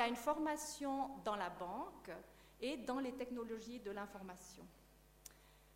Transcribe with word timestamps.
il 0.00 0.04
a 0.04 0.08
une 0.08 0.16
formation 0.16 1.10
dans 1.26 1.36
la 1.36 1.50
banque 1.50 2.10
et 2.58 2.78
dans 2.78 3.00
les 3.00 3.12
technologies 3.12 3.80
de 3.80 3.90
l'information. 3.90 4.66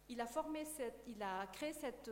Il 0.08 0.18
a, 0.18 1.46
créé 1.52 1.74
cette, 1.74 2.10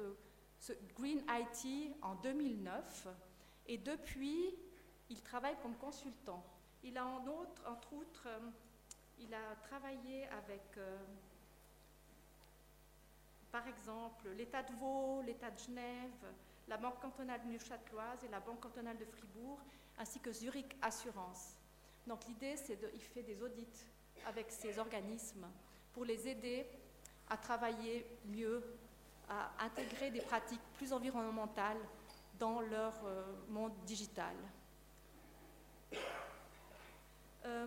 ce 0.58 0.74
Green 0.94 1.24
IT 1.26 1.96
en 2.02 2.16
2009 2.16 3.08
et 3.66 3.78
depuis, 3.78 4.54
il 5.08 5.22
travaille 5.22 5.56
comme 5.62 5.74
consultant. 5.76 6.44
Il 6.82 6.98
a 6.98 7.06
entre 7.06 7.94
autres, 7.94 8.26
euh, 8.26 8.50
il 9.18 9.32
a 9.32 9.56
travaillé 9.62 10.26
avec, 10.28 10.76
euh, 10.76 10.98
par 13.50 13.66
exemple, 13.68 14.28
l'État 14.36 14.62
de 14.62 14.74
Vaud, 14.74 15.22
l'État 15.22 15.50
de 15.50 15.58
Genève, 15.58 16.26
la 16.68 16.76
Banque 16.76 17.00
cantonale 17.00 17.40
de 17.40 17.52
Neuchâteloise 17.52 18.22
et 18.22 18.28
la 18.28 18.40
Banque 18.40 18.60
cantonale 18.60 18.98
de 18.98 19.06
Fribourg, 19.06 19.60
ainsi 19.96 20.20
que 20.20 20.30
Zurich 20.30 20.76
Assurance. 20.82 21.61
Donc 22.06 22.24
l'idée, 22.26 22.56
c'est 22.56 22.78
qu'il 22.78 23.00
fait 23.00 23.22
des 23.22 23.42
audits 23.42 23.86
avec 24.26 24.50
ces 24.50 24.78
organismes 24.78 25.46
pour 25.92 26.04
les 26.04 26.28
aider 26.28 26.66
à 27.28 27.36
travailler 27.36 28.06
mieux, 28.26 28.62
à 29.28 29.64
intégrer 29.64 30.10
des 30.10 30.20
pratiques 30.20 30.60
plus 30.74 30.92
environnementales 30.92 31.78
dans 32.38 32.60
leur 32.60 32.94
euh, 33.04 33.24
monde 33.48 33.72
digital. 33.86 34.34
Euh, 37.44 37.66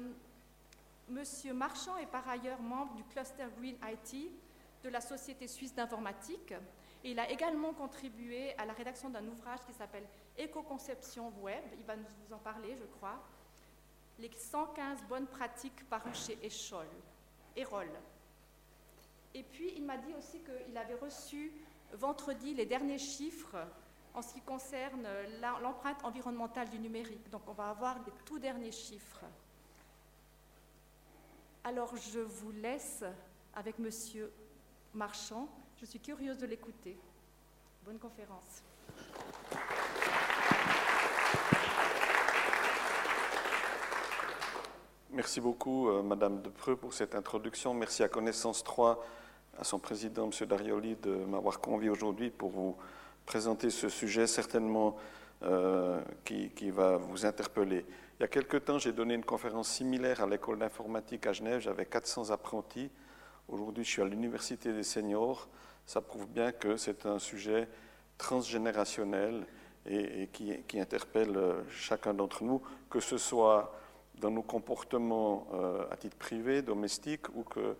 Monsieur 1.07 1.53
Marchand 1.53 1.97
est 1.97 2.07
par 2.07 2.27
ailleurs 2.27 2.59
membre 2.61 2.95
du 2.95 3.03
cluster 3.03 3.45
Green 3.57 3.77
IT 3.83 4.31
de 4.83 4.89
la 4.89 5.01
Société 5.01 5.47
suisse 5.47 5.73
d'informatique 5.73 6.53
et 7.03 7.11
il 7.11 7.19
a 7.19 7.29
également 7.29 7.73
contribué 7.73 8.57
à 8.57 8.65
la 8.65 8.73
rédaction 8.73 9.09
d'un 9.09 9.25
ouvrage 9.27 9.59
qui 9.67 9.73
s'appelle 9.73 10.07
Éco-conception 10.37 11.31
web, 11.41 11.63
il 11.77 11.85
va 11.85 11.95
nous 11.95 12.33
en 12.33 12.39
parler 12.39 12.75
je 12.75 12.85
crois, 12.97 13.23
les 14.19 14.31
115 14.31 15.03
bonnes 15.09 15.27
pratiques 15.27 15.87
parues 15.89 16.13
chez 16.13 16.37
Echol, 16.43 16.87
Erol. 17.55 17.89
Et 19.33 19.43
puis 19.43 19.73
il 19.75 19.83
m'a 19.83 19.97
dit 19.97 20.13
aussi 20.17 20.39
qu'il 20.39 20.77
avait 20.77 20.95
reçu 20.95 21.51
vendredi 21.93 22.53
les 22.53 22.65
derniers 22.65 22.97
chiffres 22.97 23.57
en 24.13 24.21
ce 24.21 24.33
qui 24.33 24.41
concerne 24.41 25.07
l'empreinte 25.61 26.03
environnementale 26.03 26.69
du 26.69 26.79
numérique. 26.79 27.29
Donc 27.29 27.41
on 27.47 27.53
va 27.53 27.69
avoir 27.69 27.97
les 28.05 28.13
tout 28.25 28.39
derniers 28.39 28.71
chiffres. 28.71 29.25
Alors 31.63 31.95
je 31.97 32.19
vous 32.19 32.51
laisse 32.51 33.03
avec 33.53 33.79
Monsieur 33.79 34.31
Marchand. 34.93 35.49
Je 35.77 35.85
suis 35.85 35.99
curieuse 35.99 36.37
de 36.37 36.45
l'écouter. 36.45 36.97
Bonne 37.83 37.99
conférence. 37.99 38.63
Merci 45.15 45.39
beaucoup, 45.39 45.87
euh, 45.87 46.03
Madame 46.03 46.41
Depreux, 46.41 46.75
pour 46.75 46.93
cette 46.93 47.15
introduction. 47.15 47.73
Merci 47.73 48.03
à 48.03 48.09
Connaissance 48.09 48.65
3, 48.65 49.01
à 49.57 49.63
son 49.63 49.79
président, 49.79 50.27
Monsieur 50.27 50.45
Darioli, 50.45 50.97
de 50.97 51.15
m'avoir 51.15 51.61
convié 51.61 51.89
aujourd'hui 51.89 52.29
pour 52.29 52.49
vous 52.49 52.75
présenter 53.25 53.69
ce 53.69 53.87
sujet 53.87 54.27
certainement 54.27 54.97
euh, 55.43 56.01
qui, 56.25 56.49
qui, 56.49 56.69
va 56.69 56.97
vous 56.97 57.25
interpeller. 57.25 57.85
Il 58.19 58.23
y 58.23 58.25
a 58.25 58.27
quelque 58.27 58.57
temps, 58.57 58.77
j'ai 58.77 58.91
donné 58.91 59.13
une 59.13 59.23
conférence 59.23 59.69
similaire 59.69 60.21
à 60.21 60.27
l'école 60.27 60.59
d'informatique 60.59 61.25
à 61.27 61.31
Genève. 61.31 61.61
J'avais 61.61 61.85
400 61.85 62.31
apprentis. 62.31 62.91
Aujourd'hui, 63.47 63.85
je 63.85 63.91
suis 63.91 64.01
à 64.01 64.05
l'Université 64.05 64.73
des 64.73 64.83
seniors. 64.83 65.47
Ça 65.85 66.01
prouve 66.01 66.27
bien 66.27 66.51
que 66.51 66.75
c'est 66.75 67.05
un 67.05 67.19
sujet 67.19 67.69
transgénérationnel 68.17 69.45
et, 69.85 70.27
qui, 70.33 70.77
interpelle 70.77 71.37
euh, 71.37 71.61
chacun 71.69 72.13
d'entre 72.13 72.43
nous, 72.43 72.61
que 72.89 72.99
ce 72.99 73.17
soit 73.17 73.71
dans 74.19 74.31
nos 74.31 74.41
comportements 74.41 75.47
euh, 75.53 75.85
à 75.91 75.97
titre 75.97 76.17
privé, 76.17 76.61
domestique, 76.61 77.27
ou 77.35 77.43
que 77.43 77.75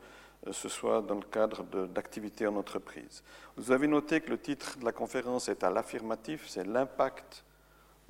ce 0.51 0.69
soit 0.69 1.01
dans 1.01 1.15
le 1.15 1.21
cadre 1.21 1.63
d'activités 1.87 2.45
en 2.45 2.55
entreprise. 2.55 3.23
Vous 3.57 3.71
avez 3.71 3.87
noté 3.87 4.21
que 4.21 4.29
le 4.29 4.37
titre 4.37 4.77
de 4.77 4.85
la 4.85 4.91
conférence 4.91 5.49
est 5.49 5.63
à 5.63 5.69
l'affirmatif, 5.69 6.47
c'est 6.47 6.65
l'impact 6.65 7.43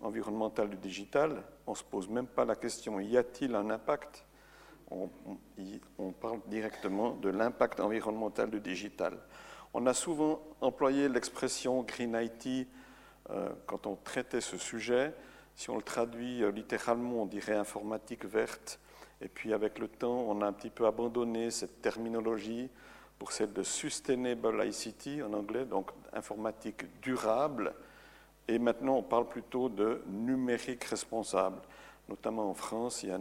environnemental 0.02 0.70
du 0.70 0.78
digital. 0.78 1.44
On 1.68 1.72
ne 1.72 1.78
se 1.78 1.84
pose 1.84 2.10
même 2.10 2.28
pas 2.28 2.46
la 2.46 2.56
question 2.56 3.00
y 3.00 3.18
a-t-il 3.18 3.56
un 3.56 3.70
impact? 3.70 4.26
On, 4.92 5.10
on, 5.98 6.12
parle 6.12 6.42
directement 6.48 7.16
de 7.16 7.30
l'impact 7.30 7.80
environnemental 7.80 8.52
du 8.52 8.60
digital. 8.60 9.18
On 9.74 9.88
a 9.88 9.94
souvent 9.94 10.42
employé 10.62 11.10
l'expression 11.10 11.82
Green 11.82 12.16
IT 12.16 12.68
euh, 13.32 13.50
quand 13.66 13.88
on 13.88 13.96
traitait 13.96 14.42
ce 14.42 14.58
sujet. 14.58 15.14
Si 15.56 15.70
on 15.70 15.78
le 15.78 15.82
traduit 15.82 16.44
euh, 16.44 16.52
littéralement, 16.52 17.24
on 17.24 17.26
dirait 17.26 17.56
informatique 17.56 18.26
verte. 18.26 18.80
Et 19.22 19.30
puis 19.30 19.54
avec 19.54 19.80
le 19.80 19.88
temps, 19.88 20.26
on 20.28 20.42
a 20.42 20.46
un 20.46 20.54
petit 20.54 20.70
peu 20.70 20.86
abandonné 20.86 21.50
cette 21.50 21.82
terminologie 21.82 22.70
pour 23.18 23.32
celle 23.32 23.54
de 23.54 23.64
Sustainable 23.64 24.62
ICT 24.66 25.24
en 25.24 25.32
anglais, 25.34 25.64
donc 25.64 25.92
informatique 26.12 26.84
durable. 27.02 27.74
Et 28.50 28.60
maintenant, 28.60 28.98
on 28.98 29.04
parle 29.04 29.30
plutôt 29.30 29.70
de 29.70 30.02
numérique 30.08 30.84
responsable. 30.84 31.62
Notamment 32.10 32.50
en 32.50 32.54
France, 32.54 33.04
il 33.04 33.10
y 33.10 33.12
a 33.14 33.20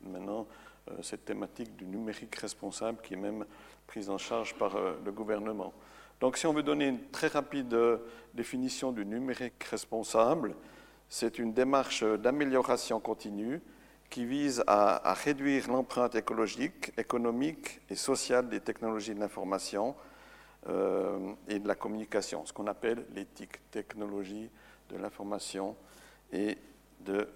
maintenant 0.00 0.46
euh, 0.90 1.02
cette 1.02 1.26
thématique 1.26 1.76
du 1.76 1.84
numérique 1.84 2.36
responsable 2.36 2.98
qui 3.02 3.14
est 3.14 3.18
même 3.18 3.44
prise 3.86 4.08
en 4.08 4.18
charge 4.18 4.54
par 4.54 4.74
euh, 4.76 4.94
le 5.04 5.12
gouvernement. 5.12 5.74
Donc 6.20 6.38
si 6.38 6.46
on 6.46 6.54
veut 6.54 6.62
donner 6.62 6.88
une 6.88 7.10
très 7.10 7.26
rapide 7.26 7.76
définition 8.32 8.90
du 8.90 9.04
numérique 9.04 9.62
responsable, 9.64 10.54
c'est 11.08 11.38
une 11.38 11.52
démarche 11.52 12.04
d'amélioration 12.04 13.00
continue 13.00 13.60
qui 14.10 14.24
vise 14.24 14.62
à, 14.66 15.14
réduire 15.14 15.68
l'empreinte 15.68 16.14
écologique, 16.14 16.92
économique 16.96 17.80
et 17.90 17.96
sociale 17.96 18.48
des 18.48 18.60
technologies 18.60 19.14
de 19.14 19.20
l'information 19.20 19.94
euh, 20.68 21.32
et 21.48 21.58
de 21.58 21.68
la 21.68 21.74
communication, 21.74 22.44
ce 22.46 22.52
qu'on 22.52 22.66
appelle 22.66 23.04
l'éthique, 23.14 23.70
technologie 23.70 24.50
de 24.90 24.96
l'information 24.96 25.76
et 26.32 26.56
de 27.00 27.28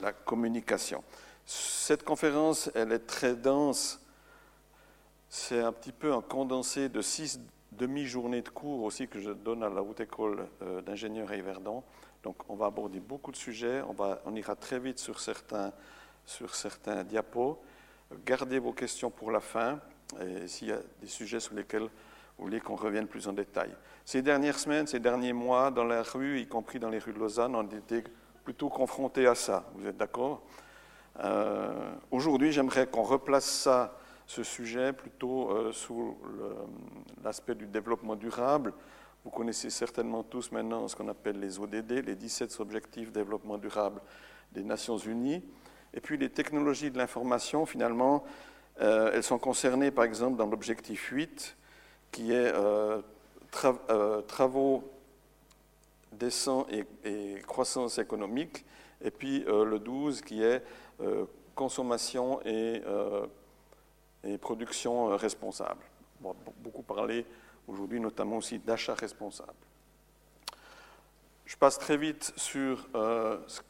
la 0.00 0.12
communication. 0.12 1.02
Cette 1.46 2.04
conférence, 2.04 2.70
elle 2.74 2.92
est 2.92 3.06
très 3.06 3.34
dense. 3.34 4.00
C'est 5.28 5.60
un 5.60 5.72
petit 5.72 5.92
peu 5.92 6.12
un 6.12 6.22
condensé 6.22 6.88
de 6.88 7.02
six 7.02 7.40
demi-journées 7.72 8.42
de 8.42 8.48
cours 8.48 8.84
aussi 8.84 9.08
que 9.08 9.18
je 9.18 9.30
donne 9.30 9.62
à 9.62 9.68
la 9.68 9.82
Haute 9.82 10.00
École 10.00 10.46
euh, 10.62 10.80
d'ingénieurs 10.80 11.30
à 11.30 11.36
Yverdon. 11.36 11.82
Donc, 12.24 12.36
on 12.48 12.54
va 12.54 12.66
aborder 12.66 13.00
beaucoup 13.00 13.30
de 13.30 13.36
sujets. 13.36 13.82
On, 14.24 14.34
ira 14.34 14.56
très 14.56 14.78
vite 14.78 14.98
sur 14.98 15.20
certains, 15.20 15.72
diapos. 17.04 17.62
Gardez 18.24 18.58
vos 18.58 18.72
questions 18.72 19.10
pour 19.10 19.30
la 19.30 19.40
fin. 19.40 19.78
Et 20.22 20.48
s'il 20.48 20.68
y 20.68 20.72
a 20.72 20.78
des 21.02 21.06
sujets 21.06 21.38
sur 21.38 21.54
lesquels 21.54 21.82
vous 21.82 22.44
voulez 22.46 22.60
qu'on 22.60 22.76
revienne 22.76 23.06
plus 23.06 23.28
en 23.28 23.34
détail. 23.34 23.76
Ces 24.06 24.22
dernières 24.22 24.58
semaines, 24.58 24.86
ces 24.86 25.00
derniers 25.00 25.34
mois, 25.34 25.70
dans 25.70 25.84
la 25.84 26.02
rue, 26.02 26.40
y 26.40 26.46
compris 26.46 26.78
dans 26.78 26.88
les 26.88 26.98
rues 26.98 27.12
de 27.12 27.18
Lausanne, 27.18 27.54
on 27.54 27.62
était 27.68 28.02
plutôt 28.42 28.70
confrontés 28.70 29.26
à 29.26 29.34
ça. 29.34 29.70
Vous 29.74 29.86
êtes 29.86 29.98
d'accord? 29.98 30.42
Euh, 31.20 31.92
Aujourd'hui, 32.10 32.52
j'aimerais 32.52 32.86
qu'on 32.86 33.02
replace 33.02 33.68
ce 34.26 34.42
sujet, 34.42 34.94
plutôt 34.94 35.50
euh, 35.50 35.72
sous 35.72 36.16
l'aspect 37.22 37.54
du 37.54 37.66
développement 37.66 38.16
durable. 38.16 38.72
Vous 39.24 39.30
connaissez 39.30 39.70
certainement 39.70 40.22
tous 40.22 40.52
maintenant 40.52 40.86
ce 40.86 40.94
qu'on 40.94 41.08
appelle 41.08 41.40
les 41.40 41.58
ODD, 41.58 42.04
les 42.04 42.14
17 42.14 42.60
objectifs 42.60 43.08
de 43.08 43.20
développement 43.20 43.56
durable 43.56 44.02
des 44.52 44.62
Nations 44.62 44.98
Unies. 44.98 45.42
Et 45.94 46.00
puis 46.00 46.18
les 46.18 46.28
technologies 46.28 46.90
de 46.90 46.98
l'information, 46.98 47.64
finalement, 47.64 48.24
euh, 48.82 49.12
elles 49.14 49.22
sont 49.22 49.38
concernées, 49.38 49.90
par 49.90 50.04
exemple, 50.04 50.36
dans 50.36 50.46
l'objectif 50.46 51.08
8, 51.10 51.56
qui 52.12 52.32
est 52.32 52.52
euh, 52.54 53.00
euh, 53.64 54.20
travaux 54.22 54.90
décents 56.12 56.66
et, 56.70 57.40
croissance 57.46 57.96
économique, 57.96 58.66
et 59.02 59.10
puis 59.10 59.44
le 59.46 59.78
12 59.78 60.20
qui 60.20 60.42
est 60.42 60.62
consommation 61.54 62.40
et, 62.44 62.82
et 64.22 64.38
production 64.38 65.16
responsable. 65.16 65.84
On 66.22 66.28
va 66.28 66.36
beaucoup 66.62 66.82
parler 66.82 67.26
aujourd'hui 67.68 68.00
notamment 68.00 68.38
aussi 68.38 68.58
d'achat 68.58 68.94
responsable. 68.94 69.52
Je 71.46 71.56
passe 71.56 71.78
très 71.78 71.98
vite 71.98 72.32
sur 72.36 72.88
euh, 72.94 73.38
ce 73.46 73.60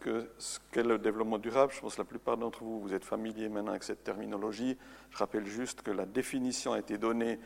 qu'est 0.70 0.82
le 0.84 0.96
développement 0.96 1.38
durable. 1.38 1.72
Je 1.74 1.80
pense 1.80 1.96
que 1.96 2.00
la 2.00 2.04
plupart 2.04 2.36
d'entre 2.36 2.62
vous, 2.62 2.80
vous 2.80 2.94
êtes 2.94 3.04
familiers 3.04 3.48
maintenant 3.48 3.72
avec 3.72 3.82
cette 3.82 4.04
terminologie. 4.04 4.78
Je 5.10 5.18
rappelle 5.18 5.44
juste 5.46 5.82
que 5.82 5.90
la 5.90 6.06
définition 6.06 6.72
a 6.72 6.78
été 6.78 6.98
donnée 6.98 7.40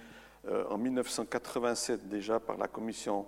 euh, 0.47 0.65
en 0.69 0.77
1987 0.77 2.09
déjà 2.09 2.41
par 2.41 2.59
la 2.59 2.69
commission, 2.69 3.25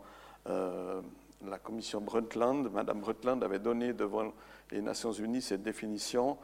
euh, 0.46 1.00
la 1.46 1.58
commission 1.58 2.02
Brundtland. 2.02 2.70
Madame 2.70 3.00
Brundtland 3.00 3.42
avait 3.42 3.58
donné 3.58 3.94
devant 3.94 4.34
les 4.70 4.82
Nations 4.82 5.12
Unies 5.12 5.40
cette 5.40 5.62
définition. 5.62 6.36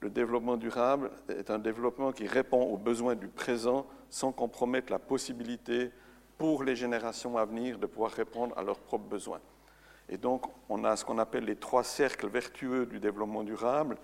Le 0.00 0.10
développement 0.10 0.56
durable 0.56 1.12
est 1.28 1.50
un 1.50 1.60
développement 1.60 2.10
qui 2.10 2.26
répond 2.26 2.62
aux 2.62 2.78
besoins 2.78 3.14
du 3.14 3.28
présent 3.28 3.86
sans 4.08 4.32
compromettre 4.32 4.90
la 4.90 4.98
possibilité 4.98 5.92
pour 6.40 6.64
les 6.64 6.74
générations 6.74 7.36
à 7.36 7.44
venir 7.44 7.78
de 7.78 7.84
pouvoir 7.84 8.12
répondre 8.12 8.56
à 8.56 8.62
leurs 8.62 8.78
propres 8.78 9.04
besoins. 9.04 9.42
Et 10.08 10.16
donc, 10.16 10.46
on 10.70 10.84
a 10.84 10.96
ce 10.96 11.04
qu'on 11.04 11.18
appelle 11.18 11.44
les 11.44 11.56
trois 11.56 11.84
cercles 11.84 12.28
vertueux 12.28 12.86
du 12.86 12.98
développement 12.98 13.42
durable 13.42 13.98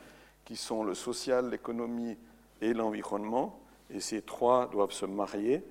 qui 0.44 0.54
sont 0.54 0.84
le 0.84 0.92
social, 0.92 1.48
l'économie 1.48 2.14
et 2.60 2.74
l'environnement. 2.74 3.58
Et 3.88 4.00
ces 4.00 4.20
trois 4.20 4.66
doivent 4.66 4.92
se 4.92 5.06
marier. 5.06 5.64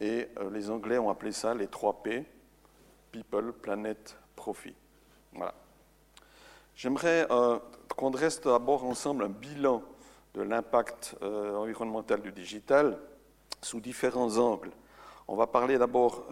Et 0.00 0.28
euh, 0.38 0.48
les 0.50 0.70
Anglais 0.70 0.96
ont 0.96 1.10
appelé 1.10 1.30
ça 1.30 1.52
les 1.52 1.66
trois 1.66 2.02
P, 2.02 2.24
People, 3.12 3.52
Planet, 3.52 4.16
Profit. 4.36 4.74
Voilà. 5.34 5.52
J'aimerais 6.74 7.26
euh, 7.30 7.58
qu'on 7.98 8.10
dresse 8.10 8.40
d'abord 8.40 8.86
ensemble 8.86 9.24
un 9.24 9.28
bilan 9.28 9.82
de 10.32 10.40
l'impact 10.40 11.16
euh, 11.20 11.54
environnemental 11.56 12.22
du 12.22 12.32
digital 12.32 12.98
sous 13.60 13.80
différents 13.80 14.38
angles. 14.38 14.70
On 15.32 15.36
va 15.36 15.46
parler 15.46 15.78
d'abord 15.78 16.26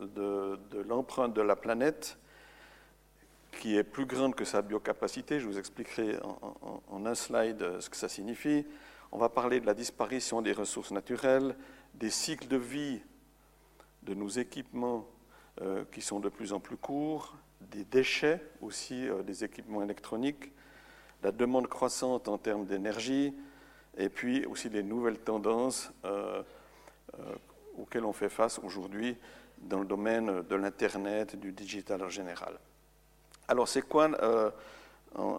de, 0.00 0.56
de 0.70 0.80
l'empreinte 0.82 1.34
de 1.34 1.42
la 1.42 1.56
planète, 1.56 2.16
qui 3.60 3.76
est 3.76 3.82
plus 3.82 4.06
grande 4.06 4.36
que 4.36 4.44
sa 4.44 4.62
biocapacité. 4.62 5.40
Je 5.40 5.46
vous 5.48 5.58
expliquerai 5.58 6.18
en, 6.22 7.04
un 7.04 7.14
slide 7.16 7.80
ce 7.80 7.90
que 7.90 7.96
ça 7.96 8.08
signifie. 8.08 8.64
On 9.10 9.18
va 9.18 9.28
parler 9.28 9.58
de 9.58 9.66
la 9.66 9.74
disparition 9.74 10.40
des 10.40 10.52
ressources 10.52 10.92
naturelles, 10.92 11.56
des 11.94 12.10
cycles 12.10 12.46
de 12.46 12.56
vie 12.56 13.02
de 14.04 14.14
nos 14.14 14.28
équipements 14.28 15.04
euh, 15.60 15.84
qui 15.90 16.00
sont 16.00 16.20
de 16.20 16.28
plus 16.28 16.52
en 16.52 16.60
plus 16.60 16.76
courts, 16.76 17.36
des 17.60 17.82
déchets 17.82 18.40
aussi 18.60 19.08
euh, 19.08 19.24
des 19.24 19.42
équipements 19.42 19.82
électroniques, 19.82 20.52
la 21.24 21.32
demande 21.32 21.66
croissante 21.66 22.28
en 22.28 22.38
termes 22.38 22.66
d'énergie, 22.66 23.34
et 23.96 24.08
puis 24.08 24.46
aussi 24.46 24.68
les 24.68 24.84
nouvelles 24.84 25.18
tendances 25.18 25.90
euh, 26.04 26.44
auxquelles 27.78 28.04
on 28.04 28.12
fait 28.12 28.28
face 28.28 28.58
aujourd'hui 28.62 29.16
dans 29.58 29.80
le 29.80 29.86
domaine 29.86 30.42
de 30.42 30.56
l'Internet, 30.56 31.36
du 31.36 31.52
digital 31.52 32.02
en 32.02 32.08
général. 32.08 32.58
Alors, 33.48 33.68
c'est 33.68 33.82
quoi, 33.82 34.10
euh, 34.22 34.50
euh, 35.18 35.38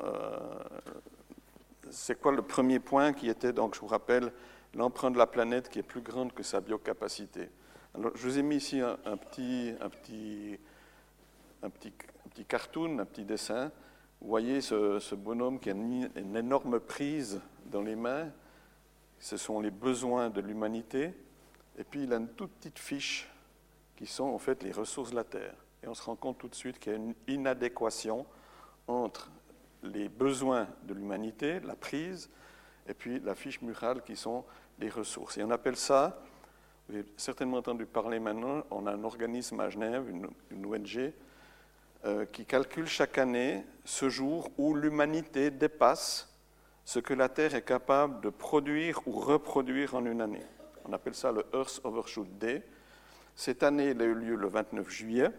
c'est 1.89 2.19
quoi 2.19 2.31
le 2.31 2.41
premier 2.41 2.79
point 2.79 3.13
qui 3.13 3.29
était, 3.29 3.53
donc, 3.53 3.75
je 3.75 3.79
vous 3.79 3.87
rappelle, 3.87 4.31
l'empreinte 4.73 5.13
de 5.13 5.17
la 5.17 5.27
planète 5.27 5.69
qui 5.69 5.79
est 5.79 5.83
plus 5.83 6.01
grande 6.01 6.33
que 6.33 6.43
sa 6.43 6.61
biocapacité? 6.61 7.49
Je 8.15 8.27
vous 8.27 8.37
ai 8.37 8.43
mis 8.43 8.57
ici 8.57 8.81
un, 8.81 9.17
petit, 9.17 9.73
un, 9.79 9.89
petit, 9.89 10.59
un, 11.63 11.69
petit, 11.69 11.93
petit, 12.29 12.45
cartoon, 12.45 12.99
un 12.99 13.05
petit 13.05 13.23
dessin. 13.23 13.71
Vous 14.21 14.27
voyez 14.27 14.59
ce, 14.59 15.15
bonhomme 15.15 15.59
qui 15.59 15.69
a 15.69 15.73
une 15.73 16.35
énorme 16.35 16.79
prise 16.79 17.39
dans 17.67 17.81
les 17.81 17.95
mains. 17.95 18.29
Ce 19.19 19.37
sont 19.37 19.61
les 19.61 19.71
besoins 19.71 20.29
de 20.29 20.41
l'humanité. 20.41 21.13
Et 21.77 21.83
puis, 21.83 22.03
il 22.03 22.13
a 22.13 22.17
une 22.17 22.29
toute 22.29 22.51
petite 22.51 22.79
fiche 22.79 23.29
qui 23.95 24.05
sont 24.05 24.25
en 24.25 24.39
fait 24.39 24.63
les 24.63 24.71
ressources 24.71 25.11
de 25.11 25.15
la 25.15 25.23
Terre 25.23 25.55
et 25.85 25.87
on 25.87 25.93
se 25.93 26.01
rend 26.01 26.15
compte 26.15 26.39
tout 26.39 26.47
de 26.47 26.55
suite 26.55 26.79
qu'il 26.79 26.91
y 26.91 26.95
a 26.95 26.97
une 26.97 27.13
inadéquation 27.27 28.25
entre 28.87 29.29
les 29.83 30.09
besoins 30.09 30.67
de 30.83 30.95
l'humanité, 30.95 31.59
la 31.59 31.75
prise, 31.75 32.29
et 32.87 32.93
puis 32.95 33.19
la 33.19 33.35
fiche 33.35 33.61
murale 33.61 34.01
qui 34.03 34.15
sont 34.15 34.43
les 34.79 34.89
ressources. 34.89 35.37
Et 35.37 35.43
on 35.43 35.51
appelle 35.51 35.75
ça, 35.75 36.19
vous 36.87 36.95
avez 36.95 37.05
certainement 37.17 37.57
entendu 37.57 37.85
parler 37.85 38.19
maintenant, 38.19 38.63
on 38.71 38.87
a 38.87 38.93
un 38.93 39.03
organisme 39.03 39.59
à 39.59 39.69
Genève, 39.69 40.09
une, 40.09 40.65
ONG, 40.65 41.13
euh, 42.05 42.25
qui 42.25 42.45
calcule 42.45 42.87
chaque 42.87 43.19
année 43.19 43.63
ce 43.83 44.09
jour 44.09 44.49
où 44.57 44.73
l'humanité 44.73 45.51
dépasse 45.51 46.33
ce 46.83 46.99
que 46.99 47.13
la 47.13 47.29
Terre 47.29 47.53
est 47.53 47.65
capable 47.65 48.21
de 48.21 48.29
produire 48.29 49.01
ou 49.07 49.19
reproduire 49.19 49.95
en 49.95 50.05
une 50.05 50.21
année. 50.21 50.45
On 50.87 50.93
appelle 50.93 51.15
ça 51.15 51.31
le 51.31 51.45
Earth 51.53 51.81
Overshoot 51.83 52.37
Day. 52.37 52.63
Cette 53.35 53.63
année, 53.63 53.89
il 53.89 54.01
a 54.01 54.05
eu 54.05 54.13
lieu 54.13 54.35
le 54.35 54.47
29 54.47 54.89
juillet. 54.89 55.29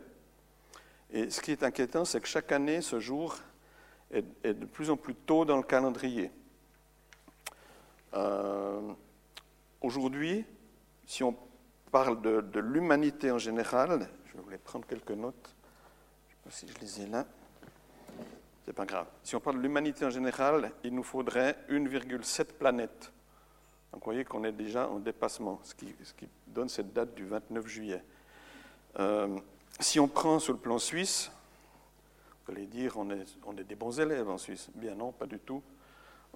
Et 1.10 1.30
ce 1.30 1.40
qui 1.40 1.52
est 1.52 1.62
inquiétant, 1.62 2.04
c'est 2.04 2.20
que 2.20 2.26
chaque 2.26 2.50
année, 2.50 2.80
ce 2.80 2.98
jour 2.98 3.36
est, 4.10 4.24
de 4.44 4.66
plus 4.66 4.90
en 4.90 4.96
plus 4.96 5.14
tôt 5.14 5.44
dans 5.44 5.56
le 5.56 5.62
calendrier. 5.62 6.30
Euh, 8.14 8.92
aujourd'hui, 9.80 10.44
si 11.06 11.22
on 11.22 11.36
parle 11.92 12.20
de, 12.20 12.60
l'humanité 12.60 13.30
en 13.30 13.38
général, 13.38 14.08
je 14.26 14.40
voulais 14.40 14.58
prendre 14.58 14.86
quelques 14.86 15.12
notes, 15.12 15.54
je 16.28 16.34
ne 16.48 16.52
sais 16.52 16.66
pas 16.66 16.66
si 16.66 16.68
je 16.68 16.80
les 16.80 17.06
ai 17.06 17.10
là, 17.10 17.24
c'est 18.64 18.72
pas 18.72 18.84
grave. 18.84 19.06
Si 19.22 19.36
on 19.36 19.40
parle 19.40 19.58
de 19.58 19.62
l'humanité 19.62 20.04
en 20.04 20.10
général, 20.10 20.72
il 20.82 20.92
nous 20.92 21.04
faudrait 21.04 21.56
1,7 21.70 22.46
planètes. 22.54 23.12
Donc 23.92 24.04
vous 24.04 24.10
voyez 24.10 24.24
qu'on 24.24 24.44
est 24.44 24.52
déjà 24.52 24.88
en 24.88 24.98
dépassement, 24.98 25.60
ce 25.62 25.74
qui, 25.74 25.94
donne 26.46 26.68
cette 26.68 26.92
date 26.92 27.14
du 27.14 27.26
29 27.26 27.66
juillet. 27.66 28.02
Euh, 28.98 29.36
si 29.80 30.00
on 30.00 30.08
prend 30.08 30.38
sur 30.38 30.52
le 30.52 30.58
plan 30.58 30.78
suisse, 30.78 31.30
vous 32.46 32.52
allez 32.52 32.66
dire 32.66 32.96
on 32.96 33.10
est, 33.10 33.24
on 33.44 33.56
est 33.56 33.64
des 33.64 33.74
bons 33.74 33.98
élèves 34.00 34.28
en 34.28 34.38
Suisse. 34.38 34.70
Bien 34.74 34.94
non, 34.94 35.12
pas 35.12 35.26
du 35.26 35.38
tout. 35.38 35.62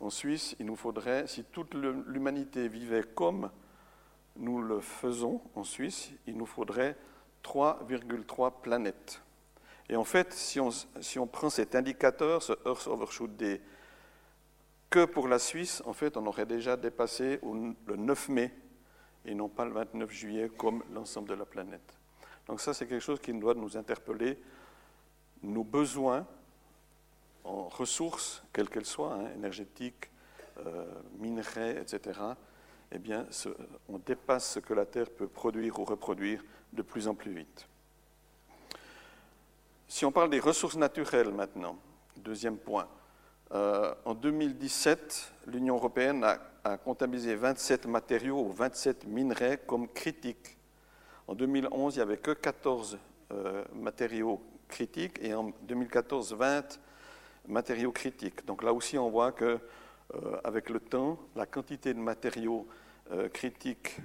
En 0.01 0.11
Suisse, 0.11 0.57
il 0.59 0.67
nous 0.67 0.77
faudrait, 0.77 1.27
si 1.27 1.45
toute 1.45 1.75
l'humanité 1.75 2.69
vivait 2.69 3.05
comme 3.15 3.51
nous 4.37 4.63
le 4.63 4.81
faisons 4.81 5.41
en 5.55 5.65
Suisse, 5.65 6.11
il 6.27 6.37
nous 6.37 6.47
faudrait 6.47 6.97
3,3 7.45 8.53
planètes. 8.63 9.21
Et 9.89 9.97
en 9.97 10.05
fait, 10.05 10.33
si 10.33 10.59
on, 10.61 10.71
si 10.71 11.19
on, 11.19 11.27
prend 11.27 11.51
cet 11.51 11.75
indicateur, 11.75 12.43
ce 12.43 12.53
Earth 12.65 12.87
Overshoot 12.87 13.37
Day, 13.37 13.61
que 14.91 15.05
pour 15.05 15.29
la 15.29 15.39
Suisse, 15.39 15.83
en 15.87 15.93
fait, 15.93 16.17
on 16.17 16.27
aurait 16.27 16.47
déjà 16.47 16.77
dépassé 16.77 17.41
le 17.43 17.97
9 17.97 18.29
mai 18.29 18.53
et 19.25 19.35
non 19.35 19.49
pas 19.49 19.65
le 19.65 19.73
29 19.73 20.11
juillet 20.11 20.51
comme 20.57 20.83
l'ensemble 20.93 21.29
de 21.29 21.35
la 21.35 21.47
planète. 21.47 21.99
Donc 22.47 22.61
ça, 22.61 22.75
c'est 22.75 22.87
quelque 22.87 23.03
chose 23.03 23.21
qui 23.21 23.33
doit 23.33 23.55
nous 23.55 23.77
interpeller. 23.77 24.39
Nos 25.43 25.63
besoins 25.63 26.27
en 27.45 27.69
ressources, 27.69 28.43
quelles 28.53 28.69
qu'elles 28.69 28.87
soient, 28.87 29.15
hein, 29.15 29.31
énergétiques, 29.37 30.11
euh, 30.67 30.85
minerais, 31.19 31.81
etc., 31.81 32.21
eh 32.93 32.99
bien, 32.99 33.25
on 33.89 33.99
dépasse 33.99 34.55
ce 34.55 34.59
que 34.59 34.75
la 34.75 34.85
Terre 34.85 35.09
peut 35.11 35.29
produire 35.29 35.79
ou 35.79 35.85
reproduire 35.85 36.43
de 36.73 36.83
plus 36.83 37.07
en 37.07 37.15
plus 37.15 37.33
vite. 37.33 37.69
Si 39.87 40.05
on 40.05 40.11
parle 40.11 40.31
des 40.31 40.41
ressources 40.41 40.77
naturelles 40.77 41.33
maintenant, 41.33 41.79
deuxième 42.17 42.57
point, 42.57 42.89
euh, 43.53 43.95
en 44.05 44.15
2017, 44.15 45.33
l'Union 45.49 45.75
européenne 45.75 46.25
a, 46.25 46.77
comptabilisé 46.79 47.35
27 47.35 47.87
matériaux 47.87 48.45
ou 48.45 48.53
27 48.53 49.07
minerais 49.07 49.59
comme 49.67 49.89
critiques 49.89 50.57
en 51.27 51.35
2011, 51.35 51.95
il 51.95 51.99
n'y 51.99 52.03
avait 52.03 52.17
que 52.17 52.33
14 52.33 52.99
euh, 53.33 53.65
matériaux 53.75 54.43
critiques 54.69 55.19
et 55.23 55.33
en 55.33 55.53
2014, 55.63 56.35
20 56.35 56.81
matériaux 57.47 57.93
critiques. 57.93 58.45
Donc 58.47 58.63
là 58.63 58.73
aussi, 58.73 58.99
on 58.99 59.11
voit 59.11 59.31
que 59.33 59.59
euh, 60.15 60.37
avec 60.43 60.69
le 60.71 60.81
temps, 60.81 61.19
la 61.37 61.47
quantité 61.47 61.95
de 61.95 61.99
matériaux 61.99 62.67
critiques 63.33 63.97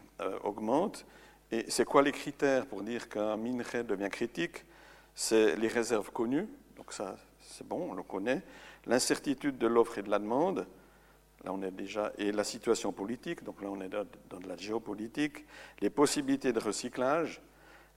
augmente. 0.43 1.05
Et 1.51 1.65
c'est 1.69 1.85
quoi 1.85 2.01
les 2.01 2.11
critères 2.11 2.65
pour 2.65 2.81
dire 2.81 3.07
qu'un 3.07 3.37
minerai 3.37 3.83
devient 3.83 4.09
critique? 4.09 4.65
C'est 5.13 5.55
les 5.57 5.67
réserves 5.67 6.11
connues, 6.11 6.47
donc 6.75 6.91
ça 6.91 7.15
c'est 7.39 7.67
bon, 7.67 7.91
on 7.91 7.93
le 7.93 8.03
connaît, 8.03 8.41
l'incertitude 8.87 9.57
de 9.57 9.67
l'offre 9.67 9.97
et 9.97 10.03
de 10.03 10.09
la 10.09 10.19
demande, 10.19 10.67
Là, 11.45 11.53
on 11.53 11.61
est 11.61 11.71
déjà, 11.71 12.11
et 12.17 12.31
la 12.31 12.43
situation 12.43 12.91
politique, 12.91 13.43
donc 13.43 13.61
là, 13.61 13.69
on 13.69 13.79
est 13.79 13.89
dans 13.89 14.39
de 14.39 14.47
la 14.47 14.57
géopolitique, 14.57 15.45
les 15.79 15.91
possibilités 15.91 16.51
de 16.51 16.59
recyclage 16.59 17.39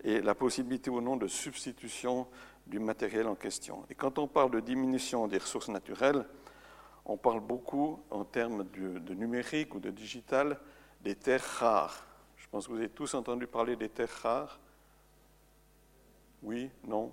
et 0.04 0.20
la 0.20 0.34
possibilité 0.34 0.90
ou 0.90 1.00
non 1.00 1.16
de 1.16 1.26
substitution 1.26 2.26
du 2.66 2.78
matériel 2.78 3.26
en 3.26 3.34
question. 3.34 3.86
Et 3.88 3.94
quand 3.94 4.18
on 4.18 4.28
parle 4.28 4.50
de 4.50 4.60
diminution 4.60 5.26
des 5.28 5.38
ressources 5.38 5.68
naturelles, 5.68 6.26
on 7.06 7.16
parle 7.16 7.40
beaucoup 7.40 8.00
en 8.10 8.24
termes 8.24 8.64
de, 8.64 9.14
numérique 9.14 9.74
ou 9.74 9.80
de 9.80 9.90
digital 9.90 10.58
des 11.00 11.14
terres 11.14 11.42
rares. 11.58 12.06
Je 12.36 12.46
pense 12.50 12.66
que 12.66 12.72
vous 12.72 12.78
avez 12.78 12.90
tous 12.90 13.14
entendu 13.14 13.46
parler 13.46 13.76
des 13.76 13.88
terres 13.88 14.20
rares. 14.22 14.60
Oui, 16.42 16.70
non, 16.86 17.10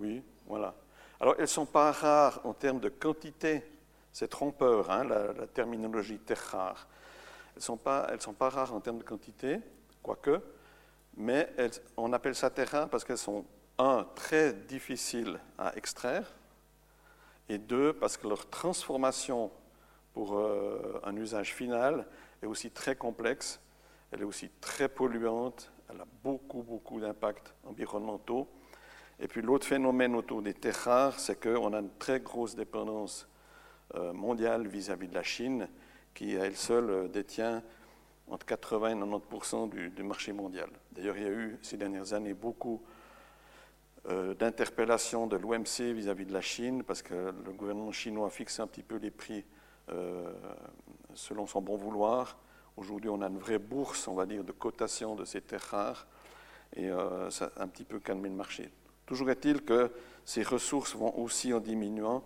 oui, 0.00 0.22
voilà. 0.46 0.74
Alors, 1.22 1.34
elles 1.36 1.42
ne 1.42 1.46
sont 1.46 1.66
pas 1.66 1.90
rares 1.92 2.40
en 2.44 2.52
termes 2.52 2.80
de 2.80 2.90
quantité 2.90 3.64
c'est 4.12 4.28
trompeur, 4.28 4.90
hein, 4.90 5.04
la, 5.04 5.46
terminologie 5.46 6.18
terre 6.18 6.44
rare. 6.50 6.86
Elles 7.54 7.56
ne 7.56 7.62
sont, 7.62 7.76
pas, 7.76 8.48
rares 8.50 8.74
en 8.74 8.80
termes 8.80 8.98
de 8.98 9.04
quantité, 9.04 9.58
quoique, 10.02 10.40
mais 11.16 11.50
on 11.96 12.12
appelle 12.12 12.34
ça 12.34 12.50
terre 12.50 12.68
rare 12.68 12.88
parce 12.88 13.04
qu'elles 13.04 13.18
sont, 13.18 13.44
un, 13.78 14.06
très 14.14 14.52
difficiles 14.52 15.40
à 15.58 15.74
extraire, 15.76 16.30
et 17.48 17.58
deux, 17.58 17.92
parce 17.94 18.16
que 18.16 18.28
leur 18.28 18.48
transformation 18.48 19.50
pour 20.12 20.38
euh, 20.38 21.00
un 21.04 21.16
usage 21.16 21.54
final 21.54 22.06
est 22.42 22.46
aussi 22.46 22.70
très 22.70 22.96
complexe, 22.96 23.60
elle 24.10 24.20
est 24.20 24.24
aussi 24.24 24.50
très 24.60 24.88
polluante, 24.88 25.72
elle 25.88 26.00
a 26.00 26.06
beaucoup, 26.22 26.62
beaucoup 26.62 27.00
d'impacts 27.00 27.54
environnementaux. 27.64 28.46
Et 29.22 29.28
puis 29.28 29.40
l'autre 29.40 29.68
phénomène 29.68 30.16
autour 30.16 30.42
des 30.42 30.52
terres 30.52 30.82
rares, 30.84 31.20
c'est 31.20 31.40
qu'on 31.40 31.72
a 31.74 31.78
une 31.78 31.96
très 31.96 32.18
grosse 32.18 32.56
dépendance 32.56 33.28
euh, 33.94 34.12
mondiale 34.12 34.66
vis-à-vis 34.66 35.06
de 35.06 35.14
la 35.14 35.22
Chine, 35.22 35.68
qui 36.12 36.36
à 36.36 36.46
elle 36.46 36.56
seule 36.56 36.90
euh, 36.90 37.08
détient 37.08 37.62
entre 38.26 38.44
80 38.44 38.90
et 38.90 38.94
90% 39.00 39.92
du, 39.94 40.02
marché 40.02 40.32
mondial. 40.32 40.68
D'ailleurs, 40.90 41.16
il 41.16 41.22
y 41.22 41.26
a 41.26 41.30
eu 41.30 41.56
ces 41.62 41.76
dernières 41.76 42.14
années 42.14 42.34
beaucoup 42.34 42.82
euh, 44.08 44.34
d'interpellations 44.34 45.28
de 45.28 45.36
l'OMC 45.36 45.94
vis-à-vis 45.94 46.26
de 46.26 46.32
la 46.32 46.40
Chine, 46.40 46.82
parce 46.82 47.02
que 47.02 47.14
le 47.14 47.52
gouvernement 47.52 47.92
chinois 47.92 48.26
a 48.26 48.30
fixé 48.30 48.60
un 48.60 48.66
petit 48.66 48.82
peu 48.82 48.96
les 48.96 49.12
prix 49.12 49.44
selon 51.14 51.46
son 51.46 51.60
bon 51.60 51.76
vouloir. 51.76 52.38
Aujourd'hui, 52.76 53.10
on 53.10 53.20
a 53.20 53.26
une 53.26 53.38
vraie 53.38 53.58
bourse, 53.58 54.08
on 54.08 54.14
va 54.14 54.24
dire, 54.24 54.42
de 54.42 54.52
cotation 54.52 55.14
de 55.14 55.24
ces 55.24 55.42
terres 55.42 55.68
rares, 55.70 56.06
et 56.74 56.88
ça 57.28 57.52
a 57.56 57.62
un 57.62 57.68
petit 57.68 57.84
peu 57.84 57.98
calmé 57.98 58.30
le 58.30 58.34
marché. 58.34 58.70
Toujours 59.12 59.28
est-il 59.28 59.60
que 59.60 59.90
ces 60.24 60.42
ressources 60.42 60.96
vont 60.96 61.14
aussi 61.18 61.52
en 61.52 61.60
diminuant, 61.60 62.24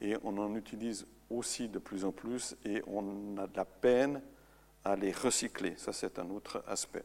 et 0.00 0.16
on 0.22 0.38
en 0.38 0.54
utilise 0.54 1.04
aussi 1.30 1.68
de 1.68 1.80
plus 1.80 2.04
en 2.04 2.12
plus, 2.12 2.56
et 2.64 2.80
on 2.86 3.36
a 3.38 3.48
de 3.48 3.56
la 3.56 3.64
peine 3.64 4.22
à 4.84 4.94
les 4.94 5.10
recycler. 5.10 5.74
Ça, 5.78 5.92
c'est 5.92 6.16
un 6.20 6.30
autre 6.30 6.62
aspect. 6.68 7.02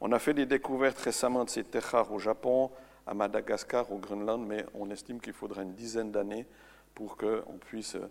On 0.00 0.10
a 0.10 0.18
fait 0.18 0.32
des 0.32 0.46
découvertes 0.46 0.98
récemment 1.00 1.44
de 1.44 1.50
ces 1.50 1.64
terres 1.64 1.84
rares 1.84 2.10
au 2.10 2.18
Japon, 2.18 2.70
à 3.06 3.12
Madagascar, 3.12 3.92
au 3.92 3.98
Groenland, 3.98 4.46
mais 4.46 4.64
on 4.72 4.88
estime 4.88 5.20
qu'il 5.20 5.34
faudra 5.34 5.60
une 5.60 5.74
dizaine 5.74 6.10
d'années 6.10 6.46
pour 6.94 7.18
qu'on 7.18 7.58
puisse 7.60 7.96
euh, 7.96 8.08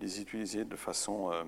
les 0.00 0.20
utiliser 0.20 0.64
de 0.64 0.76
façon 0.76 1.32
euh, 1.32 1.42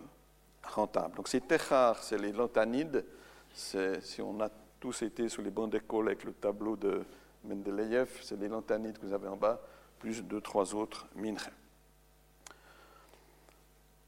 rentable. 0.65 1.15
Donc 1.15 1.29
ces 1.29 1.43
terres 1.43 1.69
rares, 1.69 2.03
c'est 2.03 2.19
les 2.19 2.33
lanthanides. 2.33 3.05
Si 3.53 4.21
on 4.21 4.41
a 4.41 4.51
tous 4.81 5.03
été 5.03 5.29
sur 5.29 5.43
les 5.43 5.51
bancs 5.51 5.71
d'école 5.71 6.09
avec 6.09 6.25
le 6.25 6.33
tableau 6.33 6.75
de 6.75 7.05
Mendeleïev, 7.47 8.09
c'est 8.23 8.39
les 8.39 8.49
lanthanides 8.49 8.99
que 8.99 9.07
vous 9.07 9.13
avez 9.13 9.29
en 9.29 9.37
bas, 9.37 9.61
plus 9.99 10.23
deux, 10.23 10.41
trois 10.41 10.75
autres 10.75 11.07
minerais. 11.15 11.53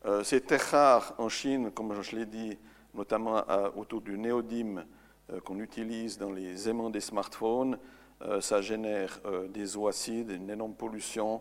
Euh, 0.05 0.23
ces 0.23 0.41
terres 0.41 0.71
rares 0.71 1.15
en 1.19 1.29
Chine, 1.29 1.71
comme 1.71 2.01
je 2.03 2.17
l'ai 2.17 2.27
dit, 2.27 2.57
notamment 2.95 3.45
autour 3.77 4.01
du 4.01 4.17
néodyme 4.17 4.85
euh, 5.31 5.41
qu'on 5.41 5.59
utilise 5.59 6.19
dans 6.19 6.33
les 6.33 6.69
aimants 6.69 6.91
des 6.91 7.01
smartphones, 7.01 7.79
euh, 8.23 8.41
ça 8.41 8.61
génère 8.61 9.21
des 9.49 9.77
eaux 9.77 9.89
acides, 9.89 10.31
une 10.31 10.51
énorme 10.51 10.75
pollution, 10.75 11.41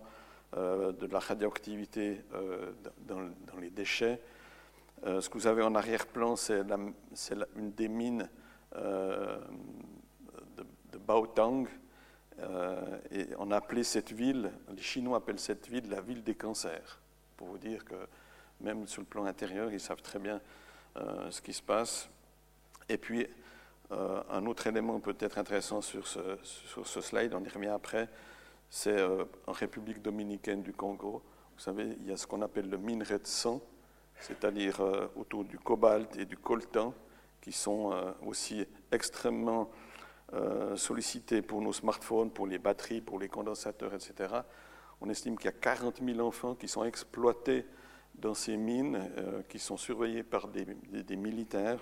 de 0.54 1.08
la 1.12 1.20
radioactivité 1.20 2.24
dans, 3.06 3.60
les 3.60 3.70
déchets. 3.70 4.22
ce 5.04 5.28
que 5.28 5.38
vous 5.38 5.46
avez 5.46 5.62
en 5.62 5.76
arrière-plan, 5.76 6.38
c'est 6.38 6.62
une 7.58 7.72
des 7.74 7.90
mines 7.90 8.30
de, 8.74 9.40
de 10.94 10.98
Baotang. 10.98 11.66
Et 13.12 13.28
on 13.40 13.50
a 13.52 13.58
appelé 13.58 13.84
cette 13.84 14.12
ville, 14.12 14.52
les 14.70 14.82
Chinois 14.82 15.18
appellent 15.18 15.40
cette 15.40 15.68
ville 15.68 15.90
la 15.90 16.02
ville 16.02 16.24
des 16.24 16.36
cancers, 16.36 17.00
pour 17.36 17.48
vous 17.48 17.58
dire 17.58 17.84
que 17.84 17.96
même 18.62 18.88
sur 18.88 19.02
le 19.02 19.08
plan 19.08 19.26
intérieur, 19.26 19.72
ils 19.72 19.80
savent 19.80 20.02
très 20.02 20.20
bien 20.20 20.42
euh, 20.98 21.30
ce 21.30 21.42
qui 21.42 21.54
se 21.54 21.62
passe. 21.62 22.10
Et 22.90 22.98
puis, 22.98 23.28
euh, 23.92 24.22
un 24.30 24.46
autre 24.46 24.68
élément 24.68 25.00
peut-être 25.00 25.38
intéressant 25.38 25.82
sur 25.82 26.08
ce, 26.08 26.20
sur 26.44 26.88
ce, 26.88 27.02
slide, 27.02 27.34
on 27.34 27.44
y 27.44 27.50
revient 27.50 27.68
après, 27.68 28.10
c'est 28.70 28.98
euh, 28.98 29.26
en 29.46 29.52
République 29.52 30.02
dominicaine 30.02 30.64
du 30.64 30.74
Congo. 30.74 31.22
Vous 31.56 31.62
savez, 31.62 31.98
il 32.02 32.08
y 32.08 32.12
a 32.12 32.18
ce 32.18 32.28
qu'on 32.28 32.42
appelle 32.42 32.70
le 32.70 32.78
minerai 32.78 33.20
de 33.20 33.28
sang, 33.28 33.62
c'est-à-dire 34.20 34.80
autour 35.16 35.44
du 35.44 35.60
cobalt 35.60 36.16
et 36.18 36.26
du 36.26 36.38
coltan, 36.38 36.94
qui 37.42 37.52
sont 37.52 37.94
aussi 38.26 38.66
extrêmement 38.92 39.70
sollicités 40.76 41.42
pour 41.42 41.62
nos 41.62 41.72
smartphones, 41.72 42.32
pour 42.32 42.48
les 42.48 42.60
batteries, 42.60 43.02
pour 43.02 43.20
les 43.20 43.30
condensateurs, 43.30 43.94
etc. 43.94 44.42
On 45.00 45.10
estime 45.10 45.38
qu'il 45.38 45.46
y 45.46 45.50
a 45.50 45.52
40 45.52 46.02
000 46.04 46.20
enfants 46.20 46.56
qui 46.56 46.68
sont 46.68 46.84
exploités 46.84 47.66
dans 48.18 48.34
ces 48.34 48.58
mines 48.58 49.10
euh, 49.18 49.44
qui 49.48 49.60
sont 49.60 49.78
surveillées 49.78 50.24
par 50.24 50.48
des, 50.48 50.66
militaires. 51.16 51.80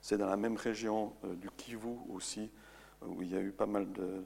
C'est 0.00 0.18
dans 0.18 0.26
la 0.26 0.36
même 0.36 0.56
région 0.56 1.12
euh, 1.24 1.34
du 1.34 1.48
Kivu 1.50 1.96
aussi, 2.12 2.50
où 3.06 3.22
il 3.22 3.32
y 3.32 3.36
a 3.36 3.40
eu 3.40 3.52
pas 3.52 3.66
mal 3.66 3.90
de, 3.92 4.22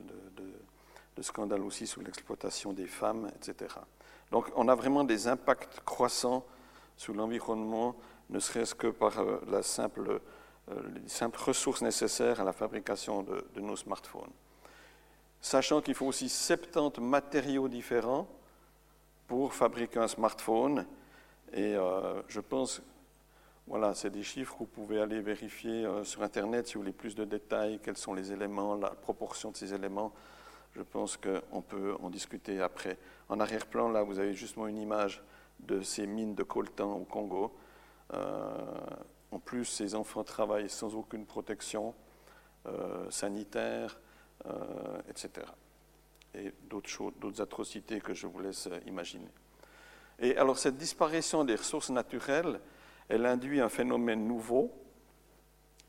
scandales 1.21 1.61
aussi 1.61 1.87
sur 1.87 2.01
l'exploitation 2.01 2.73
des 2.73 2.87
femmes, 2.87 3.31
etc. 3.37 3.75
Donc 4.31 4.51
on 4.57 4.69
a 4.69 4.75
vraiment 4.75 5.05
des 5.05 5.29
impacts 5.29 5.81
croissants 5.85 6.47
sur 6.97 7.13
l'environnement, 7.13 7.95
ne 8.31 8.39
serait-ce 8.39 8.75
que 8.75 8.87
par 8.87 9.19
euh, 9.19 9.39
la 9.49 9.63
simple, 9.63 10.23
les 10.95 11.09
simples 11.09 11.41
ressources 11.41 11.83
nécessaires 11.83 12.41
à 12.41 12.45
la 12.45 12.53
fabrication 12.53 13.23
de, 13.23 13.61
nos 13.61 13.77
smartphones. 13.77 14.33
Sachant 15.41 15.81
qu'il 15.81 15.95
faut 15.95 16.07
aussi 16.07 16.29
70 16.29 17.01
matériaux 17.01 17.69
différents, 17.69 18.29
pour 19.31 19.55
fabriquer 19.55 20.01
un 20.01 20.09
smartphone. 20.09 20.85
Et 21.53 21.77
euh, 21.77 22.21
je 22.27 22.41
pense, 22.41 22.83
voilà, 23.69 23.95
c'est 23.95 24.11
des 24.11 24.25
chiffres 24.25 24.55
que 24.55 24.59
vous 24.59 24.67
pouvez 24.67 25.01
aller 25.01 25.21
vérifier 25.21 25.85
euh, 25.87 26.03
sur 26.03 26.25
Internet 26.25 26.67
si 26.67 26.75
vous 26.75 26.81
voulez 26.81 26.93
plus 26.93 27.15
de 27.15 27.25
détails, 27.25 27.79
quels 27.81 27.97
sont 27.97 28.13
les 28.13 28.33
éléments, 28.33 28.75
la 28.75 28.91
proportion 28.91 29.53
de 29.53 29.57
ces 29.57 29.73
éléments. 29.73 30.13
Je 30.75 30.83
pense 30.83 31.17
qu'on 31.17 31.63
peut 31.63 31.95
en 32.03 32.11
discuter 32.11 32.61
après. 32.61 32.99
En 33.29 33.39
arrière-plan, 33.39 33.89
là, 33.89 34.03
vous 34.03 34.19
avez 34.19 34.35
justement 34.35 34.67
une 34.67 34.79
image 34.79 35.23
de 35.61 35.81
ces 35.81 36.09
mines 36.09 36.35
de 36.35 36.43
coltan 36.43 36.93
au 36.95 37.05
Congo. 37.05 37.55
Euh, 38.13 38.53
en 39.33 39.39
plus, 39.39 39.65
ces 39.65 39.95
enfants 39.95 40.25
travaillent 40.25 40.71
sans 40.71 40.95
aucune 40.95 41.27
protection 41.27 41.95
sanitaire, 43.11 43.99
etc 45.09 45.45
et 46.35 46.53
d'autres 46.69 47.41
atrocités 47.41 48.01
que 48.01 48.15
je 48.15 48.27
vous 48.27 48.41
laisse 48.41 48.67
euh, 48.67 48.79
imaginer. 48.87 49.29
Et 50.19 50.37
alors 50.37 50.59
cette 50.59 50.77
disparition 50.77 51.45
des 51.45 51.55
ressources 51.55 51.91
naturelles, 51.91 52.61
elle 53.09 53.27
induit 53.27 53.61
un 53.61 53.69
phénomène 53.69 54.27
nouveau 54.27 54.73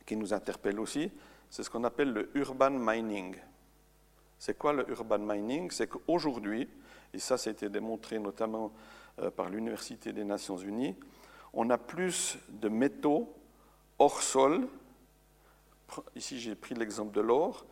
qui 0.06 0.16
nous 0.16 0.34
interpelle 0.34 0.80
aussi, 0.80 1.12
c'est 1.50 1.64
ce 1.64 1.70
qu'on 1.70 1.84
appelle 1.84 2.12
le 2.12 2.32
urban 2.34 2.72
mining. 2.72 3.36
C'est 4.40 4.58
quoi 4.58 4.74
le 4.74 4.90
urban 4.90 5.20
mining? 5.20 5.70
C'est 5.70 5.88
qu'aujourd'hui, 5.88 6.68
et 7.14 7.20
ça, 7.20 7.36
été 7.50 7.70
démontré 7.70 8.18
notamment 8.18 8.72
euh, 9.20 9.30
par 9.30 9.50
l'Université 9.50 10.14
des 10.14 10.24
Nations 10.24 10.58
Unies, 10.58 10.96
on 11.54 11.70
a 11.70 11.78
plus 11.78 12.38
de 12.50 12.70
métaux 12.70 13.34
hors 14.00 14.22
sol. 14.22 14.68
Ici, 16.16 16.40
j'ai 16.40 16.56
pris 16.56 16.76
l'exemple 16.76 17.12
de 17.12 17.22
l'or. 17.22 17.66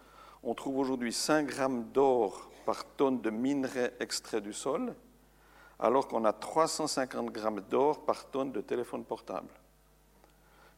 On 0.44 0.54
trouve 0.54 0.78
aujourd'hui 0.78 1.14
5 1.14 1.48
grammes 1.48 1.86
d'or 1.92 2.50
par 2.66 2.86
tonne 2.86 3.22
de 3.22 3.30
minerais 3.30 3.94
extraits 4.00 4.44
du 4.44 4.54
sol, 4.54 4.94
alors 5.80 6.08
qu'on 6.08 6.26
a 6.26 6.34
350 6.34 7.32
grammes 7.32 7.62
d'or 7.62 8.06
par 8.06 8.26
tonne 8.26 8.52
de 8.52 8.62
téléphone 8.62 9.04
portable. 9.04 9.50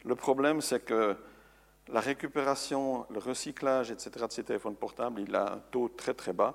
Le 0.03 0.15
problème, 0.15 0.61
c'est 0.61 0.83
que 0.83 1.15
la 1.87 1.99
récupération, 1.99 3.05
le 3.09 3.19
recyclage, 3.19 3.91
etc., 3.91 4.25
de 4.27 4.31
ces 4.31 4.43
téléphones 4.43 4.75
portables, 4.75 5.21
il 5.21 5.35
a 5.35 5.53
un 5.53 5.59
taux 5.71 5.89
très 5.89 6.13
très 6.13 6.33
bas. 6.33 6.53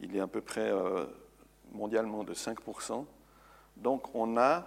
Il 0.00 0.16
est 0.16 0.20
à 0.20 0.26
peu 0.26 0.40
près 0.40 0.70
euh, 0.70 1.04
mondialement 1.72 2.24
de 2.24 2.34
5%. 2.34 3.04
Donc 3.76 4.14
on 4.14 4.36
a 4.38 4.64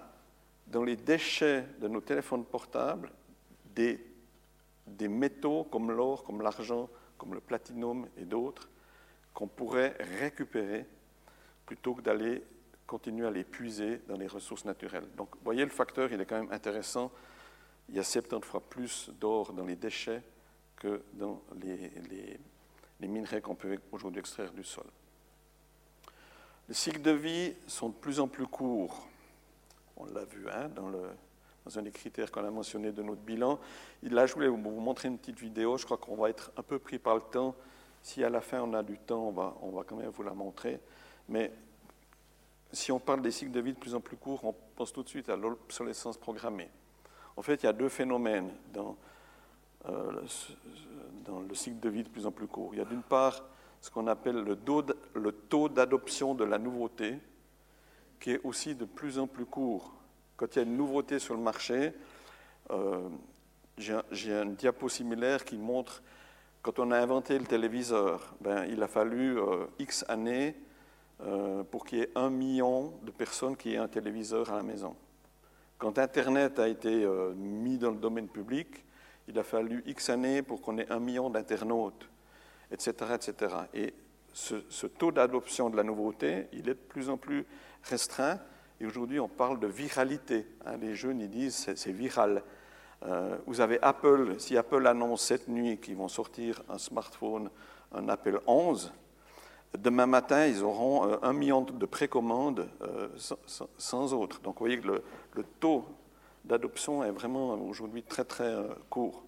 dans 0.67 0.83
les 0.83 0.95
déchets 0.95 1.65
de 1.79 1.87
nos 1.87 2.01
téléphones 2.01 2.45
portables 2.45 3.11
des, 3.73 3.99
métaux 5.07 5.65
comme 5.65 5.91
l'or, 5.91 6.23
comme 6.23 6.41
l'argent, 6.41 6.89
comme 7.17 7.33
le 7.33 7.39
platinum 7.39 8.07
et 8.17 8.25
d'autres, 8.25 8.69
qu'on 9.33 9.47
pourrait 9.47 9.95
récupérer 10.19 10.85
plutôt 11.65 11.93
que 11.93 12.01
d'aller 12.01 12.43
continuer 12.85 13.27
à 13.27 13.31
les 13.31 13.43
puiser 13.43 14.01
dans 14.07 14.17
les 14.17 14.27
ressources 14.27 14.65
naturelles. 14.65 15.07
Donc, 15.15 15.35
vous 15.35 15.43
voyez, 15.43 15.63
le 15.63 15.69
facteur, 15.69 16.11
il 16.11 16.19
est 16.19 16.25
quand 16.25 16.39
même 16.39 16.51
intéressant. 16.51 17.11
Il 17.89 17.95
y 17.95 17.99
a 17.99 18.03
70 18.03 18.45
fois 18.45 18.61
plus 18.61 19.09
d'or 19.19 19.53
dans 19.53 19.65
les 19.65 19.75
déchets 19.75 20.21
que 20.77 21.01
dans 21.13 21.41
les, 21.61 22.39
minerais 23.01 23.41
qu'on 23.41 23.55
peut 23.55 23.77
aujourd'hui 23.91 24.19
extraire 24.19 24.51
du 24.53 24.63
sol. 24.63 24.85
Les 26.67 26.75
cycles 26.75 27.01
de 27.01 27.11
vie 27.11 27.53
sont 27.67 27.89
de 27.89 27.93
plus 27.93 28.19
en 28.19 28.27
plus 28.27 28.47
courts. 28.47 29.07
On 29.97 30.05
l'a 30.05 30.25
vu 30.25 30.47
hein, 30.49 30.69
dans, 30.69 31.77
un 31.77 31.81
des 31.81 31.91
critères 31.91 32.31
qu'on 32.31 32.45
a 32.45 32.51
mentionné 32.51 32.91
de 32.91 33.01
notre 33.01 33.21
bilan. 33.21 33.59
Là, 34.03 34.25
je 34.25 34.33
voulais 34.33 34.47
vous 34.47 34.57
montrer 34.57 35.07
une 35.07 35.17
petite 35.17 35.39
vidéo. 35.39 35.77
Je 35.77 35.85
crois 35.85 35.97
qu'on 35.97 36.15
va 36.15 36.29
être 36.29 36.51
un 36.55 36.63
peu 36.63 36.79
pris 36.79 36.99
par 36.99 37.15
le 37.15 37.21
temps. 37.21 37.55
Si 38.03 38.23
à 38.23 38.29
la 38.29 38.41
fin 38.41 38.61
on 38.61 38.73
a 38.73 38.83
du 38.83 38.97
temps, 38.97 39.33
on 39.61 39.71
va, 39.71 39.83
quand 39.85 39.95
même 39.97 40.09
vous 40.09 40.23
la 40.23 40.33
montrer. 40.33 40.79
Mais 41.27 41.51
si 42.71 42.91
on 42.91 42.99
parle 42.99 43.21
des 43.21 43.31
cycles 43.31 43.51
de 43.51 43.59
vie 43.59 43.73
de 43.73 43.79
plus 43.79 43.95
en 43.95 43.99
plus 43.99 44.17
courts, 44.17 44.45
on 44.45 44.55
pense 44.75 44.93
tout 44.93 45.03
de 45.03 45.09
suite 45.09 45.29
à 45.29 45.35
l'obsolescence 45.35 46.17
programmée. 46.17 46.69
En 47.35 47.41
fait, 47.41 47.63
il 47.63 47.65
y 47.65 47.69
a 47.69 47.73
deux 47.73 47.89
phénomènes 47.89 48.51
dans, 48.73 48.95
euh, 49.89 50.11
le 50.11 51.55
cycle 51.55 51.79
de 51.79 51.89
vie 51.89 52.03
de 52.03 52.09
plus 52.09 52.25
en 52.25 52.31
plus 52.31 52.47
court. 52.47 52.69
Il 52.73 52.77
y 52.77 52.81
a 52.81 52.85
d'une 52.85 53.03
part 53.03 53.43
ce 53.81 53.89
qu'on 53.89 54.07
appelle 54.07 54.37
le, 54.37 54.57
le 55.15 55.31
taux 55.31 55.69
d'adoption 55.69 56.33
de 56.33 56.43
la 56.43 56.57
nouveauté, 56.57 57.19
qui 58.19 58.31
est 58.31 58.41
aussi 58.43 58.75
de 58.75 58.85
plus 58.85 59.19
en 59.19 59.27
plus 59.27 59.45
court. 59.45 59.93
Quand 60.35 60.55
il 60.55 60.59
y 60.59 60.59
a 60.59 60.65
une 60.65 60.77
nouveauté 60.77 61.19
sur 61.19 61.33
le 61.33 61.41
marché, 61.41 61.93
euh, 62.71 63.09
j'ai 63.77 64.33
un 64.33 64.45
diapo 64.45 64.89
similaire 64.89 65.45
qui 65.45 65.57
montre 65.57 66.01
quand 66.61 66.79
on 66.79 66.91
a 66.91 66.97
inventé 66.97 67.37
le 67.39 67.45
téléviseur, 67.45 68.35
ben, 68.41 68.65
il 68.65 68.81
a 68.83 68.87
fallu 68.87 69.39
euh, 69.39 69.67
X 69.79 70.03
années 70.09 70.55
euh, 71.21 71.63
pour 71.63 71.85
qu'il 71.85 71.99
y 71.99 72.01
ait 72.01 72.11
un 72.15 72.29
million 72.29 72.93
de 73.03 73.11
personnes 73.11 73.55
qui 73.55 73.73
aient 73.73 73.77
un 73.77 73.87
téléviseur 73.87 74.51
à 74.51 74.57
la 74.57 74.63
maison. 74.63 74.95
Quand 75.77 75.97
Internet 75.97 76.59
a 76.59 76.67
été 76.67 77.07
mis 77.35 77.77
dans 77.77 77.91
le 77.91 77.97
domaine 77.97 78.27
public, 78.27 78.83
il 79.27 79.37
a 79.37 79.43
fallu 79.43 79.83
X 79.85 80.09
années 80.09 80.41
pour 80.41 80.59
qu'on 80.59 80.79
ait 80.79 80.91
un 80.91 80.99
million 80.99 81.29
d'internautes, 81.29 82.09
etc., 82.71 82.93
etc. 83.13 83.55
Et 83.75 83.93
ce 84.33 84.87
taux 84.87 85.11
d'adoption 85.11 85.69
de 85.69 85.77
la 85.77 85.83
nouveauté, 85.83 86.47
il 86.51 86.61
est 86.61 86.73
de 86.73 86.73
plus 86.73 87.11
en 87.11 87.17
plus 87.17 87.45
restreint, 87.87 88.39
Et 88.79 88.85
aujourd'hui, 88.85 89.19
on 89.19 89.27
parle 89.27 89.59
de 89.59 89.67
viralité. 89.67 90.45
Hein. 90.65 90.77
les 90.77 90.95
jeunes, 90.95 91.21
ils 91.21 91.29
disent 91.29 91.73
c'est 91.75 91.91
viral. 91.91 92.43
Euh, 93.05 93.37
vous 93.45 93.61
avez 93.61 93.79
Apple, 93.81 94.35
si 94.39 94.57
Apple 94.57 94.85
annonce 94.87 95.21
cette 95.21 95.47
nuit 95.47 95.77
qu'ils 95.77 95.95
vont 95.95 96.07
sortir 96.07 96.61
un 96.69 96.77
smartphone, 96.77 97.49
un 97.91 98.09
Apple 98.09 98.41
11, 98.47 98.91
demain 99.77 100.07
matin, 100.07 100.45
ils 100.47 100.63
auront 100.63 101.07
euh, 101.07 101.17
un 101.21 101.33
million 101.33 101.61
de 101.61 101.85
précommandes 101.85 102.67
euh, 102.81 103.09
sans, 103.77 104.13
autre. 104.13 104.41
Donc 104.41 104.55
vous 104.55 104.65
voyez 104.65 104.79
que 104.79 104.87
le, 104.87 105.43
taux 105.59 105.85
d'adoption 106.43 107.03
est 107.03 107.11
vraiment 107.11 107.53
aujourd'hui 107.53 108.03
très 108.03 108.23
très 108.23 108.55
court. 108.89 109.23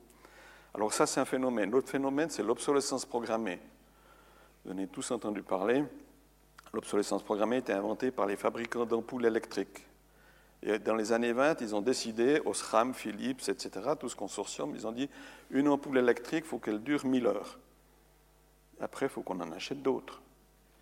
Alors 0.73 0.93
ça, 0.93 1.05
c'est 1.05 1.19
un 1.19 1.25
phénomène. 1.25 1.71
L'autre 1.71 1.89
phénomène, 1.89 2.29
c'est 2.29 2.43
l'obsolescence 2.43 3.05
programmée. 3.05 3.59
Vous 4.63 4.71
en 4.71 4.77
avez 4.77 4.87
tous 4.87 5.11
entendu 5.11 5.43
parler. 5.43 5.83
L'obsolescence 6.73 7.23
programmée 7.23 7.57
été 7.57 7.73
inventée 7.73 8.11
par 8.11 8.25
les 8.25 8.35
fabricants 8.35 8.85
d'ampoules 8.85 9.25
électriques. 9.25 9.85
Et 10.61 10.77
dans 10.77 10.95
les 10.95 11.13
années 11.13 11.31
20, 11.31 11.61
ils 11.61 11.73
ont 11.73 11.81
décidé, 11.81 12.41
Osram, 12.45 12.93
Philips, 12.93 13.47
etc., 13.47 13.91
tout 13.97 14.09
ce 14.09 14.15
consortium, 14.15 14.73
ils 14.75 14.85
ont 14.85 14.91
dit 14.91 15.09
une 15.51 15.69
ampoule 15.69 15.97
électrique, 15.97 16.43
il 16.45 16.49
faut 16.49 16.59
qu'elle 16.59 16.83
dure 16.83 17.05
1000 17.05 17.27
heures. 17.27 17.57
Après, 18.81 19.05
il 19.05 19.09
faut 19.09 19.21
qu'on 19.21 19.39
en 19.39 19.51
achète 19.51 19.81
d'autres. 19.81 20.21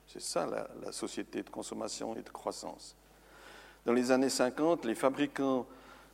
C'est 0.08 0.22
ça 0.22 0.46
la, 0.46 0.92
société 0.92 1.44
de 1.44 1.50
consommation 1.50 2.16
et 2.16 2.22
de 2.22 2.30
croissance. 2.30 2.96
Dans 3.86 3.94
les 3.94 4.12
années 4.12 4.30
50, 4.30 4.86
les 4.86 4.96
fabricants 4.96 5.68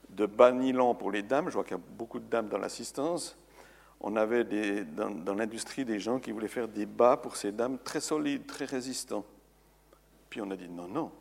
de 0.10 0.26
bas 0.26 0.52
nylon 0.52 0.94
pour 0.94 1.12
les 1.12 1.24
dames, 1.24 1.48
je 1.48 1.54
vois 1.54 1.64
qu'il 1.64 1.78
y 1.78 1.80
a 1.80 1.84
beaucoup 1.98 2.20
de 2.20 2.26
dames 2.26 2.50
dans 2.50 2.58
l'assistance, 2.58 3.38
on 4.02 4.16
avait 4.18 4.44
dans 4.84 5.34
l'industrie 5.34 5.86
des 5.86 6.00
gens 6.00 6.20
qui 6.20 6.32
voulaient 6.32 6.50
faire 6.50 6.68
des 6.68 6.86
bas 6.86 7.16
pour 7.16 7.38
ces 7.38 7.54
dames 7.54 7.78
très 7.84 8.02
solides, 8.02 8.46
très 8.46 8.66
résistants. 8.66 9.26
Puis 10.34 10.42
on 10.42 10.50
a 10.50 10.56
dit 10.56 10.68
non, 10.68 10.88
non, 10.88 11.12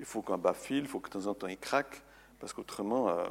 il 0.00 0.04
faut 0.04 0.20
qu'un 0.20 0.38
bas 0.38 0.54
file, 0.54 0.78
il 0.78 0.88
faut 0.88 0.98
que 0.98 1.08
de 1.08 1.12
temps 1.12 1.30
en 1.30 1.34
temps 1.34 1.46
il 1.46 1.56
craque, 1.56 2.02
parce 2.40 2.52
qu'autrement, 2.52 3.08
euh, 3.08 3.24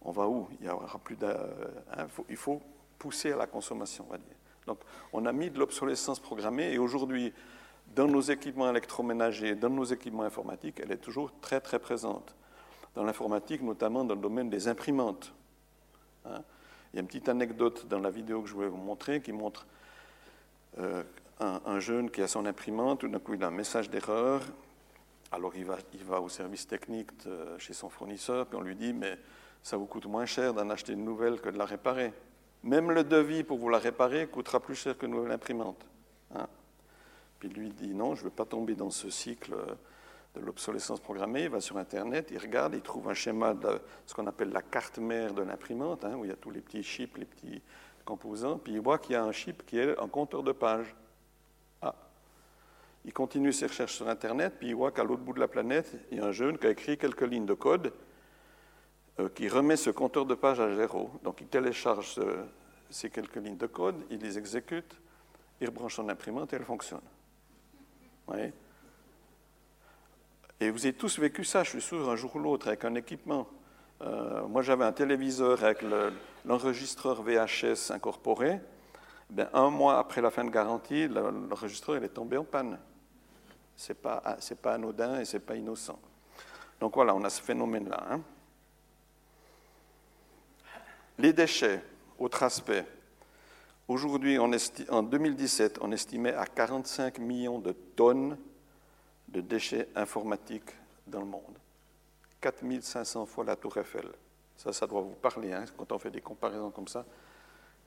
on 0.00 0.12
va 0.12 0.26
où? 0.28 0.48
Il 0.60 0.66
y 0.66 0.70
aura 0.70 0.98
plus 0.98 1.18
hein, 1.22 2.06
Il 2.30 2.38
faut 2.38 2.62
pousser 2.98 3.32
à 3.32 3.36
la 3.36 3.46
consommation, 3.46 4.06
on 4.08 4.12
va 4.12 4.16
dire. 4.16 4.34
Donc, 4.66 4.78
on 5.12 5.26
a 5.26 5.32
mis 5.32 5.50
de 5.50 5.58
l'obsolescence 5.58 6.20
programmée, 6.20 6.72
et 6.72 6.78
aujourd'hui, 6.78 7.34
dans 7.94 8.08
nos 8.08 8.22
équipements 8.22 8.70
électroménagers, 8.70 9.56
dans 9.56 9.68
nos 9.68 9.84
équipements 9.84 10.22
informatiques, 10.22 10.80
elle 10.82 10.92
est 10.92 10.96
toujours 10.96 11.30
très, 11.42 11.60
très 11.60 11.78
présente. 11.78 12.34
Dans 12.94 13.04
l'informatique, 13.04 13.60
notamment 13.60 14.06
dans 14.06 14.14
le 14.14 14.22
domaine 14.22 14.48
des 14.48 14.68
imprimantes. 14.68 15.34
Hein. 16.24 16.42
Il 16.94 16.96
y 16.96 16.98
a 16.98 17.02
une 17.02 17.08
petite 17.08 17.28
anecdote 17.28 17.86
dans 17.88 17.98
la 17.98 18.08
vidéo 18.08 18.40
que 18.40 18.48
je 18.48 18.54
voulais 18.54 18.68
vous 18.68 18.78
montrer 18.78 19.20
qui 19.20 19.32
montre 19.32 19.66
euh, 20.78 21.02
un, 21.42 21.80
jeune 21.80 22.10
qui 22.10 22.22
a 22.22 22.28
son 22.28 22.46
imprimante, 22.46 23.00
tout 23.00 23.08
d'un 23.08 23.18
coup 23.18 23.34
il 23.34 23.42
a 23.42 23.48
un 23.48 23.50
message 23.50 23.90
d'erreur, 23.90 24.42
alors 25.30 25.54
il 25.56 25.64
va, 25.64 25.78
il 25.94 26.04
va 26.04 26.20
au 26.20 26.28
service 26.28 26.66
technique 26.66 27.10
chez 27.58 27.72
son 27.72 27.88
fournisseur, 27.88 28.46
puis 28.46 28.56
on 28.56 28.62
lui 28.62 28.76
dit, 28.76 28.92
mais 28.92 29.18
ça 29.62 29.76
vous 29.76 29.86
coûte 29.86 30.06
moins 30.06 30.26
cher 30.26 30.54
d'en 30.54 30.68
acheter 30.70 30.92
une 30.92 31.04
nouvelle 31.04 31.40
que 31.40 31.48
de 31.48 31.58
la 31.58 31.64
réparer. 31.64 32.12
Même 32.62 32.90
le 32.90 33.04
devis 33.04 33.42
pour 33.42 33.58
vous 33.58 33.68
la 33.68 33.78
réparer 33.78 34.26
coûtera 34.26 34.60
plus 34.60 34.76
cer 34.76 34.96
qu'une 34.96 35.10
nouvelle 35.10 35.32
imprimante. 35.32 35.84
Hein. 36.34 36.46
Puis 37.38 37.48
lui 37.48 37.70
dit, 37.70 37.94
non, 37.94 38.14
je 38.14 38.20
ne 38.20 38.24
veux 38.26 38.34
pas 38.34 38.44
tomber 38.44 38.74
dans 38.74 38.90
ce 38.90 39.10
cycle 39.10 39.54
de 40.34 40.40
l'obsolescence 40.40 41.00
programmée, 41.00 41.44
il 41.44 41.50
va 41.50 41.60
sur 41.60 41.76
Internet, 41.76 42.28
il 42.30 42.38
regarde, 42.38 42.74
il 42.74 42.80
trouve 42.80 43.08
un 43.08 43.14
schéma 43.14 43.52
de 43.54 43.80
ce 44.06 44.14
qu'on 44.14 44.26
appelle 44.26 44.50
la 44.50 44.62
carte 44.62 44.98
mère 44.98 45.34
de 45.34 45.42
l'imprimante, 45.42 46.04
hein, 46.04 46.14
où 46.16 46.24
il 46.24 46.28
y 46.28 46.32
a 46.32 46.36
tous 46.36 46.50
les 46.50 46.60
petits 46.60 46.82
chips, 46.82 47.18
les 47.18 47.24
petits 47.24 47.60
composants, 48.04 48.58
puis 48.58 48.74
il 48.74 48.80
voit 48.80 48.98
qu'il 48.98 49.12
y 49.12 49.16
a 49.16 49.24
un 49.24 49.32
chip 49.32 49.66
qui 49.66 49.78
est 49.78 49.98
un 49.98 50.08
compteur 50.08 50.42
de 50.42 50.52
pages. 50.52 50.94
Il 53.04 53.12
continue 53.12 53.52
ses 53.52 53.66
recherches 53.66 53.94
sur 53.94 54.08
Internet, 54.08 54.54
puis 54.58 54.68
il 54.68 54.74
voit 54.74 54.92
qu'à 54.92 55.04
l'autre 55.04 55.22
bout 55.22 55.32
de 55.32 55.40
la 55.40 55.48
planète, 55.48 55.92
il 56.10 56.18
y 56.18 56.20
a 56.20 56.24
un 56.24 56.32
jeune 56.32 56.56
qui 56.58 56.66
a 56.66 56.70
écrit 56.70 56.96
quelques 56.96 57.22
lignes 57.22 57.46
de 57.46 57.54
code 57.54 57.92
euh, 59.18 59.28
qui 59.28 59.48
remet 59.48 59.76
ce 59.76 59.90
compteur 59.90 60.24
de 60.24 60.34
page 60.34 60.60
à 60.60 60.74
zéro. 60.74 61.10
Donc 61.24 61.40
il 61.40 61.48
télécharge 61.48 62.20
ces 62.90 63.10
quelques 63.10 63.36
lignes 63.36 63.56
de 63.56 63.66
code, 63.66 63.96
il 64.10 64.18
les 64.18 64.38
exécute, 64.38 65.00
il 65.60 65.66
rebranche 65.66 65.96
son 65.96 66.08
imprimante 66.08 66.52
et 66.52 66.56
elle 66.56 66.64
fonctionne. 66.64 67.00
Et 70.60 70.70
vous 70.70 70.84
avez 70.86 70.92
tous 70.92 71.18
vécu 71.18 71.44
ça, 71.44 71.64
je 71.64 71.70
suis 71.70 71.82
sûr, 71.82 72.08
un 72.08 72.16
jour 72.16 72.36
ou 72.36 72.38
l'autre, 72.38 72.68
avec 72.68 72.84
un 72.84 72.94
équipement. 72.94 73.48
Euh, 74.00 74.46
moi, 74.46 74.62
j'avais 74.62 74.84
un 74.84 74.92
téléviseur 74.92 75.62
avec 75.64 75.84
l'enregistreur 76.44 77.22
VHS 77.22 77.90
incorporé. 77.90 78.60
Ben, 79.30 79.48
un 79.54 79.70
mois 79.70 79.98
après 79.98 80.20
la 80.20 80.30
fin 80.30 80.44
de 80.44 80.50
garantie, 80.50 81.08
l'enregistreur 81.08 82.02
est 82.02 82.10
tombé 82.10 82.36
en 82.36 82.44
panne. 82.44 82.78
Ce 83.76 83.92
n'est 83.92 83.98
pas, 83.98 84.22
ah, 84.24 84.36
pas 84.60 84.74
anodin 84.74 85.20
et 85.20 85.24
ce 85.24 85.36
n'est 85.36 85.42
pas 85.42 85.56
innocent. 85.56 85.98
Donc 86.80 86.94
voilà, 86.94 87.14
on 87.14 87.22
a 87.24 87.30
ce 87.30 87.40
phénomène-là. 87.40 88.06
Hein. 88.10 88.20
Les 91.18 91.32
déchets, 91.32 91.82
autre 92.18 92.42
aspect. 92.42 92.84
Aujourd'hui, 93.88 94.38
en 94.38 95.02
2017, 95.02 95.78
on 95.80 95.92
estimait 95.92 96.34
à 96.34 96.46
45 96.46 97.18
millions 97.18 97.58
de 97.58 97.72
tonnes 97.72 98.38
de 99.28 99.40
déchets 99.40 99.88
informatiques 99.94 100.70
dans 101.06 101.20
le 101.20 101.26
monde. 101.26 101.58
4500 102.40 103.26
fois 103.26 103.44
la 103.44 103.56
tour 103.56 103.76
Eiffel. 103.76 104.08
Ça, 104.56 104.72
ça 104.72 104.86
doit 104.86 105.00
vous 105.00 105.14
parler 105.14 105.52
hein, 105.52 105.64
quand 105.76 105.92
on 105.92 105.98
fait 105.98 106.10
des 106.10 106.20
comparaisons 106.20 106.70
comme 106.70 106.88
ça. 106.88 107.04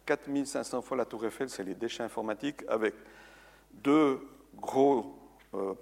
4500 0.06 0.82
fois 0.82 0.98
la 0.98 1.06
tour 1.06 1.26
Eiffel, 1.26 1.50
c'est 1.50 1.64
les 1.64 1.76
déchets 1.76 2.04
informatiques 2.04 2.64
avec 2.68 2.94
deux 3.74 4.26
gros 4.56 5.18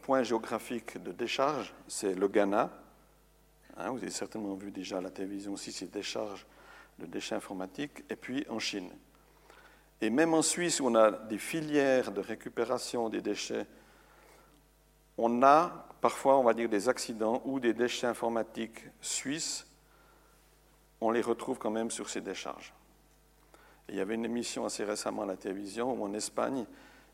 point 0.01 0.23
géographique 0.23 1.01
de 1.01 1.11
décharge, 1.11 1.73
c'est 1.87 2.13
le 2.13 2.27
Ghana. 2.27 2.69
Hein, 3.77 3.89
vous 3.89 3.97
avez 3.97 4.11
certainement 4.11 4.55
vu 4.55 4.71
déjà 4.71 4.97
à 4.97 5.01
la 5.01 5.09
télévision 5.09 5.53
aussi 5.53 5.71
ces 5.71 5.87
décharges 5.87 6.45
de 6.99 7.05
déchets 7.05 7.35
informatiques, 7.35 8.03
et 8.09 8.15
puis 8.15 8.45
en 8.49 8.59
Chine. 8.59 8.89
Et 10.01 10.09
même 10.09 10.33
en 10.33 10.41
Suisse, 10.41 10.79
où 10.79 10.87
on 10.87 10.95
a 10.95 11.11
des 11.11 11.37
filières 11.37 12.11
de 12.11 12.21
récupération 12.21 13.09
des 13.09 13.21
déchets, 13.21 13.65
on 15.17 15.43
a 15.43 15.87
parfois, 16.01 16.37
on 16.37 16.43
va 16.43 16.53
dire, 16.53 16.69
des 16.69 16.89
accidents 16.89 17.41
où 17.45 17.59
des 17.59 17.73
déchets 17.73 18.07
informatiques 18.07 18.79
suisses, 18.99 19.65
on 20.99 21.11
les 21.11 21.21
retrouve 21.21 21.57
quand 21.57 21.71
même 21.71 21.91
sur 21.91 22.09
ces 22.09 22.21
décharges. 22.21 22.73
il 23.89 23.95
y 23.95 23.99
avait 23.99 24.15
une 24.15 24.25
émission 24.25 24.65
assez 24.65 24.83
récemment 24.83 25.23
à 25.23 25.25
la 25.25 25.37
télévision 25.37 25.93
où 25.93 26.03
en 26.03 26.13
Espagne, 26.13 26.65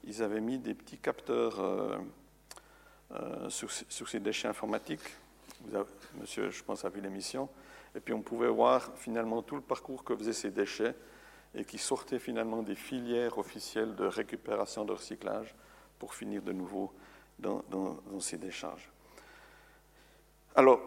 ils 0.04 0.24
avaient 0.24 0.42
mis 0.42 0.58
des 0.58 0.74
petits 0.74 0.98
capteurs 0.98 1.60
euh, 3.12 3.50
sur, 3.50 3.72
ces 3.72 4.20
déchets 4.20 4.48
informatiques. 4.48 5.16
monsieur, 6.20 6.50
je 6.50 6.64
pense, 6.64 6.86
a 6.86 6.90
vu 6.90 7.02
l'émission. 7.02 7.50
Et 7.96 8.00
puis 8.00 8.14
on 8.14 8.22
pouvait 8.22 8.50
voir 8.50 8.92
finalement 8.96 9.42
tout 9.42 9.56
le 9.56 9.62
parcours 9.62 10.04
que 10.04 10.16
faisaient 10.16 10.34
ces 10.34 10.52
déchets 10.52 10.96
et 11.56 11.66
qui 11.66 11.78
sortaient 11.78 12.20
finalement 12.20 12.62
des 12.62 12.76
filières 12.76 13.38
officielles 13.38 13.96
de 13.96 14.06
récupération, 14.06 14.86
de 14.86 14.94
recyclage 14.94 15.56
pour 15.98 16.14
finir 16.14 16.42
de 16.44 16.52
nouveau 16.52 16.94
dans, 17.40 17.64
ces 18.20 18.38
décharges. 18.38 18.90
Alors, 20.56 20.82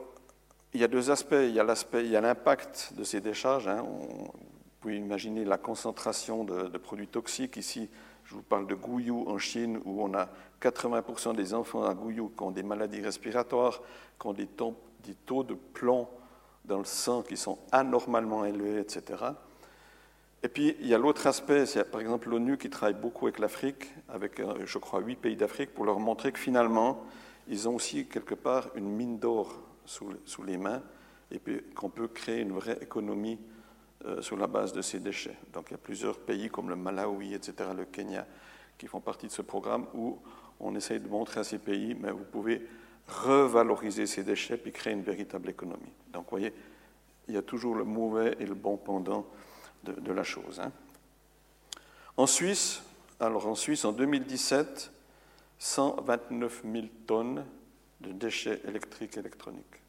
il 0.74 0.80
y 0.80 0.84
a 0.84 0.88
deux 0.88 1.10
aspects. 1.10 1.32
Il 1.32 1.52
y 1.52 1.60
a 1.60 1.64
l'aspect, 1.64 2.04
il 2.04 2.10
y 2.10 2.16
a 2.16 2.20
l'impact 2.20 2.92
de 2.96 3.04
ces 3.04 3.20
décharges. 3.20 3.68
Hein. 3.68 3.82
vous 3.82 4.32
pouvez 4.80 4.96
imaginer 4.96 5.44
la 5.44 5.58
concentration 5.58 6.44
de, 6.44 6.78
produits 6.78 7.08
toxiques. 7.08 7.56
Ici, 7.56 7.88
je 8.32 8.36
vous 8.38 8.42
parle 8.42 8.66
de 8.66 8.74
Guyou 8.74 9.28
en 9.28 9.36
Chine, 9.36 9.78
où 9.84 10.02
on 10.02 10.14
a 10.14 10.26
80% 10.62 11.36
des 11.36 11.52
enfants 11.52 11.84
à 11.84 11.92
Guyou 11.92 12.32
qui 12.34 12.42
ont 12.42 12.50
des 12.50 12.62
maladies 12.62 13.02
respiratoires, 13.02 13.82
qui 14.18 14.26
ont 14.26 14.32
des 14.32 14.46
taux, 14.46 14.74
des 15.04 15.14
taux 15.14 15.42
de 15.42 15.52
plomb 15.52 16.08
dans 16.64 16.78
le 16.78 16.86
sang 16.86 17.20
qui 17.20 17.36
sont 17.36 17.58
anormalement 17.72 18.46
élevés, 18.46 18.80
etc. 18.80 19.22
Et 20.42 20.48
puis, 20.48 20.74
il 20.80 20.86
y 20.86 20.94
a 20.94 20.98
l'autre 20.98 21.26
aspect, 21.26 21.66
c'est 21.66 21.84
par 21.84 22.00
exemple 22.00 22.30
l'ONU 22.30 22.56
qui 22.56 22.70
travaille 22.70 22.98
beaucoup 22.98 23.26
avec 23.26 23.38
l'Afrique, 23.38 23.92
avec, 24.08 24.40
euh, 24.40 24.64
je 24.64 24.78
crois, 24.78 25.00
huit 25.00 25.16
pays 25.16 25.36
d'Afrique, 25.36 25.74
pour 25.74 25.84
leur 25.84 26.00
montrer 26.00 26.32
que 26.32 26.38
finalement, 26.38 27.04
ils 27.48 27.68
ont 27.68 27.74
aussi 27.74 28.06
quelque 28.06 28.34
part 28.34 28.68
une 28.76 28.88
mine 28.88 29.18
d'or 29.18 29.60
sous, 29.84 30.42
les 30.42 30.56
mains, 30.56 30.80
et 31.30 31.38
qu'on 31.74 31.90
peut 31.90 32.08
créer 32.08 32.40
une 32.40 32.52
vraie 32.52 32.78
économie 32.80 33.38
sur 34.20 34.36
la 34.36 34.46
base 34.46 34.72
de 34.72 34.82
ces 34.82 35.00
déchets. 35.00 35.36
Donc, 35.52 35.66
il 35.68 35.72
y 35.72 35.74
a 35.74 35.78
plusieurs 35.78 36.18
pays 36.18 36.48
comme 36.48 36.68
le 36.68 36.76
Malawi, 36.76 37.34
etc., 37.34 37.70
le 37.76 37.84
Kenya, 37.84 38.26
qui 38.78 38.86
font 38.86 39.00
partie 39.00 39.26
de 39.26 39.32
ce 39.32 39.42
programme 39.42 39.86
où 39.94 40.18
on 40.58 40.74
essaye 40.74 41.00
de 41.00 41.08
montrer 41.08 41.40
à 41.40 41.44
ces 41.44 41.58
pays, 41.58 41.94
mais 41.94 42.10
vous 42.10 42.24
pouvez 42.24 42.66
revaloriser 43.06 44.06
ces 44.06 44.22
déchets 44.22 44.56
puis 44.56 44.72
créer 44.72 44.92
une 44.92 45.02
véritable 45.02 45.50
économie. 45.50 45.92
Donc, 46.12 46.24
vous 46.24 46.30
voyez, 46.30 46.52
il 47.28 47.34
y 47.34 47.36
a 47.36 47.42
toujours 47.42 47.74
le 47.74 47.84
mauvais 47.84 48.36
et 48.38 48.46
le 48.46 48.54
bon 48.54 48.76
pendant 48.76 49.26
de, 49.84 50.12
la 50.12 50.22
chose. 50.22 50.60
Hein. 50.60 50.72
En 52.16 52.26
Suisse, 52.26 52.82
alors 53.20 53.46
en 53.46 53.54
Suisse, 53.54 53.84
en 53.84 53.92
2017, 53.92 54.92
129 55.58 56.62
000 56.72 56.86
tonnes 57.06 57.44
de 58.00 58.12
déchets 58.12 58.60
électriques 58.66 59.16
et 59.16 59.20
électroniques. 59.20 59.82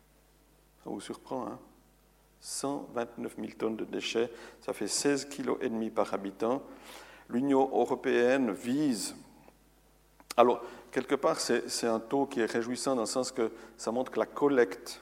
Ça 0.83 0.89
vous 0.89 1.01
surprend, 1.01 1.47
hein? 1.47 1.59
129 2.43 3.37
000 3.37 3.47
tonnes 3.57 3.77
de 3.77 3.85
déchets, 3.85 4.29
ça 4.59 4.73
fait 4.73 4.85
16,5 4.85 5.29
kg 5.29 5.93
par 5.93 6.13
habitant. 6.13 6.61
L'Union 7.29 7.69
européenne 7.69 8.51
vise 8.51 9.15
Alors, 10.35 10.61
quelque 10.91 11.15
part, 11.15 11.39
c'est 11.39 11.87
un 11.87 12.01
taux 12.01 12.25
qui 12.25 12.41
est 12.41 12.51
réjouissant 12.51 12.95
dans 12.95 13.03
le 13.03 13.07
sens 13.07 13.31
que 13.31 13.49
ça 13.77 13.93
montre 13.93 14.11
que 14.11 14.19
la 14.19 14.25
collecte 14.25 15.01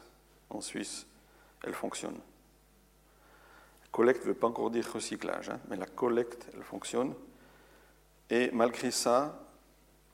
en 0.51 0.61
Suisse, 0.61 1.07
elle 1.63 1.73
fonctionne. 1.73 2.19
Collecte 3.91 4.21
ne 4.21 4.27
veut 4.27 4.35
pas 4.35 4.47
encore 4.47 4.69
dire 4.69 4.87
recyclage, 4.93 5.49
hein, 5.49 5.59
mais 5.67 5.77
la 5.77 5.87
collecte, 5.87 6.47
elle 6.53 6.63
fonctionne. 6.63 7.15
Et 8.29 8.51
malgré 8.51 8.91
ça, 8.91 9.47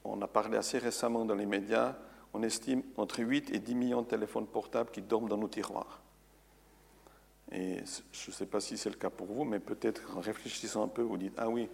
on 0.05 0.21
a 0.21 0.27
parlé 0.27 0.57
assez 0.57 0.77
récemment 0.77 1.25
dans 1.25 1.35
les 1.35 1.45
médias, 1.45 1.97
on 2.33 2.41
estime 2.41 2.83
entre 2.95 3.19
8 3.19 3.53
et 3.53 3.59
10 3.59 3.75
millions 3.75 4.01
de 4.01 4.07
téléphones 4.07 4.47
portables 4.47 4.91
qui 4.91 5.01
dorment 5.01 5.27
dans 5.27 5.37
nos 5.37 5.49
tiroirs. 5.49 6.01
Et 7.51 7.77
je 8.11 8.29
ne 8.29 8.33
sais 8.33 8.45
pas 8.45 8.59
si 8.59 8.77
c'est 8.77 8.89
le 8.89 8.95
cas 8.95 9.09
pour 9.09 9.27
vous, 9.27 9.45
mais 9.45 9.59
peut-être 9.59 10.17
en 10.17 10.19
réfléchissant 10.19 10.83
un 10.83 10.87
peu, 10.87 11.01
vous 11.01 11.17
dites 11.17 11.33
Ah 11.37 11.49
oui, 11.49 11.69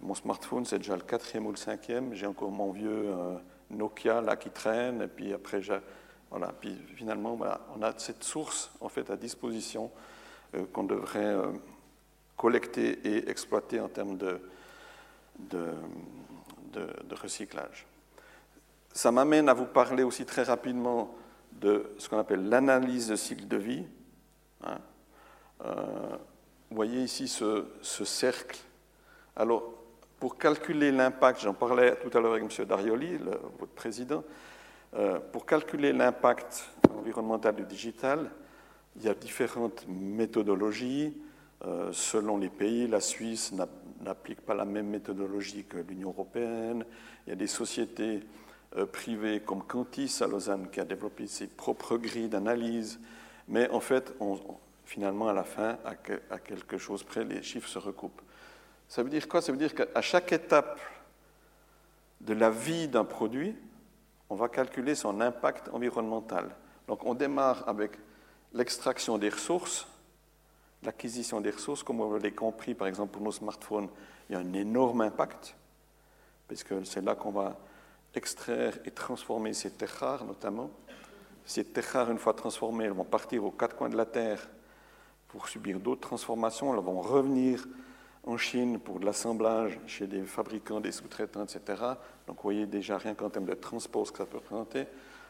mon 0.00 0.14
smartphone, 0.14 0.64
c'est 0.64 0.78
déjà 0.78 0.96
le 0.96 1.02
quatrième 1.02 1.46
ou 1.46 1.50
le 1.50 1.56
cinquième, 1.56 2.14
j'ai 2.14 2.26
encore 2.26 2.50
mon 2.50 2.72
vieux 2.72 3.06
euh, 3.06 3.36
Nokia 3.70 4.20
là 4.20 4.36
qui 4.36 4.50
traîne, 4.50 5.02
et 5.02 5.08
puis 5.08 5.32
après, 5.32 5.60
voilà, 6.30 6.52
puis 6.60 6.76
finalement, 6.96 7.38
on 7.76 7.82
a 7.82 7.98
cette 7.98 8.24
source 8.24 8.70
en 8.80 8.88
fait 8.88 9.10
à 9.10 9.16
disposition 9.16 9.90
euh, 10.54 10.64
qu'on 10.72 10.84
devrait 10.84 11.24
euh, 11.24 11.52
collecter 12.36 12.98
et 13.04 13.28
exploiter 13.30 13.80
en 13.80 13.88
termes 13.88 14.16
de, 14.16 14.40
recyclage. 17.10 17.86
Ça 18.92 19.12
m'amène 19.12 19.48
à 19.48 19.54
vous 19.54 19.66
parler 19.66 20.02
aussi 20.02 20.26
très 20.26 20.42
rapidement 20.42 21.14
de 21.52 21.94
ce 21.98 22.08
qu'on 22.08 22.18
appelle 22.18 22.48
l'analyse 22.48 23.08
de 23.08 23.16
cycle 23.16 23.46
de 23.46 23.56
vie. 23.56 23.84
Hein. 24.64 24.78
Euh, 25.64 26.16
vous 26.70 26.76
voyez 26.76 27.02
ici 27.02 27.28
ce, 27.28 27.64
cercle. 27.82 28.58
Alors, 29.36 29.62
pour 30.18 30.38
calculer 30.38 30.90
l'impact, 30.90 31.40
j'en 31.42 31.54
parlais 31.54 31.96
tout 31.96 32.16
à 32.16 32.20
l'heure 32.20 32.32
avec 32.32 32.44
M. 32.44 32.66
Darioli, 32.66 33.18
votre 33.58 33.72
président, 33.72 34.24
euh, 34.94 35.18
pour 35.32 35.46
calculer 35.46 35.92
l'impact 35.92 36.70
environnemental 36.96 37.54
du 37.54 37.64
digital, 37.64 38.30
il 38.96 39.04
y 39.04 39.08
a 39.08 39.14
différentes 39.14 39.86
méthodologies. 39.88 41.16
Euh, 41.64 41.90
selon 41.92 42.38
les 42.38 42.48
pays, 42.48 42.88
la 42.88 43.00
Suisse 43.00 43.52
n'applique 44.00 44.40
pas 44.40 44.54
la 44.54 44.64
même 44.64 44.88
méthodologie 44.88 45.64
que 45.64 45.78
l'Union 45.78 46.10
européenne. 46.10 46.84
Il 47.26 47.30
y 47.30 47.32
a 47.32 47.36
des 47.36 47.46
sociétés 47.46 48.20
privées 48.90 49.40
comme 49.40 49.62
Cantis 49.62 50.20
à 50.22 50.26
Lausanne 50.26 50.70
qui 50.70 50.80
a 50.80 50.84
développé 50.84 51.26
ses 51.26 51.46
propres 51.46 51.98
grilles 51.98 52.30
d'analyse. 52.30 52.98
Mais 53.48 53.68
en 53.70 53.80
fait, 53.80 54.14
on, 54.18 54.38
finalement, 54.92 55.28
à 55.28 55.32
la 55.32 55.44
fin, 55.44 55.78
à 55.86 56.38
quelque 56.38 56.76
chose 56.76 57.02
près, 57.02 57.24
les 57.24 57.42
chiffres 57.42 57.66
se 57.66 57.78
recoupent. 57.78 58.20
Ça 58.88 59.02
veut 59.02 59.08
dire 59.08 59.26
quoi? 59.26 59.40
Ça 59.40 59.50
veut 59.50 59.56
dire 59.56 59.74
qu'à 59.74 60.02
chaque 60.02 60.32
étape 60.32 60.78
de 62.20 62.34
la 62.34 62.50
vie 62.50 62.88
d'un 62.88 63.06
produit, 63.06 63.56
on 64.28 64.34
va 64.34 64.50
calculer 64.50 64.94
son 64.94 65.22
impact 65.22 65.70
environnemental. 65.72 66.54
Donc 66.88 67.06
on 67.06 67.14
démarre 67.14 67.66
avec 67.66 67.92
l'extraction 68.52 69.16
des 69.16 69.30
ressources, 69.30 69.86
l'acquisition 70.82 71.40
des 71.40 71.52
ressources, 71.52 71.82
comme 71.82 71.96
vous 71.96 72.12
l'avez 72.12 72.32
compris, 72.32 72.74
par 72.74 72.86
exemple 72.86 73.12
pour 73.12 73.22
nos 73.22 73.32
smartphones, 73.32 73.88
il 74.28 74.34
y 74.34 74.36
a 74.36 74.40
un 74.40 74.52
énorme 74.52 75.00
impact, 75.00 75.56
puisque 76.48 76.84
c'est 76.84 77.00
là 77.00 77.14
qu'on 77.14 77.32
va 77.32 77.56
extraire 78.14 78.78
et 78.84 78.90
transformer 78.90 79.54
ces 79.54 79.70
terres 79.70 79.96
rares 80.00 80.26
notamment. 80.26 80.70
Ces 81.46 81.64
terres 81.64 81.92
rares, 81.94 82.10
une 82.10 82.18
fois 82.18 82.34
transformées, 82.34 82.84
elles 82.84 82.92
vont 82.92 83.04
partir 83.04 83.42
aux 83.42 83.52
quatre 83.52 83.74
coins 83.74 83.88
de 83.88 83.96
la 83.96 84.04
Terre 84.04 84.50
pour 85.32 85.48
subir 85.48 85.80
d'autres 85.80 86.02
transformations. 86.02 86.74
Elles 86.74 86.84
vont 86.84 87.00
revenir 87.00 87.66
en 88.24 88.36
Chine 88.36 88.78
pour 88.78 89.00
de 89.00 89.06
l'assemblage 89.06 89.80
chez 89.86 90.06
des 90.06 90.22
fabricants, 90.22 90.80
des 90.80 90.92
sous-traitants, 90.92 91.42
etc. 91.42 91.82
Donc 92.26 92.36
vous 92.36 92.42
voyez 92.42 92.66
déjà 92.66 92.98
rien 92.98 93.14
qu'en 93.14 93.30
termes 93.30 93.46
de 93.46 93.54
transport 93.54 94.06
ce 94.06 94.12
que 94.12 94.18
ça 94.18 94.26
peut 94.26 94.36
représenter. 94.36 94.84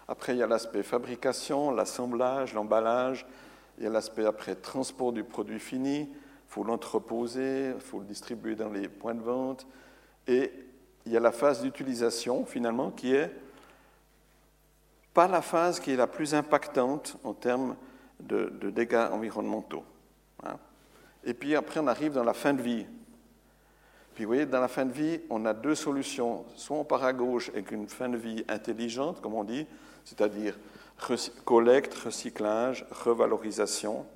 Après, 0.09 0.35
il 0.35 0.39
y 0.39 0.43
a 0.43 0.47
l'aspect 0.47 0.83
fabrication, 0.83 1.71
l'assemblage, 1.71 2.53
l'emballage. 2.53 3.25
Il 3.79 3.85
y 3.85 3.87
a 3.87 3.91
l'aspect 3.91 4.27
après 4.27 4.57
transport 4.57 5.13
du 5.13 5.25
produit 5.25 5.61
fini. 5.61 6.01
Il 6.01 6.09
faut 6.49 6.65
l'entreposer, 6.65 7.73
il 7.75 7.81
faut 7.81 8.01
le 8.01 8.05
distribuer 8.05 8.57
dans 8.57 8.69
les 8.69 8.89
points 8.89 9.15
de 9.15 9.23
vente. 9.23 9.67
Et 10.27 10.53
il 11.07 11.13
y 11.13 11.17
a 11.17 11.21
la 11.21 11.33
phase 11.33 11.63
d'utilisation, 11.63 12.45
finalement, 12.45 12.91
qui 12.91 13.15
est 13.15 13.31
pas 15.15 15.29
la 15.29 15.43
phase 15.43 15.79
qui 15.79 15.93
est 15.93 15.97
la 15.97 16.07
plus 16.07 16.35
impactante 16.35 17.17
en 17.23 17.35
termes 17.35 17.77
de, 18.21 18.53
de 18.61 18.71
dégâts 18.71 19.09
environnementaux. 19.13 19.85
Et 21.25 21.35
puis 21.35 21.55
après, 21.55 21.81
on 21.81 21.87
arrive 21.87 22.13
dans 22.13 22.25
la 22.25 22.35
fin 22.35 22.53
de 22.53 22.63
vie. 22.63 22.87
Puis 24.15 24.25
vous 24.25 24.29
voyez, 24.29 24.47
dans 24.47 24.61
la 24.61 24.69
fin 24.69 24.85
de 24.85 24.93
vie, 24.93 25.21
on 25.31 25.47
a 25.47 25.55
deux 25.55 25.75
solutions. 25.75 26.45
Soit 26.57 26.77
on 26.77 26.85
part 26.85 27.05
à 27.05 27.13
gauche 27.13 27.49
avec 27.51 27.71
une 27.71 27.89
fin 27.89 28.09
de 28.09 28.17
vie 28.17 28.45
intelligente, 28.49 29.21
comme 29.21 29.35
on 29.35 29.45
dit, 29.45 29.67
c'est-à-dire 30.05 30.57
collecte, 31.45 31.95
recyclage, 31.95 32.87
revalorisation, 32.91 34.07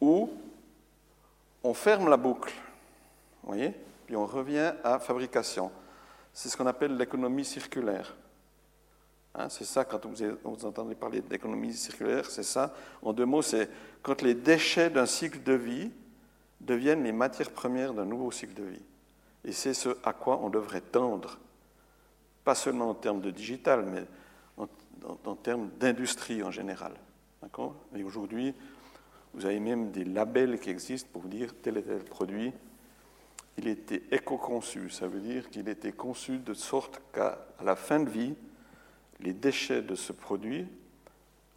ou 0.00 0.30
on 1.62 1.74
ferme 1.74 2.08
la 2.08 2.16
boucle, 2.16 2.52
vous 3.42 3.52
voyez, 3.52 3.74
puis 4.06 4.16
on 4.16 4.26
revient 4.26 4.72
à 4.82 4.98
fabrication. 4.98 5.70
C'est 6.32 6.48
ce 6.48 6.56
qu'on 6.56 6.66
appelle 6.66 6.96
l'économie 6.96 7.44
circulaire. 7.44 8.14
Hein, 9.36 9.48
c'est 9.48 9.64
ça, 9.64 9.84
quand 9.84 10.04
vous, 10.06 10.66
entendez 10.66 10.94
parler 10.94 11.20
d'économie 11.20 11.74
circulaire, 11.74 12.30
c'est 12.30 12.44
ça. 12.44 12.74
En 13.02 13.12
deux 13.12 13.24
mots, 13.24 13.42
c'est 13.42 13.68
quand 14.02 14.22
les 14.22 14.34
déchets 14.34 14.90
d'un 14.90 15.06
cycle 15.06 15.42
de 15.42 15.54
vie 15.54 15.90
deviennent 16.60 17.02
les 17.02 17.12
matières 17.12 17.50
premières 17.50 17.94
d'un 17.94 18.04
nouveau 18.04 18.30
cycle 18.30 18.54
de 18.54 18.64
vie. 18.64 18.82
Et 19.44 19.52
c'est 19.52 19.74
ce 19.74 19.90
à 20.04 20.12
quoi 20.12 20.40
on 20.42 20.50
devrait 20.50 20.80
tendre, 20.80 21.38
pas 22.44 22.54
seulement 22.54 22.90
en 22.90 22.94
termes 22.94 23.20
de 23.20 23.30
digital, 23.30 23.84
mais 23.84 24.04
en, 25.26 25.34
termes 25.34 25.68
d'industrie 25.78 26.42
en 26.42 26.50
général. 26.50 26.92
Et 27.94 28.02
aujourd'hui, 28.04 28.54
vous 29.34 29.44
avez 29.44 29.60
même 29.60 29.90
des 29.90 30.04
labels 30.04 30.58
qui 30.58 30.70
existent 30.70 31.10
pour 31.12 31.22
vous 31.22 31.28
dire 31.28 31.54
tel 31.60 31.76
et 31.76 31.82
tel 31.82 32.02
produit, 32.04 32.52
il 33.58 33.68
était 33.68 34.02
éco-conçu. 34.10 34.88
Ça 34.90 35.06
veut 35.06 35.20
dire 35.20 35.50
qu'il 35.50 35.68
était 35.68 35.92
conçu 35.92 36.38
de 36.38 36.54
sorte 36.54 37.02
qu'à 37.12 37.46
la 37.62 37.76
fin 37.76 38.00
de 38.00 38.08
vie, 38.08 38.34
les 39.20 39.32
déchets 39.32 39.82
de 39.82 39.94
ce 39.94 40.12
produit 40.12 40.66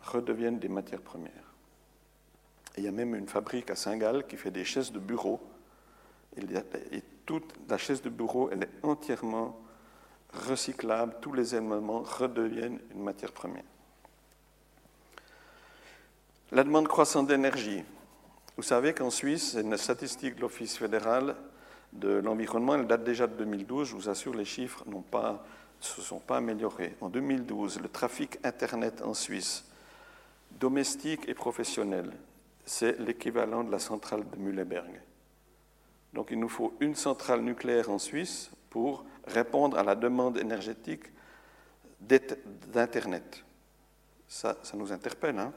redeviennent 0.01 0.59
des 0.59 0.69
matières 0.69 1.01
premières. 1.01 1.31
il 2.77 2.83
y 2.83 2.87
a 2.87 2.91
même 2.91 3.15
une 3.15 3.27
fabrique 3.27 3.69
à 3.71 3.75
Saint-Gall 3.75 4.27
qui 4.27 4.37
fait 4.37 4.51
des 4.51 4.63
chaises 4.63 4.91
de 4.91 4.99
bureau. 4.99 5.41
Et 6.91 7.01
toute 7.25 7.51
la 7.67 7.77
chaise 7.77 8.01
de 8.01 8.09
bureau, 8.09 8.49
elle 8.51 8.63
est 8.63 8.69
entièrement 8.83 9.59
recyclable. 10.33 11.15
Tous 11.19 11.33
les 11.33 11.55
éléments 11.55 12.03
redeviennent 12.03 12.79
une 12.93 13.03
matière 13.03 13.31
première. 13.31 13.63
La 16.51 16.63
demande 16.63 16.87
croissante 16.87 17.27
d'énergie. 17.27 17.83
Vous 18.55 18.63
savez 18.63 18.93
qu'en 18.93 19.09
Suisse, 19.09 19.53
c'est 19.53 19.61
une 19.61 19.75
statistique 19.75 20.35
de 20.35 20.41
l'Office 20.41 20.77
fédéral 20.77 21.35
de 21.93 22.09
l'environnement, 22.09 22.75
elle 22.75 22.87
date 22.87 23.03
déjà 23.03 23.27
de 23.27 23.35
2012. 23.35 23.89
Je 23.89 23.95
vous 23.95 24.09
assure, 24.09 24.33
les 24.35 24.45
chiffres 24.45 24.83
n'ont 24.87 25.01
pas 25.01 25.45
se 25.79 26.01
sont 26.01 26.19
pas 26.19 26.37
améliorés. 26.37 26.95
En 27.01 27.09
2012, 27.09 27.79
le 27.81 27.89
trafic 27.89 28.39
Internet 28.43 29.01
en 29.01 29.13
Suisse, 29.13 29.65
domestique 30.51 31.27
et 31.27 31.33
professionnel, 31.33 32.11
c'est 32.65 32.99
l'équivalent 32.99 33.63
de 33.63 33.71
la 33.71 33.79
centrale 33.79 34.29
de 34.29 34.37
Mühleberg. 34.37 35.01
Donc 36.13 36.29
il 36.31 36.39
nous 36.39 36.49
faut 36.49 36.73
une 36.79 36.95
centrale 36.95 37.41
nucléaire 37.41 37.89
en 37.89 37.99
Suisse 37.99 38.49
pour 38.69 39.05
répondre 39.25 39.77
à 39.77 39.83
la 39.83 39.95
demande 39.95 40.37
énergétique 40.37 41.05
d'Internet. 41.99 43.43
Ça, 44.27 44.57
ça, 44.63 44.75
nous 44.75 44.91
interpelle. 44.91 45.39
Hein 45.39 45.53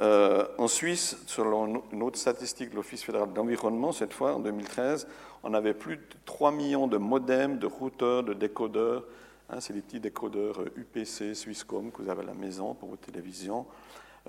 euh, 0.00 0.46
en 0.56 0.66
Suisse, 0.66 1.18
selon 1.26 1.82
une 1.92 2.02
autre 2.02 2.18
statistique 2.18 2.70
de 2.70 2.76
l'Office 2.76 3.02
fédéral 3.02 3.32
d'environnement, 3.34 3.92
cette 3.92 4.14
fois 4.14 4.34
en 4.34 4.40
2013, 4.40 5.06
on 5.42 5.52
avait 5.52 5.74
plus 5.74 5.96
de 5.96 6.02
3 6.24 6.52
millions 6.52 6.86
de 6.86 6.96
modems, 6.96 7.58
de 7.58 7.66
routeurs, 7.66 8.22
de 8.22 8.32
décodeurs. 8.32 9.04
Hein, 9.50 9.60
c'est 9.60 9.74
les 9.74 9.82
petits 9.82 10.00
décodeurs 10.00 10.64
UPC, 10.76 11.22
euh, 11.22 11.34
Swisscom 11.34 11.92
que 11.92 12.02
vous 12.02 12.08
avez 12.08 12.22
à 12.22 12.26
la 12.26 12.34
maison 12.34 12.72
pour 12.74 12.88
vos 12.88 12.96
télévisions, 12.96 13.66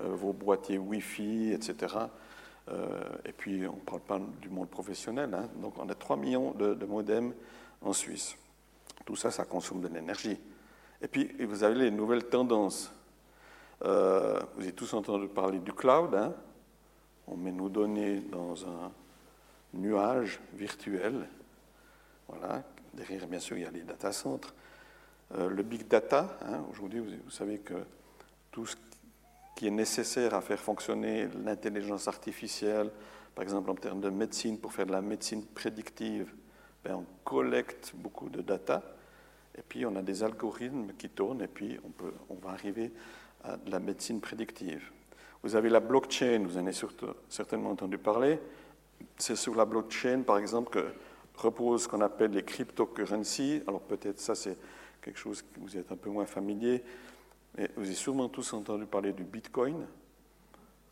euh, 0.00 0.08
vos 0.14 0.34
boîtiers 0.34 0.76
Wi-Fi, 0.78 1.52
etc. 1.52 1.96
et 3.24 3.32
puis, 3.32 3.66
on 3.66 3.74
ne 3.74 3.80
parle 3.80 4.00
pas 4.00 4.20
du 4.40 4.48
monde 4.48 4.68
professionnel. 4.68 5.34
Hein. 5.34 5.48
donc, 5.56 5.74
on 5.78 5.88
a 5.88 5.94
3 5.94 6.16
millions 6.16 6.52
de, 6.52 6.74
de 6.74 6.86
modems 6.86 7.32
en 7.80 7.92
Suisse. 7.92 8.36
Tout 9.04 9.16
ça, 9.16 9.30
ça 9.30 9.44
consomme 9.44 9.80
de 9.80 9.88
l'énergie. 9.88 10.38
Et 11.00 11.08
puis, 11.08 11.32
vous 11.44 11.64
avez 11.64 11.74
les 11.74 11.90
nouvelles 11.90 12.24
tendances. 12.24 12.92
Euh, 13.84 14.40
vous 14.54 14.62
avez 14.62 14.72
tous 14.72 14.94
entendu 14.94 15.26
parler 15.28 15.58
du 15.58 15.72
cloud. 15.72 16.14
Hein. 16.14 16.32
On 17.26 17.36
met 17.36 17.50
nos 17.50 17.68
données 17.68 18.20
dans 18.20 18.64
un 18.64 18.92
nuage 19.74 20.40
virtuel. 20.54 21.28
Voilà. 22.28 22.62
Derrière, 22.94 23.26
bien 23.26 23.40
sûr, 23.40 23.56
il 23.56 23.62
y 23.62 23.66
a 23.66 23.70
les 23.70 23.82
data 23.82 24.12
centers. 24.12 24.54
Euh, 25.34 25.48
le 25.48 25.62
big 25.62 25.88
data, 25.88 26.38
hein. 26.42 26.60
aujourd'hui, 26.70 27.00
vous, 27.00 27.30
savez 27.30 27.58
que 27.58 27.74
tout 28.50 28.66
ce 28.66 28.76
qui 29.56 29.66
est 29.66 29.70
nécessaire 29.70 30.34
à 30.34 30.42
faire 30.42 30.60
fonctionner 30.60 31.28
l'intelligence 31.42 32.06
artificielle, 32.06 32.90
par 33.34 33.42
exemple 33.42 33.70
en 33.70 33.74
termes 33.74 34.00
de 34.00 34.10
médecine, 34.10 34.58
pour 34.58 34.72
faire 34.72 34.86
de 34.86 34.92
la 34.92 35.00
médecine 35.00 35.44
prédictive, 35.44 36.32
ben, 36.84 36.96
on 36.96 37.06
collecte 37.24 37.92
beaucoup 37.94 38.28
de 38.28 38.42
data. 38.42 38.82
Et 39.56 39.62
puis 39.62 39.86
on 39.86 39.96
a 39.96 40.02
des 40.02 40.22
algorithmes 40.22 40.92
qui 40.98 41.08
tournent 41.08 41.42
et 41.42 41.48
puis 41.48 41.78
on, 41.84 41.90
peut, 41.90 42.12
on 42.28 42.34
va 42.34 42.50
arriver 42.50 42.92
de 43.44 43.70
la 43.70 43.78
médecine 43.78 44.20
prédictive. 44.20 44.90
Vous 45.42 45.56
avez 45.56 45.68
la 45.68 45.80
blockchain, 45.80 46.44
vous 46.44 46.56
en 46.56 46.66
avez 46.66 46.76
certainement 47.28 47.70
entendu 47.70 47.98
parler. 47.98 48.38
C'est 49.18 49.36
sur 49.36 49.54
la 49.54 49.64
blockchain, 49.64 50.22
par 50.22 50.38
exemple, 50.38 50.70
que 50.70 50.86
repose 51.34 51.84
ce 51.84 51.88
qu'on 51.88 52.00
appelle 52.00 52.30
les 52.30 52.44
cryptocurrencies. 52.44 53.62
Alors 53.66 53.80
peut-être 53.80 54.20
ça, 54.20 54.34
c'est 54.34 54.56
quelque 55.00 55.18
chose 55.18 55.42
que 55.42 55.60
vous 55.60 55.76
êtes 55.76 55.90
un 55.90 55.96
peu 55.96 56.10
moins 56.10 56.26
familier. 56.26 56.82
Mais 57.56 57.68
vous 57.76 57.84
avez 57.84 57.94
sûrement 57.94 58.28
tous 58.28 58.52
entendu 58.52 58.86
parler 58.86 59.12
du 59.12 59.24
Bitcoin. 59.24 59.86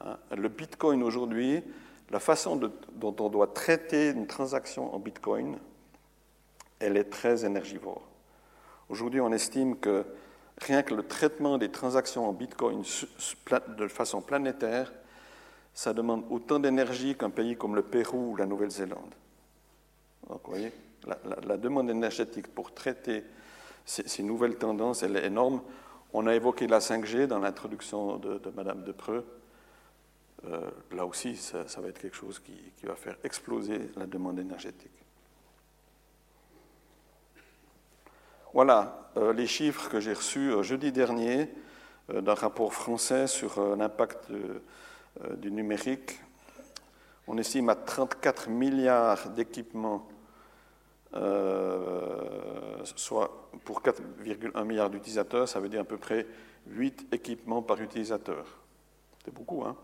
Hein? 0.01 0.19
Le 0.37 0.49
Bitcoin 0.49 1.03
aujourd'hui, 1.03 1.63
la 2.11 2.21
façon 2.21 2.57
dont 2.57 3.17
on 3.21 3.29
doit 3.29 3.47
traiter 3.49 4.11
une 4.11 4.27
transaction 4.27 4.93
en 4.93 4.99
Bitcoin, 4.99 5.59
elle 6.81 6.97
est 6.97 7.05
très 7.05 7.45
énergivore. 7.45 8.03
Aujourd'hui, 8.89 9.21
on 9.21 9.33
estime 9.33 9.79
que 9.79 10.05
rien 10.61 10.83
que 10.83 10.95
le 10.95 11.03
traitement 11.03 11.59
des 11.59 11.71
transactions 11.71 12.29
en 12.29 12.33
Bitcoin 12.33 12.83
de 13.79 13.89
façon 13.89 14.21
planétaire, 14.21 14.93
ça 15.75 15.93
demande 15.93 16.25
autant 16.31 16.59
d'énergie 16.59 17.15
qu'un 17.15 17.31
pays 17.31 17.57
comme 17.57 17.75
le 17.75 17.83
Pérou 17.83 18.33
ou 18.33 18.37
la 18.37 18.47
Nouvelle-Zélande. 18.47 19.15
Donc, 20.29 20.41
vous 20.45 20.51
voyez, 20.51 20.73
la, 21.47 21.57
demande 21.57 21.91
énergétique 21.91 22.49
pour 22.49 22.75
traiter 22.75 23.25
ces, 23.85 24.23
nouvelles 24.23 24.57
tendances, 24.57 25.03
elle 25.03 25.17
est 25.17 25.27
énorme. 25.27 25.63
On 26.13 26.27
a 26.27 26.35
évoqué 26.35 26.67
la 26.67 26.81
5G 26.81 27.27
dans 27.27 27.39
l'introduction 27.39 28.17
de, 28.17 28.39
de 28.39 28.51
Madame 28.51 28.85
Depreux. 28.85 29.25
Euh, 30.45 30.71
là 30.93 31.07
aussi, 31.07 31.37
ça, 31.37 31.65
va 31.79 31.89
être 31.89 31.99
quelque 31.99 32.17
chose 32.17 32.39
qui, 32.39 32.53
qui 32.77 32.87
va 32.87 32.95
faire 32.95 33.17
exploser 33.25 33.91
la 33.97 34.07
demande 34.07 34.39
énergétique. 34.39 34.91
Voilà 38.53 39.11
euh, 39.17 39.33
les 39.33 39.47
chiffres 39.47 39.89
que 39.89 40.01
j'ai 40.01 40.13
reçus 40.13 40.51
euh, 40.51 40.63
jeudi 40.65 40.91
dernier 40.91 41.49
euh, 42.13 42.21
d'un 42.21 42.35
rapport 42.35 42.75
français 42.75 43.29
sur 43.29 43.77
l'impact 43.77 44.27
du 45.39 45.51
numérique. 45.51 46.19
On 47.29 47.39
estime 47.39 47.69
à 47.69 47.75
34 47.77 48.49
milliards 48.49 49.29
d'équipements, 49.31 50.09
soit 52.95 53.51
pour 53.65 53.83
4,1 53.83 54.65
milliards 54.65 54.89
d'utilisateurs, 54.89 55.49
ça 55.49 55.61
veut 55.61 55.69
dire 55.69 55.81
à 55.81 55.85
peu 55.85 55.99
près 55.99 56.27
8 56.69 57.09
équipements 57.13 57.61
par 57.63 57.81
utilisateur. 57.81 58.47
C'est 59.25 59.35
beaucoup, 59.35 59.65
hein 59.65 59.77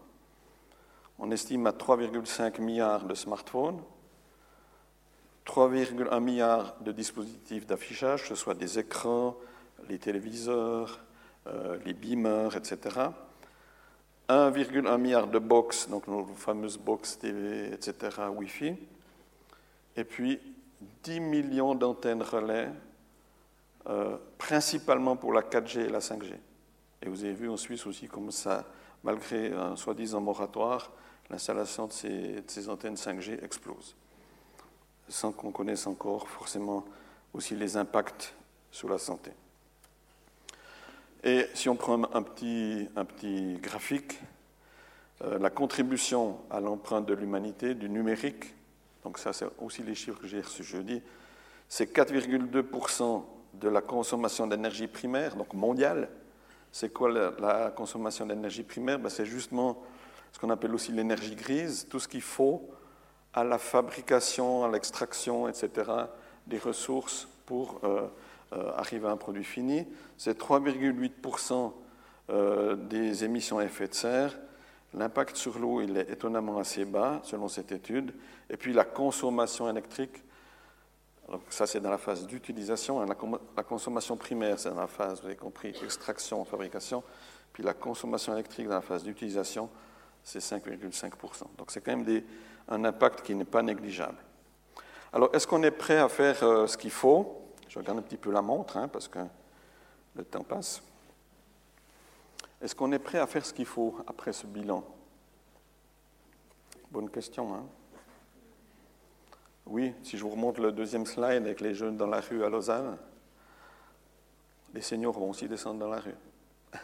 On 1.18 1.31
estime 1.33 1.66
à 1.66 1.72
3,5 1.72 2.61
milliards 2.61 3.05
de 3.05 3.14
smartphones, 3.14 3.81
3,1 5.46 6.20
milliards 6.20 6.76
de 6.80 6.92
dispositifs 6.92 7.66
d'affichage, 7.66 8.22
que 8.22 8.28
ce 8.28 8.35
soit 8.35 8.54
des 8.54 8.78
écrans, 8.78 9.37
les 9.88 9.98
téléviseurs, 9.98 11.00
euh, 11.46 11.78
les 11.85 11.94
beamers, 11.94 12.56
etc. 12.56 13.11
1,1 14.28 14.98
milliard 14.98 15.28
de 15.28 15.38
box, 15.38 15.88
donc 15.88 16.09
nos 16.09 16.26
fameuses 16.35 16.78
box 16.78 17.18
TV, 17.18 17.72
etc., 17.72 18.16
Wi-Fi. 18.35 18.74
Et 19.96 20.04
puis 20.04 20.40
10 21.04 21.20
millions 21.20 21.76
d'antennes 21.76 22.22
relais, 22.22 22.68
euh, 23.88 24.16
principalement 24.37 25.14
pour 25.16 25.32
la 25.32 25.42
4G 25.42 25.87
et 25.87 25.88
la 25.88 26.00
5G. 26.00 26.35
Et 27.02 27.09
vous 27.09 27.22
avez 27.22 27.35
vu 27.35 27.48
en 27.48 27.56
Suisse 27.56 27.87
aussi 27.87 28.09
comme 28.09 28.32
ça, 28.32 28.64
malgré 29.04 29.52
un 29.52 29.76
soi-disant 29.76 30.20
moratoire, 30.20 30.90
l'installation 31.30 31.87
de 31.87 31.92
ces 31.92 32.68
antennes 32.68 32.96
5G 32.96 33.44
explose 33.44 33.94
sans 35.08 35.32
qu'on 35.32 35.50
connaisse 35.50 35.86
encore 35.86 36.28
forcément 36.28 36.84
aussi 37.32 37.54
les 37.54 37.76
impacts 37.76 38.34
sur 38.70 38.88
la 38.88 38.98
santé. 38.98 39.30
Et 41.22 41.46
si 41.54 41.68
on 41.68 41.76
prend 41.76 42.02
un 42.14 42.22
petit, 42.22 42.88
un 42.96 43.04
petit 43.04 43.58
graphique, 43.60 44.20
euh, 45.22 45.38
la 45.38 45.50
contribution 45.50 46.38
à 46.50 46.60
l'empreinte 46.60 47.06
de 47.06 47.14
l'humanité 47.14 47.74
du 47.74 47.88
numérique, 47.88 48.54
donc 49.02 49.18
ça 49.18 49.32
c'est 49.32 49.46
aussi 49.60 49.82
les 49.82 49.94
chiffres 49.94 50.20
que 50.20 50.26
j'ai 50.26 50.40
reçus 50.40 50.64
jeudi, 50.64 51.02
c'est 51.68 51.92
4,2% 51.92 53.24
de 53.54 53.68
la 53.68 53.80
consommation 53.80 54.46
d'énergie 54.46 54.86
primaire, 54.86 55.36
donc 55.36 55.52
mondiale. 55.54 56.08
C'est 56.70 56.92
quoi 56.92 57.10
la, 57.10 57.70
consommation 57.70 58.26
d'énergie 58.26 58.62
primaire? 58.62 58.98
Ben, 58.98 59.08
C'est 59.08 59.24
justement 59.24 59.82
ce 60.32 60.38
qu'on 60.38 60.50
appelle 60.50 60.74
aussi 60.74 60.92
l'énergie 60.92 61.34
grise, 61.34 61.86
tout 61.88 61.98
ce 61.98 62.06
qu'il 62.06 62.20
faut 62.20 62.68
à 63.37 63.44
la 63.44 63.59
fabrication, 63.59 64.64
à 64.64 64.68
l'extraction, 64.68 65.46
etc., 65.46 65.90
des 66.46 66.59
ressources 66.59 67.29
pour 67.44 67.81
euh, 67.85 68.09
euh, 68.55 68.72
arriver 68.77 69.07
à 69.07 69.11
un 69.11 69.16
produit 69.18 69.44
fini. 69.44 69.87
C'est 70.16 70.40
3,8% 70.40 71.72
euh, 72.31 72.75
des 72.77 73.25
émissions 73.25 73.59
à 73.59 73.64
effet 73.64 73.88
de 73.88 73.94
serre. 73.94 74.37
L'impact 74.94 75.37
sur 75.37 75.59
l'eau, 75.59 75.83
il 75.83 75.99
est 75.99 76.11
étonnamment 76.11 76.59
assez 76.59 76.87
bas, 76.87 77.20
selon 77.25 77.49
cette 77.49 77.72
étude. 77.72 78.14
Et 78.49 78.57
puis 78.57 78.72
la 78.72 78.85
consommation 78.85 79.68
électrique, 79.68 80.22
ça 81.51 81.66
c'est 81.66 81.81
dans 81.81 81.90
la 81.90 81.99
phase 81.99 82.27
d'utilisation. 82.27 83.03
Hein. 83.03 83.07
La, 83.57 83.62
consommation 83.64 84.16
primaire, 84.16 84.59
c'est 84.59 84.70
dans 84.70 84.81
la 84.81 84.87
phase, 84.87 85.20
vous 85.20 85.27
avez 85.27 85.37
compris, 85.37 85.75
extraction, 85.85 86.42
fabrication. 86.46 87.03
Puis 87.53 87.62
la 87.62 87.75
consommation 87.75 88.33
électrique 88.33 88.68
dans 88.68 88.75
la 88.75 88.81
phase 88.81 89.03
d'utilisation, 89.03 89.68
c'est 90.26 90.40
5,5%. 90.40 91.56
Donc 91.56 91.70
c'est 91.70 91.80
quand 91.80 91.96
même 91.96 92.22
un 92.68 92.84
impact 92.84 93.22
qui 93.22 93.34
n'est 93.34 93.44
pas 93.44 93.62
négligeable. 93.62 94.18
Alors, 95.12 95.32
est-ce 95.32 95.46
qu'on 95.46 95.62
est 95.62 95.70
prêt 95.70 95.98
à 95.98 96.08
faire 96.08 96.42
euh, 96.42 96.66
ce 96.66 96.76
qu'il 96.76 96.90
faut? 96.90 97.42
Je 97.68 97.78
regarde 97.78 97.98
un 97.98 98.02
petit 98.02 98.16
peu 98.16 98.32
la 98.32 98.42
montre, 98.42 98.76
hein, 98.76 98.88
parce 98.88 99.06
que 99.06 99.20
le 100.16 100.24
temps 100.24 100.42
passe. 100.42 100.82
Est-ce 102.60 102.74
qu'on 102.74 102.90
est 102.90 102.98
prêt 102.98 103.18
à 103.18 103.26
faire 103.28 103.46
ce 103.46 103.54
qu'il 103.54 103.66
faut 103.66 103.98
après 104.04 104.32
ce 104.32 104.46
bilan? 104.48 104.84
Bonne 106.90 107.08
question. 107.08 107.54
Hein 107.54 107.64
oui, 109.66 109.94
si 110.02 110.18
je 110.18 110.24
vous 110.24 110.30
remonte 110.30 110.58
le 110.58 110.72
deuxième 110.72 111.06
slide 111.06 111.44
avec 111.44 111.60
les 111.60 111.72
jeunes 111.72 111.96
dans 111.96 112.08
la 112.08 112.20
rue 112.20 112.44
à 112.44 112.48
Lausanne, 112.48 112.98
les 114.74 114.80
seniors 114.80 115.12
vont 115.12 115.30
aussi 115.30 115.46
descendre 115.46 115.78
dans 115.78 115.88
la 115.88 116.00
rue. 116.00 116.16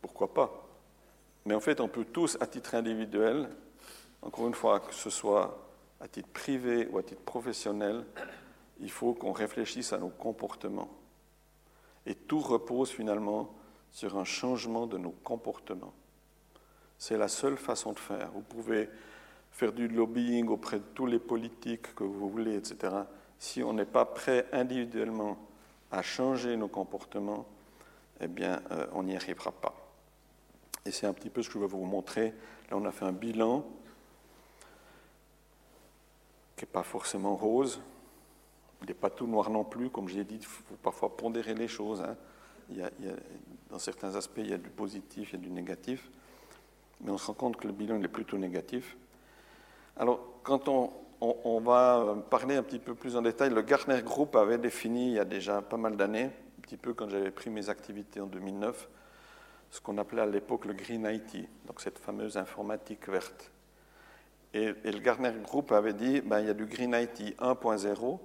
Pourquoi 0.00 0.32
pas? 0.32 0.71
Mais 1.44 1.54
en 1.54 1.60
fait, 1.60 1.80
on 1.80 1.88
peut 1.88 2.04
tous, 2.04 2.36
à 2.40 2.46
titre 2.46 2.74
individuel, 2.74 3.48
encore 4.22 4.46
une 4.46 4.54
fois, 4.54 4.80
que 4.80 4.94
ce 4.94 5.10
soit 5.10 5.58
à 6.00 6.08
titre 6.08 6.28
privé 6.28 6.88
ou 6.90 6.98
à 6.98 7.02
titre 7.02 7.22
professionnel, 7.22 8.04
il 8.80 8.90
faut 8.90 9.14
qu'on 9.14 9.32
réfléchisse 9.32 9.92
à 9.92 9.98
nos 9.98 10.08
comportements. 10.08 10.90
Et 12.06 12.14
tout 12.14 12.40
repose 12.40 12.90
finalement 12.90 13.54
sur 13.90 14.16
un 14.16 14.24
changement 14.24 14.86
de 14.86 14.98
nos 14.98 15.10
comportements. 15.10 15.92
C'est 16.98 17.16
la 17.16 17.28
seule 17.28 17.56
façon 17.56 17.92
de 17.92 17.98
faire. 17.98 18.30
Vous 18.32 18.42
pouvez 18.42 18.88
faire 19.50 19.72
du 19.72 19.86
lobbying 19.88 20.48
auprès 20.48 20.78
de 20.78 20.84
tous 20.94 21.06
les 21.06 21.18
politiques 21.18 21.94
que 21.94 22.04
vous 22.04 22.28
voulez, 22.28 22.56
etc. 22.56 22.94
Si 23.38 23.62
on 23.62 23.72
n'est 23.72 23.84
pas 23.84 24.04
prêt 24.04 24.46
individuellement 24.52 25.36
à 25.90 26.02
changer 26.02 26.56
nos 26.56 26.68
comportements, 26.68 27.46
eh 28.20 28.28
bien, 28.28 28.62
euh, 28.70 28.86
on 28.92 29.02
n'y 29.02 29.16
arrivera 29.16 29.52
pas. 29.52 29.81
Et 30.84 30.90
c'est 30.90 31.06
un 31.06 31.12
petit 31.12 31.30
peu 31.30 31.42
ce 31.42 31.48
que 31.48 31.54
je 31.54 31.58
vais 31.60 31.66
vous 31.66 31.84
montrer. 31.84 32.34
Là, 32.70 32.76
on 32.76 32.84
a 32.84 32.92
fait 32.92 33.04
un 33.04 33.12
bilan 33.12 33.64
qui 36.56 36.64
n'est 36.64 36.70
pas 36.70 36.82
forcément 36.82 37.36
rose. 37.36 37.80
Il 38.82 38.88
n'est 38.88 38.94
pas 38.94 39.10
tout 39.10 39.26
noir 39.26 39.50
non 39.50 39.64
plus, 39.64 39.90
comme 39.90 40.08
je 40.08 40.16
l'ai 40.16 40.24
dit, 40.24 40.36
il 40.36 40.44
faut 40.44 40.74
parfois 40.82 41.16
pondérer 41.16 41.54
les 41.54 41.68
choses. 41.68 42.02
Hein. 42.02 42.16
Il, 42.70 42.84
dans 43.70 43.78
certains 43.78 44.14
aspects, 44.16 44.38
il 44.38 44.50
y 44.50 44.52
a 44.52 44.58
du 44.58 44.70
positif, 44.70 45.30
il 45.30 45.36
y 45.36 45.38
a 45.38 45.42
du 45.42 45.50
négatif, 45.50 46.10
mais 47.00 47.10
on 47.10 47.18
se 47.18 47.26
rend 47.26 47.34
compte 47.34 47.56
que 47.56 47.66
le 47.66 47.72
bilan 47.72 48.02
est 48.02 48.08
plutôt 48.08 48.38
négatif. 48.38 48.96
Alors, 49.96 50.20
quand 50.42 50.68
on, 50.68 50.90
on, 51.20 51.60
va 51.60 52.16
parler 52.28 52.56
un 52.56 52.62
petit 52.62 52.78
peu 52.78 52.94
plus 52.94 53.16
en 53.16 53.22
détail, 53.22 53.50
le 53.50 53.62
Gartner 53.62 54.02
Group 54.02 54.34
avait 54.34 54.58
défini 54.58 55.08
il 55.08 55.14
y 55.14 55.18
a 55.18 55.24
déjà 55.24 55.62
pas 55.62 55.76
mal 55.76 55.96
d'années, 55.96 56.24
un 56.24 56.60
petit 56.62 56.76
peu 56.76 56.92
quand 56.92 57.08
j'avais 57.08 57.30
pris 57.30 57.50
mes 57.50 57.68
activités 57.68 58.20
en 58.20 58.26
2009, 58.26 58.88
ce 59.72 59.80
qu'on 59.80 59.96
appelait 59.96 60.20
à 60.20 60.26
l'époque 60.26 60.66
le 60.66 60.74
Green 60.74 61.06
IT, 61.06 61.48
donc 61.66 61.80
cette 61.80 61.98
fameuse 61.98 62.36
informatique 62.36 63.08
verte. 63.08 63.50
Et, 64.52 64.66
le 64.66 64.98
Gartner 64.98 65.32
Group 65.42 65.72
avait 65.72 65.94
dit 65.94 66.20
ben, 66.20 66.40
il 66.40 66.46
y 66.46 66.50
a 66.50 66.54
du 66.54 66.66
Green 66.66 66.94
IT 66.94 67.34
1.0, 67.38 68.18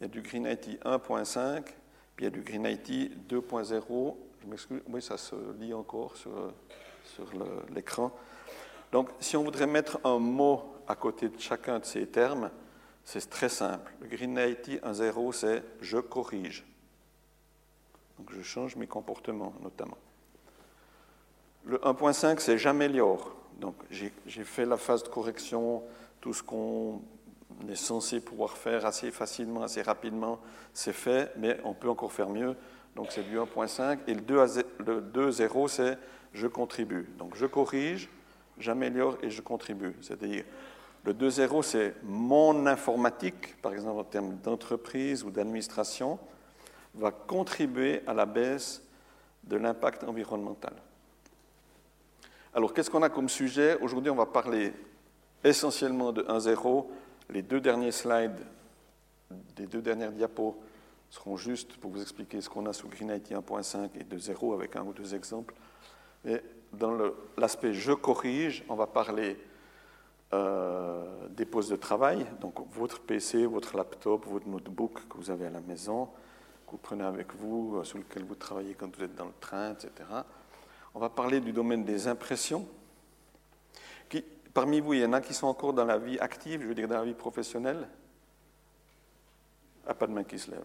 il 0.00 0.02
y 0.02 0.04
a 0.06 0.08
du 0.08 0.22
Green 0.22 0.46
IT 0.46 0.82
1.5, 0.82 1.64
puis 1.64 1.74
il 2.20 2.24
y 2.24 2.26
a 2.26 2.30
du 2.30 2.40
Green 2.40 2.64
IT 2.64 3.28
2.0. 3.28 4.16
Je 4.40 4.46
m'excuse, 4.46 4.80
oui, 4.88 5.02
ça 5.02 5.18
se 5.18 5.34
lit 5.60 5.74
encore 5.74 6.16
sur, 6.16 6.54
sur 7.04 7.26
l'écran. 7.74 8.10
Donc, 8.90 9.10
si 9.20 9.36
on 9.36 9.44
voudrait 9.44 9.66
mettre 9.66 10.00
un 10.02 10.18
mot 10.18 10.76
à 10.88 10.94
côté 10.94 11.28
de 11.28 11.38
chacun 11.38 11.78
de 11.78 11.84
ces 11.84 12.06
termes, 12.06 12.50
c'est 13.04 13.28
très 13.28 13.50
simple. 13.50 13.92
Le 14.00 14.08
Green 14.08 14.38
IT 14.38 14.82
1.0, 14.82 15.32
c'est 15.32 15.62
je 15.82 15.98
corrige. 15.98 16.64
Donc, 18.16 18.32
je 18.32 18.40
change 18.40 18.76
mes 18.76 18.86
comportements, 18.86 19.52
notamment. 19.60 19.98
Le 21.64 21.78
1.5, 21.78 22.38
c'est 22.40 22.58
j'améliore. 22.58 23.34
Donc 23.60 23.74
j'ai 23.90 24.44
fait 24.44 24.64
la 24.64 24.76
phase 24.76 25.02
de 25.02 25.08
correction, 25.08 25.82
tout 26.20 26.32
ce 26.32 26.42
qu'on 26.42 27.02
est 27.68 27.74
censé 27.74 28.20
pouvoir 28.20 28.56
faire 28.56 28.86
assez 28.86 29.10
facilement, 29.10 29.62
assez 29.62 29.82
rapidement, 29.82 30.40
c'est 30.72 30.94
fait, 30.94 31.32
mais 31.36 31.58
on 31.64 31.74
peut 31.74 31.90
encore 31.90 32.12
faire 32.12 32.30
mieux. 32.30 32.56
Donc 32.96 33.08
c'est 33.10 33.22
du 33.22 33.38
1.5. 33.38 33.98
Et 34.06 34.14
le 34.14 34.20
2.0, 34.22 35.68
c'est 35.68 35.98
je 36.32 36.46
contribue. 36.46 37.08
Donc 37.18 37.34
je 37.36 37.46
corrige, 37.46 38.08
j'améliore 38.58 39.18
et 39.22 39.30
je 39.30 39.42
contribue. 39.42 39.94
C'est-à-dire, 40.00 40.44
le 41.04 41.12
2.0, 41.12 41.62
c'est 41.62 41.94
mon 42.02 42.66
informatique, 42.66 43.60
par 43.60 43.72
exemple 43.72 44.00
en 44.00 44.04
termes 44.04 44.36
d'entreprise 44.36 45.24
ou 45.24 45.30
d'administration, 45.30 46.18
va 46.94 47.10
contribuer 47.10 48.02
à 48.06 48.14
la 48.14 48.26
baisse 48.26 48.82
de 49.44 49.56
l'impact 49.56 50.04
environnemental. 50.04 50.74
Alors, 52.52 52.74
qu'est-ce 52.74 52.90
qu'on 52.90 53.02
a 53.02 53.08
comme 53.08 53.28
sujet 53.28 53.78
Aujourd'hui, 53.80 54.10
on 54.10 54.16
va 54.16 54.26
parler 54.26 54.72
essentiellement 55.44 56.12
de 56.12 56.22
1.0. 56.22 56.86
Les 57.30 57.42
deux 57.42 57.60
derniers 57.60 57.92
slides, 57.92 58.40
les 59.56 59.66
deux 59.66 59.80
dernières 59.80 60.10
diapos 60.10 60.60
seront 61.10 61.36
juste 61.36 61.76
pour 61.76 61.92
vous 61.92 62.02
expliquer 62.02 62.40
ce 62.40 62.48
qu'on 62.48 62.66
a 62.66 62.72
sous 62.72 62.88
Green 62.88 63.10
IT 63.10 63.30
1.5 63.30 63.90
et 63.94 64.04
2.0 64.04 64.54
avec 64.54 64.74
un 64.74 64.82
ou 64.82 64.92
deux 64.92 65.14
exemples. 65.14 65.54
Mais 66.24 66.42
dans 66.72 66.96
l'aspect 67.38 67.72
je 67.72 67.92
corrige, 67.92 68.64
on 68.68 68.74
va 68.74 68.88
parler 68.88 69.36
euh, 70.32 71.28
des 71.30 71.44
postes 71.44 71.70
de 71.70 71.76
travail, 71.76 72.26
donc 72.40 72.54
votre 72.72 73.00
PC, 73.00 73.46
votre 73.46 73.76
laptop, 73.76 74.26
votre 74.26 74.48
notebook 74.48 75.08
que 75.08 75.16
vous 75.16 75.30
avez 75.30 75.46
à 75.46 75.50
la 75.50 75.60
maison, 75.60 76.06
que 76.66 76.72
vous 76.72 76.78
prenez 76.78 77.04
avec 77.04 77.34
vous, 77.34 77.76
euh, 77.76 77.84
sur 77.84 77.98
lequel 77.98 78.24
vous 78.24 78.36
travaillez 78.36 78.74
quand 78.74 78.94
vous 78.94 79.04
êtes 79.04 79.14
dans 79.14 79.26
le 79.26 79.34
train, 79.40 79.72
etc. 79.72 79.90
On 80.94 80.98
va 80.98 81.08
parler 81.08 81.40
du 81.40 81.52
domaine 81.52 81.84
des 81.84 82.08
impressions. 82.08 82.66
Parmi 84.52 84.80
vous, 84.80 84.94
il 84.94 85.00
y 85.00 85.04
en 85.04 85.12
a 85.12 85.20
qui 85.20 85.32
sont 85.32 85.46
encore 85.46 85.72
dans 85.72 85.84
la 85.84 85.98
vie 85.98 86.18
active, 86.18 86.62
je 86.62 86.66
veux 86.66 86.74
dire 86.74 86.88
dans 86.88 86.98
la 86.98 87.04
vie 87.04 87.14
professionnelle? 87.14 87.88
Ah, 89.86 89.94
pas 89.94 90.06
de 90.06 90.12
main 90.12 90.24
qui 90.24 90.38
se 90.38 90.50
lève. 90.50 90.64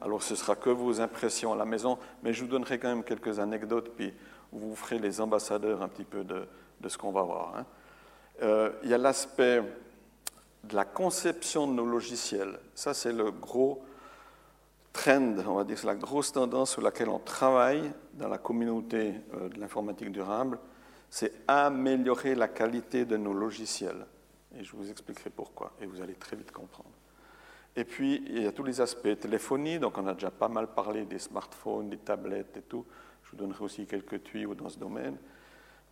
Alors 0.00 0.22
ce 0.22 0.36
sera 0.36 0.54
que 0.54 0.70
vos 0.70 1.00
impressions 1.00 1.52
à 1.52 1.56
la 1.56 1.64
maison, 1.64 1.98
mais 2.22 2.32
je 2.32 2.44
vous 2.44 2.50
donnerai 2.50 2.78
quand 2.78 2.88
même 2.88 3.02
quelques 3.02 3.38
anecdotes, 3.38 3.94
puis 3.96 4.12
vous 4.52 4.76
ferez 4.76 4.98
les 4.98 5.20
ambassadeurs 5.20 5.82
un 5.82 5.88
petit 5.88 6.04
peu 6.04 6.22
de, 6.22 6.46
ce 6.86 6.98
qu'on 6.98 7.10
va 7.10 7.22
voir. 7.22 7.56
Hein. 7.56 7.66
Euh, 8.42 8.72
il 8.82 8.90
y 8.90 8.94
a 8.94 8.98
l'aspect 8.98 9.62
de 10.64 10.74
la 10.74 10.84
conception 10.84 11.66
de 11.66 11.72
nos 11.72 11.86
logiciels. 11.86 12.58
Ça, 12.74 12.94
c'est 12.94 13.12
le 13.12 13.30
gros 13.30 13.82
on 15.06 15.54
va 15.54 15.64
dire, 15.64 15.78
c'est 15.78 15.86
la 15.86 15.94
grosse 15.94 16.32
tendance 16.32 16.72
sur 16.72 16.82
laquelle 16.82 17.08
on 17.08 17.18
travaille 17.18 17.92
dans 18.14 18.28
la 18.28 18.38
communauté 18.38 19.14
euh, 19.34 19.48
de 19.48 19.60
l'informatique 19.60 20.10
durable, 20.10 20.58
c'est 21.10 21.32
améliorer 21.46 22.34
la 22.34 22.48
qualité 22.48 23.04
de 23.04 23.16
nos 23.16 23.32
logiciels. 23.32 24.06
Et 24.58 24.64
je 24.64 24.74
vous 24.74 24.90
expliquerai 24.90 25.30
pourquoi, 25.30 25.72
et 25.80 25.86
vous 25.86 26.00
allez 26.00 26.14
très 26.14 26.36
vite 26.36 26.52
comprendre. 26.52 26.90
Et 27.76 27.84
puis, 27.84 28.24
il 28.26 28.42
y 28.42 28.46
a 28.46 28.52
tous 28.52 28.64
les 28.64 28.80
aspects 28.80 29.18
téléphonie, 29.20 29.78
donc 29.78 29.98
on 29.98 30.06
a 30.06 30.14
déjà 30.14 30.30
pas 30.30 30.48
mal 30.48 30.68
parlé 30.68 31.04
des 31.04 31.18
smartphones, 31.18 31.90
des 31.90 31.98
tablettes 31.98 32.56
et 32.56 32.62
tout. 32.62 32.84
Je 33.22 33.30
vous 33.30 33.36
donnerai 33.36 33.62
aussi 33.62 33.86
quelques 33.86 34.22
tuyaux 34.24 34.54
dans 34.54 34.68
ce 34.68 34.78
domaine. 34.78 35.16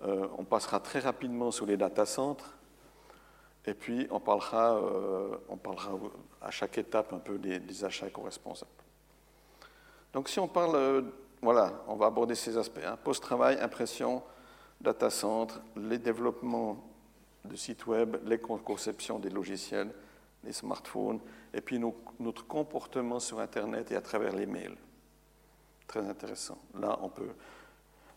Euh, 0.03 0.27
on 0.37 0.45
passera 0.45 0.81
très 0.81 0.99
rapidement 0.99 1.51
sur 1.51 1.67
les 1.67 1.77
data 1.77 2.05
centers. 2.05 2.57
Et 3.67 3.75
puis, 3.75 4.07
on 4.11 4.21
parlera, 4.21 4.77
euh, 4.77 5.37
on 5.49 5.57
parlera 5.57 5.93
à 6.41 6.51
chaque 6.51 6.79
étape 6.79 7.13
un 7.13 7.19
peu 7.19 7.39
des, 7.39 7.85
achats 7.85 8.07
éco-responsables. 8.07 8.71
Donc, 10.17 10.31
si 10.31 10.41
on 10.41 10.49
parle, 10.49 10.77
euh, 10.77 11.03
voilà, 11.43 11.85
on 11.89 11.95
va 11.95 12.07
aborder 12.07 12.35
ces 12.35 12.57
aspects. 12.57 12.81
Hein. 12.83 12.97
Post-travail, 13.05 13.59
impression, 13.61 14.23
data 14.81 15.11
center, 15.11 15.57
les 15.77 15.99
développements 15.99 16.83
de 17.45 17.55
sites 17.55 17.87
web, 17.87 18.17
les 18.25 18.39
conceptions 18.39 19.19
des 19.19 19.29
logiciels, 19.29 19.93
les 20.43 20.55
smartphones, 20.55 21.21
et 21.53 21.61
puis 21.61 21.79
notre 22.19 22.47
comportement 22.47 23.21
sur 23.21 23.41
Internet 23.41 23.93
et 23.93 23.97
à 23.97 24.01
travers 24.01 24.35
les 24.35 24.47
mails. 24.47 24.79
Très 25.87 26.01
intéressant. 26.01 26.57
Là, 26.81 26.99
on 27.03 27.11
peut 27.11 27.35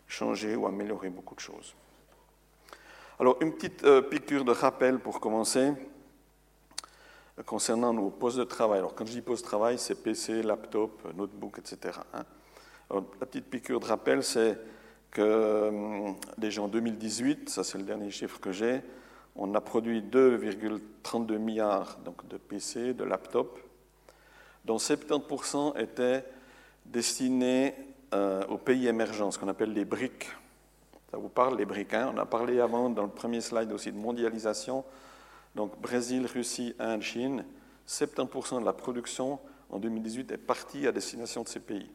changer 0.06 0.56
ou 0.56 0.66
améliorer 0.66 1.10
beaucoup 1.10 1.34
de 1.34 1.40
choses. 1.40 1.74
Alors, 3.18 3.36
une 3.42 3.52
petite 3.52 3.84
euh, 3.84 4.00
piqûre 4.00 4.46
de 4.46 4.52
rappel 4.52 5.00
pour 5.00 5.20
commencer 5.20 5.74
concernant 7.46 7.92
nos 7.92 8.10
postes 8.10 8.38
de 8.38 8.44
travail. 8.44 8.78
Alors, 8.78 8.94
quand 8.94 9.06
je 9.06 9.12
dis 9.12 9.20
poste 9.20 9.44
de 9.44 9.48
travail, 9.48 9.78
c'est 9.78 9.94
PC, 9.94 10.42
laptop, 10.42 11.14
notebook, 11.16 11.58
etc. 11.58 11.98
Hein. 12.12 12.24
la 12.90 13.26
petite 13.26 13.46
piqûre 13.46 13.80
de 13.80 13.86
rappel, 13.86 14.22
c'est 14.22 14.58
que 15.10 15.20
euh, 15.22 16.10
déjà 16.38 16.62
en 16.62 16.68
2018, 16.68 17.48
ça 17.48 17.64
c'est 17.64 17.78
le 17.78 17.84
dernier 17.84 18.10
chiffre 18.10 18.38
que 18.40 18.52
j'ai, 18.52 18.80
on 19.36 19.54
a 19.54 19.60
produit 19.60 20.02
2,32 20.02 21.38
milliards 21.38 21.98
donc, 22.04 22.26
de 22.28 22.36
PC, 22.36 22.94
de 22.94 23.04
laptops, 23.04 23.60
dont 24.64 24.76
70% 24.76 25.80
étaient 25.80 26.24
destinés 26.84 27.74
euh, 28.12 28.44
aux 28.48 28.58
pays 28.58 28.86
émergents, 28.86 29.30
ce 29.30 29.38
qu'on 29.38 29.48
appelle 29.48 29.72
les 29.72 29.84
BRIC. 29.84 30.28
Ça 31.10 31.16
vous 31.16 31.28
parle, 31.28 31.56
les 31.56 31.64
BRIC 31.64 31.94
hein? 31.94 32.12
On 32.14 32.18
a 32.18 32.26
parlé 32.26 32.60
avant, 32.60 32.90
dans 32.90 33.02
le 33.02 33.08
premier 33.08 33.40
slide 33.40 33.72
aussi, 33.72 33.90
de 33.92 33.98
mondialisation. 33.98 34.84
Donc 35.54 35.80
Brésil, 35.80 36.26
Russie, 36.26 36.74
Inde, 36.78 37.02
Chine, 37.02 37.44
70% 37.86 38.60
de 38.60 38.64
la 38.64 38.72
production 38.72 39.40
en 39.70 39.78
2018 39.78 40.32
est 40.32 40.38
partie 40.38 40.86
à 40.86 40.92
destination 40.92 41.42
de 41.42 41.48
ces 41.48 41.60
pays. 41.60 41.90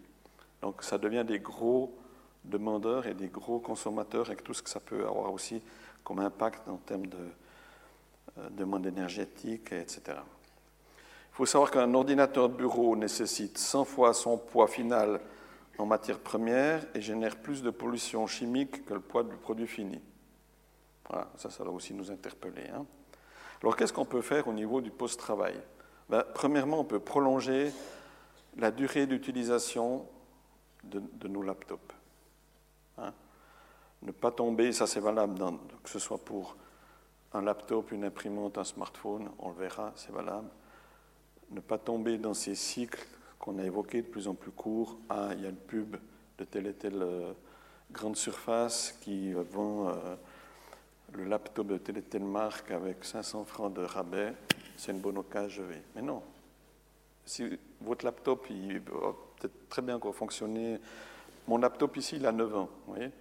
Donc 0.61 0.83
ça 0.83 0.97
devient 0.97 1.23
des 1.25 1.39
gros 1.39 1.97
demandeurs 2.43 3.07
et 3.07 3.13
des 3.13 3.27
gros 3.27 3.59
consommateurs 3.59 4.27
avec 4.27 4.43
tout 4.43 4.53
ce 4.53 4.61
que 4.61 4.69
ça 4.69 4.79
peut 4.79 5.05
avoir 5.05 5.31
aussi 5.33 5.61
comme 6.03 6.19
impact 6.19 6.67
en 6.67 6.77
termes 6.77 7.07
de 7.07 7.17
euh, 8.37 8.49
demande 8.51 8.85
énergétique, 8.85 9.71
etc. 9.71 10.01
Il 10.07 11.35
faut 11.35 11.45
savoir 11.45 11.71
qu'un 11.71 11.93
ordinateur 11.93 12.49
de 12.49 12.55
bureau 12.55 12.95
nécessite 12.95 13.57
100 13.57 13.85
fois 13.85 14.13
son 14.13 14.37
poids 14.37 14.67
final 14.67 15.19
en 15.77 15.85
matière 15.85 16.19
première 16.19 16.85
et 16.93 17.01
génère 17.01 17.35
plus 17.35 17.61
de 17.61 17.69
pollution 17.69 18.25
chimique 18.27 18.85
que 18.85 18.93
le 18.93 19.01
poids 19.01 19.23
du 19.23 19.35
produit 19.35 19.67
fini. 19.67 20.01
Voilà, 21.09 21.29
ça, 21.35 21.49
ça 21.49 21.63
doit 21.63 21.73
aussi 21.73 21.93
nous 21.93 22.09
interpeller. 22.09 22.69
Hein. 22.73 22.85
Alors, 23.65 23.77
qu'est-ce 23.77 23.93
qu'on 23.93 24.05
peut 24.05 24.21
faire 24.21 24.47
au 24.47 24.53
niveau 24.53 24.79
du 24.79 24.91
post-travail? 24.91 25.55
Ben, 26.07 26.23
Premièrement, 26.35 26.81
on 26.81 26.83
peut 26.83 26.99
prolonger 26.99 27.71
la 28.57 28.69
durée 28.69 29.07
d'utilisation 29.07 30.05
de, 30.83 31.27
nos 31.27 31.41
laptops. 31.41 31.95
Hein. 32.99 33.11
Ne 34.03 34.11
pas 34.11 34.29
tomber, 34.29 34.71
ça 34.71 34.85
c'est 34.85 34.99
valable, 34.99 35.39
que 35.81 35.89
ce 35.89 35.97
soit 35.97 36.19
pour 36.19 36.57
un 37.33 37.41
laptop, 37.41 37.91
une 37.91 38.03
imprimante, 38.03 38.59
un 38.59 38.63
smartphone, 38.63 39.31
on 39.39 39.49
le 39.49 39.55
verra, 39.55 39.93
c'est 39.95 40.11
valable. 40.11 40.49
Ne 41.49 41.59
pas 41.59 41.79
tomber 41.79 42.19
dans 42.19 42.35
ces 42.35 42.53
cycles 42.53 43.03
qu'on 43.39 43.57
a 43.57 43.63
évoqué 43.63 44.03
de 44.03 44.07
plus 44.07 44.27
en 44.27 44.35
plus 44.35 44.51
court. 44.51 44.99
Ah, 45.09 45.29
il 45.31 45.41
y 45.41 45.47
a 45.47 45.49
une 45.49 45.55
pub 45.55 45.97
de 46.37 46.43
telle 46.43 46.67
et 46.67 46.73
telle 46.75 47.01
euh, 47.01 47.33
grande 47.91 48.15
surface 48.15 48.91
qui 49.01 49.33
vend 49.33 49.89
euh, 49.89 50.15
le 51.15 51.25
laptop 51.25 51.67
de 51.67 51.77
telle 51.77 51.97
et 51.97 52.01
telle 52.01 52.23
marque 52.23 52.71
avec 52.71 53.03
500 53.03 53.45
francs 53.45 53.73
de 53.73 53.81
rabais. 53.81 54.33
C'est 54.77 54.91
une 54.91 54.99
bonne 54.99 55.17
occasion, 55.17 55.49
je 55.49 55.63
vais. 55.63 55.81
Mais 55.95 56.01
non. 56.01 56.21
Si 57.25 57.57
votre 57.81 58.05
laptop, 58.05 58.47
il 58.49 58.79
va 58.79 59.15
peut-être 59.37 59.69
très 59.69 59.81
bien 59.81 59.99
fonctionner. 59.99 60.79
Mon 61.47 61.57
laptop 61.57 61.97
ici, 61.97 62.17
il 62.17 62.25
a 62.25 62.31
9 62.31 62.55
ans, 62.55 62.69
vous 62.85 62.93
voyez 62.93 63.11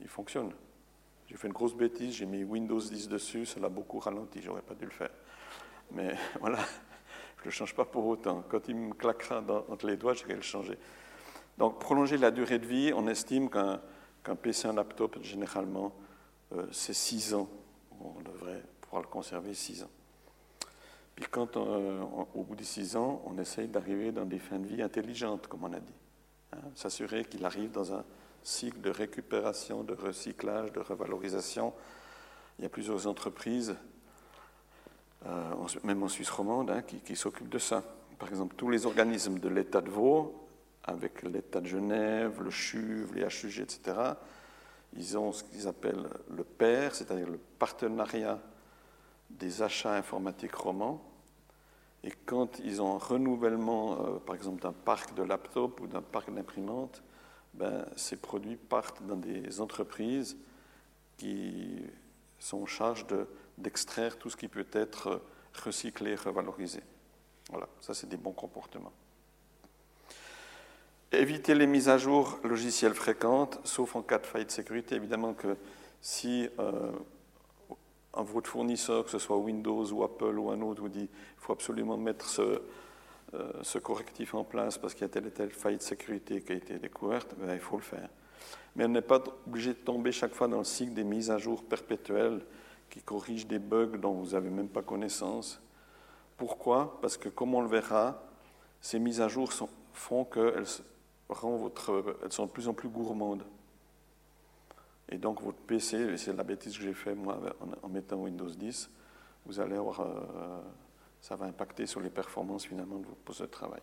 Il 0.00 0.08
fonctionne. 0.08 0.52
J'ai 1.28 1.36
fait 1.36 1.46
une 1.46 1.52
grosse 1.52 1.74
bêtise, 1.74 2.14
j'ai 2.14 2.26
mis 2.26 2.44
Windows 2.44 2.78
10 2.78 3.08
dessus, 3.08 3.46
ça 3.46 3.60
l'a 3.60 3.68
beaucoup 3.68 3.98
ralenti, 3.98 4.40
j'aurais 4.42 4.62
pas 4.62 4.74
dû 4.74 4.84
le 4.84 4.90
faire. 4.90 5.10
Mais 5.92 6.14
voilà, 6.40 6.58
je 7.38 7.42
ne 7.42 7.44
le 7.46 7.50
change 7.50 7.74
pas 7.74 7.84
pour 7.84 8.06
autant. 8.06 8.44
Quand 8.48 8.68
il 8.68 8.76
me 8.76 8.94
claquera 8.94 9.42
entre 9.68 9.86
les 9.86 9.96
doigts, 9.96 10.14
je 10.14 10.24
vais 10.24 10.34
le 10.34 10.42
changer. 10.42 10.78
Donc, 11.58 11.78
prolonger 11.78 12.16
la 12.16 12.30
durée 12.30 12.58
de 12.58 12.66
vie, 12.66 12.92
on 12.94 13.06
estime 13.06 13.50
qu'un 13.50 14.36
PC, 14.36 14.68
un 14.68 14.74
laptop, 14.74 15.18
généralement, 15.22 15.92
c'est 16.70 16.94
6 16.94 17.34
ans. 17.34 17.48
On 18.00 18.20
devrait 18.20 18.62
pouvoir 18.80 19.02
le 19.02 19.08
conserver 19.08 19.54
6 19.54 19.84
ans. 19.84 19.90
Puis 21.14 21.26
quand, 21.30 21.56
euh, 21.56 22.02
au 22.34 22.42
bout 22.42 22.56
de 22.56 22.64
6 22.64 22.96
ans, 22.96 23.22
on 23.26 23.38
essaye 23.38 23.68
d'arriver 23.68 24.12
dans 24.12 24.24
des 24.24 24.38
fins 24.38 24.58
de 24.58 24.66
vie 24.66 24.82
intelligentes, 24.82 25.46
comme 25.46 25.64
on 25.64 25.72
a 25.72 25.80
dit. 25.80 25.92
Hein, 26.52 26.58
s'assurer 26.74 27.24
qu'il 27.24 27.44
arrive 27.44 27.70
dans 27.70 27.92
un 27.94 28.04
cycle 28.42 28.80
de 28.80 28.90
récupération, 28.90 29.84
de 29.84 29.94
recyclage, 29.94 30.72
de 30.72 30.80
revalorisation. 30.80 31.72
Il 32.58 32.62
y 32.62 32.66
a 32.66 32.68
plusieurs 32.68 33.06
entreprises 33.06 33.76
euh, 35.26 35.54
même 35.84 36.02
en 36.02 36.08
Suisse 36.08 36.30
romande, 36.30 36.70
hein, 36.70 36.82
qui, 36.82 37.16
s'occupent 37.16 37.48
de 37.48 37.58
ça. 37.58 37.84
Par 38.18 38.28
exemple, 38.28 38.54
tous 38.56 38.70
les 38.70 38.86
organismes 38.86 39.38
de 39.38 39.48
l'État 39.48 39.80
de 39.80 39.90
Vaud, 39.90 40.48
avec 40.84 41.22
l'État 41.22 41.60
de 41.60 41.66
Genève, 41.66 42.42
le 42.42 42.50
CHUV, 42.50 43.20
les 43.20 43.22
HUG, 43.26 43.60
etc., 43.60 43.96
ils 44.96 45.16
ont 45.18 45.32
ce 45.32 45.44
qu'ils 45.44 45.66
appellent 45.68 46.08
le 46.30 46.44
PAIR, 46.44 46.94
c'est-à-dire 46.94 47.28
le 47.28 47.38
partenariat 47.58 48.40
des 49.30 49.62
achats 49.62 49.94
informatiques 49.94 50.54
romans. 50.54 51.02
Et 52.04 52.10
quand 52.26 52.58
ils 52.58 52.82
ont 52.82 52.94
un 52.94 52.98
renouvellement, 52.98 53.92
euh, 53.92 54.18
par 54.18 54.34
exemple, 54.34 54.62
d'un 54.62 54.72
parc 54.72 55.14
de 55.14 55.22
laptops 55.22 55.80
ou 55.80 55.86
d'un 55.86 56.02
parc 56.02 56.32
d'imprimantes, 56.32 57.02
ben, 57.54 57.86
ces 57.96 58.16
produits 58.16 58.56
partent 58.56 59.04
dans 59.06 59.16
des 59.16 59.60
entreprises 59.60 60.36
qui 61.16 61.82
sont 62.38 62.62
en 62.62 62.66
charge 62.66 63.06
de 63.06 63.26
d'extraire 63.58 64.18
tout 64.18 64.30
ce 64.30 64.36
qui 64.36 64.48
peut 64.48 64.66
être 64.72 65.22
recyclé, 65.64 66.14
revalorisé. 66.14 66.82
Voilà, 67.50 67.68
ça 67.80 67.94
c'est 67.94 68.08
des 68.08 68.16
bons 68.16 68.32
comportements. 68.32 68.92
Éviter 71.12 71.54
les 71.54 71.66
mises 71.66 71.90
à 71.90 71.98
jour 71.98 72.38
logicielles 72.42 72.94
fréquentes, 72.94 73.60
sauf 73.64 73.96
en 73.96 74.02
cas 74.02 74.18
de 74.18 74.24
faillite 74.24 74.48
de 74.48 74.54
sécurité. 74.54 74.94
Évidemment 74.94 75.34
que 75.34 75.58
si 76.00 76.48
euh, 76.58 76.90
un 78.14 78.22
votre 78.22 78.48
fournisseur, 78.48 79.04
que 79.04 79.10
ce 79.10 79.18
soit 79.18 79.36
Windows 79.36 79.84
ou 79.92 80.04
Apple 80.04 80.38
ou 80.38 80.50
un 80.50 80.62
autre, 80.62 80.80
vous 80.80 80.88
dit 80.88 81.08
qu'il 81.08 81.36
faut 81.36 81.52
absolument 81.52 81.98
mettre 81.98 82.26
ce, 82.26 82.62
euh, 83.34 83.80
correctif 83.82 84.34
en 84.34 84.42
place 84.42 84.78
parce 84.78 84.94
qu'il 84.94 85.02
y 85.02 85.04
a 85.04 85.08
telle 85.10 85.26
et 85.26 85.30
telle 85.30 85.50
faillite 85.50 85.80
de 85.80 85.84
sécurité 85.84 86.40
qui 86.40 86.52
a 86.52 86.54
été 86.54 86.78
découverte, 86.78 87.34
ben, 87.38 87.52
il 87.52 87.60
faut 87.60 87.76
le 87.76 87.82
faire. 87.82 88.08
Mais 88.74 88.86
on 88.86 88.88
n'est 88.88 89.02
pas 89.02 89.22
obligé 89.46 89.74
de 89.74 89.78
tomber 89.78 90.12
chaque 90.12 90.32
fois 90.32 90.48
dans 90.48 90.58
le 90.58 90.64
cycle 90.64 90.94
des 90.94 91.04
mises 91.04 91.30
à 91.30 91.36
jour 91.36 91.62
perpétuelles 91.62 92.40
qui 92.88 93.02
corrigent 93.02 93.46
des 93.46 93.58
bugs 93.58 93.98
dont 93.98 94.12
vous 94.12 94.30
n'avez 94.30 94.48
même 94.48 94.68
pas 94.68 94.80
connaissance. 94.80 95.60
Pourquoi? 96.38 96.98
Parce 97.02 97.18
que, 97.18 97.28
comme 97.28 97.54
on 97.54 97.60
le 97.60 97.68
verra, 97.68 98.22
ces 98.80 98.98
mises 98.98 99.20
à 99.20 99.28
jour 99.28 99.52
font 99.92 100.24
qu'elles 100.24 100.64
votre, 101.32 102.18
elles 102.22 102.32
sont 102.32 102.46
de 102.46 102.50
plus 102.50 102.68
en 102.68 102.74
plus 102.74 102.88
gourmandes. 102.88 103.44
Et 105.08 105.18
donc 105.18 105.42
votre 105.42 105.58
PC, 105.58 106.16
c'est 106.16 106.32
la 106.32 106.42
bêtise 106.42 106.76
que 106.76 106.84
j'ai 106.84 106.94
fait 106.94 107.14
moi 107.14 107.38
en, 107.82 107.88
mettant 107.88 108.16
Windows 108.16 108.48
10, 108.48 108.90
vous 109.44 109.60
allez 109.60 109.76
avoir, 109.76 110.00
euh, 110.00 110.60
ça 111.20 111.36
va 111.36 111.46
impacter 111.46 111.86
sur 111.86 112.00
les 112.00 112.10
performances 112.10 112.64
finalement 112.64 112.98
de 112.98 113.06
votre 113.06 113.20
poste 113.20 113.42
de 113.42 113.46
travail. 113.46 113.82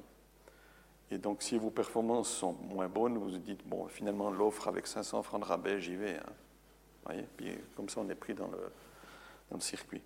Et 1.12 1.18
donc 1.18 1.42
si 1.42 1.58
vos 1.58 1.70
performances 1.70 2.30
sont 2.30 2.54
moins 2.54 2.88
bonnes, 2.88 3.18
vous 3.18 3.30
vous 3.30 3.38
dites, 3.38 3.68
bon, 3.68 3.88
finalement 3.88 4.32
l'offre 4.32 4.68
avec 4.68 4.88
500 4.88 5.22
francs 5.24 5.42
de 5.42 5.46
rabais, 5.46 5.80
j'y 5.80 5.96
vais. 5.96 6.16
Hein. 6.16 6.34
Voyez? 7.06 7.26
Comme 7.76 7.90
ça 7.90 8.02
on 8.02 8.10
est 8.10 8.16
pris 8.16 8.34
dans 8.34 8.48
le, 8.48 8.58
dans 9.50 9.58
le 9.58 9.62
circuit. 9.62 10.02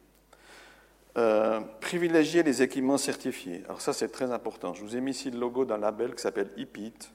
Euh, 1.15 1.61
privilégier 1.79 2.41
les 2.41 2.63
équipements 2.63 2.97
certifiés. 2.97 3.63
Alors 3.65 3.81
ça 3.81 3.93
c'est 3.93 4.09
très 4.09 4.31
important. 4.31 4.73
Je 4.73 4.83
vous 4.83 4.95
ai 4.95 5.01
mis 5.01 5.11
ici 5.11 5.29
le 5.29 5.39
logo 5.39 5.63
d'un 5.63 5.77
label 5.77 6.15
qui 6.15 6.21
s'appelle 6.21 6.51
IPIT. 6.57 7.11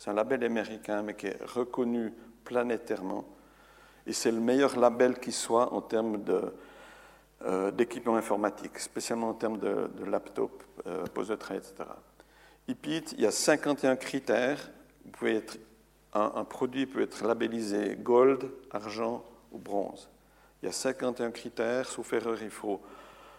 C'est 0.00 0.08
un 0.08 0.14
label 0.14 0.42
américain, 0.44 1.02
mais 1.02 1.12
qui 1.12 1.26
est 1.26 1.38
reconnu 1.44 2.14
planétairement. 2.44 3.26
Et 4.06 4.14
c'est 4.14 4.32
le 4.32 4.40
meilleur 4.40 4.78
label 4.78 5.20
qui 5.20 5.30
soit 5.30 5.74
en 5.74 5.82
termes 5.82 6.24
euh, 7.42 7.70
d'équipement 7.70 8.16
informatique, 8.16 8.78
spécialement 8.78 9.28
en 9.28 9.34
termes 9.34 9.58
de, 9.58 9.90
laptop, 10.06 10.64
euh, 10.86 11.04
pose 11.12 11.28
de 11.28 11.34
trait, 11.34 11.58
etc. 11.58 11.74
IPIT, 12.66 13.12
il 13.18 13.20
y 13.20 13.26
a 13.26 13.30
51 13.30 13.96
critères. 13.96 14.70
Un, 15.22 15.42
un, 16.34 16.44
produit 16.44 16.86
peut 16.86 17.02
être 17.02 17.22
labellisé 17.22 17.98
gold, 18.00 18.50
argent 18.70 19.22
ou 19.52 19.58
bronze. 19.58 20.08
Il 20.62 20.66
y 20.66 20.68
a 20.70 20.72
51 20.72 21.30
critères. 21.30 21.86
Sauf 21.86 22.10
erreur, 22.14 22.42
il 22.42 22.48
faut 22.48 22.80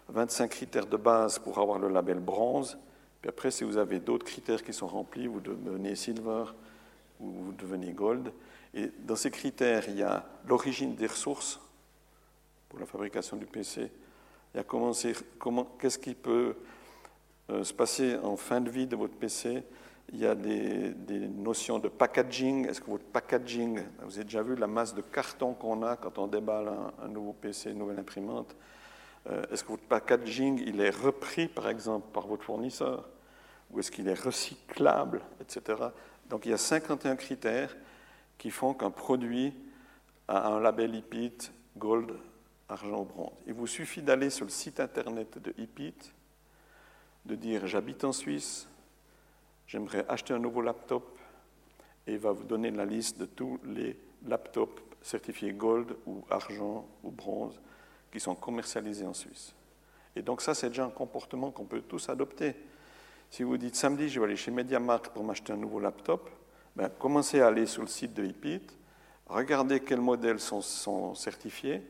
25 0.10 0.52
critères 0.52 0.86
de 0.86 0.98
base 0.98 1.40
pour 1.40 1.58
avoir 1.58 1.80
le 1.80 1.90
label 1.90 2.20
bronze. 2.20 2.78
Puis 3.22 3.30
après, 3.30 3.52
si 3.52 3.64
vous 3.64 3.78
avez 3.78 4.00
d'autres 4.00 4.26
critères 4.26 4.64
qui 4.64 4.74
sont 4.74 4.88
remplis, 4.88 5.28
vous 5.28 5.40
devenez 5.40 5.96
silver 5.96 6.46
ou 7.20 7.30
vous 7.30 7.52
devenez 7.54 7.92
gold. 7.92 8.32
Et 8.74 8.92
dans 9.00 9.16
ces 9.16 9.32
critères, 9.32 9.84
il 9.88 9.98
y 9.98 10.04
a 10.04 10.26
l'origine 10.48 10.96
des 10.96 11.08
ressources 11.08 11.60
pour 12.70 12.80
la 12.80 12.86
fabrication 12.86 13.38
du 13.38 13.46
PC. 13.46 13.92
Il 14.54 14.58
y 14.58 14.60
a 14.60 14.64
comment, 14.64 14.92
comment 15.38 15.66
qu'est-ce 15.80 16.00
qui 16.00 16.16
peut 16.16 16.56
euh, 17.52 17.64
se 17.64 17.74
passer 17.74 18.18
en 18.24 18.38
fin 18.38 18.62
de 18.62 18.70
vie 18.70 18.88
de 18.88 18.96
votre 18.96 19.16
PC. 19.16 19.64
Il 20.14 20.20
y 20.20 20.26
a 20.26 20.36
des, 20.36 20.94
notions 21.38 21.80
de 21.80 21.90
packaging. 21.90 22.68
Est-ce 22.68 22.82
que 22.82 22.90
votre 22.90 23.06
packaging, 23.06 23.82
vous 24.04 24.16
avez 24.16 24.24
déjà 24.24 24.42
vu 24.42 24.56
la 24.56 24.68
masse 24.68 24.94
de 24.94 25.02
carton 25.02 25.54
qu'on 25.54 25.84
a 25.84 25.96
quand 25.96 26.18
on 26.18 26.28
déballe 26.28 26.72
un, 27.02 27.08
nouveau 27.08 27.34
PC, 27.34 27.72
une 27.72 27.80
nouvelle 27.80 28.00
imprimante? 28.00 28.56
Est-ce 29.52 29.64
que 29.64 29.70
votre 29.70 29.84
packaging 29.84 30.64
il 30.66 30.82
est 30.82 30.90
repris, 30.90 31.48
par 31.48 31.70
exemple, 31.70 32.08
par 32.12 32.28
votre 32.28 32.44
fournisseur? 32.44 33.08
Ou 33.70 33.80
est-ce 33.80 33.92
qu'il 33.92 34.08
est 34.08 34.20
recyclable, 34.20 35.22
etc. 35.40 35.78
Donc 36.30 36.46
il 36.46 36.50
y 36.50 36.54
a 36.54 36.58
51 36.58 37.16
critères 37.16 37.76
qui 38.38 38.50
font 38.50 38.74
qu'un 38.74 38.92
produit 38.92 39.54
a 40.28 40.48
un 40.48 40.60
label 40.60 40.96
IPIT 40.96 41.52
Gold, 41.78 42.12
argent 42.68 43.02
ou 43.02 43.06
bronze. 43.06 43.34
Il 43.48 43.54
vous 43.54 43.68
suffit 43.68 44.02
d'aller 44.02 44.30
sur 44.30 44.46
le 44.46 44.52
site 44.52 44.80
internet 44.80 45.38
de 45.38 45.54
IPIT, 45.58 46.14
de 47.26 47.36
dire 47.36 47.68
j'habite 47.68 48.04
en 48.04 48.12
Suisse, 48.12 48.68
j'aimerais 49.68 50.06
acheter 50.10 50.34
un 50.34 50.40
nouveau 50.40 50.62
laptop, 50.62 51.20
et 52.08 52.14
il 52.14 52.20
va 52.20 52.32
vous 52.32 52.44
donner 52.44 52.72
la 52.72 52.86
liste 52.86 53.20
de 53.20 53.26
tous 53.26 53.60
les 53.64 53.98
laptops 54.26 54.82
certifiés 55.02 55.54
Gold 55.54 55.96
ou 56.06 56.24
argent 56.30 56.88
ou 57.04 57.12
bronze 57.12 57.60
qui 58.12 58.20
sont 58.20 58.36
commercialisés 58.36 59.06
en 59.06 59.14
Suisse. 59.14 59.54
Et 60.16 60.22
donc 60.22 60.42
ça, 60.42 60.54
c'est 60.54 60.70
déjà 60.70 60.86
un 60.86 60.90
comportement 60.90 61.52
qu'on 61.52 61.66
peut 61.66 61.82
tous 61.82 62.10
adopter. 62.10 62.56
Si 63.30 63.44
vous 63.44 63.58
dites 63.58 63.76
samedi, 63.76 64.10
je 64.10 64.20
vais 64.20 64.26
aller 64.26 64.36
chez 64.36 64.52
MediaMarkt 64.52 65.14
pour 65.14 65.24
m'acheter 65.24 65.54
un 65.54 65.58
nouveau 65.58 65.80
laptop, 65.80 66.30
ben, 66.76 66.90
commencez 66.90 67.42
à 67.42 67.48
aller 67.48 67.66
sur 67.66 67.82
le 67.82 67.88
site 67.88 68.14
de 68.14 68.24
HIPIT, 68.24 68.62
regardez 69.28 69.80
quels 69.80 70.02
modèles 70.02 70.40
sont, 70.40 71.16
certifiés, 71.16 71.82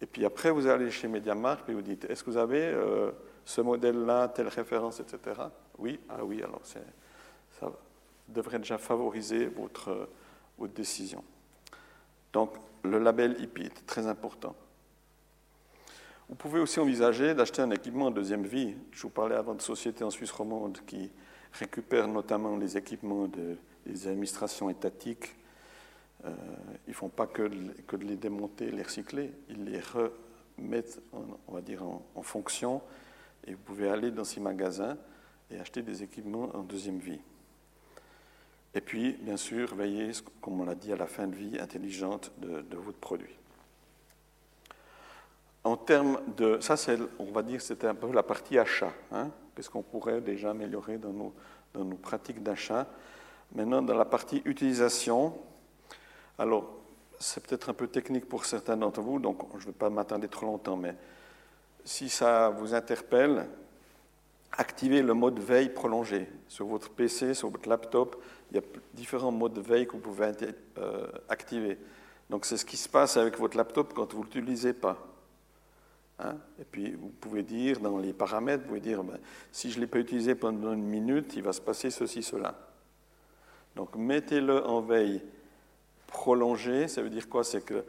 et 0.00 0.06
puis 0.06 0.24
après, 0.24 0.50
vous 0.50 0.66
allez 0.66 0.90
chez 0.90 1.06
MediaMarkt 1.06 1.68
et 1.68 1.74
vous 1.74 1.82
dites, 1.82 2.04
est-ce 2.06 2.24
que 2.24 2.30
vous 2.30 2.36
avez 2.36 2.64
euh, 2.64 3.12
ce 3.44 3.60
modèle-là, 3.60 4.28
telle 4.28 4.48
référence, 4.48 4.98
etc. 4.98 5.40
Oui, 5.78 6.00
ah 6.08 6.24
oui, 6.24 6.42
alors 6.42 6.62
ça 6.64 6.80
devrait 8.28 8.58
déjà 8.58 8.78
favoriser 8.78 9.46
votre, 9.46 10.08
votre 10.58 10.72
décision. 10.72 11.22
Donc, 12.32 12.54
le 12.82 12.98
label 12.98 13.40
HIPIT, 13.40 13.86
très 13.86 14.06
important. 14.08 14.56
Vous 16.32 16.38
pouvez 16.38 16.60
aussi 16.60 16.80
envisager 16.80 17.34
d'acheter 17.34 17.60
un 17.60 17.70
équipement 17.70 18.06
en 18.06 18.10
deuxième 18.10 18.46
vie. 18.46 18.74
Je 18.90 19.02
vous 19.02 19.10
parlais 19.10 19.36
avant 19.36 19.54
de 19.54 19.60
sociétés 19.60 20.02
en 20.02 20.08
Suisse 20.08 20.30
romande 20.30 20.78
qui 20.86 21.10
récupèrent 21.52 22.08
notamment 22.08 22.56
les 22.56 22.78
équipements 22.78 23.28
des 23.28 24.08
administrations 24.08 24.70
étatiques. 24.70 25.36
Euh, 26.24 26.30
ils 26.86 26.92
ne 26.92 26.94
font 26.94 27.10
pas 27.10 27.26
que 27.26 27.42
de, 27.42 28.04
les 28.06 28.16
démonter, 28.16 28.70
les 28.70 28.82
recycler, 28.82 29.30
ils 29.50 29.62
les 29.62 29.80
remettent, 29.80 31.02
en, 31.12 31.38
on 31.48 31.52
va 31.52 31.60
dire, 31.60 31.82
en, 31.84 32.22
fonction. 32.22 32.80
Et 33.46 33.52
vous 33.52 33.62
pouvez 33.62 33.90
aller 33.90 34.10
dans 34.10 34.24
ces 34.24 34.40
magasins 34.40 34.96
et 35.50 35.60
acheter 35.60 35.82
des 35.82 36.02
équipements 36.02 36.48
en 36.54 36.62
deuxième 36.62 36.98
vie. 36.98 37.20
Et 38.74 38.80
puis, 38.80 39.18
bien 39.20 39.36
sûr, 39.36 39.74
veiller, 39.74 40.12
comme 40.40 40.62
on 40.62 40.64
l'a 40.64 40.76
dit, 40.76 40.94
à 40.94 40.96
la 40.96 41.06
fin 41.06 41.26
de 41.26 41.36
vie 41.36 41.58
intelligente 41.60 42.32
de 42.40 42.76
votre 42.78 42.96
produit. 42.96 43.36
En 45.64 45.76
termes 45.76 46.20
de. 46.36 46.58
Ça, 46.60 46.74
on 47.18 47.32
va 47.32 47.42
dire 47.42 47.60
c'était 47.60 47.86
un 47.86 47.94
peu 47.94 48.12
la 48.12 48.22
partie 48.22 48.58
achat. 48.58 48.92
Hein, 49.12 49.30
Qu'est-ce 49.54 49.70
qu'on 49.70 49.82
pourrait 49.82 50.20
déjà 50.20 50.50
améliorer 50.50 50.98
dans 50.98 51.12
nos, 51.12 51.34
dans 51.74 51.84
nos 51.84 51.96
pratiques 51.96 52.42
d'achat 52.42 52.86
Maintenant, 53.54 53.82
dans 53.82 53.94
la 53.94 54.06
partie 54.06 54.40
utilisation, 54.46 55.34
alors, 56.38 56.74
c'est 57.18 57.46
peut-être 57.46 57.68
un 57.68 57.74
peu 57.74 57.86
technique 57.86 58.28
pour 58.28 58.46
certains 58.46 58.76
d'entre 58.76 59.00
vous, 59.00 59.18
donc 59.18 59.42
je 59.58 59.66
ne 59.66 59.66
vais 59.66 59.78
pas 59.78 59.90
m'attendre 59.90 60.26
trop 60.28 60.46
longtemps, 60.46 60.76
mais 60.76 60.96
si 61.84 62.08
ça 62.08 62.48
vous 62.48 62.74
interpelle, 62.74 63.46
activez 64.52 65.02
le 65.02 65.14
mode 65.14 65.38
veille 65.38 65.68
prolongé. 65.68 66.28
Sur 66.48 66.66
votre 66.66 66.90
PC, 66.90 67.34
sur 67.34 67.50
votre 67.50 67.68
laptop, 67.68 68.22
il 68.50 68.56
y 68.56 68.60
a 68.60 68.62
différents 68.94 69.30
modes 69.30 69.54
de 69.54 69.60
veille 69.60 69.86
que 69.86 69.92
vous 69.92 69.98
pouvez 69.98 70.32
euh, 70.78 71.06
activer. 71.28 71.78
Donc, 72.30 72.46
c'est 72.46 72.56
ce 72.56 72.64
qui 72.64 72.76
se 72.76 72.88
passe 72.88 73.16
avec 73.16 73.38
votre 73.38 73.56
laptop 73.56 73.92
quand 73.94 74.12
vous 74.14 74.20
ne 74.20 74.24
l'utilisez 74.24 74.72
pas. 74.72 75.11
Hein? 76.18 76.36
Et 76.60 76.64
puis, 76.64 76.92
vous 76.92 77.08
pouvez 77.08 77.42
dire, 77.42 77.80
dans 77.80 77.98
les 77.98 78.12
paramètres, 78.12 78.62
vous 78.62 78.68
pouvez 78.68 78.80
dire, 78.80 79.02
ben, 79.02 79.18
si 79.50 79.70
je 79.70 79.76
ne 79.76 79.82
l'ai 79.82 79.86
pas 79.86 79.98
utilisé 79.98 80.34
pendant 80.34 80.72
une 80.72 80.84
minute, 80.84 81.34
il 81.36 81.42
va 81.42 81.52
se 81.52 81.60
passer 81.60 81.90
ceci, 81.90 82.22
cela. 82.22 82.54
Donc, 83.74 83.96
mettez-le 83.96 84.64
en 84.66 84.80
veille 84.80 85.22
prolongée. 86.06 86.88
Ça 86.88 87.02
veut 87.02 87.10
dire 87.10 87.28
quoi? 87.28 87.42
C'est 87.42 87.64
que 87.64 87.84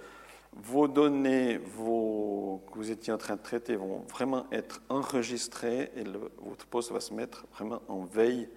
vos 0.56 0.88
données 0.88 1.58
vos, 1.58 2.64
que 2.72 2.78
vous 2.78 2.92
étiez 2.92 3.12
en 3.12 3.18
train 3.18 3.36
de 3.36 3.42
traiter 3.42 3.76
vont 3.76 4.06
vraiment 4.10 4.46
être 4.52 4.82
enregistrées 4.90 5.92
et 5.96 6.04
votre 6.04 6.66
poste 6.68 6.92
va 6.92 7.00
se 7.00 7.14
mettre 7.14 7.46
vraiment 7.54 7.82
en 7.88 8.02
veille 8.02 8.48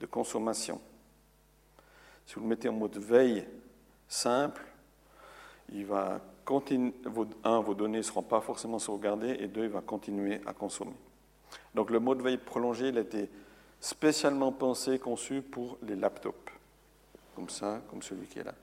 de 0.00 0.06
consommation. 0.06 0.80
Si 2.24 2.34
vous 2.34 2.40
le 2.40 2.48
mettez 2.48 2.68
en 2.68 2.72
mode 2.72 2.96
veille 2.96 3.46
simple, 4.08 4.64
il 5.72 5.84
va 5.86 6.20
un, 6.48 7.60
vos 7.60 7.74
données 7.74 7.98
ne 7.98 8.02
seront 8.02 8.22
pas 8.22 8.40
forcément 8.40 8.78
sauvegardées, 8.78 9.36
et 9.40 9.48
deux, 9.48 9.64
il 9.64 9.70
va 9.70 9.80
continuer 9.80 10.40
à 10.46 10.52
consommer. 10.52 10.94
Donc 11.74 11.90
le 11.90 12.00
mode 12.00 12.22
veille 12.22 12.38
prolongé, 12.38 12.88
il 12.88 12.98
a 12.98 13.02
été 13.02 13.28
spécialement 13.80 14.52
pensé, 14.52 14.98
conçu 14.98 15.42
pour 15.42 15.78
les 15.82 15.96
laptops, 15.96 16.52
comme 17.34 17.48
ça, 17.48 17.82
comme 17.90 18.02
celui 18.02 18.26
qui 18.26 18.38
est 18.38 18.44
là. 18.44 18.54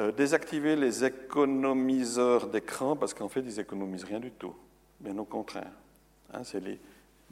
Euh, 0.00 0.12
désactiver 0.12 0.76
les 0.76 1.04
économiseurs 1.04 2.46
d'écran, 2.46 2.96
parce 2.96 3.14
qu'en 3.14 3.28
fait, 3.28 3.40
ils 3.40 3.58
économisent 3.58 4.04
rien 4.04 4.20
du 4.20 4.30
tout, 4.30 4.54
bien 5.00 5.16
au 5.18 5.24
contraire. 5.24 5.72
Hein, 6.32 6.44
c'est 6.44 6.60
les, 6.60 6.78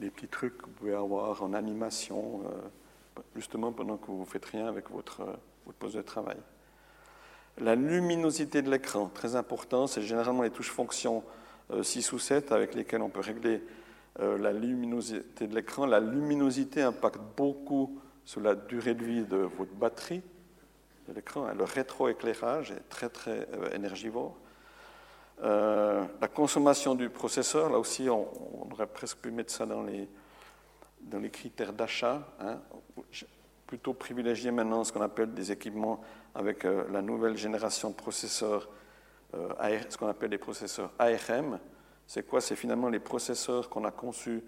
petits 0.09 0.27
trucs 0.27 0.57
que 0.57 0.65
vous 0.65 0.71
pouvez 0.71 0.93
avoir 0.93 1.41
en 1.41 1.53
animation, 1.53 2.41
euh, 2.45 3.21
justement 3.35 3.71
pendant 3.71 3.97
que 3.97 4.07
vous 4.07 4.19
ne 4.19 4.25
faites 4.25 4.45
rien 4.45 4.67
avec 4.67 4.89
votre, 4.89 5.21
votre 5.65 5.77
poste 5.79 5.95
de 5.95 6.01
travail. 6.01 6.37
La 7.59 7.75
luminosité 7.75 8.61
de 8.61 8.69
l'écran, 8.69 9.09
très 9.13 9.35
important, 9.35 9.87
c'est 9.87 10.01
généralement 10.01 10.43
les 10.43 10.51
touches 10.51 10.71
fonctions 10.71 11.23
6 11.81 12.11
ou 12.13 12.19
7 12.19 12.51
avec 12.51 12.75
lesquelles 12.75 13.01
on 13.01 13.09
peut 13.09 13.19
régler 13.19 13.61
la 14.19 14.53
luminosité 14.53 15.47
de 15.47 15.55
l'écran. 15.55 15.85
La 15.85 15.99
luminosité 15.99 16.81
impacte 16.83 17.19
beaucoup 17.35 17.99
sur 18.25 18.41
la 18.41 18.55
durée 18.55 18.93
de 18.93 19.03
vie 19.03 19.23
de 19.23 19.37
votre 19.37 19.73
batterie 19.73 20.21
de 21.07 21.13
l'écran. 21.13 21.51
Le 21.51 21.63
rétroéclairage 21.63 22.71
est 22.71 22.89
très 22.89 23.09
très 23.09 23.47
énergivore. 23.73 24.37
Euh, 25.43 26.03
la 26.19 26.27
consommation 26.27 26.95
du 26.95 27.09
processeur, 27.09 27.69
là 27.69 27.77
aussi, 27.77 28.09
on, 28.09 28.27
aurait 28.71 28.87
presque 28.87 29.17
pu 29.17 29.31
mettre 29.31 29.53
ça 29.53 29.65
dans 29.65 29.83
les, 29.83 30.09
dans 31.01 31.19
les 31.19 31.29
critères 31.29 31.73
d'achat. 31.73 32.27
Hein. 32.39 32.59
Plutôt 33.67 33.93
privilégier 33.93 34.49
maintenant 34.51 34.83
ce 34.83 34.91
qu'on 34.91 35.01
appelle 35.01 35.33
des 35.33 35.51
équipements 35.51 36.01
avec 36.33 36.65
euh, 36.65 36.85
la 36.91 37.01
nouvelle 37.01 37.37
génération 37.37 37.89
de 37.89 37.95
processeurs, 37.95 38.69
euh, 39.35 39.79
ce 39.89 39.97
qu'on 39.97 40.07
appelle 40.07 40.31
les 40.31 40.37
processeurs 40.37 40.91
ARM. 40.97 41.59
C'est 42.07 42.25
quoi? 42.25 42.41
C'est 42.41 42.55
finalement 42.55 42.89
les 42.89 42.99
processeurs 42.99 43.69
qu'on 43.69 43.83
a 43.83 43.91
conçus 43.91 44.41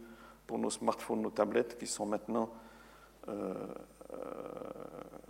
pour 0.48 0.58
nos 0.58 0.70
smartphones, 0.70 1.22
nos 1.22 1.30
tablettes, 1.30 1.78
qui 1.78 1.86
sont 1.86 2.06
maintenant, 2.06 2.50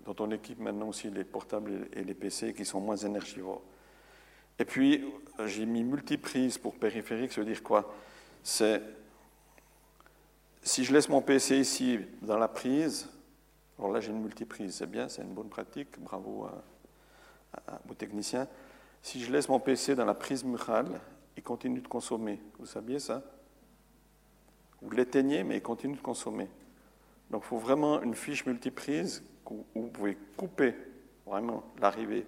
dont 0.05 0.15
on 0.19 0.31
équipe 0.31 0.59
maintenant 0.59 0.87
aussi 0.87 1.09
les 1.09 1.23
portables 1.23 1.89
et 1.91 2.03
les 2.03 2.13
PC, 2.13 2.53
qui 2.53 2.63
sont 2.63 2.79
moins 2.79 2.95
énergivores. 2.95 3.63
Et 4.59 4.65
puis, 4.65 5.11
j'ai 5.45 5.65
mis 5.65 5.83
multiprise 5.83 6.57
pour 6.57 6.75
périphérique, 6.75 7.31
ça 7.31 7.41
veut 7.41 7.47
dire 7.47 7.63
quoi? 7.63 7.91
C'est 8.43 8.81
si 10.61 10.83
je 10.83 10.93
laisse 10.93 11.09
mon 11.09 11.21
PC 11.21 11.57
ici 11.57 11.99
dans 12.21 12.37
la 12.37 12.47
prise, 12.47 13.09
alors 13.79 13.91
là 13.91 13.99
j'ai 13.99 14.11
une 14.11 14.21
multiprise, 14.21 14.75
c'est 14.75 14.89
bien, 14.89 15.09
c'est 15.09 15.23
une 15.23 15.33
bonne 15.33 15.49
pratique, 15.49 15.99
bravo 15.99 16.45
à, 16.45 17.73
à, 17.73 17.79
techniciens. 17.97 18.47
Si 19.01 19.23
je 19.23 19.31
laisse 19.31 19.49
mon 19.49 19.59
PC 19.59 19.95
dans 19.95 20.05
la 20.05 20.13
prise 20.13 20.43
murale, 20.43 20.99
il 21.35 21.41
continue 21.41 21.79
de 21.79 21.87
consommer. 21.87 22.39
Vous 22.59 22.65
saviez 22.65 22.99
ça? 22.99 23.23
Vous 24.81 24.91
l'éteignez, 24.91 25.43
mais 25.43 25.57
il 25.57 25.61
continue 25.61 25.95
de 25.95 26.01
consommer. 26.01 26.49
Donc 27.31 27.43
il 27.45 27.47
faut 27.47 27.57
vraiment 27.57 28.01
une 28.01 28.13
fiche 28.13 28.45
multiprise 28.45 29.23
où 29.49 29.65
vous 29.73 29.87
pouvez 29.87 30.17
couper 30.37 30.75
vraiment 31.25 31.63
l'arrivée 31.79 32.27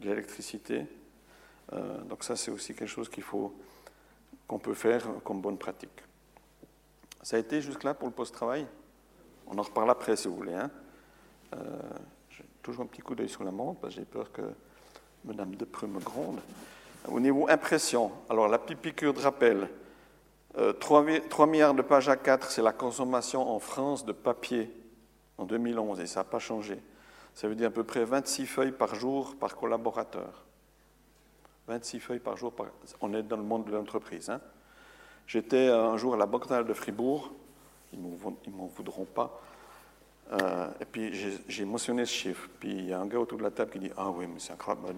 de 0.00 0.08
l'électricité 0.08 0.86
euh, 1.72 2.02
donc 2.02 2.24
ça, 2.24 2.36
c'est 2.36 2.50
aussi 2.50 2.74
quelque 2.74 2.88
chose 2.88 3.08
qu'il 3.08 3.22
faut, 3.22 3.54
qu'on 4.46 4.58
peut 4.58 4.74
faire 4.74 5.06
comme 5.24 5.40
bonne 5.40 5.58
pratique. 5.58 6.02
Ça 7.22 7.36
a 7.36 7.38
été 7.38 7.60
jusque-là 7.60 7.94
pour 7.94 8.08
le 8.08 8.14
post-travail? 8.14 8.66
On 9.46 9.58
en 9.58 9.62
reparle 9.62 9.90
après, 9.90 10.16
si 10.16 10.28
vous 10.28 10.36
voulez. 10.36 10.54
Hein. 10.54 10.70
Euh, 11.54 11.58
j'ai 12.30 12.44
toujours 12.62 12.84
un 12.84 12.86
petit 12.86 13.02
coup 13.02 13.14
d'œil 13.14 13.28
sur 13.28 13.44
la 13.44 13.50
montre, 13.50 13.80
parce 13.80 13.94
que 13.94 14.00
j'ai 14.00 14.06
peur 14.06 14.32
que 14.32 14.42
Madame 15.24 15.54
Depreux 15.54 15.86
me 15.86 16.00
gronde. 16.00 16.40
Au 17.08 17.20
niveau 17.20 17.48
impression, 17.48 18.12
alors 18.30 18.48
la 18.48 18.58
petite 18.58 18.78
piqûre 18.78 19.12
de 19.12 19.20
rappel, 19.20 19.68
3, 20.80 21.04
euh, 21.04 21.20
3, 21.28 21.46
milliards 21.46 21.74
de 21.74 21.82
pages 21.82 22.08
à 22.08 22.16
4, 22.16 22.50
c'est 22.50 22.62
la 22.62 22.72
consommation 22.72 23.48
en 23.48 23.58
France 23.58 24.04
de 24.04 24.12
papier 24.12 24.70
en 25.38 25.44
2011, 25.44 26.00
et 26.00 26.06
ça 26.06 26.20
n'a 26.20 26.24
pas 26.24 26.38
changé. 26.38 26.78
Ça 27.34 27.48
veut 27.48 27.54
dire 27.54 27.68
à 27.68 27.70
peu 27.70 27.84
près 27.84 28.04
26 28.04 28.46
feuilles 28.46 28.72
par 28.72 28.94
jour 28.94 29.34
par 29.36 29.56
collaborateur. 29.56 30.44
26 31.68 32.00
feuilles 32.00 32.18
par 32.18 32.36
jour. 32.36 32.52
On 33.00 33.14
est 33.14 33.22
dans 33.22 33.36
le 33.36 33.42
monde 33.42 33.64
de 33.64 33.72
l'entreprise. 33.72 34.28
Hein. 34.30 34.40
J'étais 35.26 35.68
un 35.68 35.96
jour 35.96 36.14
à 36.14 36.16
la 36.16 36.26
Banque 36.26 36.48
de 36.48 36.74
Fribourg, 36.74 37.32
ils 37.92 38.00
ne 38.00 38.56
m'en 38.56 38.66
voudront 38.66 39.04
pas. 39.04 39.40
Euh, 40.32 40.70
et 40.80 40.84
puis 40.84 41.12
j'ai 41.48 41.64
mentionné 41.64 42.04
ce 42.06 42.12
chiffre. 42.12 42.48
Puis 42.58 42.70
il 42.70 42.86
y 42.86 42.92
a 42.92 43.00
un 43.00 43.06
gars 43.06 43.18
autour 43.18 43.38
de 43.38 43.42
la 43.42 43.50
table 43.50 43.70
qui 43.70 43.78
dit 43.78 43.90
Ah 43.96 44.10
oui, 44.10 44.26
mais 44.26 44.38
c'est 44.38 44.52
incroyable. 44.52 44.94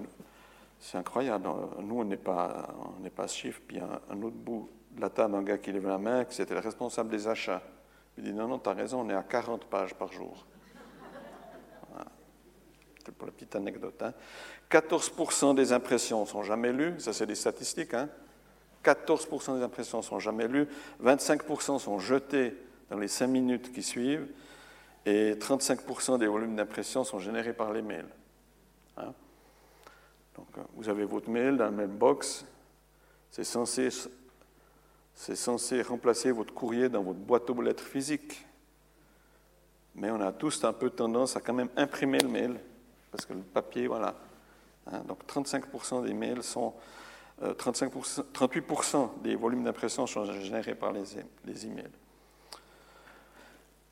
C'est 0.79 0.99
incroyable. 0.99 1.49
Nous, 1.81 2.01
on 2.01 2.05
n'est 2.05 2.17
pas, 2.17 2.75
pas 3.17 3.29
ce 3.29 3.37
chiffre. 3.37 3.61
Puis 3.67 3.79
un, 3.79 4.01
un 4.11 4.23
autre 4.23 4.37
bout 4.37 4.69
de 4.93 5.01
la 5.01 5.11
table, 5.11 5.35
un 5.35 5.43
gars 5.43 5.59
qui 5.59 5.73
lève 5.73 5.87
la 5.87 5.99
main, 5.99 6.25
qui 6.25 6.35
c'était 6.35 6.55
le 6.55 6.61
responsable 6.61 7.11
des 7.11 7.27
achats. 7.27 7.63
Il 8.19 8.25
dit 8.25 8.33
Non, 8.33 8.47
non, 8.47 8.59
tu 8.59 8.69
as 8.69 8.75
raison, 8.75 9.01
on 9.01 9.11
est 9.11 9.15
à 9.15 9.23
40 9.23 9.65
pages 9.65 9.95
par 9.95 10.13
jour. 10.13 10.47
C'est 13.05 13.15
pour 13.15 13.27
la 13.27 13.33
petite 13.33 13.55
anecdote. 13.55 14.03
Hein. 14.03 14.15
14% 14.71 15.55
des 15.55 15.73
impressions 15.73 16.23
ne 16.23 16.27
sont 16.27 16.43
jamais 16.43 16.73
lues, 16.73 16.99
ça 16.99 17.13
c'est 17.13 17.27
des 17.27 17.35
statistiques. 17.35 17.93
Hein. 17.93 18.09
14% 18.83 19.59
des 19.59 19.63
impressions 19.63 19.99
ne 19.99 20.03
sont 20.03 20.19
jamais 20.19 20.49
lues, 20.49 20.67
25% 21.03 21.79
sont 21.79 21.99
jetées 21.99 22.57
dans 22.91 22.99
les 22.99 23.09
5 23.09 23.27
minutes 23.27 23.73
qui 23.73 23.83
suivent, 23.83 24.27
et 25.07 25.35
35% 25.35 26.19
des 26.19 26.27
volumes 26.27 26.57
d'impression 26.57 27.05
sont 27.05 27.19
générés 27.19 27.53
par 27.53 27.73
les 27.73 27.83
mails. 27.83 28.09
Hein. 28.97 29.13
Donc, 30.37 30.47
euh, 30.57 30.63
vous 30.75 30.89
avez 30.89 31.05
votre 31.05 31.29
mail 31.31 31.57
dans 31.57 31.65
la 31.65 31.71
mailbox, 31.71 32.47
c'est 33.31 33.45
censé, 33.45 33.91
remplacer 35.83 36.31
votre 36.31 36.55
courrier 36.55 36.89
dans 36.89 37.03
votre 37.03 37.19
boîte 37.19 37.51
aux 37.51 37.61
lettres 37.61 37.85
physique. 37.85 38.47
Mais 39.97 40.11
on 40.11 40.21
a 40.21 40.33
tous 40.33 40.65
un 40.65 40.73
peu 40.73 40.91
tendance 40.91 41.37
à 41.37 41.41
quand 41.41 41.55
même 41.55 41.71
imprimer 41.77 42.19
le 42.19 42.29
mail 42.29 42.61
parce 43.11 43.27
que 43.27 43.33
le 43.33 43.43
papier, 43.43 43.87
voilà. 43.87 44.17
Hein, 44.91 45.01
donc 45.07 45.25
35% 45.27 46.05
des 46.05 46.15
mails 46.15 46.43
sont. 46.43 46.75
35%, 47.43 48.21
euh, 48.21 48.23
38% 48.33 49.23
des 49.23 49.35
volumes 49.35 49.65
d'impression 49.65 50.07
sont 50.07 50.25
générés 50.25 50.77
par 50.77 50.93
les, 50.93 51.03
les 51.45 51.67
emails. 51.67 51.91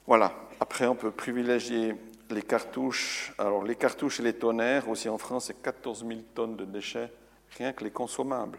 Voilà. 0.07 0.33
Après, 0.61 0.87
on 0.87 0.95
peut 0.95 1.11
privilégier 1.11 1.97
les 2.31 2.43
cartouches. 2.43 3.33
Alors, 3.39 3.65
les 3.65 3.77
cartouches 3.77 4.21
et 4.21 4.23
les 4.23 4.35
tonnerres, 4.35 4.89
aussi 4.89 5.09
en 5.09 5.19
France, 5.19 5.47
c'est 5.47 5.63
14 5.63 6.07
000 6.07 6.21
tonnes 6.35 6.57
de 6.57 6.65
déchets, 6.65 7.13
rien 7.57 7.73
que 7.73 7.85
les 7.85 7.91
consommables. 7.91 8.59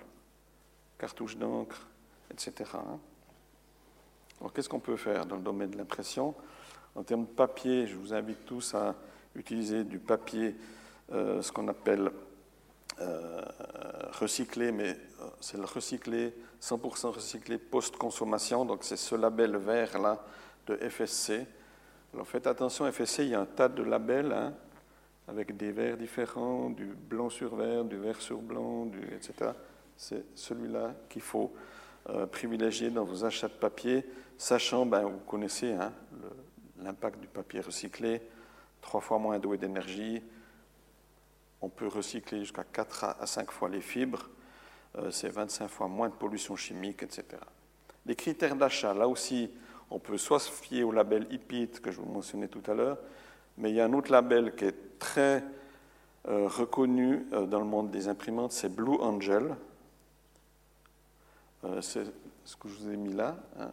Cartouches 0.98 1.38
d'encre, 1.38 1.88
etc. 2.32 2.70
Hein. 2.76 3.00
Alors, 4.40 4.54
qu'est-ce 4.54 4.70
qu'on 4.70 4.80
peut 4.80 4.98
faire 4.98 5.26
dans 5.26 5.38
le 5.38 5.42
domaine 5.42 5.72
de 5.72 5.78
l'impression? 5.78 6.36
En 6.96 7.04
termes 7.04 7.24
de 7.24 7.32
papier, 7.32 7.88
je 7.88 7.96
vous 7.96 8.14
invite 8.14 8.46
tous 8.46 8.76
à 8.76 8.96
utiliser 9.36 9.84
du 9.84 10.00
papier, 10.00 10.56
euh, 11.12 11.42
ce 11.42 11.52
qu'on 11.52 11.68
appelle 11.68 12.12
euh, 13.02 13.42
recyclé, 14.12 14.72
mais 14.72 14.90
euh, 14.90 15.28
c'est 15.40 15.58
le 15.58 15.66
recyclé, 15.66 16.34
100% 16.62 17.08
recyclé 17.08 17.58
post-consommation, 17.58 18.66
donc 18.66 18.84
c'est 18.84 18.98
ce 18.98 19.16
label 19.16 19.58
vert-là 19.58 20.24
de 20.68 20.76
FSC. 20.76 21.46
Alors 22.14 22.28
faites 22.28 22.48
attention, 22.48 22.92
FSC, 22.92 23.20
il 23.20 23.30
y 23.30 23.36
a 23.36 23.42
un 23.42 23.46
tas 23.46 23.70
de 23.70 23.84
labels, 23.84 24.32
hein, 24.32 24.54
avec 25.28 25.56
des 25.58 25.72
verts 25.72 25.98
différents, 25.98 26.70
du 26.70 26.86
blanc 26.86 27.30
sur 27.30 27.56
vert, 27.56 27.84
du 27.84 27.98
vert 27.98 28.22
sur 28.22 28.38
blanc, 28.38 28.90
etc. 29.16 29.52
C'est 29.98 30.26
celui-là 30.36 30.94
qu'il 31.10 31.22
faut 31.22 31.54
privilégier 32.32 32.90
dans 32.90 33.06
vos 33.06 33.24
achats 33.24 33.48
de 33.48 33.54
papier, 33.54 34.06
sachant, 34.38 34.86
ben, 34.86 35.04
vous 35.04 35.20
connaissez 35.20 35.72
hein, 35.72 35.94
l'impact 36.84 37.20
du 37.20 37.28
papier 37.28 37.62
recyclé, 37.62 38.22
trois 38.82 39.02
fois 39.02 39.18
moins 39.18 39.40
d'eau 39.40 39.54
et 39.54 39.58
d'énergie. 39.58 40.22
On 41.62 41.70
peut 41.70 41.88
recycler 41.88 42.40
jusqu'à 42.40 42.64
4 42.66 43.04
à 43.20 43.26
5 43.26 43.52
fois 43.52 43.70
les 43.70 43.82
fibres. 43.82 44.30
Euh, 44.98 45.10
c'est 45.12 45.30
25 45.30 45.68
fois 45.68 45.88
moins 45.88 46.10
de 46.10 46.14
pollution 46.14 46.56
chimique, 46.56 47.04
etc. 47.04 47.26
Les 48.06 48.16
critères 48.16 48.56
d'achat, 48.56 48.94
là 48.94 49.08
aussi, 49.08 49.50
on 49.94 50.00
peut 50.00 50.18
soit 50.18 50.40
se 50.40 50.52
fier 50.52 50.84
au 50.84 50.92
label 50.92 51.28
IPIT 51.30 51.80
que 51.82 51.92
je 51.92 52.02
vous 52.02 52.12
mentionnais 52.12 52.48
tout 52.48 52.64
à 52.70 52.74
l'heure, 52.74 52.98
mais 53.58 53.70
il 53.70 53.76
y 53.76 53.80
a 53.80 53.86
un 53.86 53.94
autre 53.94 54.12
label 54.12 54.56
qui 54.56 54.66
est 54.66 54.98
très 54.98 55.44
euh, 56.28 56.48
reconnu 56.48 57.28
euh, 57.32 57.46
dans 57.46 57.60
le 57.60 57.66
monde 57.66 57.92
des 57.92 58.08
imprimantes, 58.08 58.52
c'est 58.52 58.74
Blue 58.74 59.00
Angel. 59.00 59.56
c'est 61.82 62.06
ce 62.44 62.56
que 62.56 62.68
je 62.68 62.74
vous 62.76 62.92
ai 62.92 62.98
mis 62.98 63.14
là, 63.14 63.38
hein, 63.60 63.72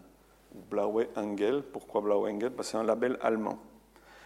Blaue 0.70 1.06
Engel. 1.16 1.62
Pourquoi 1.62 2.02
Blaue 2.02 2.28
Engel? 2.28 2.50
Parce 2.50 2.68
que 2.68 2.72
c'est 2.72 2.78
un 2.78 2.84
label 2.84 3.18
allemand. 3.22 3.58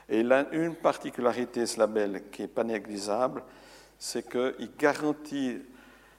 Et 0.09 0.21
il 0.21 0.33
a 0.33 0.53
une 0.53 0.75
particularité, 0.75 1.65
ce 1.65 1.79
label, 1.79 2.25
qui 2.31 2.43
n'est 2.43 2.49
pas 2.49 2.65
négligeable, 2.65 3.43
c'est 3.99 4.29
qu'il 4.29 4.71
garantit 4.77 5.63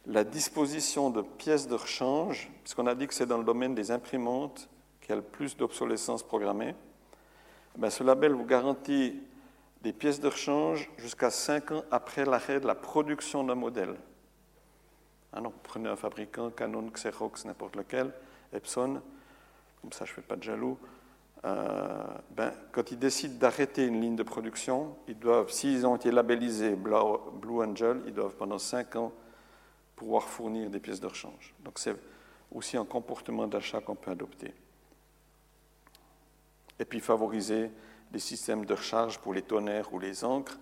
la 0.08 0.24
disposition 0.24 1.10
de 1.10 1.22
pièces 1.22 1.68
de 1.68 1.76
rechange, 1.76 2.50
puisqu'on 2.64 2.88
a 2.88 2.96
dit 2.96 3.08
que 3.08 3.14
c'est 3.14 3.26
dans 3.26 3.38
le 3.38 3.44
domaine 3.44 3.76
des 3.76 3.92
imprimantes 3.92 4.70
qu'il 5.06 5.12
y 5.12 5.14
a 5.14 5.22
le 5.22 5.22
plus 5.22 5.56
d'obsolescence 5.56 6.24
programmée. 6.24 6.74
Ben, 7.78 7.91
ce 7.91 8.03
label 8.03 8.32
vous 8.32 8.45
garantit 8.45 9.22
des 9.84 9.93
pièces 9.93 10.20
de 10.20 10.28
rechange 10.28 10.89
jusqu'à 10.97 11.30
5 11.30 11.72
ans 11.72 11.84
après 11.91 12.26
l'arrêt 12.26 12.60
de 12.60 12.66
la 12.66 12.74
production 12.74 13.43
d'un 13.43 13.53
modèle. 13.53 13.95
Alors, 15.32 15.51
prenez 15.51 15.89
un 15.89 15.95
fabricant, 15.95 16.49
Canon, 16.49 16.89
Xerox, 16.91 17.45
n'importe 17.45 17.76
lequel, 17.76 18.12
Epson, 18.51 18.99
comme 19.82 19.91
ça 19.91 20.06
je 20.06 20.12
ne 20.12 20.16
fais 20.16 20.22
pas 20.24 20.38
de 20.38 20.43
jaloux, 20.43 20.80
euh, 21.43 22.03
ben, 22.32 22.51
quand 22.72 22.89
ils 22.89 22.97
décident 22.97 23.38
d'arrêter 23.38 23.86
une 23.86 24.01
ligne 24.01 24.16
de 24.16 24.24
production, 24.24 24.97
ils 25.08 25.20
doivent, 25.20 25.51
s'ils 25.51 25.86
ont 25.86 25.97
été 25.97 26.10
labellisés 26.10 26.76
Blue 26.76 27.62
Angel, 27.64 28.01
ils 28.08 28.14
doivent 28.14 28.36
pendant 28.36 28.58
5 28.58 28.95
ans 28.95 29.12
pouvoir 29.95 30.24
fournir 30.24 30.72
des 30.72 30.80
pièces 30.80 30.99
de 30.99 31.08
rechange. 31.08 31.53
Donc 31.64 31.78
c'est 31.78 31.95
aussi 32.51 32.76
un 32.76 32.86
comportement 32.86 33.45
d'achat 33.45 33.82
qu'on 33.82 33.95
peut 33.95 34.10
adopter. 34.10 34.51
Et 36.80 36.86
puis 36.86 37.00
favoriser 37.00 37.72
des 38.12 38.20
systèmes 38.20 38.66
de 38.66 38.74
recharge 38.74 39.20
pour 39.20 39.34
les 39.34 39.42
tonnerres 39.42 39.94
ou 39.94 40.00
les 40.00 40.24
encres. 40.24 40.58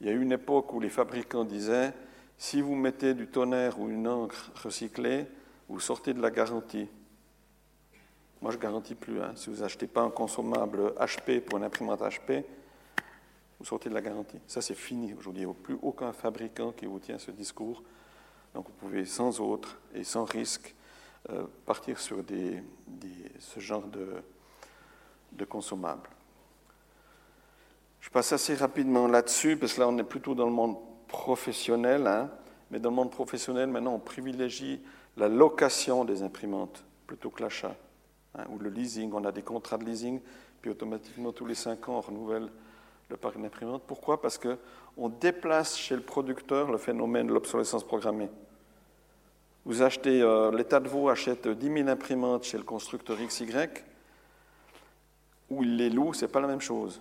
Il 0.00 0.06
y 0.06 0.10
a 0.10 0.12
eu 0.12 0.20
une 0.20 0.32
époque 0.32 0.72
où 0.72 0.80
les 0.80 0.88
fabricants 0.88 1.44
disaient 1.44 1.92
si 2.36 2.60
vous 2.60 2.74
mettez 2.74 3.14
du 3.14 3.28
tonnerre 3.28 3.78
ou 3.78 3.88
une 3.88 4.08
encre 4.08 4.50
recyclée, 4.62 5.26
vous 5.68 5.80
sortez 5.80 6.12
de 6.12 6.20
la 6.20 6.30
garantie. 6.30 6.88
Moi, 8.42 8.50
je 8.50 8.56
ne 8.56 8.62
garantis 8.62 8.94
plus. 8.94 9.20
Hein. 9.22 9.32
Si 9.36 9.48
vous 9.48 9.62
n'achetez 9.62 9.86
pas 9.86 10.02
un 10.02 10.10
consommable 10.10 10.92
HP 10.98 11.40
pour 11.40 11.58
une 11.58 11.64
imprimante 11.64 12.00
HP, 12.00 12.44
vous 13.58 13.64
sortez 13.64 13.88
de 13.88 13.94
la 13.94 14.02
garantie. 14.02 14.38
Ça, 14.46 14.60
c'est 14.60 14.74
fini 14.74 15.14
aujourd'hui. 15.14 15.42
Il 15.42 15.46
n'y 15.46 15.50
a 15.50 15.54
plus 15.54 15.78
aucun 15.80 16.12
fabricant 16.12 16.72
qui 16.72 16.86
vous 16.86 16.98
tient 16.98 17.18
ce 17.18 17.30
discours. 17.30 17.82
Donc, 18.52 18.66
vous 18.66 18.74
pouvez 18.74 19.04
sans 19.06 19.40
autre 19.40 19.78
et 19.94 20.04
sans 20.04 20.24
risque 20.24 20.74
euh, 21.30 21.44
partir 21.64 21.98
sur 21.98 22.22
ce 23.38 23.60
genre 23.60 23.86
de, 23.86 24.22
de 25.34 25.44
consommables. 25.44 26.08
Je 28.00 28.10
passe 28.10 28.32
assez 28.32 28.54
rapidement 28.54 29.08
là-dessus, 29.08 29.56
parce 29.56 29.74
que 29.74 29.80
là, 29.80 29.88
on 29.88 29.96
est 29.98 30.04
plutôt 30.04 30.34
dans 30.34 30.46
le 30.46 30.52
monde 30.52 30.76
professionnel. 31.08 32.06
Hein, 32.06 32.30
mais 32.70 32.78
dans 32.78 32.90
le 32.90 32.96
monde 32.96 33.10
professionnel, 33.10 33.68
maintenant, 33.68 33.94
on 33.94 33.98
privilégie 33.98 34.80
la 35.16 35.28
location 35.28 36.04
des 36.04 36.22
imprimantes 36.22 36.84
plutôt 37.06 37.30
que 37.30 37.42
l'achat. 37.42 37.74
Hein, 38.36 38.44
ou 38.50 38.58
le 38.58 38.68
leasing. 38.68 39.10
On 39.14 39.24
a 39.24 39.32
des 39.32 39.42
contrats 39.42 39.78
de 39.78 39.84
leasing, 39.84 40.20
puis 40.60 40.70
automatiquement, 40.70 41.32
tous 41.32 41.46
les 41.46 41.54
cinq 41.54 41.88
ans, 41.88 41.98
on 41.98 42.00
renouvelle 42.00 42.48
le 43.08 43.16
parc 43.16 43.40
d'imprimantes. 43.40 43.82
Pourquoi? 43.86 44.20
Parce 44.20 44.38
qu'on 44.38 45.08
déplace 45.08 45.76
chez 45.76 45.94
le 45.94 46.02
producteur 46.02 46.70
le 46.70 46.78
phénomène 46.78 47.28
de 47.28 47.32
l'obsolescence 47.32 47.84
programmée. 47.84 48.30
Vous 49.64 49.82
achetez, 49.82 50.20
euh, 50.20 50.50
l'État 50.54 50.80
de 50.80 50.88
Vaud 50.88 51.08
achète 51.08 51.48
10 51.48 51.72
000 51.84 51.88
imprimantes 51.88 52.44
chez 52.44 52.58
le 52.58 52.64
constructeur 52.64 53.16
XY, 53.16 53.46
où 55.50 55.62
il 55.62 55.76
les 55.76 55.90
loue, 55.90 56.12
ce 56.12 56.24
n'est 56.24 56.30
pas 56.30 56.40
la 56.40 56.46
même 56.46 56.60
chose. 56.60 57.00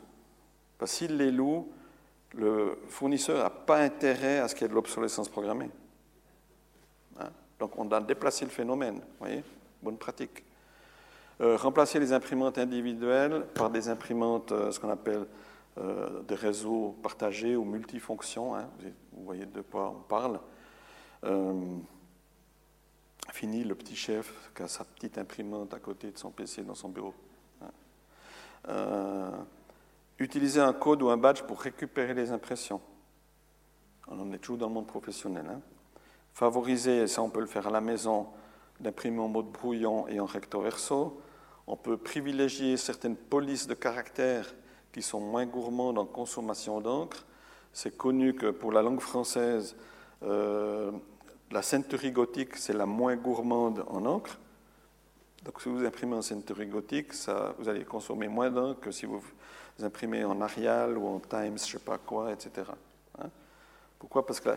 Parce 0.78 0.92
s'il 0.92 1.18
les 1.18 1.32
loue, 1.32 1.72
le 2.34 2.80
fournisseur 2.88 3.44
n'a 3.44 3.50
pas 3.50 3.78
intérêt 3.78 4.40
à 4.40 4.48
ce 4.48 4.56
qu'il 4.56 4.64
y 4.64 4.66
ait 4.66 4.70
de 4.70 4.74
l'obsolescence 4.74 5.30
programmée. 5.30 5.70
Hein? 7.20 7.30
Donc 7.60 7.78
on 7.78 7.90
a 7.92 8.02
déplacé 8.02 8.46
le 8.46 8.52
phénomène, 8.52 9.02
voyez? 9.20 9.44
Bonne 9.82 9.98
pratique. 9.98 10.44
Euh, 11.42 11.58
remplacer 11.58 12.00
les 12.00 12.14
imprimantes 12.14 12.58
individuelles 12.58 13.46
par 13.54 13.70
des 13.70 13.90
imprimantes, 13.90 14.52
euh, 14.52 14.72
ce 14.72 14.80
qu'on 14.80 14.90
appelle 14.90 15.26
euh, 15.78 16.22
des 16.24 16.36
réseaux 16.36 16.96
partagés 17.02 17.56
ou 17.56 17.66
multifonctions. 17.66 18.56
Hein. 18.56 18.70
vous, 19.12 19.24
voyez 19.26 19.46
de 19.46 19.62
quoi 19.62 19.90
on 19.90 20.02
parle. 20.02 20.40
fini 23.32 23.64
le 23.64 23.74
petit 23.74 23.96
chef 23.96 24.52
qui 24.56 24.62
a 24.62 24.68
sa 24.68 24.84
petite 24.84 25.18
imprimante 25.18 25.74
à 25.74 25.80
côté 25.80 26.12
de 26.12 26.18
son 26.18 26.30
PC 26.30 26.62
dans 26.62 26.76
son 26.76 26.90
bureau. 26.90 27.14
Hein. 28.68 29.46
utiliser 30.20 30.62
un 30.62 30.74
code 30.74 31.02
ou 31.02 31.10
un 31.10 31.18
badge 31.18 31.42
pour 31.44 31.60
récupérer 31.62 32.14
les 32.14 32.32
impressions. 32.32 32.82
On 34.08 34.20
en 34.20 34.32
est 34.34 34.38
toujours 34.38 34.58
dans 34.58 34.68
le 34.68 34.74
monde 34.74 34.88
professionnel. 34.88 35.46
Hein. 35.50 35.62
Favoriser, 36.34 37.08
ça 37.08 37.22
on 37.22 37.30
peut 37.30 37.40
le 37.40 37.46
faire 37.46 37.68
à 37.68 37.72
la 37.72 37.82
maison, 37.82 38.28
d'imprimer 38.80 39.20
en 39.20 39.28
mode 39.28 39.52
brouillon 39.52 40.08
et 40.08 40.20
en 40.20 40.26
recto 40.26 40.62
verso. 40.62 41.22
On 41.68 41.78
peut 41.78 41.98
privilégier 41.98 42.76
certaines 42.78 43.16
polices 43.16 43.68
de 43.68 43.74
caractères 43.74 44.54
qui 44.92 45.02
sont 45.02 45.20
moins 45.20 45.46
gourmandes 45.46 45.98
en 45.98 46.06
consommation 46.06 46.82
d'encre. 46.82 47.26
C'est 47.72 47.98
connu 47.98 48.36
que 48.36 48.52
pour 48.52 48.72
la 48.72 48.82
langue 48.82 49.00
française, 49.00 49.76
euh, 50.24 50.92
la 51.52 51.62
centurie 51.62 52.12
gothique, 52.12 52.56
c'est 52.56 52.74
la 52.74 52.86
moins 52.86 53.16
gourmande 53.16 53.84
en 53.88 54.06
encre. 54.06 54.40
Donc 55.44 55.62
si 55.62 55.70
vous 55.70 55.84
imprimez 55.84 56.16
en 56.16 56.22
centurie 56.22 56.68
gothique, 56.68 57.14
ça, 57.14 57.54
vous 57.60 57.68
allez 57.68 57.84
consommer 57.84 58.28
moins 58.28 58.50
d'encre 58.50 58.80
que 58.80 58.92
si 58.92 59.06
vous 59.06 59.22
imprimez 59.82 60.24
en 60.24 60.40
Arial 60.40 60.98
ou 60.98 61.08
en 61.08 61.20
Times, 61.20 61.58
je 61.58 61.64
ne 61.64 61.80
sais 61.80 61.80
pas 61.80 61.98
quoi, 61.98 62.32
etc. 62.32 62.68
Hein. 63.20 63.30
pourquoi? 64.00 64.26
Parce 64.26 64.40
que 64.40 64.50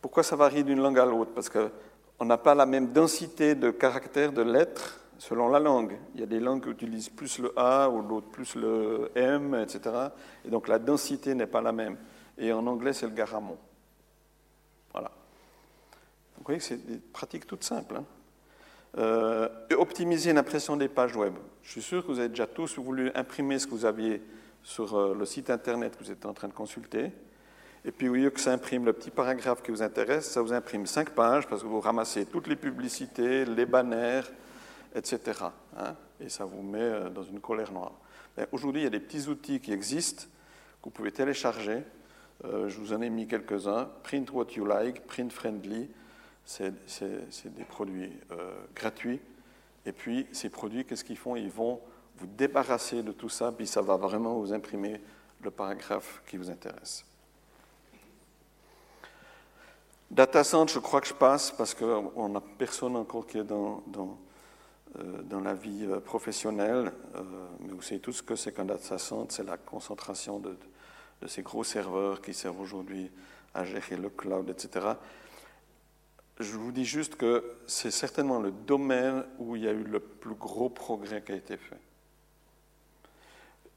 pourquoi 0.00 0.22
ça 0.22 0.36
varie 0.36 0.64
d'une 0.64 0.80
langue 0.80 0.98
à 0.98 1.04
l'autre? 1.04 1.32
Parce 1.34 1.48
qu'on 1.48 2.24
n'a 2.24 2.38
pas 2.38 2.54
la 2.54 2.66
même 2.66 2.92
densité 2.92 3.54
de 3.54 3.70
caractères, 3.70 4.32
de 4.32 4.42
lettres, 4.42 5.00
selon 5.18 5.48
la 5.48 5.58
langue. 5.58 5.98
Il 6.14 6.20
y 6.20 6.22
a 6.22 6.26
des 6.26 6.40
langues 6.40 6.62
qui 6.62 6.70
utilisent 6.70 7.08
plus 7.08 7.38
le 7.38 7.52
A 7.56 7.88
ou 7.88 8.02
d'autres 8.02 8.28
plus 8.28 8.54
le 8.54 9.10
M, 9.14 9.54
etc. 9.54 10.08
Et 10.44 10.50
donc 10.50 10.68
la 10.68 10.78
densité 10.78 11.34
n'est 11.34 11.46
pas 11.46 11.60
la 11.60 11.72
même. 11.72 11.96
Et 12.36 12.52
en 12.52 12.66
anglais, 12.66 12.92
c'est 12.92 13.06
le 13.06 13.12
garamond. 13.12 13.58
Voilà. 14.92 15.10
vous 16.36 16.44
voyez 16.44 16.58
que 16.58 16.64
c'est 16.64 16.86
des 16.86 16.98
pratiques 16.98 17.46
toutes 17.46 17.64
simples. 17.64 17.96
Hein. 17.96 18.04
Euh, 18.96 19.48
optimiser 19.76 20.32
l'impression 20.32 20.76
des 20.76 20.88
pages 20.88 21.14
web. 21.14 21.34
Je 21.62 21.72
suis 21.72 21.82
sûr 21.82 22.02
que 22.02 22.10
vous 22.10 22.18
avez 22.18 22.30
déjà 22.30 22.46
tous 22.46 22.78
voulu 22.78 23.10
imprimer 23.14 23.58
ce 23.58 23.66
que 23.66 23.72
vous 23.72 23.84
aviez 23.84 24.22
sur 24.62 24.96
euh, 24.96 25.14
le 25.14 25.26
site 25.26 25.50
internet 25.50 25.96
que 25.96 26.04
vous 26.04 26.10
êtes 26.10 26.24
en 26.24 26.32
train 26.32 26.48
de 26.48 26.54
consulter. 26.54 27.12
Et 27.84 27.92
puis, 27.92 28.08
au 28.08 28.14
lieu 28.14 28.30
que 28.30 28.40
ça 28.40 28.52
imprime 28.52 28.84
le 28.84 28.92
petit 28.92 29.10
paragraphe 29.10 29.62
qui 29.62 29.70
vous 29.70 29.82
intéresse, 29.82 30.30
ça 30.30 30.42
vous 30.42 30.52
imprime 30.52 30.86
cinq 30.86 31.10
pages 31.10 31.46
parce 31.46 31.62
que 31.62 31.66
vous 31.68 31.80
ramassez 31.80 32.26
toutes 32.26 32.46
les 32.46 32.56
publicités, 32.56 33.44
les 33.44 33.66
banners, 33.66 34.22
etc. 34.94 35.20
Hein, 35.76 35.94
et 36.20 36.28
ça 36.28 36.44
vous 36.44 36.62
met 36.62 36.80
euh, 36.80 37.08
dans 37.08 37.22
une 37.22 37.40
colère 37.40 37.72
noire. 37.72 37.92
Aujourd'hui, 38.52 38.82
il 38.82 38.84
y 38.84 38.86
a 38.86 38.90
des 38.90 39.00
petits 39.00 39.28
outils 39.28 39.60
qui 39.60 39.72
existent 39.72 40.24
que 40.80 40.84
vous 40.84 40.90
pouvez 40.90 41.10
télécharger. 41.10 41.82
Euh, 42.44 42.68
je 42.68 42.78
vous 42.78 42.92
en 42.92 43.02
ai 43.02 43.10
mis 43.10 43.26
quelques-uns. 43.26 43.88
Print 44.04 44.30
What 44.32 44.52
You 44.56 44.64
Like, 44.64 45.06
Print 45.06 45.32
Friendly, 45.32 45.88
c'est 46.48 47.54
des 47.54 47.64
produits 47.64 48.10
euh, 48.30 48.54
gratuits. 48.74 49.20
Et 49.84 49.92
puis, 49.92 50.26
ces 50.32 50.48
produits, 50.48 50.86
qu'est-ce 50.86 51.04
qu'ils 51.04 51.18
font? 51.18 51.36
Ils 51.36 51.50
vont 51.50 51.78
vous 52.16 52.26
débarrasser 52.26 53.02
de 53.02 53.12
tout 53.12 53.28
ça, 53.28 53.52
puis 53.52 53.66
ça 53.66 53.82
va 53.82 53.96
vraiment 53.96 54.38
vous 54.38 54.54
imprimer 54.54 54.98
le 55.42 55.50
paragraphe 55.50 56.22
qui 56.26 56.38
vous 56.38 56.50
intéresse. 56.50 57.04
Data 60.10 60.42
Center, 60.42 60.72
je 60.72 60.78
crois 60.78 61.02
que 61.02 61.06
je 61.06 61.14
passe 61.14 61.50
parce 61.50 61.74
qu'on 61.74 62.28
n'a 62.30 62.40
personne 62.56 62.96
encore 62.96 63.26
qui 63.26 63.36
est 63.36 63.44
dans, 63.44 63.82
dans 63.86 64.18
euh, 64.98 65.42
la 65.44 65.52
vie 65.52 65.84
euh, 65.84 66.00
professionnelle, 66.00 66.90
mais 67.60 67.74
vous 67.74 67.82
savez 67.82 68.00
tout 68.00 68.12
ce 68.12 68.22
que 68.22 68.36
c'est 68.36 68.52
qu'un 68.52 68.64
data 68.64 68.96
center, 68.96 69.26
c'est 69.28 69.44
la 69.44 69.58
concentration 69.58 70.38
de, 70.38 70.56
ces 71.26 71.42
gros 71.42 71.62
serveurs 71.62 72.22
qui 72.22 72.32
servent 72.32 72.60
aujourd'hui 72.60 73.10
à 73.52 73.64
gérer 73.64 73.96
le 73.96 74.08
cloud, 74.08 74.48
etc. 74.48 74.94
Je 76.40 76.56
vous 76.56 76.70
dis 76.70 76.84
juste 76.84 77.16
que 77.16 77.56
c'est 77.66 77.90
certainement 77.90 78.40
le 78.40 78.52
domaine 78.52 79.24
où 79.38 79.56
il 79.56 79.62
y 79.62 79.68
a 79.68 79.72
eu 79.72 79.82
le 79.82 79.98
plus 79.98 80.34
gros 80.34 80.68
progrès 80.68 81.22
qui 81.22 81.32
a 81.32 81.36
été 81.36 81.56
fait. 81.56 81.80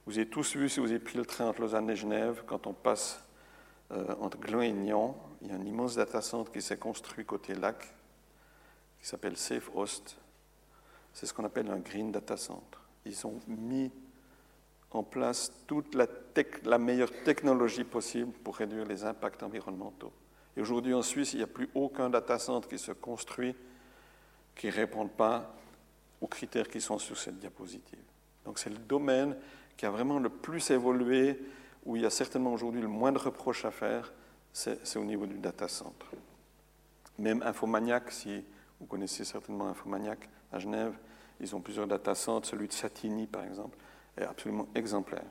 Vous 0.06 0.18
avez 0.18 0.28
tous 0.28 0.56
vu, 0.56 0.70
si 0.70 0.80
vous 0.80 0.90
avez 0.90 1.00
pris 1.00 1.18
le 1.18 1.26
train 1.26 1.48
entre 1.48 1.62
Lausanne 1.62 1.90
et 1.90 1.96
Genève, 1.96 2.44
quand 2.46 2.68
on 2.68 2.74
passe 2.74 3.24
entre 4.20 4.38
Gland 4.38 4.62
et 4.62 4.72
Nyon, 4.72 5.16
il 5.42 5.50
y 5.50 5.52
a 5.52 5.56
un 5.56 5.66
immense 5.66 5.96
data 5.96 6.22
center 6.22 6.52
qui 6.52 6.62
s'est 6.62 6.78
construit 6.78 7.26
côté 7.26 7.56
lac, 7.56 7.94
qui 9.00 9.08
s'appelle 9.08 9.36
SafeHost, 9.36 10.18
c'est 11.14 11.26
ce 11.26 11.34
qu'on 11.34 11.46
appelle 11.46 11.70
un 11.70 11.80
Green 11.80 12.12
Data 12.12 12.38
Center. 12.38 12.78
Ils 13.06 13.28
ont 13.28 13.40
mis 13.48 13.92
en 14.92 15.04
place 15.04 15.52
toute 15.68 15.96
la, 15.96 16.06
la, 16.64 16.78
meilleure 16.78 17.12
technologie 17.24 17.84
possible 17.84 18.32
pour 18.44 18.58
réduire 18.58 18.86
les 18.86 19.04
impacts 19.04 19.42
environnementaux. 19.44 20.12
Et 20.58 20.62
aujourd'hui 20.62 20.94
en 20.94 21.02
Suisse, 21.02 21.34
il 21.34 21.38
n'y 21.38 21.44
a 21.44 21.48
plus 21.48 21.70
aucun 21.74 22.10
data 22.10 22.38
center 22.40 22.68
qui 22.68 22.78
se 22.78 22.92
construit 22.92 23.56
qui 24.56 24.68
ne 24.68 24.72
répond 24.74 25.08
pas 25.08 25.56
aux 26.20 26.28
critères 26.28 26.68
qui 26.68 26.82
sont 26.82 27.00
sur 27.00 27.18
cette 27.18 27.40
diapositive. 27.40 28.04
Donc 28.46 28.60
c'est 28.60 28.70
le 28.70 28.78
domaine 28.78 29.36
qui 29.78 29.86
a 29.86 29.90
vraiment 29.90 30.20
le 30.20 30.30
plus 30.30 30.70
évolué, 30.72 31.40
où 31.86 31.96
il 31.96 32.04
y 32.04 32.06
a 32.06 32.10
certainement 32.10 32.54
aujourd'hui 32.54 32.82
le 32.82 32.88
moins 32.88 33.12
de 33.12 33.18
reproches 33.18 33.66
à 33.66 33.72
faire, 33.72 34.12
c'est 34.54 34.98
au 34.98 35.06
niveau 35.06 35.26
du 35.26 35.38
data 35.40 35.68
center. 35.68 36.06
Même 37.18 37.42
Infomaniac, 37.44 38.12
si 38.12 38.44
vous 38.80 38.86
connaissez 38.86 39.24
certainement 39.24 39.68
Infomaniac, 39.68 40.30
à 40.52 40.60
Genève. 40.60 40.94
Ils 41.40 41.56
ont 41.56 41.62
plusieurs 41.62 41.88
data 41.88 42.14
centers. 42.16 42.50
Celui 42.50 42.68
de 42.68 42.74
Satini, 42.74 43.28
par 43.28 43.44
exemple, 43.44 43.78
est 44.18 44.24
absolument 44.24 44.68
exemplaire. 44.76 45.24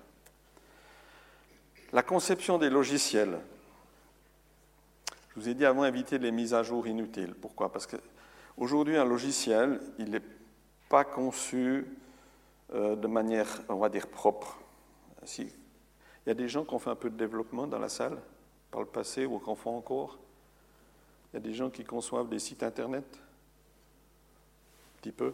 La 1.93 2.03
conception 2.03 2.59
des 2.59 2.71
logiciels. 2.71 3.39
Je 5.31 5.41
vous 5.41 5.49
ai 5.49 5.55
dit 5.55 5.65
avant 5.65 5.85
éviter 5.85 6.19
les 6.19 6.33
mises 6.33 6.55
à 6.55 6.63
jour 6.63 6.87
inutiles. 6.87 7.35
Pourquoi? 7.35 7.71
Parce 7.71 7.87
qu'aujourd'hui, 7.87 8.97
un 8.97 9.05
logiciel, 9.05 9.81
il 9.99 10.11
n'est 10.11 10.23
pas 10.89 11.05
conçu 11.05 11.87
euh, 12.75 12.97
de 12.97 13.07
manière, 13.07 13.63
on 13.69 13.77
va 13.77 13.89
dire, 13.89 14.09
propre. 14.09 14.59
Il 15.37 15.49
y 16.27 16.31
a 16.31 16.35
des 16.35 16.49
gens 16.49 16.65
qui 16.65 16.75
ont 16.75 16.79
fait 16.79 16.91
un 16.91 16.97
peu 16.97 17.11
de 17.11 17.17
développement 17.17 17.67
dans 17.67 17.79
la 17.79 17.89
salle, 17.89 18.19
par 18.71 18.81
le 18.81 18.89
passé, 18.89 19.25
ou 19.25 19.39
qui 19.39 19.49
en 19.49 19.55
font 19.55 19.77
encore? 19.77 20.19
Il 21.33 21.37
y 21.37 21.39
a 21.39 21.41
des 21.41 21.55
gens 21.55 21.71
qui 21.71 21.85
conçoivent 21.85 22.29
des 22.29 22.41
sites 22.41 22.65
Internet? 22.65 23.05
Petit 25.01 25.13
peu. 25.13 25.33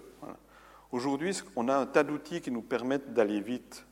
Aujourd'hui, 0.93 1.41
on 1.57 1.69
a 1.69 1.77
un 1.77 1.87
tas 1.87 2.05
d'outils 2.05 2.41
qui 2.41 2.51
nous 2.51 2.63
permettent 2.63 3.15
d'aller 3.15 3.41
vite, 3.41 3.85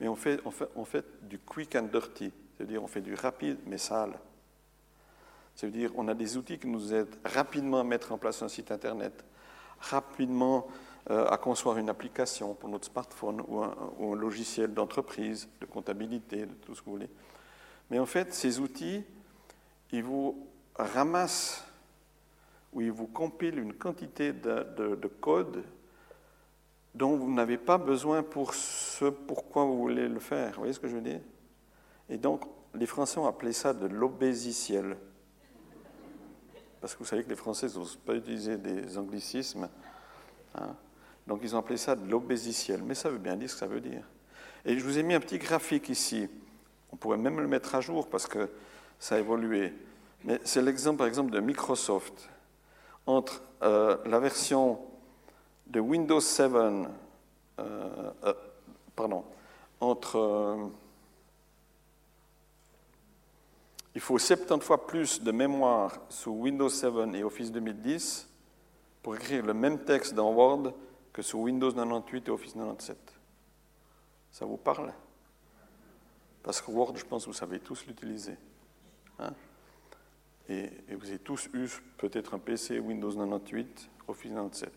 mais 0.00 0.08
on, 0.08 0.16
fait, 0.16 0.40
on 0.74 0.84
fait 0.84 1.04
du 1.22 1.38
quick 1.38 1.74
and 1.74 1.88
dirty, 1.90 2.30
c'est-à-dire 2.56 2.82
on 2.82 2.86
fait 2.86 3.00
du 3.00 3.14
rapide 3.14 3.58
mais 3.66 3.78
sale. 3.78 4.18
C'est-à-dire 5.56 5.90
on 5.96 6.06
a 6.08 6.14
des 6.14 6.36
outils 6.36 6.58
qui 6.58 6.68
nous 6.68 6.94
aident 6.94 7.16
rapidement 7.24 7.80
à 7.80 7.84
mettre 7.84 8.12
en 8.12 8.18
place 8.18 8.42
un 8.42 8.48
site 8.48 8.70
Internet, 8.70 9.24
rapidement 9.80 10.68
euh, 11.10 11.26
à 11.28 11.38
concevoir 11.38 11.78
une 11.78 11.88
application 11.88 12.54
pour 12.54 12.68
notre 12.68 12.86
smartphone 12.86 13.42
ou 13.48 13.62
un, 13.62 14.14
logiciel 14.14 14.74
d'entreprise, 14.74 15.48
de 15.60 15.66
comptabilité, 15.66 16.46
de 16.46 16.52
tout 16.52 16.74
ce 16.74 16.80
que 16.80 16.86
vous 16.86 16.92
voulez. 16.92 17.10
Mais 17.90 17.98
en 17.98 18.06
fait, 18.06 18.34
ces 18.34 18.60
outils, 18.60 19.02
ils 19.92 20.02
vous 20.02 20.46
ramassent 20.74 21.64
ou 22.72 22.82
ils 22.82 22.92
vous 22.92 23.06
compilent 23.06 23.58
une 23.58 23.72
quantité 23.72 24.32
de, 24.32 24.66
de 24.76 25.08
code 25.08 25.64
dont 26.94 27.16
vous 27.16 27.32
n'avez 27.32 27.58
pas 27.58 27.78
besoin 27.78 28.22
pour 28.22 28.54
ce 28.54 29.06
pourquoi 29.06 29.64
vous 29.64 29.78
voulez 29.78 30.08
le 30.08 30.18
faire. 30.18 30.52
Vous 30.52 30.60
voyez 30.60 30.72
ce 30.72 30.80
que 30.80 30.88
je 30.88 30.96
veux 30.96 31.02
dire? 31.02 31.20
Et 32.08 32.18
donc, 32.18 32.42
les 32.74 32.86
Français 32.86 33.18
ont 33.18 33.26
appelé 33.26 33.52
ça 33.52 33.72
de 33.72 33.86
l'obésiciel. 33.86 34.96
Parce 36.86 36.94
que 36.94 37.00
vous 37.00 37.08
savez 37.08 37.24
que 37.24 37.30
les 37.30 37.34
Français 37.34 37.66
n'osent 37.74 37.96
pas 37.96 38.14
utiliser 38.14 38.58
des 38.58 38.96
anglicismes. 38.96 39.68
Hein. 40.54 40.76
donc, 41.26 41.40
ils 41.42 41.56
ont 41.56 41.58
appelé 41.58 41.78
ça 41.78 41.96
de 41.96 42.08
l'obésiciel. 42.08 42.80
Mais 42.84 42.94
ça 42.94 43.10
veut 43.10 43.18
bien 43.18 43.34
dire 43.34 43.50
ce 43.50 43.54
que 43.54 43.58
ça 43.58 43.66
veut 43.66 43.80
dire. 43.80 44.04
Et 44.64 44.78
je 44.78 44.84
vous 44.84 44.96
ai 44.96 45.02
mis 45.02 45.14
un 45.14 45.18
petit 45.18 45.38
graphique 45.38 45.88
ici. 45.88 46.28
On 46.92 46.96
pourrait 46.96 47.16
même 47.16 47.40
le 47.40 47.48
mettre 47.48 47.74
à 47.74 47.80
jour 47.80 48.08
parce 48.08 48.28
que 48.28 48.48
ça 49.00 49.16
a 49.16 49.18
évolué. 49.18 49.74
Mais 50.22 50.40
c'est 50.44 50.62
l'exemple, 50.62 50.98
par 50.98 51.08
exemple, 51.08 51.32
de 51.32 51.40
Microsoft. 51.40 52.30
Entre 53.04 53.42
euh, 53.62 53.96
la 54.06 54.20
version 54.20 54.78
de 55.66 55.80
Windows 55.80 56.20
7, 56.20 56.52
euh, 56.52 56.84
euh, 57.58 58.34
pardon, 58.94 59.24
entre. 59.80 60.18
Euh, 60.18 60.66
il 63.96 64.00
faut 64.02 64.18
70 64.18 64.62
fois 64.62 64.86
plus 64.86 65.22
de 65.22 65.32
mémoire 65.32 65.98
sous 66.10 66.30
Windows 66.30 66.68
7 66.68 67.14
et 67.14 67.24
Office 67.24 67.50
2010 67.50 68.28
pour 69.02 69.16
écrire 69.16 69.42
le 69.46 69.54
même 69.54 69.84
texte 69.86 70.12
dans 70.12 70.34
Word 70.34 70.74
que 71.14 71.22
sous 71.22 71.38
Windows 71.38 71.72
98 71.72 72.28
et 72.28 72.30
Office 72.30 72.52
97. 72.52 72.94
Ça 74.30 74.44
vous 74.44 74.58
parle? 74.58 74.92
Parce 76.42 76.60
que 76.60 76.70
Word, 76.70 76.94
je 76.96 77.06
pense 77.06 77.24
que 77.24 77.30
vous 77.30 77.36
savez 77.36 77.58
tous 77.58 77.86
l'utiliser. 77.86 78.36
Hein? 79.18 79.32
Et, 80.50 80.68
et, 80.90 80.94
vous 80.94 81.08
avez 81.08 81.18
tous 81.18 81.48
eu 81.54 81.66
peut-être 81.96 82.34
un 82.34 82.38
PC 82.38 82.78
Windows 82.78 83.12
98, 83.12 83.88
Office 84.08 84.30
97. 84.30 84.72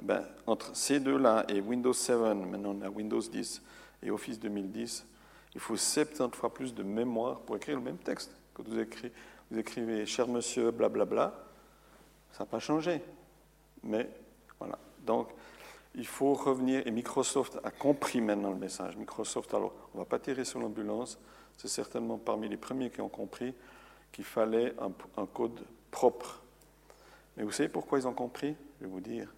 Eh 0.00 0.04
ben, 0.04 0.22
entre 0.46 0.76
ces 0.76 1.00
deux-là 1.00 1.46
et 1.48 1.62
Windows 1.62 1.94
7, 1.94 2.18
maintenant 2.18 2.76
on 2.78 2.82
a 2.82 2.90
Windows 2.90 3.18
10 3.18 3.62
et 4.02 4.10
Office 4.10 4.38
2010, 4.38 5.06
il 5.54 5.60
faut 5.60 5.74
70 5.74 6.36
fois 6.36 6.52
plus 6.52 6.74
de 6.74 6.82
mémoire 6.82 7.40
pour 7.40 7.56
écrire 7.56 7.78
le 7.78 7.82
même 7.82 7.96
texte. 7.96 8.37
Quand 8.58 8.68
vous, 8.68 8.80
écrivez, 8.80 9.12
vous 9.50 9.58
écrivez 9.58 10.04
cher 10.04 10.26
monsieur, 10.26 10.72
blablabla, 10.72 11.32
ça 12.32 12.40
n'a 12.40 12.46
pas 12.46 12.58
changé. 12.58 13.00
Mais 13.84 14.10
voilà. 14.58 14.78
Donc, 15.06 15.28
il 15.94 16.06
faut 16.06 16.34
revenir, 16.34 16.84
et 16.84 16.90
Microsoft 16.90 17.58
a 17.62 17.70
compris 17.70 18.20
maintenant 18.20 18.50
le 18.50 18.58
message. 18.58 18.96
Microsoft, 18.96 19.54
alors, 19.54 19.72
on 19.94 19.98
ne 19.98 20.02
va 20.02 20.06
pas 20.06 20.18
tirer 20.18 20.44
sur 20.44 20.58
l'ambulance, 20.58 21.18
c'est 21.56 21.68
certainement 21.68 22.18
parmi 22.18 22.48
les 22.48 22.56
premiers 22.56 22.90
qui 22.90 23.00
ont 23.00 23.08
compris 23.08 23.54
qu'il 24.10 24.24
fallait 24.24 24.74
un, 24.80 24.90
un 25.16 25.26
code 25.26 25.64
propre. 25.92 26.42
Mais 27.36 27.44
vous 27.44 27.52
savez 27.52 27.68
pourquoi 27.68 28.00
ils 28.00 28.08
ont 28.08 28.12
compris? 28.12 28.56
Je 28.80 28.86
vais 28.86 28.90
vous 28.90 29.00
dire 29.00 29.32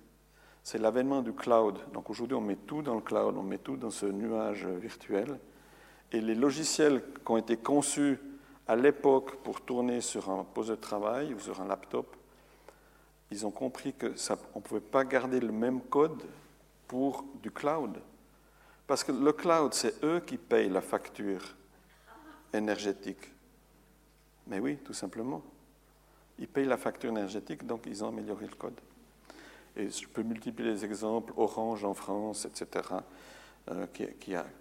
c'est 0.62 0.78
l'avènement 0.78 1.22
du 1.22 1.32
cloud. 1.32 1.78
Donc 1.92 2.10
aujourd'hui, 2.10 2.36
on 2.36 2.40
met 2.40 2.56
tout 2.56 2.82
dans 2.82 2.94
le 2.94 3.00
cloud, 3.00 3.36
on 3.36 3.42
met 3.42 3.58
tout 3.58 3.76
dans 3.76 3.90
ce 3.90 4.06
nuage 4.06 4.66
virtuel. 4.66 5.38
Et 6.12 6.20
les 6.20 6.34
logiciels 6.34 7.02
qui 7.24 7.32
ont 7.32 7.36
été 7.36 7.56
conçus 7.56 8.18
à 8.70 8.76
l'époque 8.76 9.34
pour 9.42 9.60
tourner 9.62 10.00
sur 10.00 10.30
un 10.30 10.44
poste 10.44 10.70
de 10.70 10.76
travail 10.76 11.34
ou 11.34 11.40
sur 11.40 11.60
un 11.60 11.66
laptop, 11.66 12.14
ils 13.32 13.44
ont 13.44 13.50
compris 13.50 13.92
qu'on 13.92 14.06
ne 14.06 14.62
pouvait 14.62 14.80
pas 14.80 15.04
garder 15.04 15.40
le 15.40 15.50
même 15.50 15.80
code 15.80 16.22
pour 16.86 17.24
du 17.42 17.50
cloud. 17.50 18.00
Parce 18.86 19.02
que 19.02 19.10
le 19.10 19.32
cloud, 19.32 19.74
c'est 19.74 20.04
eux 20.04 20.20
qui 20.20 20.36
payent 20.36 20.68
la 20.68 20.82
facture 20.82 21.42
énergétique. 22.52 23.32
Mais 24.46 24.60
oui, 24.60 24.76
tout 24.76 24.94
simplement. 24.94 25.42
Ils 26.38 26.46
payent 26.46 26.66
la 26.66 26.76
facture 26.76 27.10
énergétique, 27.10 27.66
donc 27.66 27.82
ils 27.86 28.04
ont 28.04 28.08
amélioré 28.10 28.46
le 28.46 28.54
code. 28.54 28.80
Et 29.76 29.90
je 29.90 30.06
peux 30.06 30.22
multiplier 30.22 30.70
les 30.70 30.84
exemples, 30.84 31.32
Orange 31.36 31.84
en 31.84 31.94
France, 31.94 32.44
etc., 32.44 32.84
euh, 33.70 33.86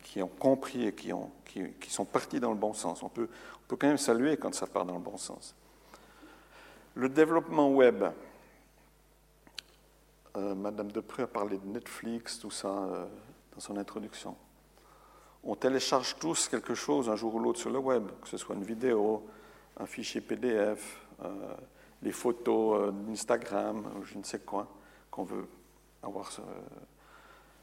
qui, 0.03 0.21
ont 0.21 0.27
compris 0.27 0.85
et 0.85 0.93
qui, 0.93 1.11
ont, 1.13 1.31
qui, 1.45 1.89
sont 1.89 2.05
partis 2.05 2.39
dans 2.39 2.51
le 2.51 2.57
bon 2.57 2.73
sens. 2.73 3.01
On 3.01 3.09
peut, 3.09 3.27
quand 3.67 3.87
même 3.87 3.97
saluer 3.97 4.37
quand 4.37 4.53
ça 4.53 4.67
part 4.67 4.85
dans 4.85 4.93
le 4.93 4.99
bon 4.99 5.17
sens. 5.17 5.55
Le 6.93 7.09
développement 7.09 7.71
web. 7.71 8.03
Euh, 10.37 10.53
Madame 10.53 10.91
Depré 10.91 11.23
a 11.23 11.27
parlé 11.27 11.57
de 11.57 11.65
Netflix, 11.65 12.37
tout 12.37 12.51
ça, 12.51 12.67
euh, 12.67 13.05
dans 13.53 13.59
son 13.59 13.77
introduction. 13.77 14.35
On 15.43 15.55
télécharge 15.55 16.15
tous 16.19 16.47
quelque 16.47 16.75
chose 16.75 17.09
un 17.09 17.15
jour 17.15 17.33
ou 17.33 17.39
l'autre 17.39 17.59
sur 17.59 17.71
le 17.71 17.79
web, 17.79 18.03
que 18.21 18.27
ce 18.27 18.37
soit 18.37 18.55
une 18.55 18.63
vidéo, 18.63 19.25
un 19.77 19.87
fichier 19.87 20.21
PDF, 20.21 21.01
les 22.01 22.11
photos 22.11 22.93
d'Instagram, 22.93 23.89
je 24.03 24.17
ne 24.17 24.23
sais 24.23 24.39
quoi 24.39 24.67
qu'on 25.09 25.23
veut 25.23 25.47
avoir 26.03 26.29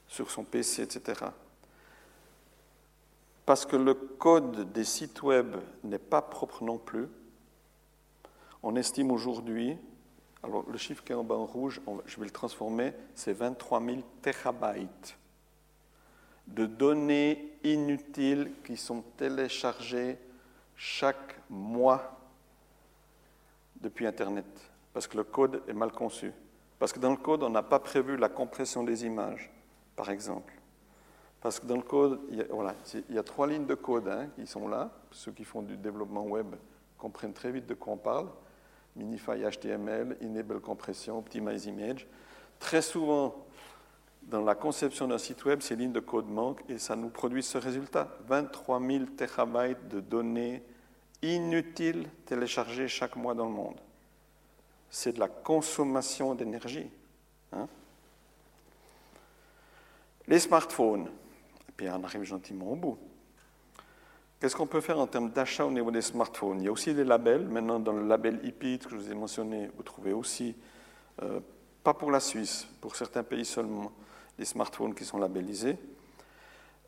sur 0.09 0.31
son 0.31 0.45
PC, 0.45 0.83
etc. 0.83 1.27
Parce 3.45 3.65
que 3.65 3.77
le 3.77 3.95
code 3.95 4.73
des 4.73 4.85
sites 4.85 5.23
web 5.23 5.57
n'est 5.85 5.99
pas 5.99 6.23
propre 6.23 6.65
non 6.65 6.79
plus, 6.79 7.09
on 8.63 8.75
estime 8.75 9.11
aujourd'hui, 9.13 9.77
alors 10.43 10.65
le 10.69 10.79
chiffre 10.79 11.05
qui 11.05 11.13
est 11.13 11.17
en 11.17 11.25
bas 11.25 11.37
en 11.37 11.47
rouge, 11.47 11.81
je 12.07 12.19
vais 12.19 12.25
le 12.25 12.31
transformer, 12.31 12.93
c'est 13.15 13.33
23 13.33 13.81
000 13.85 13.99
terabytes 14.23 15.17
de 16.47 16.67
données 16.67 17.53
inutiles 17.65 18.53
qui 18.65 18.77
sont 18.77 19.03
téléchargées 19.17 20.19
chaque 20.77 21.37
mois 21.51 22.19
depuis 23.81 24.07
Internet, 24.07 24.47
parce 24.93 25.07
que 25.07 25.17
le 25.17 25.25
code 25.25 25.63
est 25.69 25.73
mal 25.73 25.93
conçu. 25.93 26.33
Parce 26.79 26.93
que 26.93 26.99
dans 26.99 27.11
le 27.11 27.17
code, 27.17 27.43
on 27.43 27.51
n'a 27.51 27.63
pas 27.63 27.79
prévu 27.79 28.17
la 28.17 28.29
compression 28.29 28.83
des 28.83 29.05
images, 29.05 29.51
par 29.97 30.11
exemple. 30.11 30.53
Parce 31.41 31.61
que 31.61 31.67
dans 31.67 31.77
le 31.77 31.83
code, 31.83 32.21
il 32.31 32.39
y 32.39 32.41
a, 32.41 32.45
voilà, 32.51 32.75
il 33.09 33.23
trois 33.23 33.47
lignes 33.47 33.67
de 33.67 33.75
code 33.75 34.09
hein, 34.09 34.29
qui 34.35 34.47
sont 34.47 34.69
là. 34.69 34.91
Ceux 35.11 35.33
qui 35.33 35.45
font 35.45 35.63
du 35.63 35.77
développement 35.77 36.25
web 36.25 36.55
comprennent 36.99 37.33
très 37.33 37.51
vite 37.51 37.67
de 37.67 37.75
quoi 37.75 37.95
on 37.95 37.97
parle. 37.97 38.29
Minify 38.97 39.43
HTML, 39.43 40.17
Enable 40.23 40.61
Compression, 40.61 41.19
Optimize 41.19 41.67
Image. 41.67 42.07
Très 42.59 42.81
souvent, 42.81 43.47
dans 44.23 44.43
la 44.43 44.55
conception 44.55 45.07
d'un 45.07 45.19
site 45.19 45.45
web, 45.45 45.61
ces 45.61 45.77
lignes 45.77 45.93
de 45.93 46.01
code 46.01 46.29
manquent 46.29 46.63
et 46.69 46.79
ça 46.79 46.97
nous 46.97 47.11
produit 47.11 47.43
ce 47.43 47.59
résultat. 47.59 48.17
23 48.27 48.81
000 48.81 49.05
terabytes 49.17 49.89
de 49.89 50.01
données 50.01 50.63
inutiles 51.23 52.09
téléchargées 52.25 52.89
chaque 52.89 53.17
mois 53.17 53.35
dans 53.35 53.47
le 53.47 53.53
monde 53.53 53.81
c'est 54.91 55.13
de 55.13 55.21
la 55.21 55.29
consommation 55.29 56.35
d'énergie. 56.35 56.91
Hein. 57.53 57.69
Les 60.29 60.39
smartphones, 60.39 61.09
et 61.69 61.73
puis 61.77 61.89
on 61.89 62.03
arrive 62.03 62.25
gentiment 62.25 62.73
au 62.73 62.77
bout. 62.77 62.99
Qu'est-ce 64.41 64.55
qu'on 64.55 64.67
peut 64.67 64.81
faire 64.81 64.99
en 64.99 65.07
termes 65.07 65.31
d'achat 65.31 65.65
au 65.65 65.71
niveau 65.71 65.91
des 65.91 66.03
smartphones? 66.03 66.61
Il 66.61 66.65
y 66.65 66.69
a 66.69 66.73
aussi 66.73 66.93
des 66.93 67.05
labels. 67.05 67.47
Maintenant, 67.47 67.79
dans 67.79 67.93
le 67.93 68.07
label 68.07 68.41
IPIT 68.43 68.81
que 68.81 68.91
je 68.91 68.97
vous 68.97 69.11
ai 69.11 69.15
mentionné, 69.15 69.71
vous 69.77 69.83
trouvez 69.83 70.13
aussi, 70.13 70.55
euh, 71.23 71.41
pas 71.83 71.95
pour 71.95 72.11
la 72.11 72.21
Suisse, 72.21 72.67
pour 72.81 72.97
certains 72.97 73.23
pays 73.23 73.45
seulement, 73.45 73.93
les 74.39 74.45
smartphones 74.45 74.95
qui 74.95 75.05
sont 75.05 75.19
labellisés. 75.19 75.79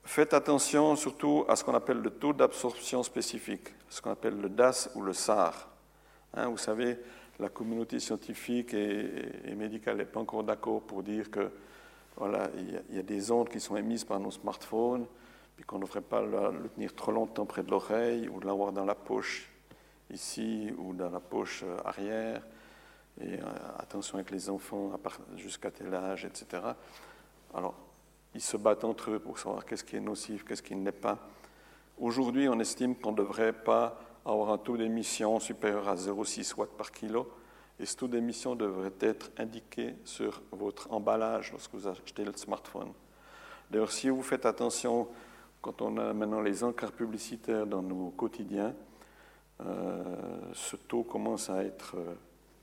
Faites 0.04 0.34
attention 0.34 0.96
surtout 0.96 1.44
à 1.48 1.56
ce 1.56 1.64
qu'on 1.64 1.74
appelle 1.74 1.98
le 1.98 2.10
taux 2.10 2.32
d'absorption 2.32 3.02
spécifique, 3.02 3.68
ce 3.88 4.00
qu'on 4.00 4.10
appelle 4.10 4.40
le 4.40 4.48
DAS 4.48 4.90
ou 4.94 5.02
le 5.02 5.12
SAR. 5.12 5.68
Hein, 6.34 6.48
vous 6.48 6.58
savez, 6.58 6.98
la 7.38 7.48
communauté 7.48 8.00
scientifique 8.00 8.74
et, 8.74 9.54
médicale 9.54 9.98
n'est 9.98 10.04
pas 10.04 10.20
encore 10.20 10.44
d'accord 10.44 10.82
pour 10.82 11.02
dire 11.02 11.30
que 11.30 11.50
voilà, 12.18 12.50
il 12.56 12.96
y, 12.96 12.98
a, 12.98 13.02
des 13.02 13.30
ondes 13.30 13.48
qui 13.48 13.60
sont 13.60 13.76
émises 13.76 14.04
par 14.04 14.18
nos 14.18 14.32
smartphones, 14.32 15.06
puis 15.54 15.64
qu'on 15.64 15.76
ne 15.76 15.84
devrait 15.84 16.00
pas 16.00 16.20
le, 16.20 16.68
tenir 16.74 16.94
trop 16.94 17.12
longtemps 17.12 17.46
près 17.46 17.62
de 17.62 17.70
l'oreille 17.70 18.28
ou 18.28 18.40
l'avoir 18.40 18.72
dans 18.72 18.84
la 18.84 18.96
poche 18.96 19.50
ici 20.10 20.72
ou 20.78 20.94
dans 20.94 21.10
la 21.10 21.20
poche 21.20 21.62
euh, 21.64 21.76
arrière. 21.84 22.42
Et 23.20 23.34
euh, 23.34 23.44
attention 23.78 24.16
avec 24.16 24.30
les 24.30 24.50
enfants 24.50 24.92
jusqu'à 25.36 25.70
tel 25.70 25.94
âge, 25.94 26.24
etc. 26.24 26.62
Alors, 27.54 27.74
ils 28.34 28.40
se 28.40 28.56
battent 28.56 28.84
entre 28.84 29.12
eux 29.12 29.18
pour 29.18 29.38
savoir 29.38 29.64
qu'est-ce 29.64 29.84
qui 29.84 29.96
est 29.96 30.00
nocif, 30.00 30.44
qu'est-ce 30.44 30.62
qui 30.62 30.74
ne 30.74 30.84
l'est 30.84 30.92
pas. 30.92 31.18
Aujourd'hui, 31.98 32.48
on 32.48 32.58
estime 32.60 32.96
qu'on 32.96 33.12
ne 33.12 33.16
devrait 33.16 33.52
pas 33.52 34.00
avoir 34.24 34.50
un 34.50 34.58
taux 34.58 34.76
d'émission 34.76 35.38
supérieur 35.40 35.88
à 35.88 35.94
0,6 35.94 36.54
watts 36.56 36.76
par 36.76 36.90
kilo. 36.92 37.28
Et 37.80 37.86
ce 37.86 37.96
taux 37.96 38.08
d'émission 38.08 38.56
devrait 38.56 38.92
être 39.00 39.30
indiqué 39.38 39.94
sur 40.04 40.42
votre 40.50 40.92
emballage 40.92 41.52
lorsque 41.52 41.74
vous 41.74 41.86
achetez 41.86 42.24
le 42.24 42.32
smartphone. 42.34 42.92
D'ailleurs, 43.70 43.92
si 43.92 44.08
vous 44.08 44.22
faites 44.22 44.46
attention, 44.46 45.08
quand 45.60 45.82
on 45.82 45.96
a 45.98 46.12
maintenant 46.12 46.40
les 46.40 46.64
encarts 46.64 46.92
publicitaires 46.92 47.66
dans 47.66 47.82
nos 47.82 48.10
quotidiens, 48.10 48.74
euh, 49.60 50.02
ce 50.52 50.76
taux 50.76 51.02
commence 51.02 51.50
à 51.50 51.62
être 51.64 51.96
euh, 51.96 52.14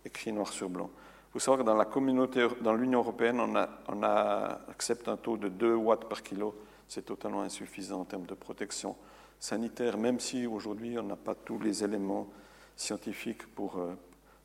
écrit 0.04 0.32
noir 0.32 0.48
sur 0.52 0.70
blanc. 0.70 0.90
Faut 1.32 1.40
savoir 1.40 1.60
que 1.60 1.66
dans 1.66 1.76
la 1.76 1.86
communauté, 1.86 2.48
dans 2.62 2.74
l'Union 2.74 3.00
européenne, 3.00 3.42
on, 3.42 4.04
accepte 4.04 5.10
un 5.10 5.18
taux 5.18 5.36
de 5.36 5.50
2 5.50 5.76
watts 5.76 6.08
par 6.08 6.24
kilo. 6.24 6.56
C'est 6.88 7.06
totalement 7.06 7.42
insuffisant 7.42 8.02
en 8.02 8.06
termes 8.06 8.26
de 8.26 8.36
protection 8.36 8.96
sanitaire, 9.38 9.98
même 9.98 10.20
si 10.22 10.48
aujourd'hui 10.48 10.98
on 10.98 11.04
n'a 11.04 11.18
pas 11.18 11.36
tous 11.36 11.60
les 11.60 11.84
éléments 11.84 12.30
scientifiques 12.78 13.46
pour, 13.54 13.78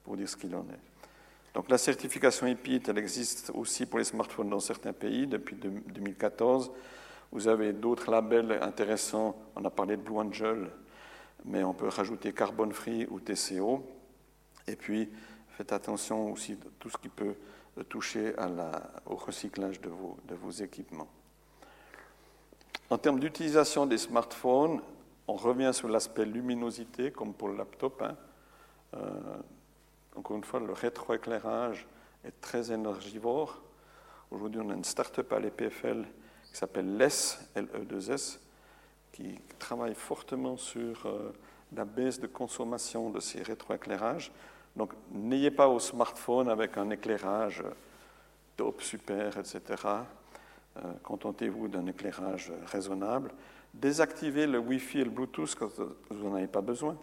pour 0.04 0.16
dire 0.16 0.28
ce 0.28 0.36
qu'il 0.36 0.54
en 0.54 0.62
est. 0.62 0.90
Donc 1.54 1.68
la 1.68 1.78
certification 1.78 2.46
EPIT, 2.46 2.82
elle 2.88 2.98
existe 2.98 3.50
aussi 3.54 3.86
pour 3.86 3.98
les 3.98 4.04
smartphones 4.04 4.50
dans 4.50 4.60
certains 4.60 4.92
pays 4.92 5.26
depuis 5.26 5.56
2014. 5.56 6.70
Vous 7.32 7.48
avez 7.48 7.72
d'autres 7.72 8.10
labels 8.10 8.58
intéressants. 8.62 9.36
On 9.56 9.64
a 9.64 9.70
parlé 9.70 9.96
de 9.96 10.02
Blue 10.02 10.18
Angel, 10.18 10.68
mais 11.44 11.64
on 11.64 11.74
peut 11.74 11.88
rajouter 11.88 12.32
Carbon 12.32 12.70
Free 12.70 13.06
ou 13.10 13.20
TCO. 13.20 13.84
Et 14.66 14.76
puis, 14.76 15.08
faites 15.48 15.72
attention 15.72 16.32
aussi 16.32 16.52
à 16.52 16.56
tout 16.78 16.90
ce 16.90 16.98
qui 16.98 17.08
peut 17.08 17.34
toucher 17.88 18.34
au 19.06 19.16
recyclage 19.16 19.80
de 19.80 19.88
vos, 19.88 20.18
de 20.28 20.34
vos, 20.34 20.50
équipements. 20.50 21.08
En 22.90 22.98
termes 22.98 23.20
d'utilisation 23.20 23.86
des 23.86 23.98
smartphones, 23.98 24.80
on 25.26 25.34
revient 25.34 25.70
sur 25.72 25.88
l'aspect 25.88 26.24
luminosité, 26.24 27.12
comme 27.12 27.32
pour 27.32 27.48
le 27.48 27.56
laptop. 27.56 28.02
Hein. 28.02 28.16
Euh, 28.94 29.38
encore 30.16 30.36
une 30.36 30.44
fois, 30.44 30.60
le 30.60 30.72
rétroéclairage 30.72 31.86
est 32.24 32.40
très 32.40 32.72
énergivore. 32.72 33.60
Aujourd'hui, 34.30 34.60
on 34.62 34.70
a 34.70 34.74
une 34.74 34.84
start-up 34.84 35.32
à 35.32 35.40
l'EPFL 35.40 36.04
qui 36.50 36.56
s'appelle 36.56 36.96
LES, 36.96 37.38
LE2S, 37.56 38.38
qui 39.12 39.40
travaille 39.58 39.94
fortement 39.94 40.56
sur 40.56 41.06
euh, 41.06 41.32
la 41.72 41.84
baisse 41.84 42.20
de 42.20 42.26
consommation 42.26 43.10
de 43.10 43.20
ces 43.20 43.42
rétroéclairages. 43.42 44.32
Donc, 44.76 44.92
n'ayez 45.10 45.50
pas 45.50 45.68
au 45.68 45.78
smartphone 45.78 46.48
avec 46.48 46.76
un 46.76 46.90
éclairage 46.90 47.62
top, 48.56 48.82
super, 48.82 49.38
etc. 49.38 49.60
Euh, 50.76 50.80
contentez-vous 51.02 51.68
d'un 51.68 51.86
éclairage 51.86 52.52
raisonnable. 52.66 53.32
Désactivez 53.74 54.46
le 54.46 54.58
Wi-Fi 54.58 55.00
et 55.00 55.04
le 55.04 55.10
Bluetooth 55.10 55.54
quand 55.54 55.70
vous 56.10 56.28
n'en 56.28 56.36
avez 56.36 56.46
pas 56.46 56.60
besoin. 56.60 56.96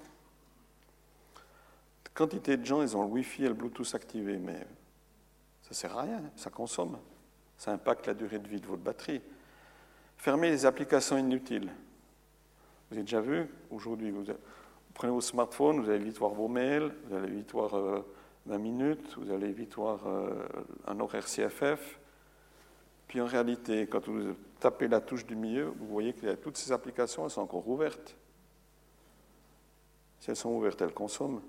Quantité 2.17 2.57
de 2.57 2.65
gens, 2.65 2.81
ils 2.81 2.97
ont 2.97 3.03
le 3.03 3.09
Wi-Fi 3.09 3.43
et 3.45 3.47
le 3.47 3.53
Bluetooth 3.53 3.93
activés, 3.93 4.39
mais 4.39 4.57
ça 5.61 5.69
ne 5.69 5.75
sert 5.75 5.95
à 5.95 6.01
rien, 6.01 6.23
ça 6.35 6.49
consomme. 6.49 6.97
Ça 7.59 7.71
impacte 7.71 8.07
la 8.07 8.15
durée 8.15 8.39
de 8.39 8.47
vie 8.47 8.59
de 8.59 8.65
votre 8.65 8.81
batterie. 8.81 9.21
Fermez 10.17 10.49
les 10.49 10.65
applications 10.65 11.15
inutiles. 11.19 11.69
Vous 12.89 12.95
avez 12.95 13.03
déjà 13.03 13.21
vu, 13.21 13.45
aujourd'hui, 13.69 14.09
vous, 14.09 14.23
prenez 14.95 15.13
vos 15.13 15.21
smartphones, 15.21 15.79
vous 15.79 15.91
allez 15.91 16.05
vite 16.05 16.17
voir 16.17 16.31
vos 16.31 16.47
mails, 16.47 16.91
vous 17.05 17.15
allez 17.17 17.29
vite 17.29 17.51
voir 17.51 17.75
20 17.75 18.03
euh, 18.49 18.57
minutes, 18.57 19.15
vous 19.15 19.31
allez 19.31 19.51
vite 19.51 19.75
voir 19.75 20.07
euh, 20.07 20.43
un 20.87 20.99
horaire 20.99 21.25
CFF. 21.25 21.99
Puis 23.07 23.21
en 23.21 23.27
réalité, 23.27 23.85
quand 23.85 24.07
vous 24.07 24.33
tapez 24.59 24.87
la 24.87 25.01
touche 25.01 25.27
du 25.27 25.35
milieu, 25.35 25.65
vous 25.65 25.85
voyez 25.85 26.13
que 26.13 26.33
toutes 26.33 26.57
ces 26.57 26.71
applications, 26.71 27.25
elles 27.25 27.29
sont 27.29 27.41
encore 27.41 27.67
ouvertes. 27.67 28.17
Si 30.19 30.31
elles 30.31 30.35
sont 30.35 30.49
ouvertes, 30.49 30.81
elles 30.81 30.95
consomment. 30.95 31.43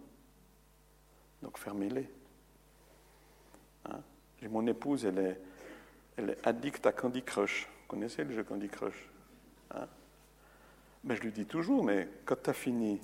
Donc 1.42 1.58
fermez-les. 1.58 2.08
Hein? 3.86 4.00
Mon 4.48 4.66
épouse, 4.66 5.04
elle 5.04 5.18
est, 5.18 5.40
elle 6.16 6.30
est 6.30 6.46
addicte 6.46 6.86
à 6.86 6.92
Candy 6.92 7.22
Crush. 7.22 7.68
Vous 7.82 7.88
connaissez 7.88 8.24
le 8.24 8.34
jeu 8.34 8.44
Candy 8.44 8.68
Crush? 8.68 9.08
Hein? 9.74 9.86
Mais 11.04 11.16
je 11.16 11.22
lui 11.22 11.32
dis 11.32 11.46
toujours, 11.46 11.84
mais 11.84 12.08
quand 12.24 12.42
tu 12.42 12.50
as 12.50 12.54
fini, 12.54 13.00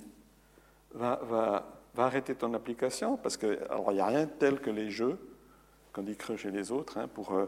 va, 0.93 1.19
va, 1.23 1.81
va, 1.93 2.05
arrêter 2.05 2.35
ton 2.35 2.53
application, 2.53 3.17
parce 3.17 3.37
que 3.37 3.59
il 3.87 3.93
n'y 3.93 3.99
a 3.99 4.05
rien 4.05 4.27
tel 4.27 4.59
que 4.59 4.69
les 4.69 4.89
jeux, 4.89 5.17
Candy 5.93 6.15
Crush 6.15 6.45
et 6.45 6.51
les 6.51 6.71
autres, 6.71 6.97
hein, 6.97 7.07
pour 7.07 7.33
euh, 7.33 7.45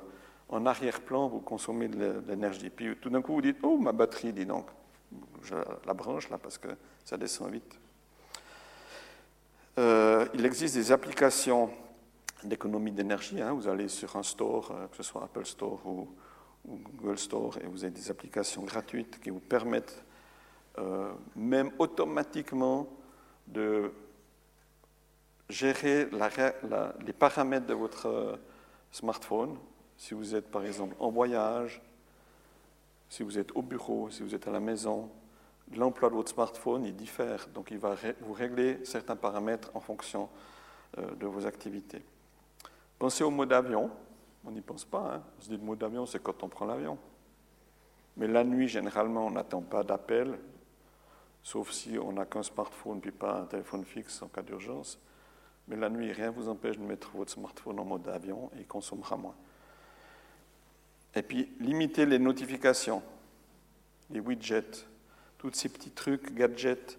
en 0.49 0.65
arrière-plan 0.65 1.27
vous 1.27 1.41
consommer 1.41 1.89
de 1.89 2.21
l'énergie. 2.27 2.69
Puis 2.69 2.95
tout 3.01 3.09
d'un 3.09 3.21
coup 3.21 3.33
vous 3.33 3.41
dites, 3.41 3.57
oh 3.63 3.77
ma 3.77 3.91
batterie, 3.91 4.31
dis 4.31 4.45
donc, 4.45 4.67
je 5.43 5.55
la 5.85 5.93
branche 5.93 6.29
là 6.29 6.37
parce 6.37 6.57
que 6.57 6.69
ça 7.03 7.17
descend 7.17 7.51
vite. 7.51 7.77
Euh, 9.77 10.25
il 10.33 10.43
existe 10.43 10.73
des 10.73 10.91
applications 10.91 11.69
d'économie 12.43 12.91
d'énergie. 12.91 13.39
Hein. 13.39 13.53
Vous 13.53 13.67
allez 13.67 13.87
sur 13.87 14.15
un 14.15 14.23
store, 14.23 14.71
euh, 14.71 14.87
que 14.87 14.97
ce 14.97 15.03
soit 15.03 15.23
Apple 15.23 15.45
Store 15.45 15.79
ou, 15.85 16.07
Google 16.67 17.17
Store, 17.17 17.57
et 17.61 17.67
vous 17.67 17.83
avez 17.83 17.93
des 17.93 18.09
applications 18.09 18.63
gratuites 18.63 19.19
qui 19.21 19.29
vous 19.29 19.39
permettent 19.39 20.03
euh, 20.79 21.11
même 21.35 21.71
automatiquement 21.79 22.89
de 23.47 23.91
gérer 25.47 26.09
les 27.05 27.13
paramètres 27.13 27.67
de 27.67 27.73
votre 27.73 28.37
smartphone. 28.91 29.57
Si 29.95 30.13
vous 30.13 30.35
êtes 30.35 30.51
par 30.51 30.65
exemple 30.65 30.95
en 30.99 31.09
voyage, 31.09 31.81
si 33.07 33.23
vous 33.23 33.37
êtes 33.37 33.55
au 33.55 33.61
bureau, 33.61 34.09
si 34.09 34.23
vous 34.23 34.35
êtes 34.35 34.47
à 34.47 34.51
la 34.51 34.59
maison, 34.59 35.09
l'emploi 35.75 36.09
de 36.09 36.15
votre 36.15 36.31
smartphone, 36.31 36.85
il 36.85 36.95
diffère. 36.95 37.47
Donc, 37.53 37.71
il 37.71 37.77
va 37.77 37.95
vous 38.21 38.33
régler 38.33 38.83
certains 38.85 39.15
paramètres 39.15 39.71
en 39.73 39.79
fonction 39.79 40.29
euh, 40.97 41.15
de 41.15 41.25
vos 41.25 41.45
activités. 41.45 42.03
Pensez 42.97 43.23
au 43.23 43.31
mode 43.31 43.53
avion. 43.53 43.91
On 44.45 44.51
n'y 44.51 44.61
pense 44.61 44.85
pas. 44.85 45.15
Hein. 45.15 45.23
On 45.37 45.41
se 45.41 45.49
dit 45.49 45.57
le 45.57 45.63
mode 45.63 45.83
avion, 45.83 46.05
c'est 46.05 46.21
quand 46.21 46.43
on 46.43 46.47
prend 46.47 46.65
l'avion. 46.65 46.97
Mais 48.15 48.27
la 48.27 48.43
nuit, 48.43 48.67
généralement, 48.67 49.27
on 49.27 49.31
n'attend 49.31 49.61
pas 49.61 49.83
d'appel, 49.83 50.39
sauf 51.43 51.71
si 51.71 51.99
on 51.99 52.13
n'a 52.13 52.25
qu'un 52.25 52.43
smartphone 52.43 52.99
puis 52.99 53.11
pas 53.11 53.41
un 53.41 53.45
téléphone 53.45 53.85
fixe 53.85 54.21
en 54.21 54.27
cas 54.27 54.41
d'urgence. 54.41 54.99
Mais 55.67 55.75
la 55.75 55.89
nuit, 55.89 56.11
rien 56.11 56.27
ne 56.27 56.35
vous 56.35 56.49
empêche 56.49 56.77
de 56.77 56.83
mettre 56.83 57.11
votre 57.11 57.31
smartphone 57.31 57.79
en 57.79 57.85
mode 57.85 58.07
avion 58.07 58.49
et 58.55 58.61
il 58.61 58.67
consommera 58.67 59.17
moins. 59.17 59.35
Et 61.13 61.21
puis, 61.21 61.51
limitez 61.59 62.05
les 62.05 62.19
notifications, 62.19 63.03
les 64.09 64.19
widgets 64.19 64.87
tous 65.37 65.51
ces 65.53 65.69
petits 65.69 65.91
trucs, 65.91 66.33
gadgets. 66.33 66.97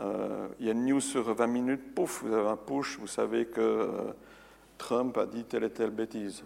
Euh, 0.00 0.48
il 0.60 0.66
y 0.66 0.68
a 0.68 0.72
une 0.72 0.86
news 0.86 1.00
sur 1.00 1.32
20 1.34 1.46
minutes, 1.46 1.94
pouf, 1.94 2.22
vous 2.22 2.32
avez 2.32 2.48
un 2.48 2.56
push, 2.56 2.98
vous 2.98 3.06
savez 3.06 3.46
que 3.46 3.60
euh, 3.60 4.12
Trump 4.78 5.16
a 5.16 5.26
dit 5.26 5.44
telle 5.44 5.64
et 5.64 5.70
telle 5.70 5.90
bêtise. 5.90 6.44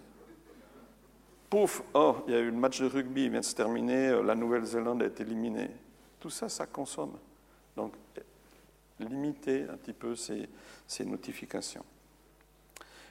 Pouf, 1.48 1.82
oh, 1.94 2.16
il 2.28 2.32
y 2.32 2.36
a 2.36 2.40
eu 2.40 2.50
le 2.50 2.56
match 2.56 2.80
de 2.80 2.86
rugby, 2.86 3.24
il 3.24 3.30
vient 3.30 3.40
de 3.40 3.44
se 3.44 3.56
terminer, 3.56 4.08
euh, 4.08 4.22
la 4.22 4.36
Nouvelle-Zélande 4.36 5.02
été 5.02 5.24
éliminée. 5.24 5.70
Tout 6.20 6.30
ça, 6.30 6.48
ça 6.48 6.66
consomme. 6.66 7.18
Donc, 7.76 7.94
limitez 9.00 9.64
un 9.64 9.76
petit 9.76 9.94
peu 9.94 10.14
ces 10.14 10.48
notifications. 11.04 11.84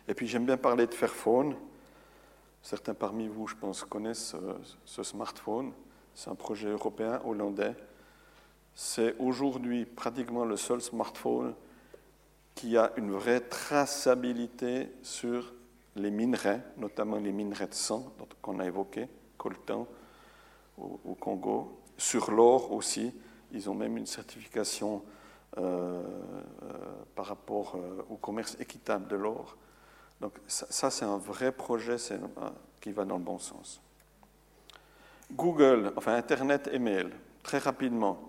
Et 0.08 0.14
puis, 0.14 0.28
j'aime 0.28 0.46
bien 0.46 0.58
parler 0.58 0.86
de 0.86 0.94
Fairphone. 0.94 1.56
Certains 2.62 2.94
parmi 2.94 3.28
vous, 3.28 3.48
je 3.48 3.56
pense, 3.56 3.84
connaissent 3.84 4.36
ce 4.86 5.04
smartphone. 5.04 5.72
C'est 6.14 6.30
un 6.30 6.36
projet 6.36 6.70
européen, 6.70 7.20
hollandais, 7.26 7.76
c'est 8.82 9.14
aujourd'hui 9.20 9.84
pratiquement 9.84 10.46
le 10.46 10.56
seul 10.56 10.80
smartphone 10.80 11.54
qui 12.56 12.78
a 12.78 12.94
une 12.96 13.12
vraie 13.12 13.42
traçabilité 13.42 14.90
sur 15.04 15.52
les 15.98 16.10
minerais, 16.10 16.64
notamment 16.78 17.18
les 17.18 17.34
minerais 17.34 17.68
de 17.68 17.74
sang 17.74 18.14
qu'on 18.42 18.58
a 18.58 18.66
évoqués, 18.66 19.10
coltan 19.38 19.86
au, 20.78 21.14
Congo, 21.20 21.82
sur 21.98 22.32
l'or 22.32 22.72
aussi. 22.72 23.12
Ils 23.52 23.70
ont 23.70 23.74
même 23.76 23.98
une 23.98 24.06
certification 24.06 25.04
euh, 25.58 26.02
euh, 26.64 26.74
par 27.16 27.26
rapport 27.26 27.76
euh, 27.76 28.06
au 28.10 28.16
commerce 28.16 28.56
équitable 28.62 29.10
de 29.10 29.18
l'or. 29.18 29.58
Donc 30.22 30.32
ça, 30.48 30.90
c'est 30.90 31.04
un 31.04 31.18
vrai 31.18 31.52
projet 31.52 31.98
qui 32.80 32.94
va 32.94 33.04
dans 33.04 33.18
le 33.18 33.24
bon 33.26 33.40
sens. 33.40 33.82
Google, 35.34 35.92
enfin 35.98 36.16
Internet 36.16 36.70
et 36.72 36.80
mail, 36.80 37.12
très 37.44 37.58
rapidement. 37.58 38.29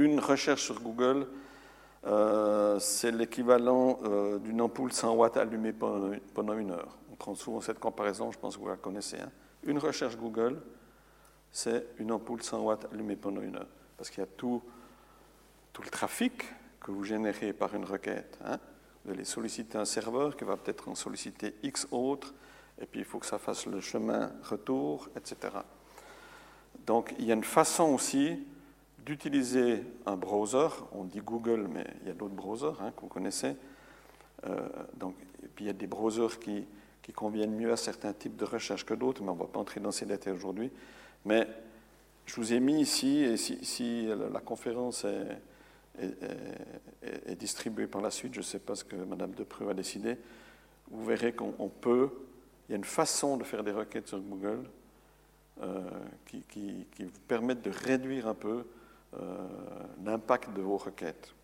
Une 0.00 0.18
recherche 0.18 0.62
sur 0.62 0.80
Google, 0.80 1.26
euh, 2.06 2.78
c'est 2.78 3.10
l'équivalent 3.10 3.98
euh, 4.04 4.38
d'une 4.38 4.62
ampoule 4.62 4.94
100 4.94 5.14
watts 5.14 5.36
allumée 5.36 5.74
pendant, 5.74 6.54
une 6.56 6.70
heure. 6.70 6.96
On 7.12 7.16
prend 7.16 7.34
souvent 7.34 7.60
cette 7.60 7.78
comparaison, 7.78 8.32
je 8.32 8.38
pense 8.38 8.56
que 8.56 8.62
vous 8.62 8.68
la 8.68 8.76
connaissez. 8.76 9.18
Hein. 9.18 9.30
Une 9.62 9.76
recherche 9.76 10.16
Google, 10.16 10.62
c'est 11.52 11.84
une 11.98 12.12
ampoule 12.12 12.42
100 12.42 12.62
watts 12.62 12.86
allumée 12.90 13.16
pendant 13.16 13.42
une 13.42 13.56
heure. 13.56 13.66
Parce 13.98 14.08
qu'il 14.08 14.20
y 14.20 14.22
a 14.22 14.30
tout, 14.38 14.62
tout 15.74 15.82
le 15.82 15.90
trafic 15.90 16.44
que 16.80 16.92
vous 16.92 17.04
générez 17.04 17.52
par 17.52 17.74
une 17.74 17.84
requête. 17.84 18.38
Hein. 18.42 18.58
Vous 19.04 19.10
allez 19.10 19.26
solliciter 19.26 19.76
un 19.76 19.84
serveur 19.84 20.34
qui 20.34 20.44
va 20.44 20.56
peut-être 20.56 20.88
en 20.88 20.94
solliciter 20.94 21.56
X 21.62 21.86
autres, 21.90 22.32
et 22.80 22.86
puis 22.86 23.00
il 23.00 23.04
faut 23.04 23.18
que 23.18 23.26
ça 23.26 23.38
fasse 23.38 23.66
le 23.66 23.82
chemin 23.82 24.32
retour, 24.44 25.10
etc. 25.14 25.58
Donc 26.86 27.14
il 27.18 27.26
y 27.26 27.32
a 27.32 27.34
une 27.34 27.44
façon 27.44 27.92
aussi 27.92 28.46
d'utiliser 29.04 29.82
un 30.06 30.16
browser, 30.16 30.68
on 30.92 31.04
dit 31.04 31.20
Google, 31.20 31.68
mais 31.72 31.86
il 32.02 32.08
y 32.08 32.10
a 32.10 32.14
d'autres 32.14 32.34
browsers 32.34 32.80
hein, 32.80 32.92
que 32.96 33.00
vous 33.02 33.08
connaissez. 33.08 33.56
Euh, 34.46 34.68
donc, 34.96 35.14
et 35.42 35.48
puis 35.48 35.64
il 35.64 35.68
y 35.68 35.70
a 35.70 35.74
des 35.74 35.86
browsers 35.86 36.38
qui, 36.40 36.66
qui, 37.02 37.12
conviennent 37.12 37.54
mieux 37.54 37.72
à 37.72 37.76
certains 37.76 38.12
types 38.12 38.36
de 38.36 38.44
recherche 38.44 38.84
que 38.86 38.94
d'autres, 38.94 39.22
mais 39.22 39.30
on 39.30 39.34
ne 39.34 39.40
va 39.40 39.46
pas 39.46 39.58
entrer 39.58 39.80
dans 39.80 39.90
ces 39.90 40.06
détails 40.06 40.34
aujourd'hui. 40.34 40.70
Mais 41.24 41.46
je 42.26 42.36
vous 42.36 42.52
ai 42.52 42.60
mis 42.60 42.80
ici, 42.80 43.18
et 43.18 43.36
si, 43.36 44.06
la 44.06 44.40
conférence 44.40 45.04
est, 45.04 45.36
distribuée 47.36 47.86
par 47.86 48.00
la 48.00 48.10
suite, 48.10 48.34
je 48.34 48.40
ne 48.40 48.44
sais 48.44 48.58
pas 48.58 48.74
ce 48.74 48.84
que 48.84 48.96
Mme 48.96 49.32
Depreux 49.32 49.68
a 49.68 49.74
décidé, 49.74 50.16
vous 50.90 51.04
verrez 51.04 51.32
qu'on 51.32 51.68
peut, 51.68 52.10
il 52.68 52.72
y 52.72 52.74
a 52.74 52.76
une 52.76 52.84
façon 52.84 53.36
de 53.36 53.44
faire 53.44 53.64
des 53.64 53.72
requêtes 53.72 54.08
sur 54.08 54.20
Google 54.20 54.62
euh, 55.62 55.82
qui, 56.26 56.42
qui, 56.48 57.04
vous 57.04 57.10
permettent 57.28 57.62
de 57.62 57.70
réduire 57.70 58.28
un 58.28 58.34
peu 58.34 58.64
l'impact 60.04 60.52
de 60.52 60.62
vos 60.62 60.76
requêtes. 60.76 61.34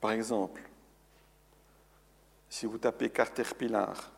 Par 0.00 0.12
exemple, 0.12 0.60
si 2.48 2.66
vous 2.66 2.78
tapez 2.78 3.10
Caterpillar, 3.10 4.12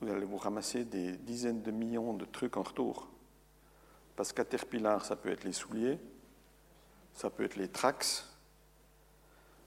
vous 0.00 0.10
allez 0.10 0.24
vous 0.24 0.36
ramasser 0.36 0.84
des 0.84 1.12
dizaines 1.16 1.62
de 1.62 1.70
millions 1.70 2.14
de 2.14 2.24
trucs 2.24 2.56
en 2.56 2.62
retour. 2.62 3.08
Parce 4.16 4.32
que 4.32 4.36
Caterpillar, 4.36 5.04
ça 5.04 5.16
peut 5.16 5.30
être 5.30 5.44
les 5.44 5.52
souliers, 5.52 5.98
ça 7.14 7.30
peut 7.30 7.44
être 7.44 7.56
les 7.56 7.68
tracks, 7.68 8.24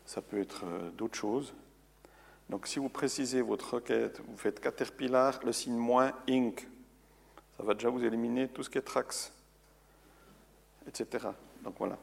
ça 0.05 0.21
peut 0.21 0.39
être 0.39 0.65
euh, 0.65 0.89
d'autres 0.91 1.17
choses. 1.17 1.53
Donc 2.49 2.67
si 2.67 2.79
vous 2.79 2.89
précisez 2.89 3.41
votre 3.41 3.75
requête, 3.75 4.21
vous 4.27 4.38
faites 4.38 4.59
Caterpillar, 4.59 5.39
le 5.43 5.51
signe 5.51 5.77
moins 5.77 6.13
Inc. 6.29 6.67
Ça 7.57 7.63
va 7.63 7.73
déjà 7.73 7.89
vous 7.89 8.03
éliminer 8.03 8.47
tout 8.47 8.63
ce 8.63 8.69
qui 8.69 8.77
est 8.77 8.81
Trax, 8.81 9.31
etc. 10.87 11.27
Donc 11.63 11.75
voilà. 11.77 11.97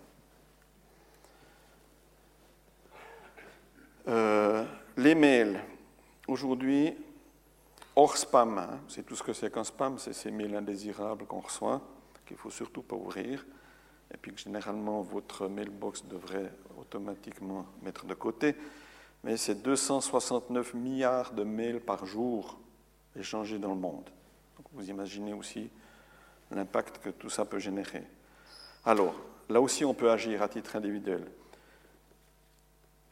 Euh, 4.08 4.64
les 4.96 5.14
mails. 5.14 5.60
Aujourd'hui, 6.26 6.94
hors 7.94 8.16
spam, 8.16 8.58
hein, 8.58 8.80
c'est 8.88 9.04
tout 9.04 9.16
ce 9.16 9.22
que 9.22 9.32
c'est 9.32 9.52
qu'un 9.52 9.64
spam, 9.64 9.98
c'est 9.98 10.12
ces 10.12 10.30
mails 10.30 10.56
indésirables 10.56 11.26
qu'on 11.26 11.40
reçoit, 11.40 11.80
qu'il 12.26 12.36
ne 12.36 12.40
faut 12.40 12.50
surtout 12.50 12.82
pas 12.82 12.96
ouvrir, 12.96 13.44
et 14.12 14.16
puis 14.16 14.32
que 14.32 14.38
généralement 14.38 15.02
votre 15.02 15.48
mailbox 15.48 16.04
devrait 16.06 16.52
automatiquement 16.78 17.66
mettre 17.82 18.06
de 18.06 18.14
côté 18.14 18.56
mais 19.24 19.36
c'est 19.36 19.62
269 19.62 20.74
milliards 20.74 21.32
de 21.32 21.44
mails 21.44 21.80
par 21.80 22.06
jour 22.06 22.58
échangés 23.16 23.58
dans 23.58 23.74
le 23.74 23.80
monde. 23.80 24.10
Vous 24.72 24.88
imaginez 24.88 25.32
aussi 25.34 25.70
l'impact 26.50 26.98
que 26.98 27.10
tout 27.10 27.30
ça 27.30 27.44
peut 27.44 27.58
générer. 27.58 28.04
Alors, 28.84 29.14
là 29.48 29.60
aussi, 29.60 29.84
on 29.84 29.94
peut 29.94 30.10
agir 30.10 30.42
à 30.42 30.48
titre 30.48 30.76
individuel. 30.76 31.24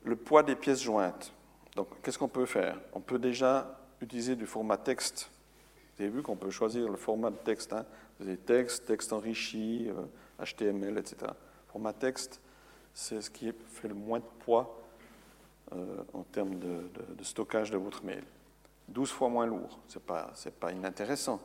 Le 0.04 0.16
poids 0.16 0.42
des 0.42 0.56
pièces 0.56 0.82
jointes. 0.82 1.32
Donc, 1.76 1.88
qu'est-ce 2.02 2.18
qu'on 2.18 2.28
peut 2.28 2.46
faire? 2.46 2.78
On 2.92 3.00
peut 3.00 3.18
déjà 3.18 3.78
utiliser 4.00 4.36
du 4.36 4.46
format 4.46 4.76
texte. 4.76 5.30
Vous 5.96 6.04
avez 6.04 6.12
vu 6.12 6.22
qu'on 6.22 6.36
peut 6.36 6.50
choisir 6.50 6.88
le 6.88 6.96
format 6.96 7.30
de 7.30 7.36
texte. 7.36 7.72
Hein 7.72 7.84
vous 8.18 8.28
avez 8.28 8.36
texte, 8.36 8.86
texte 8.86 9.12
enrichi, 9.12 9.88
HTML, 10.38 10.96
euh, 10.96 11.00
etc. 11.00 11.32
Format 11.68 11.92
texte, 11.94 12.40
c'est 12.92 13.20
ce 13.22 13.30
qui 13.30 13.52
fait 13.68 13.88
le 13.88 13.94
moins 13.94 14.18
de 14.18 14.24
poids 14.40 14.78
euh, 15.72 16.02
en 16.12 16.22
termes 16.24 16.58
de, 16.58 16.90
stockage 17.22 17.70
de 17.70 17.78
votre 17.78 18.04
mail. 18.04 18.24
12 18.90 19.10
fois 19.10 19.28
moins 19.28 19.46
lourd, 19.46 19.80
ce 19.88 19.98
n'est 19.98 20.04
pas, 20.04 20.32
pas 20.58 20.72
inintéressant. 20.72 21.40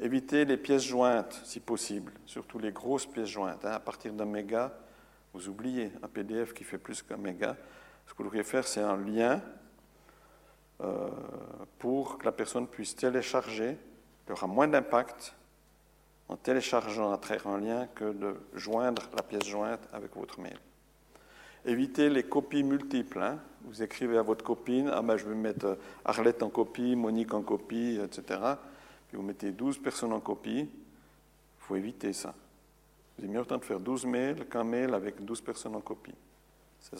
Évitez 0.00 0.44
les 0.44 0.56
pièces 0.56 0.84
jointes, 0.84 1.40
si 1.44 1.60
possible, 1.60 2.12
surtout 2.26 2.58
les 2.58 2.72
grosses 2.72 3.06
pièces 3.06 3.28
jointes. 3.28 3.64
Hein. 3.64 3.72
À 3.72 3.80
partir 3.80 4.12
d'un 4.12 4.24
méga, 4.24 4.76
vous 5.32 5.48
oubliez 5.48 5.92
un 6.02 6.08
PDF 6.08 6.52
qui 6.52 6.64
fait 6.64 6.78
plus 6.78 7.02
qu'un 7.02 7.16
méga. 7.16 7.56
Ce 8.06 8.12
que 8.12 8.18
vous 8.18 8.24
devriez 8.24 8.44
faire, 8.44 8.66
c'est 8.66 8.80
un 8.80 8.96
lien 8.96 9.40
euh, 10.80 11.08
pour 11.78 12.18
que 12.18 12.24
la 12.24 12.32
personne 12.32 12.66
puisse 12.66 12.96
télécharger. 12.96 13.78
Il 14.26 14.30
y 14.30 14.32
aura 14.32 14.46
moins 14.46 14.66
d'impact 14.66 15.34
en 16.28 16.36
téléchargeant 16.36 17.12
à 17.12 17.18
travers 17.18 17.46
un 17.46 17.60
lien 17.60 17.86
que 17.94 18.12
de 18.12 18.36
joindre 18.54 19.02
la 19.16 19.22
pièce 19.22 19.44
jointe 19.44 19.86
avec 19.92 20.16
votre 20.16 20.40
mail. 20.40 20.58
Évitez 21.66 22.10
les 22.10 22.24
copies 22.24 22.62
multiples. 22.62 23.22
Hein. 23.22 23.38
Vous 23.64 23.82
écrivez 23.82 24.18
à 24.18 24.22
votre 24.22 24.44
copine, 24.44 24.90
ah 24.92 25.00
ben 25.00 25.16
je 25.16 25.24
vais 25.24 25.34
mettre 25.34 25.64
euh, 25.64 25.74
Arlette 26.04 26.42
en 26.42 26.50
copie, 26.50 26.94
Monique 26.94 27.32
en 27.32 27.42
copie, 27.42 27.98
etc. 28.02 28.38
Puis 29.08 29.16
vous 29.16 29.22
mettez 29.22 29.50
12 29.50 29.78
personnes 29.78 30.12
en 30.12 30.20
copie. 30.20 30.60
Il 30.60 30.68
faut 31.60 31.76
éviter 31.76 32.12
ça. 32.12 32.34
Vous 33.16 33.24
avez 33.24 33.32
mieux 33.32 33.44
temps 33.46 33.56
de 33.56 33.64
faire 33.64 33.80
12 33.80 34.04
mails 34.04 34.46
qu'un 34.46 34.64
mail 34.64 34.92
avec 34.92 35.24
12 35.24 35.40
personnes 35.40 35.74
en 35.74 35.80
copie. 35.80 36.14
Ça, 36.80 36.96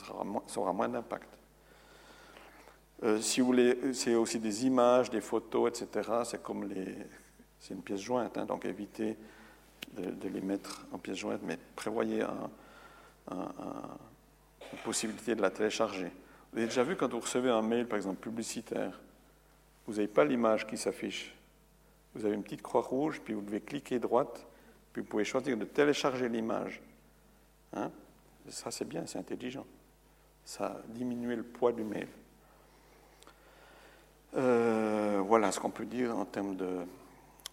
aura 0.57 0.73
moins 0.73 0.89
d'impact. 0.89 1.29
Euh, 3.03 3.21
si 3.21 3.41
vous 3.41 3.49
voulez, 3.49 3.93
c'est 3.93 4.15
aussi 4.15 4.39
des 4.39 4.65
images, 4.65 5.11
des 5.11 5.21
photos, 5.21 5.83
etc. 5.83 6.11
C'est 6.25 6.43
comme 6.43 6.65
les, 6.67 6.97
c'est 7.61 7.75
une 7.75 7.83
pièce 7.83 8.01
jointe, 8.01 8.39
hein, 8.39 8.47
donc 8.47 8.65
évitez 8.65 9.19
de, 9.93 10.29
les 10.29 10.41
mettre 10.41 10.87
en 10.91 10.97
pièce 10.97 11.19
jointe, 11.19 11.41
mais 11.43 11.59
prévoyez 11.77 12.23
un 12.23 12.49
possibilité 14.85 15.35
de 15.35 15.43
la 15.43 15.51
télécharger. 15.51 16.11
Vous 16.53 16.59
avez 16.59 16.67
déjà 16.67 16.83
vu 16.83 16.97
quand 16.97 17.11
vous 17.11 17.21
recevez 17.21 17.51
un 17.51 17.63
mail, 17.63 17.87
par 17.87 17.97
exemple, 17.97 18.21
publicitaire, 18.21 19.01
vous 19.87 19.95
n'avez 19.95 20.09
pas 20.09 20.25
l'image 20.25 20.67
qui 20.67 20.77
s'affiche. 20.77 21.35
Vous 22.15 22.25
avez 22.25 22.35
une 22.35 22.43
petite 22.43 22.63
croix 22.63 22.81
rouge, 22.81 23.21
puis 23.25 23.35
vous 23.35 23.43
devez 23.43 23.61
cliquer 23.61 23.99
droite, 23.99 24.47
puis 24.93 25.03
vous 25.03 25.09
pouvez 25.09 25.25
choisir 25.25 25.57
de 25.57 25.65
télécharger 25.65 26.29
l'image. 26.29 26.81
Hein? 27.75 27.91
Ça, 28.49 28.71
c'est 28.71 28.85
bien, 28.85 29.05
c'est 29.07 29.19
intelligent. 29.19 29.67
Ça 30.45 30.67
a 30.67 30.77
diminué 30.89 31.37
le 31.37 31.43
poids 31.43 31.73
du 31.73 31.83
mail. 31.83 32.09
Euh, 34.37 35.23
voilà 35.25 35.53
ce 35.53 35.61
qu'on 35.61 35.71
peut 35.71 35.87
dire 35.87 36.17
en 36.17 36.25
termes 36.25 36.57
de, 36.57 36.81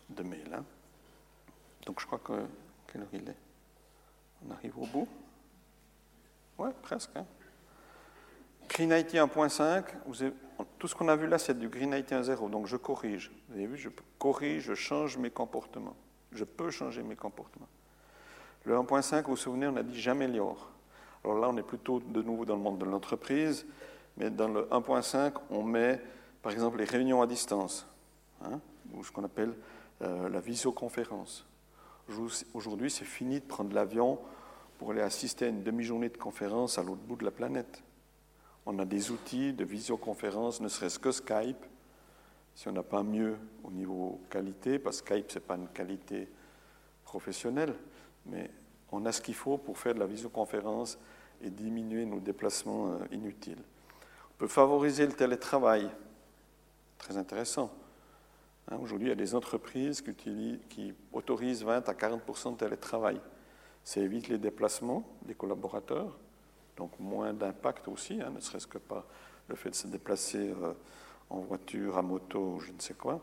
de 0.10 0.24
mail. 0.24 0.50
Hein. 0.54 0.64
Donc 1.86 2.00
je 2.00 2.06
crois 2.06 2.20
que. 2.20 2.34
Quelle 2.88 3.02
heure 3.02 3.08
il 3.14 3.30
est 3.30 3.36
On 4.46 4.52
arrive 4.52 4.78
au 4.78 4.86
bout 4.86 5.08
oui, 6.62 6.70
presque. 6.82 7.10
Hein. 7.16 7.26
Green 8.70 8.92
IT 8.92 9.14
1.5, 9.14 9.84
tout 10.78 10.88
ce 10.88 10.96
qu'on 10.96 11.10
a 11.10 11.16
vu 11.16 11.28
là, 11.28 11.38
c'est 11.38 11.58
du 11.58 11.68
Green 11.68 11.94
IT 11.94 12.12
1.0, 12.12 12.50
donc 12.50 12.68
je 12.68 12.78
corrige. 12.78 13.32
Vous 13.50 13.56
avez 13.56 13.68
vu, 13.68 13.78
je 13.78 13.90
corrige, 14.18 14.64
je 14.64 14.74
change 14.74 15.18
mes 15.18 15.30
comportements. 15.30 15.96
Je 16.32 16.44
peux 16.46 16.70
changer 16.70 17.04
mes 17.04 17.16
comportements. 17.16 17.68
Le 18.64 18.76
1.5, 18.76 19.24
vous 19.24 19.32
vous 19.32 19.36
souvenez, 19.36 19.68
on 19.68 19.76
a 19.76 19.84
dit 19.84 20.00
j'améliore. 20.00 20.70
Alors 21.24 21.40
là, 21.40 21.50
on 21.50 21.58
est 21.58 21.64
plutôt 21.64 22.00
de 22.00 22.22
nouveau 22.22 22.46
dans 22.46 22.56
le 22.56 22.62
monde 22.62 22.78
de 22.78 22.86
l'entreprise, 22.86 23.66
mais 24.18 24.30
dans 24.30 24.48
le 24.48 24.64
1.5, 24.72 25.34
on 25.50 25.64
met 25.64 26.02
par 26.42 26.52
exemple 26.52 26.78
les 26.78 26.86
réunions 26.86 27.22
à 27.22 27.28
distance, 27.28 27.88
hein, 28.44 28.60
ou 28.94 29.04
ce 29.04 29.12
qu'on 29.12 29.24
appelle 29.24 29.54
euh, 30.02 30.30
la 30.30 30.40
visioconférence. 30.40 31.46
Aujourd'hui, 32.54 32.90
c'est 32.90 33.06
fini 33.06 33.40
de 33.40 33.46
prendre 33.46 33.74
l'avion 33.74 34.20
pour 34.82 34.90
aller 34.90 35.02
assister 35.02 35.46
à 35.46 35.50
une 35.50 35.62
demi-journée 35.62 36.10
de 36.10 36.18
conférence 36.18 36.80
à 36.80 36.84
l'autre 36.84 37.04
bout 37.04 37.16
de 37.16 37.24
la 37.24 37.30
planète. 37.30 37.84
On 38.66 38.80
a 38.80 38.86
des 38.86 39.12
outils 39.12 39.54
de 39.54 39.64
visioconférence, 39.64 40.60
ne 40.60 40.68
serait-ce 40.68 40.98
que 40.98 41.12
Skype, 41.12 41.64
si 42.56 42.68
on 42.68 42.72
n'a 42.72 42.82
pas 42.82 43.04
mieux 43.04 43.38
au 43.64 43.70
niveau 43.70 44.20
qualité, 44.32 44.80
parce 44.80 45.04
que 45.04 45.14
Skype, 45.14 45.30
ce 45.30 45.38
n'est 45.38 45.46
pas 45.46 45.56
une 45.56 45.68
qualité 45.68 46.28
professionnelle, 47.06 47.76
mais 48.26 48.50
on 48.92 49.06
a 49.06 49.12
ce 49.12 49.22
qu'il 49.22 49.36
faut 49.36 49.60
pour 49.60 49.78
faire 49.78 49.94
de 49.94 50.00
la 50.00 50.08
visioconférence 50.08 50.98
et 51.44 51.52
diminuer 51.52 52.08
nos 52.08 52.20
déplacements 52.20 52.88
euh, 52.88 52.98
inutiles. 53.12 53.62
On 54.32 54.38
peut 54.40 54.48
favoriser 54.48 55.06
le 55.06 55.14
télétravail, 55.14 55.92
très 56.98 57.18
intéressant. 57.18 57.72
Hein, 58.68 58.80
aujourd'hui, 58.82 59.10
il 59.10 59.12
y 59.12 59.14
a 59.14 59.16
des 59.16 59.36
entreprises 59.36 60.02
qui, 60.02 60.60
qui 60.70 60.94
autorisent 61.14 61.64
20 61.64 61.88
à 61.88 61.94
40 61.94 62.54
de 62.54 62.58
télétravail. 62.58 63.22
Ça 63.84 64.00
évite 64.00 64.28
les 64.28 64.38
déplacements 64.38 65.04
des 65.24 65.34
collaborateurs, 65.34 66.18
donc 66.78 66.92
moins 67.00 67.34
d'impact 67.34 67.88
aussi, 67.88 68.22
hein, 68.22 68.30
ne 68.30 68.40
serait-ce 68.40 68.68
que 68.68 68.78
pas 68.78 69.06
le 69.48 69.56
fait 69.56 69.70
de 69.70 69.76
se 69.76 69.88
déplacer 69.88 70.54
euh, 70.62 70.74
en 71.30 71.40
voiture, 71.40 71.98
à 71.98 72.02
moto, 72.02 72.60
je 72.60 72.72
ne 72.72 72.80
sais 72.80 72.94
quoi. 72.94 73.22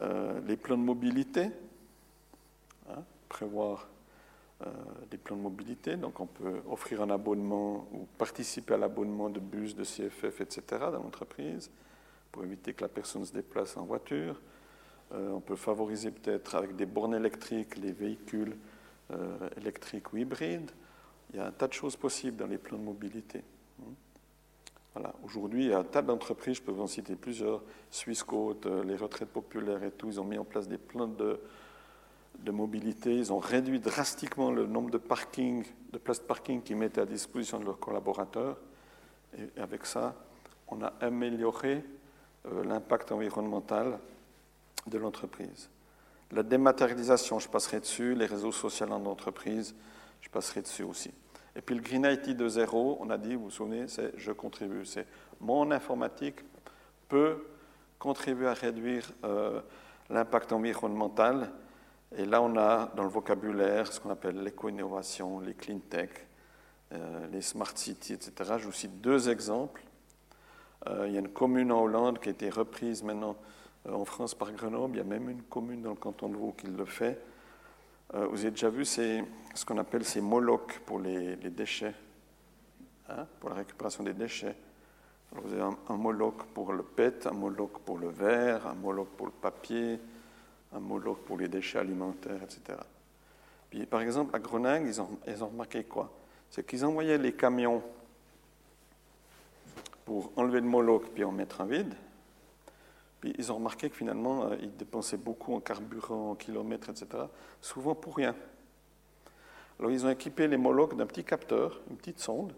Euh, 0.00 0.40
les 0.46 0.56
plans 0.56 0.78
de 0.78 0.82
mobilité, 0.82 1.50
hein, 2.88 3.02
prévoir 3.28 3.88
euh, 4.62 4.66
des 5.10 5.18
plans 5.18 5.36
de 5.36 5.42
mobilité, 5.42 5.96
donc 5.96 6.20
on 6.20 6.26
peut 6.26 6.60
offrir 6.70 7.02
un 7.02 7.10
abonnement 7.10 7.88
ou 7.92 8.06
participer 8.16 8.74
à 8.74 8.78
l'abonnement 8.78 9.28
de 9.28 9.40
bus, 9.40 9.74
de 9.74 9.84
CFF, 9.84 10.40
etc. 10.40 10.62
dans 10.80 11.02
l'entreprise, 11.02 11.70
pour 12.30 12.44
éviter 12.44 12.74
que 12.74 12.82
la 12.82 12.88
personne 12.88 13.24
se 13.24 13.32
déplace 13.32 13.76
en 13.76 13.84
voiture. 13.84 14.40
on 15.10 15.40
peut 15.40 15.56
favoriser 15.56 16.10
peut-être 16.10 16.54
avec 16.54 16.76
des 16.76 16.84
bornes 16.84 17.14
électriques 17.14 17.76
les 17.78 17.92
véhicules 17.92 18.56
euh, 19.10 19.48
électrique 19.56 20.12
ou 20.12 20.18
hybride. 20.18 20.70
Il 21.30 21.36
y 21.36 21.40
a 21.40 21.46
un 21.46 21.52
tas 21.52 21.68
de 21.68 21.72
choses 21.72 21.96
possibles 21.96 22.36
dans 22.36 22.46
les 22.46 22.58
plans 22.58 22.78
de 22.78 22.82
mobilité. 22.82 23.42
Voilà. 24.94 25.14
Aujourd'hui, 25.22 25.64
il 25.66 25.70
y 25.70 25.72
a 25.72 25.78
un 25.78 25.84
tas 25.84 26.02
d'entreprises, 26.02 26.56
je 26.56 26.62
peux 26.62 26.72
vous 26.72 26.82
en 26.82 26.86
citer 26.86 27.14
plusieurs, 27.14 27.62
Swissquote, 27.90 28.66
euh, 28.66 28.84
les 28.84 28.96
retraites 28.96 29.28
populaires 29.28 29.82
et 29.84 29.90
tout, 29.90 30.08
ils 30.08 30.20
ont 30.20 30.24
mis 30.24 30.38
en 30.38 30.44
place 30.44 30.66
des 30.66 30.78
plans 30.78 31.06
de, 31.06 31.40
de 32.38 32.50
mobilité, 32.50 33.14
ils 33.14 33.32
ont 33.32 33.38
réduit 33.38 33.80
drastiquement 33.80 34.50
le 34.50 34.66
nombre 34.66 34.90
de 34.90 34.98
parking, 34.98 35.64
de 35.92 35.98
places 35.98 36.20
de 36.20 36.26
parking 36.26 36.62
qu'ils 36.62 36.76
mettaient 36.76 37.00
à 37.00 37.06
disposition 37.06 37.60
de 37.60 37.64
leurs 37.64 37.78
collaborateurs. 37.78 38.56
Et 39.36 39.60
avec 39.60 39.84
ça, 39.86 40.14
on 40.68 40.82
a 40.82 40.92
amélioré 41.00 41.84
euh, 42.46 42.64
l'impact 42.64 43.12
environnemental 43.12 43.98
de 44.86 44.98
l'entreprise. 44.98 45.68
La 46.32 46.42
dématérialisation, 46.42 47.38
je 47.38 47.48
passerai 47.48 47.80
dessus. 47.80 48.14
Les 48.14 48.26
réseaux 48.26 48.52
sociaux 48.52 48.86
en 48.90 49.06
entreprise, 49.06 49.74
je 50.20 50.28
passerai 50.28 50.62
dessus 50.62 50.82
aussi. 50.82 51.10
Et 51.56 51.62
puis 51.62 51.74
le 51.74 51.80
Green 51.80 52.04
IT 52.04 52.36
de 52.36 52.48
zéro, 52.48 52.98
on 53.00 53.10
a 53.10 53.18
dit, 53.18 53.34
vous 53.34 53.44
vous 53.44 53.50
souvenez, 53.50 53.88
c'est 53.88 54.12
je 54.16 54.32
contribue. 54.32 54.84
C'est 54.84 55.06
mon 55.40 55.70
informatique 55.70 56.40
peut 57.08 57.44
contribuer 57.98 58.46
à 58.46 58.54
réduire 58.54 59.10
euh, 59.24 59.60
l'impact 60.10 60.52
environnemental 60.52 61.50
Et 62.16 62.24
là, 62.24 62.40
on 62.40 62.56
a 62.56 62.92
dans 62.94 63.02
le 63.02 63.08
vocabulaire 63.08 63.92
ce 63.92 64.00
qu'on 64.00 64.10
appelle 64.10 64.42
l'éco-innovation, 64.42 65.40
les 65.40 65.54
clean 65.54 65.80
tech, 65.90 66.10
euh, 66.92 67.26
les 67.32 67.42
smart 67.42 67.72
cities, 67.74 68.14
etc. 68.14 68.54
Je 68.58 68.64
vous 68.64 68.72
cite 68.72 69.00
deux 69.00 69.28
exemples. 69.28 69.82
Euh, 70.86 71.06
il 71.08 71.14
y 71.14 71.16
a 71.16 71.20
une 71.20 71.28
commune 71.28 71.72
en 71.72 71.82
Hollande 71.82 72.18
qui 72.18 72.28
a 72.28 72.32
été 72.32 72.50
reprise 72.50 73.02
maintenant 73.02 73.36
en 73.92 74.04
France 74.04 74.34
par 74.34 74.52
Grenoble. 74.52 74.96
Il 74.96 74.98
y 74.98 75.02
a 75.02 75.04
même 75.04 75.28
une 75.28 75.42
commune 75.42 75.82
dans 75.82 75.90
le 75.90 75.96
canton 75.96 76.28
de 76.28 76.36
Vaud 76.36 76.54
qui 76.56 76.66
le 76.66 76.84
fait. 76.84 77.20
vous 78.12 78.40
avez 78.40 78.50
déjà 78.50 78.70
vu 78.70 78.84
c'est 78.84 79.24
ce 79.54 79.64
qu'on 79.64 79.78
appelle 79.78 80.04
ces 80.04 80.20
molocs 80.20 80.80
pour 80.86 81.00
les, 81.00 81.36
déchets, 81.36 81.94
hein, 83.08 83.26
pour 83.40 83.50
la 83.50 83.56
récupération 83.56 84.04
des 84.04 84.14
déchets. 84.14 84.54
Alors 85.32 85.44
vous 85.44 85.52
avez 85.52 85.62
un, 85.62 85.76
un, 85.88 85.96
moloc 85.96 86.44
pour 86.54 86.72
le 86.72 86.82
PET, 86.82 87.26
un 87.26 87.32
moloc 87.32 87.80
pour 87.80 87.98
le 87.98 88.08
verre, 88.08 88.66
un 88.66 88.74
moloc 88.74 89.08
pour 89.08 89.26
le 89.26 89.32
papier, 89.32 90.00
un 90.72 90.80
moloc 90.80 91.18
pour 91.24 91.38
les 91.38 91.48
déchets 91.48 91.78
alimentaires, 91.78 92.42
etc. 92.42 92.78
Par 93.90 94.00
exemple, 94.00 94.34
à 94.34 94.38
Groningue, 94.38 94.86
ils 94.86 95.00
ont, 95.00 95.18
ils 95.26 95.44
ont 95.44 95.48
remarqué 95.48 95.84
quoi? 95.84 96.10
C'est 96.50 96.66
qu'ils 96.66 96.84
envoyaient 96.84 97.18
les 97.18 97.32
camions 97.32 97.82
pour 100.04 100.32
enlever 100.36 100.60
le 100.60 100.66
moloc 100.66 101.10
puis 101.14 101.24
en 101.24 101.32
mettre 101.32 101.60
un 101.60 101.66
vide. 101.66 101.94
Puis 103.20 103.34
ils 103.36 103.50
ont 103.50 103.56
remarqué 103.56 103.90
que 103.90 103.96
finalement, 103.96 104.44
euh, 104.44 104.56
ils 104.60 104.76
dépensaient 104.76 105.16
beaucoup 105.16 105.54
en 105.54 105.60
carburant, 105.60 106.32
en 106.32 106.34
kilomètres, 106.34 106.90
etc., 106.90 107.06
souvent 107.60 107.94
pour 107.94 108.16
rien. 108.16 108.34
Alors 109.78 109.90
ils 109.90 110.04
ont 110.06 110.10
équipé 110.10 110.48
les 110.48 110.56
molocs 110.56 110.96
d'un 110.96 111.06
petit 111.06 111.24
capteur, 111.24 111.80
une 111.90 111.96
petite 111.96 112.20
sonde, 112.20 112.52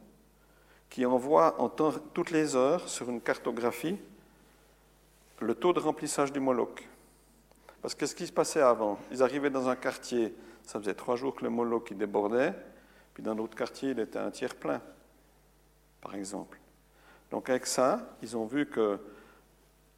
qui 0.89 1.07
envoie 1.07 1.61
en 1.61 1.69
temps, 1.69 1.93
toutes 2.13 2.31
les 2.31 2.57
heures 2.57 2.89
sur 2.89 3.09
une 3.09 3.21
cartographie 3.21 3.99
le 5.41 5.55
taux 5.55 5.73
de 5.73 5.81
remplissage 5.81 6.33
du 6.33 6.41
moloc. 6.41 6.87
Parce 7.83 7.95
que 7.95 8.07
ce 8.07 8.15
qui 8.15 8.27
se 8.27 8.33
passait 8.33 8.61
avant 8.61 8.99
Ils 9.11 9.23
arrivaient 9.23 9.51
dans 9.51 9.69
un 9.69 9.77
quartier, 9.77 10.35
ça 10.65 10.79
faisait 10.79 10.95
trois 10.95 11.17
jours 11.17 11.35
que 11.35 11.45
le 11.45 11.51
mollo 11.51 11.81
qui 11.81 11.95
débordait, 11.95 12.55
puis 13.15 13.23
dans 13.23 13.35
l'autre 13.35 13.57
quartier, 13.57 13.91
il 13.91 13.99
était 13.99 14.19
un 14.19 14.31
tiers 14.31 14.55
plein, 14.55 14.81
par 16.01 16.15
exemple. 16.15 16.59
Donc 17.31 17.49
avec 17.49 17.67
ça, 17.67 18.17
ils 18.23 18.37
ont 18.37 18.45
vu 18.45 18.67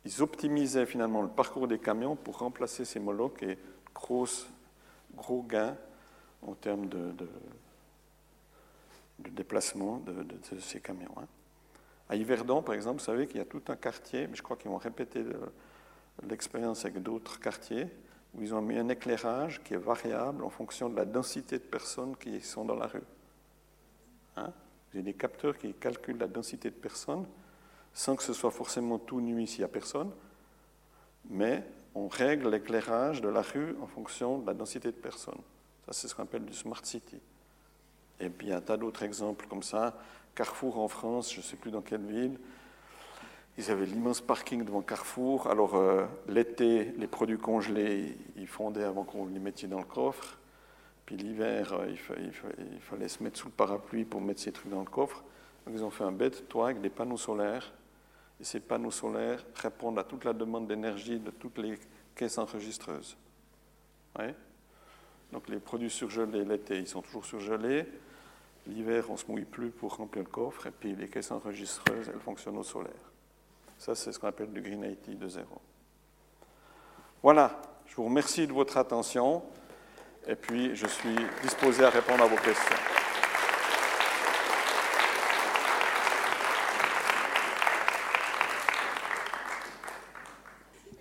qu'ils 0.03 0.23
optimisaient 0.23 0.87
finalement 0.87 1.23
le 1.23 1.29
parcours 1.29 1.69
des 1.69 1.79
camions 1.79 2.17
pour 2.17 2.39
remplacer 2.39 2.85
ces 2.85 3.01
molocs 3.01 3.43
et 3.43 3.59
gros, 3.95 4.27
gros 5.15 5.43
gains 5.43 5.77
en 6.43 6.55
termes 6.55 6.89
de, 6.89 7.15
déplacement 9.19 9.99
de, 9.99 10.59
ces 10.61 10.81
camions. 10.81 11.15
Hein. 11.17 11.27
À 12.09 12.17
Yverdon, 12.17 12.63
par 12.63 12.75
exemple, 12.75 12.99
vous 12.99 13.05
savez 13.05 13.27
qu'il 13.27 13.39
y 13.39 13.41
a 13.41 13.47
tout 13.47 13.63
un 13.69 13.77
quartier, 13.77 14.27
mais 14.27 14.35
je 14.35 14.43
crois 14.43 14.57
qu'ils 14.57 14.71
vont 14.71 14.79
répéter 14.79 15.25
l'expérience 16.29 16.85
avec 16.85 17.03
d'autres 17.03 17.39
quartiers 17.41 17.87
où 18.35 18.43
ils 18.43 18.55
ont 18.55 18.63
mis 18.63 18.79
un 18.79 18.89
éclairage 18.89 19.63
qui 19.63 19.75
est 19.75 19.79
variable 19.79 20.43
en 20.45 20.51
fonction 20.51 20.89
de 20.89 20.97
la 20.97 21.05
densité 21.05 21.59
de 21.59 21.65
personnes 21.65 22.17
qui 22.17 22.41
sont 22.41 22.65
dans 22.65 22.75
la 22.75 22.87
rue. 22.87 23.03
Hein 24.37 24.53
avez 24.95 25.03
des 25.03 25.15
capteurs 25.15 25.57
qui 25.57 25.73
calculent 25.75 26.19
la 26.19 26.29
densité 26.29 26.71
de 26.71 26.75
personnes 26.75 27.27
sans 27.95 28.17
que 28.17 28.23
ce 28.23 28.33
soit 28.33 28.51
forcément 28.51 28.99
tout 28.99 29.21
nuit 29.21 29.47
s'il 29.47 29.61
n'y 29.61 29.65
a 29.65 29.69
personne, 29.69 30.11
mais 31.29 31.65
on 31.95 32.09
règle 32.09 32.49
l'éclairage 32.49 33.21
de 33.21 33.29
la 33.29 33.43
rue 33.43 33.77
en 33.81 33.87
fonction 33.87 34.39
de 34.39 34.47
la 34.47 34.55
densité 34.55 34.89
de 34.89 34.97
personnes. 34.97 35.41
Ça, 35.87 35.93
c'est 35.93 36.09
ce 36.09 36.15
qu'on 36.15 36.23
appelle 36.23 36.45
du 36.45 36.55
smart 36.55 36.85
city. 36.85 37.21
Et 38.21 38.31
puis 38.31 38.49
il 38.49 38.51
y 38.51 38.53
a 38.53 38.59
un 38.59 38.63
tas 38.63 38.77
d'autres 38.77 39.03
exemples 39.03 39.47
comme 39.49 39.63
ça. 39.63 39.99
Carrefour 40.35 40.79
en 40.79 40.89
France, 40.89 41.33
je 41.33 41.39
ne 41.39 41.43
sais 41.43 41.57
plus 41.57 41.71
dans 41.71 41.83
quelle 41.83 42.05
ville, 42.05 42.39
ils 43.59 43.71
avaient 43.71 43.85
l'immense 43.85 44.21
parking 44.21 44.65
devant 44.65 44.81
Carrefour. 44.81 45.47
Alors, 45.49 45.75
euh, 45.75 46.07
l'été, 46.27 46.93
les 46.97 47.07
produits 47.07 47.37
congelés, 47.37 48.17
ils 48.37 48.47
fondaient 48.47 48.85
avant 48.85 49.05
qu'on 49.05 49.27
les 49.27 49.39
mette 49.39 49.67
dans 49.67 49.79
le 49.79 49.85
coffre. 49.85 50.39
Puis 51.05 51.17
l'hiver, 51.17 51.75
euh, 51.75 51.95
il, 52.19 52.81
fallait 52.81 53.09
se 53.09 53.23
mettre 53.23 53.39
sous 53.39 53.49
le 53.49 53.53
parapluie 53.53 54.05
pour 54.05 54.23
mettre 54.23 54.41
ces 54.41 54.53
trucs 54.53 54.71
dans 54.71 54.81
le 54.81 54.87
coffre. 54.87 55.23
Donc, 55.67 55.75
ils 55.77 55.85
ont 55.85 55.91
fait 55.91 56.05
un 56.05 56.13
bête 56.13 56.49
toit 56.49 56.67
avec 56.67 56.81
des 56.81 56.89
panneaux 56.89 57.19
solaires. 57.19 57.73
Et 58.43 58.45
ces 58.45 58.59
panneaux 58.59 58.91
solaires 58.91 59.45
répondent 59.55 60.01
à 60.01 60.03
toute 60.03 60.25
la 60.25 60.33
demande 60.33 60.67
d'énergie 60.67 61.21
de 61.21 61.31
toutes 61.31 61.59
les 61.59 61.79
caisses 62.17 62.39
enregistreuses. 62.39 63.17
Donc, 65.31 65.49
les 65.49 65.61
produits 65.61 65.89
surgelés 65.89 66.45
l'été, 66.45 66.77
ils 66.77 66.89
sont 66.89 67.03
toujours 67.03 67.25
surgelés. 67.25 67.87
L'hiver, 68.67 69.05
on 69.11 69.13
ne 69.13 69.19
se 69.19 69.27
mouille 69.29 69.45
plus 69.45 69.71
pour 69.71 69.97
remplir 69.97 70.25
le 70.25 70.29
coffre. 70.29 70.67
Et 70.67 70.73
puis, 70.73 70.93
les 70.97 71.09
caisses 71.09 71.31
enregistreuses, 71.31 72.09
elles 72.09 72.21
fonctionnent 72.21 72.59
au 72.59 72.65
solaire. 72.65 72.93
Ça, 73.79 73.95
c'est 73.95 74.11
ce 74.11 74.19
qu'on 74.19 74.27
appelle 74.27 74.53
du 74.53 74.61
Green 74.61 74.83
IT 74.83 75.17
de 75.17 75.29
zéro. 75.29 75.61
Voilà, 77.23 77.63
je 77.87 77.95
vous 77.95 78.07
remercie 78.07 78.49
de 78.49 78.53
votre 78.53 78.77
attention 78.77 79.45
et 80.27 80.35
puis 80.35 80.75
je 80.75 80.89
suis 80.89 81.17
disposé 81.43 81.85
à 81.85 81.91
répondre 81.91 82.25
à 82.25 82.27
vos 82.27 82.37
questions. 82.37 83.02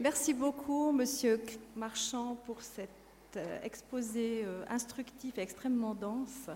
Merci 0.01 0.33
beaucoup, 0.33 0.91
Monsieur 0.91 1.39
Marchand, 1.75 2.35
pour 2.47 2.63
cet 2.63 2.89
euh, 3.35 3.59
exposé 3.61 4.41
euh, 4.43 4.65
instructif 4.67 5.37
et 5.37 5.41
extrêmement 5.41 5.93
dense. 5.93 6.49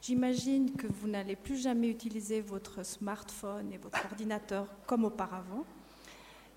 J'imagine 0.00 0.70
que 0.70 0.86
vous 0.86 1.08
n'allez 1.08 1.34
plus 1.34 1.56
jamais 1.56 1.88
utiliser 1.88 2.40
votre 2.40 2.84
smartphone 2.84 3.72
et 3.72 3.76
votre 3.76 3.98
ordinateur 4.04 4.68
comme 4.86 5.04
auparavant. 5.04 5.64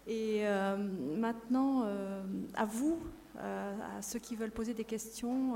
Et 0.05 0.41
euh, 0.45 0.77
maintenant, 1.17 1.87
à 2.53 2.65
vous, 2.65 2.99
à 3.39 3.99
ceux 4.03 4.19
qui 4.19 4.35
veulent 4.35 4.51
poser 4.51 4.75
des 4.75 4.83
questions, 4.83 5.55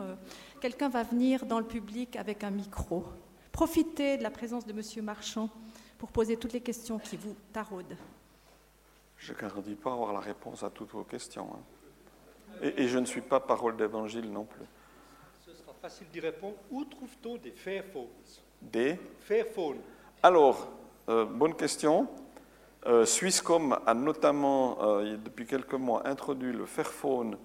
quelqu'un 0.59 0.89
va 0.89 1.03
venir 1.03 1.45
dans 1.45 1.59
le 1.59 1.67
public 1.67 2.15
avec 2.15 2.43
un 2.43 2.49
micro. 2.49 3.05
Profitez 3.51 4.17
de 4.17 4.23
la 4.23 4.31
présence 4.31 4.65
de 4.65 4.73
Monsieur 4.73 5.03
Marchand 5.03 5.51
pour 5.99 6.09
poser 6.09 6.35
toutes 6.35 6.53
les 6.53 6.61
questions 6.61 6.97
qui 6.97 7.15
vous 7.15 7.35
taraudent. 7.51 7.95
Je 9.23 9.33
ne 9.33 9.37
garantis 9.37 9.75
pas 9.75 9.93
avoir 9.93 10.13
la 10.13 10.19
réponse 10.19 10.63
à 10.63 10.69
toutes 10.69 10.91
vos 10.91 11.03
questions. 11.03 11.49
Hein. 11.53 11.63
Et, 12.61 12.83
et 12.83 12.87
je 12.87 12.99
ne 12.99 13.05
suis 13.05 13.21
pas 13.21 13.39
parole 13.39 13.77
d'évangile 13.77 14.31
non 14.31 14.43
plus 14.43 14.65
facile 15.83 16.07
d'y 16.13 16.21
répondre. 16.21 16.55
Où 16.71 16.85
trouve-t-on 16.85 17.35
des 17.35 17.51
Fairphones 17.51 18.07
Des 18.61 18.97
Fairphones. 19.19 19.81
Alors, 20.23 20.71
euh, 21.09 21.25
bonne 21.25 21.55
question. 21.55 22.07
Euh, 22.85 23.05
Swisscom 23.05 23.77
a 23.85 23.93
notamment, 23.93 24.81
euh, 24.81 25.17
depuis 25.17 25.45
quelques 25.45 25.73
mois, 25.73 26.07
introduit 26.07 26.53
le 26.53 26.65
Fairphone 26.65 27.37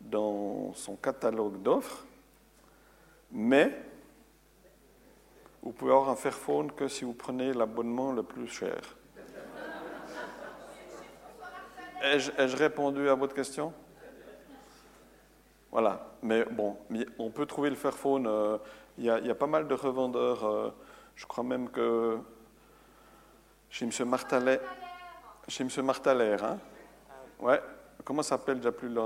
dans 0.00 0.74
son 0.74 0.96
catalogue 0.96 1.62
d'offres, 1.62 2.04
mais 3.30 3.70
vous 5.62 5.70
pouvez 5.70 5.92
avoir 5.92 6.08
un 6.08 6.16
Fairphone 6.16 6.72
que 6.72 6.88
si 6.88 7.04
vous 7.04 7.14
prenez 7.14 7.52
l'abonnement 7.52 8.10
le 8.10 8.24
plus 8.24 8.48
cher. 8.48 8.80
Ai-je 12.02 12.56
répondu 12.56 13.08
à 13.08 13.14
votre 13.14 13.34
question? 13.34 13.72
Voilà, 15.70 16.06
mais 16.22 16.44
bon, 16.44 16.76
on 17.18 17.30
peut 17.30 17.44
trouver 17.44 17.68
le 17.68 17.76
Fairphone. 17.76 18.26
Euh, 18.26 18.56
il 18.96 19.04
y, 19.04 19.10
a 19.10 19.34
pas 19.34 19.46
mal 19.46 19.68
de 19.68 19.74
revendeurs. 19.74 20.46
Euh, 20.46 20.70
je 21.14 21.26
crois 21.26 21.44
même 21.44 21.68
que 21.68 22.18
chez 23.68 23.84
M. 23.84 24.08
Martalet. 24.08 24.58
Chez 25.48 25.64
M. 25.64 25.84
Martaler, 25.84 26.36
hein? 26.42 26.58
Ouais. 27.38 27.60
Comment 28.04 28.22
s'appelle 28.22 28.56
déjà 28.56 28.72
plus 28.72 28.88
le. 28.88 29.02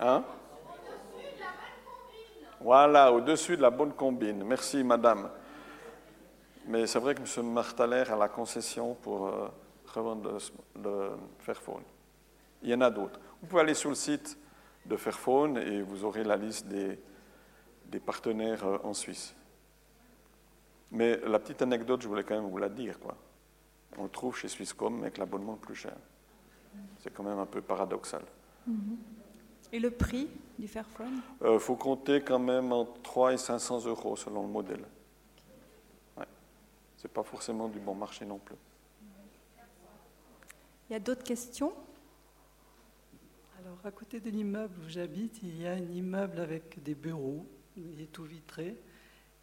Hein? 0.00 0.22
Voilà, 2.60 3.10
au-dessus 3.10 3.56
de 3.56 3.62
la 3.62 3.70
bonne 3.70 3.92
combine. 3.92 4.44
Merci, 4.44 4.82
madame. 4.84 5.30
Mais 6.66 6.86
c'est 6.86 6.98
vrai 6.98 7.14
que 7.14 7.20
M. 7.20 7.46
Martaler 7.46 8.04
a 8.10 8.16
la 8.16 8.28
concession 8.28 8.94
pour 8.94 9.28
euh, 9.28 9.48
revendre 9.94 10.38
le 10.82 11.10
Fairphone. 11.38 11.82
Il 12.62 12.70
y 12.70 12.74
en 12.74 12.80
a 12.80 12.90
d'autres. 12.90 13.20
Vous 13.40 13.46
pouvez 13.46 13.62
aller 13.62 13.74
sur 13.74 13.90
le 13.90 13.94
site 13.94 14.38
de 14.86 14.96
Fairphone 14.96 15.58
et 15.58 15.82
vous 15.82 16.04
aurez 16.04 16.24
la 16.24 16.36
liste 16.36 16.66
des, 16.66 16.98
des 17.86 18.00
partenaires 18.00 18.64
euh, 18.64 18.78
en 18.82 18.94
Suisse. 18.94 19.34
Mais 20.90 21.18
la 21.26 21.38
petite 21.38 21.62
anecdote, 21.62 22.02
je 22.02 22.08
voulais 22.08 22.24
quand 22.24 22.34
même 22.34 22.50
vous 22.50 22.58
la 22.58 22.68
dire. 22.68 22.98
Quoi. 23.00 23.16
On 23.98 24.04
le 24.04 24.08
trouve 24.08 24.36
chez 24.36 24.48
Swisscom 24.48 25.00
avec 25.02 25.18
l'abonnement 25.18 25.52
le 25.52 25.58
plus 25.58 25.74
cher. 25.74 25.96
C'est 26.98 27.12
quand 27.12 27.22
même 27.22 27.38
un 27.38 27.46
peu 27.46 27.60
paradoxal. 27.60 28.22
Et 29.72 29.78
le 29.78 29.90
prix 29.90 30.28
du 30.58 30.68
Fairphone? 30.68 31.20
Il 31.40 31.46
euh, 31.46 31.58
faut 31.58 31.76
compter 31.76 32.20
quand 32.20 32.38
même 32.38 32.72
entre 32.72 33.00
3 33.02 33.34
et 33.34 33.36
500 33.36 33.86
euros 33.86 34.16
selon 34.16 34.42
le 34.42 34.48
modèle. 34.48 34.84
Ouais. 36.16 36.26
Ce 36.96 37.06
n'est 37.06 37.12
pas 37.12 37.22
forcément 37.22 37.68
du 37.68 37.78
bon 37.78 37.94
marché 37.94 38.24
non 38.24 38.38
plus. 38.38 38.56
Il 40.94 40.98
y 40.98 41.00
a 41.00 41.00
d'autres 41.00 41.24
questions? 41.24 41.72
Alors, 43.58 43.78
à 43.82 43.90
côté 43.90 44.20
de 44.20 44.30
l'immeuble 44.30 44.74
où 44.78 44.88
j'habite, 44.88 45.40
il 45.42 45.60
y 45.60 45.66
a 45.66 45.72
un 45.72 45.88
immeuble 45.88 46.38
avec 46.38 46.80
des 46.84 46.94
bureaux, 46.94 47.44
il 47.76 48.00
est 48.00 48.12
tout 48.12 48.22
vitré. 48.22 48.76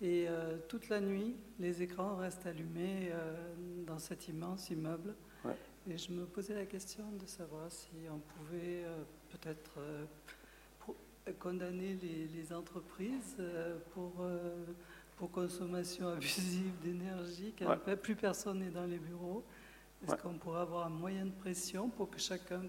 Et 0.02 0.28
euh, 0.30 0.60
toute 0.70 0.88
la 0.88 1.02
nuit, 1.02 1.36
les 1.60 1.82
écrans 1.82 2.16
restent 2.16 2.46
allumés 2.46 3.10
euh, 3.12 3.36
dans 3.86 4.00
cet 4.00 4.30
immense 4.30 4.70
immeuble. 4.70 5.14
Et 5.90 5.98
je 5.98 6.14
me 6.14 6.24
posais 6.26 6.54
la 6.54 6.66
question 6.66 7.04
de 7.22 7.26
savoir 7.26 7.70
si 7.70 7.90
on 8.10 8.20
pouvait 8.20 8.86
euh, 8.86 9.04
peut-être 9.32 9.78
condamner 11.38 11.98
les, 12.02 12.28
les 12.28 12.54
entreprises 12.54 13.36
euh, 13.40 13.78
pour, 13.94 14.14
euh, 14.22 14.64
pour 15.18 15.30
consommation 15.32 16.08
abusive 16.14 16.80
d'énergie, 16.82 17.54
quand 17.60 17.78
Ouais. 17.86 17.98
plus 17.98 18.16
personne 18.16 18.60
n'est 18.60 18.70
dans 18.70 18.86
les 18.86 19.00
bureaux. 19.00 19.44
Est-ce 20.04 20.12
Ouais. 20.14 20.18
qu'on 20.18 20.34
pourrait 20.34 20.62
avoir 20.62 20.88
un 20.88 20.90
moyen 20.90 21.26
de 21.26 21.32
pression 21.32 21.90
pour 21.90 22.10
que 22.10 22.20
chacun, 22.20 22.64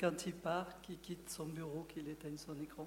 quand 0.00 0.26
il 0.26 0.34
part, 0.34 0.80
qu'il 0.82 0.98
quitte 0.98 1.30
son 1.30 1.46
bureau, 1.46 1.84
qu'il 1.88 2.08
éteigne 2.08 2.36
son 2.38 2.58
écran? 2.60 2.86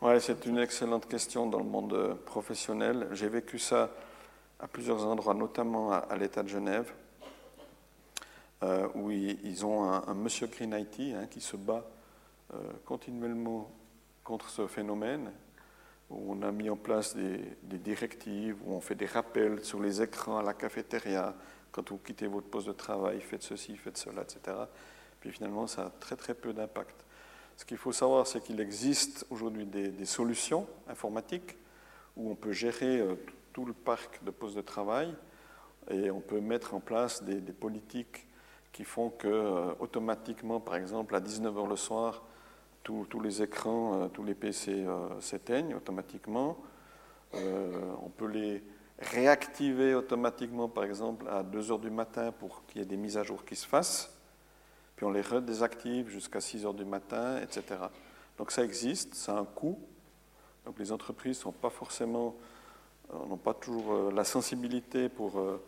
Ouais, 0.00 0.18
c'est 0.20 0.46
une 0.46 0.58
excellente 0.58 1.06
question 1.06 1.46
dans 1.46 1.58
le 1.58 1.64
monde 1.64 1.92
euh, 1.92 2.14
professionnel. 2.14 3.08
J'ai 3.12 3.28
vécu 3.28 3.58
ça 3.58 3.90
à 4.58 4.66
plusieurs 4.66 5.04
endroits, 5.06 5.34
notamment 5.34 5.92
à, 5.92 5.96
à 5.98 6.16
l'État 6.16 6.42
de 6.42 6.48
Genève, 6.48 6.92
euh, 8.62 8.88
où 8.94 9.10
ils, 9.10 9.38
ils 9.44 9.64
ont 9.66 9.84
un, 9.84 10.04
un 10.08 10.14
monsieur 10.14 10.46
Green 10.46 10.72
IT 10.72 11.14
hein, 11.14 11.26
qui 11.30 11.40
se 11.40 11.56
bat 11.56 11.84
euh, 12.54 12.56
continuellement 12.84 13.70
contre 14.24 14.48
ce 14.48 14.66
phénomène, 14.66 15.30
où 16.10 16.32
on 16.32 16.42
a 16.42 16.50
mis 16.52 16.70
en 16.70 16.76
place 16.76 17.14
des, 17.16 17.38
des 17.62 17.78
directives, 17.78 18.56
où 18.64 18.72
on 18.74 18.80
fait 18.80 18.94
des 18.94 19.06
rappels 19.06 19.64
sur 19.64 19.80
les 19.80 20.00
écrans 20.02 20.38
à 20.38 20.42
la 20.42 20.54
cafétéria, 20.54 21.34
quand 21.72 21.90
vous 21.90 21.98
quittez 21.98 22.26
votre 22.26 22.46
poste 22.46 22.68
de 22.68 22.72
travail, 22.72 23.20
faites 23.20 23.42
ceci, 23.42 23.76
faites 23.76 23.96
cela, 23.96 24.22
etc. 24.22 24.56
Puis 25.20 25.32
finalement, 25.32 25.66
ça 25.66 25.86
a 25.86 25.90
très 25.90 26.16
très 26.16 26.34
peu 26.34 26.52
d'impact. 26.52 27.04
Ce 27.56 27.64
qu'il 27.64 27.76
faut 27.76 27.92
savoir, 27.92 28.26
c'est 28.26 28.40
qu'il 28.40 28.60
existe 28.60 29.26
aujourd'hui 29.30 29.66
des, 29.66 30.04
solutions 30.04 30.66
informatiques 30.88 31.56
où 32.16 32.30
on 32.30 32.34
peut 32.34 32.52
gérer 32.52 32.98
euh, 32.98 33.14
tout 33.52 33.64
le 33.64 33.72
parc 33.72 34.22
de 34.24 34.30
postes 34.30 34.56
de 34.56 34.62
travail 34.62 35.14
et 35.90 36.10
on 36.10 36.20
peut 36.20 36.40
mettre 36.40 36.74
en 36.74 36.80
place 36.80 37.22
des, 37.22 37.40
politiques 37.52 38.26
qui 38.72 38.84
font 38.84 39.10
que 39.10 39.28
euh, 39.28 39.72
automatiquement, 39.80 40.60
par 40.60 40.76
exemple, 40.76 41.14
à 41.14 41.20
19h 41.20 41.68
le 41.68 41.76
soir, 41.76 42.22
tous 42.82 43.20
les 43.22 43.42
écrans, 43.42 44.02
euh, 44.02 44.08
tous 44.08 44.24
les 44.24 44.34
PC 44.34 44.84
s'éteignent 45.20 45.74
automatiquement. 45.74 46.58
On 47.34 48.10
peut 48.10 48.26
les 48.26 48.62
réactiver 49.02 49.94
automatiquement, 49.94 50.68
par 50.68 50.84
exemple, 50.84 51.26
à 51.28 51.42
2h 51.42 51.80
du 51.80 51.90
matin 51.90 52.32
pour 52.32 52.64
qu'il 52.66 52.80
y 52.80 52.82
ait 52.82 52.86
des 52.86 52.96
mises 52.96 53.16
à 53.16 53.22
jour 53.22 53.44
qui 53.44 53.56
se 53.56 53.66
fassent 53.66 54.12
puis 54.96 55.06
on 55.06 55.10
les 55.10 55.20
redésactive 55.20 56.08
jusqu'à 56.08 56.40
6 56.40 56.66
heures 56.66 56.74
du 56.74 56.84
matin, 56.84 57.40
etc. 57.42 57.80
Donc 58.38 58.50
ça 58.50 58.64
existe, 58.64 59.14
ça 59.14 59.36
a 59.36 59.40
un 59.40 59.44
coût. 59.44 59.78
Donc 60.64 60.78
les 60.78 60.92
entreprises 60.92 61.38
sont 61.38 61.52
pas 61.52 61.70
forcément, 61.70 62.36
euh, 63.12 63.26
n'ont 63.26 63.36
pas 63.36 63.54
toujours 63.54 63.92
euh, 63.92 64.12
la 64.12 64.24
sensibilité 64.24 65.08
pour 65.08 65.38
euh, 65.38 65.62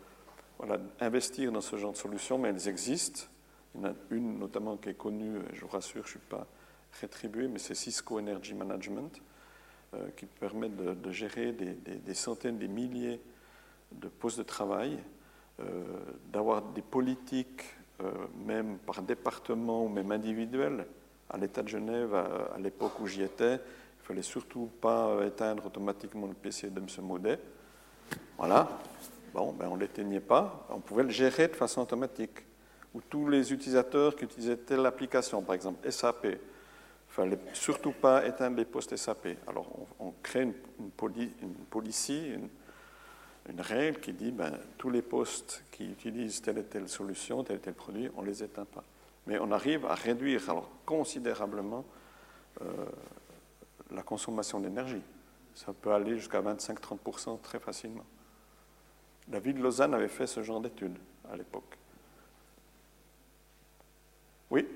voilà, 0.57 0.79
investir 0.99 1.51
dans 1.51 1.61
ce 1.61 1.75
genre 1.75 1.91
de 1.91 1.97
solutions, 1.97 2.37
mais 2.37 2.49
elles 2.49 2.67
existent. 2.67 3.23
Il 3.73 3.81
y 3.81 3.83
en 3.83 3.89
a 3.89 3.93
une 4.11 4.39
notamment 4.39 4.77
qui 4.77 4.89
est 4.89 4.93
connue, 4.93 5.39
je 5.51 5.61
vous 5.61 5.67
rassure, 5.67 6.03
je 6.03 6.17
ne 6.17 6.19
suis 6.19 6.29
pas 6.29 6.47
rétribué, 7.01 7.49
mais 7.49 7.59
c'est 7.59 7.75
Cisco 7.75 8.17
Energy 8.19 8.53
Management, 8.53 9.21
qui 10.17 10.25
permet 10.25 10.69
de, 10.69 11.11
gérer 11.11 11.53
des, 11.53 12.13
centaines, 12.13 12.57
des 12.57 12.67
milliers 12.67 13.19
de 13.91 14.07
postes 14.07 14.37
de 14.37 14.43
travail, 14.43 14.99
euh, 15.61 15.83
d'avoir 16.33 16.61
des 16.61 16.81
politiques, 16.81 17.63
euh, 18.01 18.11
même 18.45 18.77
par 18.79 19.01
département 19.01 19.85
ou 19.85 19.87
même 19.87 20.11
individuel. 20.11 20.85
À 21.29 21.37
l'État 21.37 21.63
de 21.63 21.69
Genève, 21.69 22.13
à, 22.13 22.57
l'époque 22.59 22.99
où 22.99 23.07
j'y 23.07 23.23
étais, 23.23 23.53
il 23.53 24.01
ne 24.01 24.03
fallait 24.03 24.21
surtout 24.21 24.69
pas 24.81 25.07
euh, 25.07 25.27
éteindre 25.27 25.65
automatiquement 25.65 26.27
le 26.27 26.33
PC 26.33 26.69
de 26.69 26.79
M. 26.79 26.87
Maudet. 27.01 27.39
Voilà. 28.37 28.67
Bon, 29.33 29.53
ben 29.53 29.67
on 29.69 29.75
ne 29.75 29.81
l'éteignait 29.81 30.19
pas. 30.19 30.67
On 30.69 30.79
pouvait 30.79 31.03
le 31.03 31.09
gérer 31.09 31.47
de 31.47 31.55
façon 31.55 31.81
automatique. 31.81 32.45
Ou 32.93 33.01
tous 33.01 33.29
les 33.29 33.51
utilisateurs 33.53 34.15
qui 34.15 34.25
utilisaient 34.25 34.57
telle 34.57 34.85
application, 34.85 35.41
par 35.41 35.55
exemple 35.55 35.89
SAP, 35.89 36.27
fallait 37.15 37.39
surtout 37.53 37.93
pas 37.93 38.25
éteindre 38.25 38.57
les 38.57 38.65
postes 38.65 38.95
SAP. 38.95 39.29
Alors 39.47 39.71
on, 39.99 40.11
crée 40.21 40.41
une, 40.43 40.53
une, 41.41 42.49
une 43.49 43.61
règle 43.61 43.99
qui 44.01 44.11
dit 44.11 44.31
ben, 44.31 44.51
tous 44.77 44.89
les 44.89 45.01
postes 45.01 45.63
qui 45.71 45.91
utilisent 45.91 46.41
telle 46.41 46.57
et 46.57 46.65
telle 46.65 46.89
solution, 46.89 47.43
tel 47.43 47.57
et 47.57 47.59
tel 47.59 47.73
produit, 47.73 48.09
on 48.17 48.21
ne 48.21 48.27
les 48.27 48.43
éteint 48.43 48.65
pas. 48.65 48.83
Mais 49.27 49.39
on 49.39 49.51
arrive 49.51 49.85
à 49.85 49.95
réduire 49.95 50.41
considérablement 50.85 51.85
euh, 52.61 52.65
la 53.91 54.03
consommation 54.03 54.59
d'énergie. 54.59 55.01
Ça 55.53 55.71
peut 55.71 55.93
aller 55.93 56.17
jusqu'à 56.17 56.41
25-30% 56.41 57.39
très 57.41 57.59
facilement. 57.59 58.05
La 59.31 59.39
ville 59.39 59.55
de 59.55 59.63
Lausanne 59.63 59.93
avait 59.93 60.09
fait 60.09 60.27
ce 60.27 60.43
genre 60.43 60.59
d'études 60.59 60.97
à 61.31 61.37
l'époque. 61.37 61.77
Oui? 64.51 64.67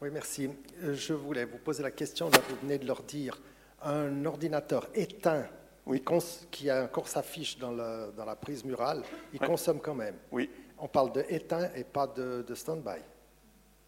Oui, 0.00 0.08
merci. 0.12 0.48
Euh, 0.82 0.94
Je 0.94 1.12
voulais 1.12 1.44
vous 1.44 1.58
poser 1.58 1.82
la 1.82 1.90
question, 1.90 2.30
là, 2.30 2.38
vous 2.48 2.56
venez 2.62 2.78
de 2.78 2.86
leur 2.86 3.02
dire, 3.02 3.40
un 3.82 4.24
ordinateur 4.24 4.88
éteint 4.94 5.46
Oui. 5.86 6.02
qui 6.50 6.70
a 6.70 6.84
encore 6.84 7.08
sa 7.08 7.22
fiche 7.22 7.58
dans, 7.58 7.72
le- 7.72 8.12
dans 8.16 8.24
la 8.24 8.36
prise 8.36 8.64
murale, 8.64 9.02
il 9.32 9.40
Ouais. 9.40 9.46
consomme 9.46 9.80
quand 9.80 9.94
même. 9.94 10.16
Oui. 10.30 10.50
On 10.78 10.86
parle 10.86 11.12
de 11.12 11.24
éteint 11.28 11.70
et 11.74 11.82
pas 11.84 12.06
de, 12.06 12.44
de 12.46 12.54
stand-by. 12.54 13.00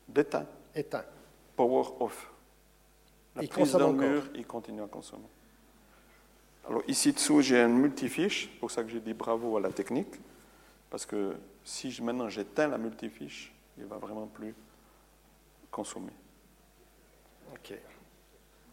D'éteint. 0.09 0.47
Éteint. 0.74 1.05
Power 1.57 1.85
off. 2.01 2.31
La 3.37 3.43
Il 3.45 3.49
prise 3.49 3.74
encore. 3.77 3.93
mur, 3.93 4.28
il 4.35 4.45
continue 4.47 4.82
à 4.82 4.87
consommer. 4.89 5.28
Alors 6.69 6.82
ici 6.89 7.12
dessous, 7.12 7.41
j'ai 7.43 7.61
un 7.61 7.69
multifiche, 7.69 8.49
c'est 8.53 8.59
pour 8.59 8.70
ça 8.70 8.82
que 8.82 8.91
j'ai 8.91 9.01
dit 9.01 9.15
bravo 9.15 9.57
à 9.57 9.61
la 9.61 9.70
technique, 9.70 10.15
parce 10.91 11.07
que 11.07 11.37
si 11.65 11.91
je- 11.91 12.03
maintenant 12.03 12.28
j'éteins 12.28 12.69
la 12.69 12.78
multifiche, 12.78 13.53
il 13.78 13.85
va 13.85 13.97
vraiment 13.97 14.27
plus 14.27 14.55
consommer. 15.71 16.13
OK. 17.53 17.75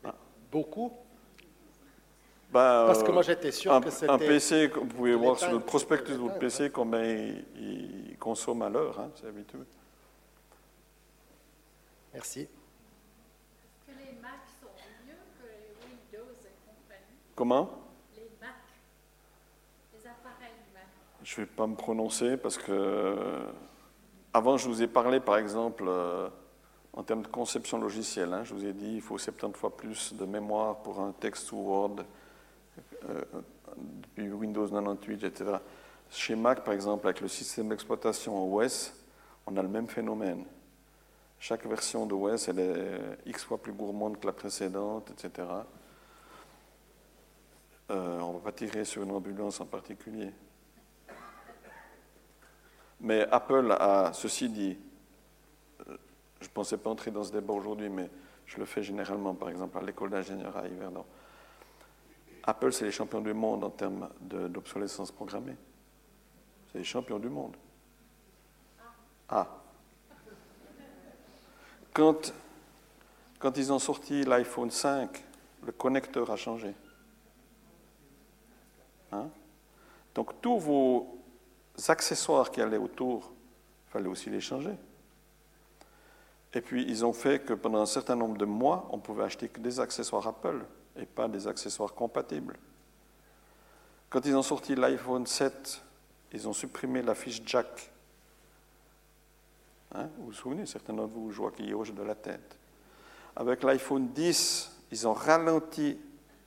Ah. 0.04 0.14
Beaucoup? 0.52 0.92
Ben, 2.52 2.86
Parce 2.88 3.04
que 3.04 3.10
euh, 3.10 3.14
moi, 3.14 3.22
j'étais 3.24 3.52
sûr 3.52 3.74
un, 3.74 3.82
que 3.82 3.88
un 3.88 3.92
c'était... 3.92 4.18
PC, 4.18 4.68
vous 4.68 4.86
pouvez 4.86 5.16
voir 5.16 5.38
sur 5.38 5.52
le 5.52 5.60
prospectus 5.60 6.14
de 6.14 6.20
votre 6.20 6.40
PC 6.40 6.70
combien 6.72 7.04
il, 7.04 7.46
il 7.56 8.18
consomme 8.18 8.62
à 8.62 8.70
l'heure, 8.70 9.00
hein, 9.00 9.12
c'est 9.16 9.28
habituel. 9.28 9.66
Merci. 12.14 12.48
que 13.86 13.92
les 13.92 14.18
Mac 14.22 14.40
sont 14.60 14.70
mieux 15.06 15.14
que 15.40 15.46
les 15.46 15.76
Windows 15.88 16.32
et 16.42 16.56
compagnie. 16.66 17.20
Comment? 17.36 17.70
Les 18.16 18.32
Mac, 18.42 18.56
les 19.94 20.08
appareils 20.08 20.56
Mac. 20.74 20.88
Je 21.24 21.42
ne 21.42 21.46
vais 21.46 21.52
pas 21.52 21.68
me 21.68 21.76
prononcer 21.76 22.38
parce 22.38 22.58
que 22.58 22.72
euh, 22.72 23.52
avant 24.34 24.58
je 24.58 24.68
vous 24.68 24.82
ai 24.82 24.88
parlé 24.88 25.20
par 25.20 25.38
exemple 25.38 25.84
euh, 25.88 26.30
en 26.98 27.04
termes 27.04 27.22
de 27.22 27.28
conception 27.28 27.78
logicielle. 27.78 28.34
hein, 28.34 28.44
je 28.44 28.56
vous 28.56 28.66
ai 28.66 28.74
dit 28.74 28.96
il 28.96 29.02
faut 29.02 29.20
70 29.20 29.56
fois 29.56 29.78
plus 29.78 30.14
de 30.16 30.26
mémoire 30.26 30.78
pour 30.78 31.00
un 31.00 31.12
texte 31.12 31.52
ou 31.52 31.58
Word 31.58 31.98
euh, 33.08 33.24
depuis 33.78 34.32
Windows 34.32 34.68
98, 34.68 35.24
etc. 35.24 35.58
Chez 36.10 36.36
Mac 36.36 36.64
par 36.64 36.74
exemple 36.74 37.06
avec 37.06 37.22
le 37.22 37.28
système 37.28 37.70
d'exploitation 37.70 38.52
OS, 38.52 38.94
on 39.46 39.56
a 39.58 39.62
le 39.62 39.68
même 39.68 39.88
phénomène. 39.88 40.44
Chaque 41.40 41.68
version 41.68 42.08
d'OS 42.08 42.48
elle 42.48 42.60
est 42.60 43.00
X 43.28 43.44
fois 43.44 43.60
plus 43.60 43.74
gourmande 43.74 44.20
que 44.20 44.26
la 44.26 44.34
précédente, 44.34 45.12
etc. 45.12 45.48
Euh, 47.92 48.20
on 48.22 48.30
ne 48.30 48.38
va 48.40 48.46
pas 48.46 48.52
tirer 48.52 48.84
sur 48.86 49.04
une 49.04 49.12
ambulance 49.12 49.62
en 49.62 49.68
particulier. 49.68 50.32
Mais 53.00 53.28
Apple 53.30 53.72
a, 53.80 54.12
ceci 54.14 54.50
dit, 54.50 54.76
euh, 54.76 54.87
je 56.42 56.46
ne 56.46 56.52
pensais 56.52 56.78
pas 56.78 56.90
entrer 56.90 57.12
dans 57.12 57.24
ce 57.24 57.32
débat 57.32 57.54
aujourd'hui, 57.54 57.90
mais 57.90 58.10
je 58.46 58.58
le 58.58 58.66
fais 58.66 58.84
généralement, 58.84 59.34
par 59.34 59.50
exemple, 59.50 59.78
à 59.78 59.82
l'école 59.82 60.10
d'ingénieur 60.10 60.56
à 60.56 60.68
Yverdon. 60.68 61.06
Apple, 62.44 62.72
c'est 62.72 62.86
les 62.86 62.92
champions 62.92 63.22
du 63.22 63.34
monde 63.34 63.64
en 63.64 63.70
termes 63.70 64.10
d'obsolescence 64.22 65.12
programmée. 65.12 65.56
C'est 66.72 66.78
les 66.78 66.84
champions 66.84 67.20
du 67.20 67.30
monde. 67.30 67.56
Ah. 69.28 69.48
Quand, 71.94 72.34
quand 73.40 73.58
ils 73.58 73.74
ont 73.74 73.80
sorti 73.80 74.24
l'iPhone 74.24 74.72
5, 74.72 75.24
le 75.66 75.72
connecteur 75.74 76.32
a 76.32 76.38
changé. 76.38 76.74
Hein? 79.12 79.30
Donc 80.16 80.40
tous 80.42 80.58
vos 80.58 81.20
accessoires 81.88 82.50
qui 82.50 82.62
allaient 82.62 82.78
autour, 82.78 83.34
il 83.88 83.92
fallait 83.92 84.08
aussi 84.08 84.30
les 84.30 84.42
changer. 84.42 84.74
Et 86.58 86.62
puis 86.62 86.84
ils 86.90 87.06
ont 87.06 87.14
fait 87.14 87.46
que 87.46 87.54
pendant 87.54 87.82
un 87.82 87.86
certain 87.86 88.16
nombre 88.16 88.36
de 88.36 88.46
mois, 88.46 88.90
on 88.92 88.98
pouvait 88.98 89.26
acheter 89.26 89.48
que 89.48 89.60
des 89.60 89.80
accessoires 89.80 90.28
Apple 90.28 90.66
et 90.96 91.06
pas 91.06 91.28
des 91.28 91.48
accessoires 91.48 91.94
compatibles. 91.94 92.58
Quand 94.10 94.26
ils 94.26 94.36
ont 94.36 94.42
sorti 94.42 94.74
l'iPhone 94.74 95.28
7, 95.28 95.84
ils 96.34 96.48
ont 96.48 96.54
supprimé 96.54 97.04
la 97.04 97.14
fiche 97.14 97.44
jack. 97.46 97.92
Hein, 99.94 100.10
vous 100.18 100.26
vous 100.26 100.34
souvenez, 100.34 100.66
certains 100.66 100.94
d'entre 100.94 101.14
vous, 101.14 101.32
je 101.32 101.38
vois 101.38 101.52
qu'ils 101.52 101.76
hochent 101.76 101.94
de 101.94 102.02
la 102.02 102.16
tête. 102.16 102.58
Avec 103.36 103.62
l'iPhone 103.62 104.08
10, 104.08 104.72
ils 104.92 105.08
ont 105.08 105.14
ralenti 105.14 105.96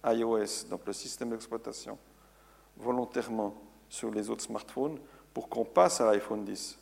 iOS, 0.04 0.66
donc 0.70 0.80
le 0.86 0.92
système 0.92 1.30
d'exploitation, 1.30 1.96
volontairement 2.76 3.54
sur 3.88 4.10
les 4.10 4.28
autres 4.28 4.42
smartphones 4.42 4.98
pour 5.32 5.48
qu'on 5.48 5.64
passe 5.64 6.00
à 6.00 6.10
l'iPhone 6.10 6.44
10. 6.44 6.79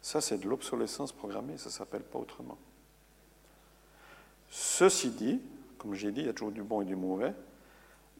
Ça, 0.00 0.20
c'est 0.20 0.38
de 0.38 0.48
l'obsolescence 0.48 1.12
programmée, 1.12 1.58
ça 1.58 1.68
ne 1.68 1.72
s'appelle 1.72 2.02
pas 2.02 2.18
autrement. 2.18 2.58
Ceci 4.48 5.10
dit, 5.10 5.40
comme 5.76 5.94
j'ai 5.94 6.12
dit, 6.12 6.20
il 6.20 6.26
y 6.26 6.30
a 6.30 6.32
toujours 6.32 6.52
du 6.52 6.62
bon 6.62 6.82
et 6.82 6.84
du 6.84 6.96
mauvais. 6.96 7.34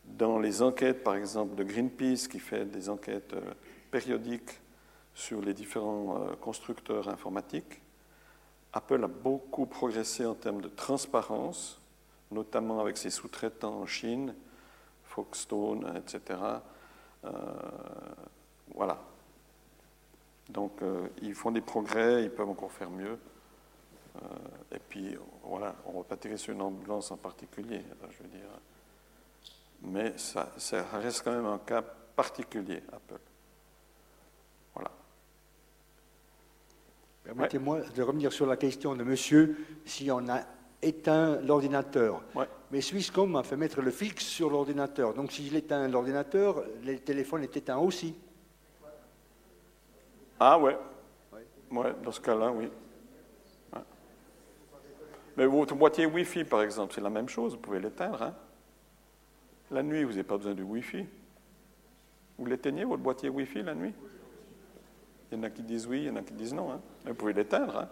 Dans 0.05 0.39
les 0.39 0.63
enquêtes, 0.63 1.03
par 1.03 1.17
exemple, 1.17 1.55
de 1.55 1.65
Greenpeace, 1.65 2.29
qui 2.29 2.39
fait 2.39 2.65
des 2.65 2.89
enquêtes 2.89 3.35
euh, 3.35 3.53
périodiques 3.91 4.61
sur 5.15 5.41
les 5.41 5.55
différents 5.55 6.23
euh, 6.23 6.35
constructeurs 6.37 7.09
informatiques, 7.09 7.81
Apple 8.73 9.03
a 9.03 9.09
beaucoup 9.09 9.67
progressé 9.67 10.27
en 10.27 10.35
termes 10.35 10.61
de 10.61 10.69
transparence, 10.69 11.81
notamment 12.31 12.81
avec 12.81 12.97
ses 12.97 13.11
sous-traitants 13.11 13.81
en 13.81 13.87
Chine, 13.87 14.35
Foxstone, 15.05 15.95
etc. 15.97 16.39
Euh, 17.25 17.31
voilà. 18.75 18.99
Donc, 20.49 20.83
euh, 20.83 21.09
ils 21.23 21.35
font 21.35 21.51
des 21.51 21.61
progrès, 21.61 22.25
ils 22.25 22.31
peuvent 22.31 22.49
encore 22.49 22.73
faire 22.73 22.91
mieux. 22.91 23.19
Euh, 24.17 24.27
et 24.75 24.79
puis, 24.79 25.17
voilà, 25.45 25.75
on 25.87 25.93
ne 25.93 25.99
va 25.99 26.05
pas 26.05 26.17
tirer 26.17 26.37
sur 26.37 26.55
une 26.55 26.63
ambulance 26.63 27.11
en 27.11 27.17
particulier, 27.17 27.83
je 28.11 28.23
veux 28.23 28.29
dire. 28.29 28.49
Mais 29.83 30.17
ça, 30.17 30.53
ça 30.57 30.83
reste 30.95 31.23
quand 31.23 31.33
même 31.33 31.47
un 31.47 31.59
cas 31.59 31.83
particulier, 31.83 32.83
Apple. 32.93 33.21
Voilà. 34.75 34.91
Permettez-moi 37.25 37.81
de 37.95 38.03
revenir 38.03 38.33
sur 38.33 38.47
la 38.47 38.57
question 38.57 38.97
de 38.97 39.05
monsieur 39.05 39.57
si 39.85 40.11
on 40.11 40.29
a 40.29 40.41
éteint 40.83 41.41
l'ordinateur. 41.43 42.23
Ouais. 42.35 42.49
Mais 42.71 42.81
Swisscom 42.81 43.37
a 43.37 43.43
fait 43.43 43.57
mettre 43.57 43.83
le 43.83 43.91
fixe 43.91 44.25
sur 44.25 44.51
l'ordinateur. 44.51 45.15
Donc 45.15 45.33
s'il 45.33 45.55
éteint 45.57 45.89
l'ordinateur, 45.89 46.65
le 46.85 46.99
téléphone 46.99 47.43
est 47.43 47.57
éteint 47.57 47.79
aussi. 47.79 48.15
Ah 50.41 50.59
ouais. 50.59 50.77
Ouais. 51.71 51.95
Dans 52.03 52.13
ce 52.13 52.21
cas-là, 52.21 52.51
oui. 52.51 52.71
Mais 55.37 55.47
votre 55.47 55.75
boîtier 55.77 56.05
Wi-Fi, 56.07 56.43
par 56.45 56.63
exemple, 56.63 56.93
c'est 56.95 57.01
la 57.01 57.11
même 57.11 57.29
chose, 57.29 57.55
vous 57.55 57.61
pouvez 57.61 57.79
l'éteindre. 57.79 58.23
hein. 58.23 58.35
La 59.71 59.85
nuit, 59.85 60.03
vous 60.03 60.11
n'avez 60.11 60.25
pas 60.25 60.37
besoin 60.37 60.55
du 60.55 60.63
Wi-Fi. 60.65 61.07
Vous 62.39 62.47
l'éteignez, 62.47 62.85
votre 62.85 63.03
boîtier 63.03 63.29
Wi-Fi, 63.29 63.63
la 63.63 63.75
nuit? 63.75 63.95
Il 65.31 65.39
y 65.39 65.41
en 65.41 65.45
a 65.45 65.51
qui 65.51 65.63
disent 65.63 65.87
oui, 65.87 65.99
il 66.01 66.05
y 66.07 66.11
en 66.11 66.17
a 66.17 66.23
qui 66.23 66.33
disent 66.33 66.55
non. 66.55 66.73
hein. 66.73 66.81
Vous 67.07 67.15
pouvez 67.15 67.33
l'éteindre. 67.35 67.77
hein. 67.79 67.89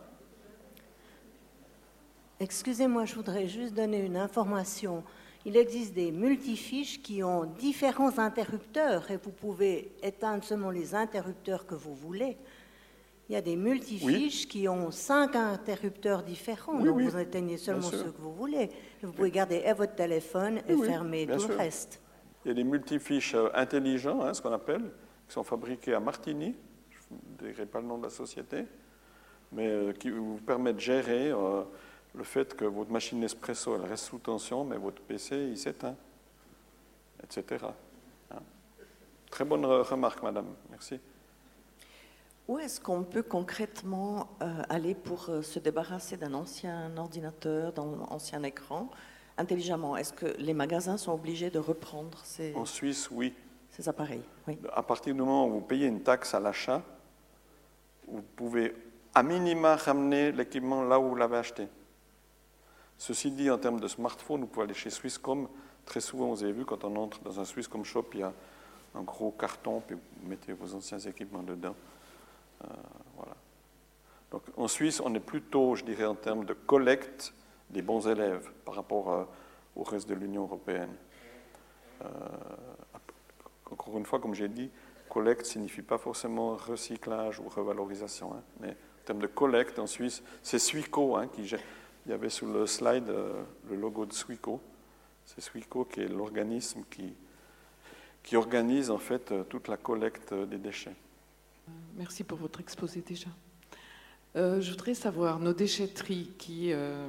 Excusez-moi, 2.40 3.05
je 3.05 3.14
voudrais 3.14 3.47
juste 3.47 3.74
donner 3.74 4.05
une 4.05 4.16
information. 4.16 5.05
Il 5.47 5.56
existe 5.56 5.94
des 5.94 6.10
multifiches 6.10 7.01
qui 7.01 7.23
ont 7.23 7.44
différents 7.44 8.18
interrupteurs 8.18 9.09
et 9.12 9.16
vous 9.16 9.31
pouvez 9.31 9.93
éteindre 10.02 10.43
seulement 10.43 10.73
les 10.73 10.93
interrupteurs 10.93 11.66
que 11.66 11.77
vous 11.77 11.94
voulez. 11.94 12.36
Il 13.28 13.35
y 13.35 13.36
a 13.36 13.40
des 13.40 13.55
multifiches 13.55 14.48
qui 14.48 14.68
ont 14.68 14.90
cinq 14.90 15.36
interrupteurs 15.36 16.24
différents, 16.24 16.81
Oui, 16.81 16.89
donc 16.89 16.97
oui, 16.97 17.06
vous 17.06 17.18
éteignez 17.18 17.59
seulement 17.59 17.82
ceux 17.82 18.10
que 18.10 18.20
vous 18.20 18.35
voulez. 18.35 18.70
Vous 19.05 19.12
pouvez 19.12 19.31
garder 19.31 19.62
et 19.64 19.73
votre 19.73 19.94
téléphone 19.94 20.59
et 20.68 20.74
Oui, 20.74 20.81
oui, 20.81 20.86
fermer 20.89 21.27
tout 21.28 21.39
sûr. 21.39 21.51
le 21.51 21.56
reste. 21.56 22.01
Il 22.44 22.48
y 22.48 22.51
a 22.51 22.55
des 22.55 22.64
multifiches 22.64 23.35
euh, 23.36 23.48
intelligents, 23.55 24.23
hein, 24.23 24.35
ce 24.35 24.43
qu'on 24.43 24.52
appelle, 24.52 24.90
qui 25.28 25.35
sont 25.35 25.44
fabriqués 25.44 25.94
à 25.94 26.01
Martigny. 26.01 26.56
Je 26.90 27.44
ne 27.47 27.52
dirai 27.52 27.66
pas 27.66 27.81
le 27.81 27.86
nom 27.86 27.98
de 27.98 28.05
la 28.05 28.10
société, 28.10 28.64
mais 29.52 29.68
euh, 29.68 29.93
qui 29.93 30.10
vous 30.10 30.39
permettent 30.44 30.77
de 30.77 30.81
gérer 30.81 31.31
euh, 31.31 31.62
le 32.16 32.24
fait 32.24 32.55
que 32.56 32.64
votre 32.64 32.90
machine 32.90 33.20
Nespresso 33.20 33.74
elle 33.76 33.84
reste 33.84 34.06
sous 34.06 34.18
tension, 34.18 34.64
mais 34.64 34.76
votre 34.78 35.02
PC 35.02 35.36
il 35.51 35.59
s'éteint, 35.59 35.94
etc. 37.22 37.66
Hein. 38.30 38.38
Très 39.30 39.44
bonne 39.44 39.64
re- 39.64 39.82
remarque, 39.82 40.22
madame. 40.22 40.47
Merci. 40.70 40.98
Où 42.48 42.59
est-ce 42.59 42.80
qu'on 42.80 43.02
peut 43.02 43.24
concrètement 43.24 44.28
euh, 44.40 44.62
aller 44.68 44.94
pour 44.94 45.28
euh, 45.30 45.43
se 45.43 45.59
débarrasser 45.59 46.16
d'un 46.16 46.32
ancien 46.32 46.97
ordinateur, 46.97 47.72
d'un 47.72 48.01
ancien 48.09 48.43
écran, 48.44 48.88
intelligemment? 49.36 49.97
Est-ce 49.97 50.12
que 50.12 50.26
les 50.38 50.55
magasins 50.55 50.97
sont 50.97 51.12
obligés 51.12 51.51
de 51.51 51.59
reprendre 51.59 52.18
ces, 52.22 52.55
En 52.55 52.64
Suisse, 52.64 53.10
oui. 53.10 53.34
ces 53.70 53.88
appareils 53.88 54.22
Oui. 54.47 54.59
À 54.72 54.82
partir 54.84 55.12
du 55.12 55.18
moment 55.20 55.47
où 55.48 55.55
vous 55.55 55.60
payez 55.60 55.86
une 55.88 56.02
taxe 56.02 56.34
à 56.34 56.40
l'achat, 56.40 56.82
vous 58.06 58.22
pouvez 58.22 58.74
à 59.12 59.24
minima 59.24 59.74
ramener 59.74 60.30
l'équipement 60.30 60.84
là 60.84 61.01
où 61.01 61.09
vous 61.09 61.14
l'avez 61.16 61.38
acheté. 61.38 61.66
Ceci 62.98 63.31
dit, 63.31 63.51
en 63.51 63.59
termes 63.59 63.81
de 63.81 63.89
smartphone, 63.89 64.40
vous 64.43 64.47
pouvez 64.47 64.64
aller 64.64 64.74
chez 64.74 64.90
Swisscom. 64.90 65.48
Très 65.85 66.01
souvent, 66.01 66.28
vous 66.28 66.43
avez 66.43 66.52
vu, 66.52 66.64
quand 66.64 66.82
on 66.85 66.97
entre 66.97 67.20
dans 67.20 67.39
un 67.39 67.44
Swisscom 67.44 67.85
shop, 67.85 68.06
il 68.14 68.20
y 68.20 68.23
a 68.23 68.32
un 68.94 69.02
gros 69.02 69.31
carton, 69.32 69.82
puis 69.86 69.97
vous 69.97 70.28
mettez 70.28 70.52
vos 70.52 70.74
anciens 70.74 70.98
équipements 70.98 71.43
dedans. 71.43 71.74
Euh, 72.64 72.68
voilà. 73.16 73.36
Donc, 74.31 74.43
en 74.56 74.66
Suisse, 74.66 75.01
on 75.05 75.14
est 75.14 75.20
plutôt, 75.20 75.74
je 75.74 75.85
dirais, 75.85 76.06
en 76.06 76.14
termes 76.14 76.44
de 76.44 76.55
collecte 76.55 77.35
des 77.70 77.82
bons 77.82 78.09
élèves 78.09 78.51
par 78.64 78.74
rapport 78.74 79.12
euh, 79.12 79.24
au 79.77 79.82
reste 79.82 80.09
de 80.09 80.14
l'Union 80.14 80.43
européenne. 80.43 80.94
Euh, 82.02 82.09
encore 83.70 83.97
une 83.98 84.06
fois, 84.06 84.18
comme 84.20 84.35
j'ai 84.35 84.48
dit, 84.48 84.70
collecte 85.10 85.47
signifie 85.47 85.82
pas 85.82 85.98
forcément 85.98 86.56
recyclage 86.56 87.40
ou 87.40 87.48
revalorisation. 87.48 88.32
hein. 88.35 88.43
mais 88.60 88.70
en 88.70 89.05
termes 89.05 89.20
de 89.20 89.27
collecte 89.27 89.78
en 89.78 89.86
Suisse, 89.86 90.23
c'est 90.43 90.59
Swico 90.59 91.16
hein, 91.16 91.28
qui 91.28 91.44
gère- 91.44 91.60
Il 92.06 92.10
y 92.10 92.12
avait 92.12 92.30
sur 92.30 92.46
le 92.46 92.66
slide 92.68 93.08
euh, 93.08 93.42
le 93.68 93.74
logo 93.74 94.06
de 94.06 94.12
Swico. 94.12 94.60
C'est 95.24 95.40
Swico 95.40 95.84
qui 95.84 96.02
est 96.02 96.08
l'organisme 96.08 96.84
qui, 96.88 97.12
qui 98.22 98.36
organise 98.36 98.92
en 98.92 98.98
fait 98.98 99.32
euh, 99.32 99.42
toute 99.42 99.66
la 99.66 99.76
collecte 99.76 100.30
euh, 100.30 100.46
des 100.46 100.58
déchets. 100.58 100.94
Merci 101.96 102.22
pour 102.22 102.38
votre 102.38 102.60
exposé 102.60 103.00
déjà. 103.00 103.28
Euh, 104.36 104.60
je 104.60 104.70
voudrais 104.70 104.94
savoir, 104.94 105.40
nos 105.40 105.52
déchetteries 105.52 106.30
qui 106.38 106.72
euh, 106.72 107.08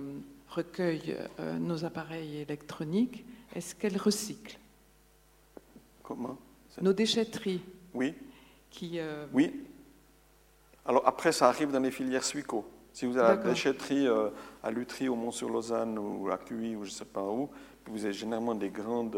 recueillent 0.49 1.15
euh, 1.39 1.59
nos 1.59 1.85
appareils 1.85 2.37
électroniques, 2.37 3.23
est-ce 3.53 3.75
qu'elles 3.75 3.97
recyclent? 3.97 4.57
Comment? 6.01 6.37
Nos 6.81 6.93
déchetteries 6.93 7.61
Oui, 7.93 8.15
qui... 8.71 8.99
oui. 9.33 9.63
Alors 10.85 11.05
après, 11.07 11.31
ça 11.31 11.49
arrive 11.49 11.71
dans 11.71 11.79
les 11.79 11.91
filières 11.91 12.23
Swico. 12.23 12.65
Si 12.93 13.05
vous 13.05 13.17
avez 13.17 13.35
la 13.35 13.49
déchetterie 13.49 14.07
à 14.67 14.71
Lutry, 14.71 15.07
au 15.07 15.15
Mont-sur-Lausanne 15.15 15.97
ou 15.97 16.29
à 16.29 16.37
Cuy 16.37 16.75
ou 16.75 16.83
je 16.83 16.89
ne 16.89 16.93
sais 16.95 17.05
pas 17.05 17.23
où, 17.23 17.49
vous 17.85 18.03
avez 18.03 18.13
généralement 18.13 18.53
des 18.53 18.69
grandes 18.69 19.17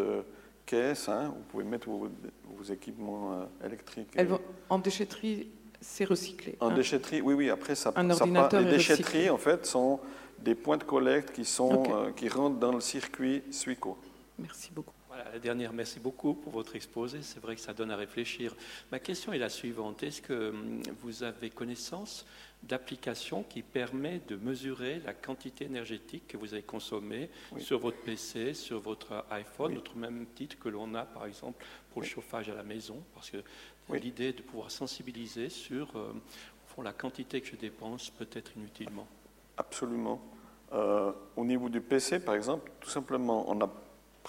caisses, 0.66 1.10
hein, 1.10 1.30
où 1.32 1.38
vous 1.40 1.44
pouvez 1.50 1.64
mettre 1.64 1.90
vos, 1.90 2.08
vos 2.56 2.64
équipements 2.64 3.34
euh, 3.34 3.66
électriques. 3.66 4.10
elles 4.16 4.28
vont- 4.28 4.40
en 4.70 4.78
déchetterie, 4.78 5.50
c'est 5.82 6.06
recyclé. 6.06 6.56
En 6.60 6.70
hein. 6.70 6.76
déchetterie, 6.76 7.22
oui, 7.22 7.34
oui, 7.34 7.50
après 7.50 7.74
ça, 7.74 7.90
Un 7.96 8.04
ça 8.10 8.20
part- 8.20 8.22
ordinateur 8.22 8.62
Les 8.62 8.70
déchetteries, 8.70 9.02
recyclé. 9.04 9.30
en 9.32 9.38
fait, 9.40 9.66
sont 9.66 10.00
des 10.38 10.54
points 10.54 10.78
de 10.78 10.84
collecte 10.84 11.32
qui, 11.34 11.46
sont, 11.46 11.84
euh, 11.92 12.12
qui 12.12 12.30
rentrent 12.30 12.60
dans 12.60 12.72
le 12.74 12.80
circuit 12.82 13.42
Swico. 13.50 13.98
Merci 14.38 14.70
beaucoup. 14.72 14.94
Voilà, 15.20 15.34
la 15.34 15.40
dernière, 15.40 15.74
merci 15.74 16.00
beaucoup 16.00 16.34
pour 16.34 16.54
votre 16.54 16.78
exposé. 16.78 17.22
C'est 17.24 17.42
vrai 17.42 17.56
que 17.56 17.60
ça 17.62 17.74
donne 17.74 17.92
à 17.92 17.98
réfléchir. 17.98 18.56
Ma 18.90 19.00
question 19.00 19.34
est 19.34 19.38
la 19.38 19.50
suivante. 19.50 20.02
Est-ce 20.02 20.22
que 20.22 20.52
hum, 20.52 20.82
vous 21.02 21.24
avez 21.24 21.50
connaissance 21.50 22.26
d'applications 22.64 23.44
qui 23.44 23.62
permettent 23.62 24.30
de 24.30 24.38
mesurer 24.38 25.02
la 25.06 25.14
quantité 25.14 25.66
énergétique 25.66 26.26
que 26.30 26.38
vous 26.38 26.54
avez 26.54 26.64
consommée 26.64 27.30
Oui. 27.52 27.62
sur 27.62 27.80
votre 27.80 27.98
PC, 27.98 28.54
sur 28.54 28.80
votre 28.80 29.26
iPhone, 29.32 29.74
Oui. 29.74 29.84
au 29.94 30.00
même 30.00 30.26
titre 30.36 30.58
que 30.58 30.70
l'on 30.70 30.96
a, 30.96 31.04
par 31.04 31.26
exemple, 31.26 31.66
pour 31.92 32.02
le 32.02 32.08
chauffage 32.08 32.48
à 32.50 32.56
la 32.56 32.64
maison? 32.64 33.04
Parce 33.14 33.30
que 33.30 33.44
Oui. 33.90 34.00
l'idée 34.00 34.32
de 34.32 34.42
pouvoir 34.42 34.72
sensibiliser 34.72 35.50
sur 35.50 35.98
euh, 35.98 36.14
au 36.14 36.68
fond, 36.76 36.82
la 36.82 36.94
quantité 36.94 37.42
que 37.42 37.48
je 37.48 37.58
dépense 37.58 38.10
peut-être 38.10 38.56
inutilement. 38.56 39.08
Absolument. 39.58 40.22
Euh, 40.72 41.12
au 41.36 41.44
niveau 41.44 41.68
du 41.68 41.82
PC, 41.82 42.20
par 42.22 42.36
exemple, 42.36 42.72
tout 42.80 42.90
simplement, 42.90 43.44
on 43.50 43.60
a 43.60 43.70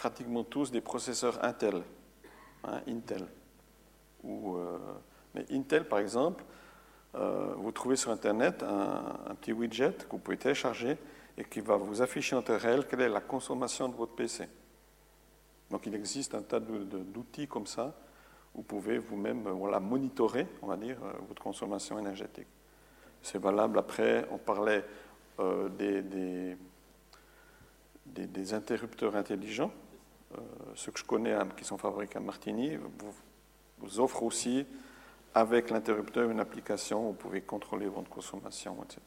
pratiquement 0.00 0.44
tous 0.44 0.70
des 0.70 0.80
processeurs 0.80 1.44
Intel. 1.44 1.82
hein, 2.64 2.80
Intel. 2.88 3.26
Euh, 4.24 4.78
mais 5.34 5.44
Intel, 5.50 5.86
par 5.86 5.98
exemple, 5.98 6.42
euh, 7.14 7.52
vous 7.58 7.70
trouvez 7.70 7.96
sur 7.96 8.10
Internet 8.10 8.62
un, 8.62 9.34
petit 9.34 9.52
widget 9.52 9.92
que 9.92 10.12
vous 10.12 10.18
pouvez 10.18 10.38
télécharger 10.38 10.96
et 11.36 11.44
qui 11.44 11.60
va 11.60 11.76
vous 11.76 12.00
afficher 12.00 12.34
en 12.34 12.40
temps 12.40 12.56
réel 12.56 12.86
quelle 12.86 13.02
est 13.02 13.10
la 13.10 13.20
consommation 13.20 13.90
de 13.90 13.94
votre 13.94 14.14
PC. 14.14 14.48
Donc 15.70 15.84
il 15.84 15.94
existe 15.94 16.34
un 16.34 16.42
tas 16.42 16.60
d'outils 16.60 17.46
comme 17.46 17.66
ça 17.66 17.94
vous 18.54 18.62
pouvez 18.62 18.96
vous-même 18.96 19.46
euh, 19.46 19.80
monitorer, 19.80 20.46
on 20.62 20.68
va 20.68 20.78
dire, 20.78 20.96
votre 21.28 21.42
consommation 21.42 21.98
énergétique. 21.98 22.48
C'est 23.20 23.38
valable 23.38 23.78
après, 23.78 24.26
on 24.30 24.38
parlait 24.38 24.82
des 28.06 28.54
interrupteurs 28.54 29.14
intelligents. 29.14 29.70
Euh, 30.32 30.40
ceux 30.74 30.92
que 30.92 30.98
je 30.98 31.04
connais 31.04 31.32
hein, 31.32 31.48
qui 31.56 31.64
sont 31.64 31.78
fabriqués 31.78 32.18
à 32.18 32.20
Martigny 32.20 32.76
vous, 32.76 33.14
vous 33.78 34.00
offrent 34.00 34.22
aussi, 34.22 34.66
avec 35.34 35.70
l'interrupteur, 35.70 36.30
une 36.30 36.40
application 36.40 37.02
où 37.04 37.06
vous 37.08 37.14
pouvez 37.18 37.40
contrôler 37.42 37.86
votre 37.88 38.10
consommation, 38.10 38.76
etc. 38.84 39.00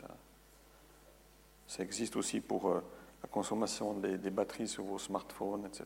Ça 1.68 1.84
existe 1.84 2.16
aussi 2.16 2.42
pour 2.42 2.70
euh, 2.70 2.84
la 3.22 3.30
consommation 3.30 3.94
des, 3.94 4.18
des 4.18 4.30
batteries 4.30 4.68
sur 4.68 4.84
vos 4.84 5.00
smartphones, 5.00 5.66
etc. 5.66 5.86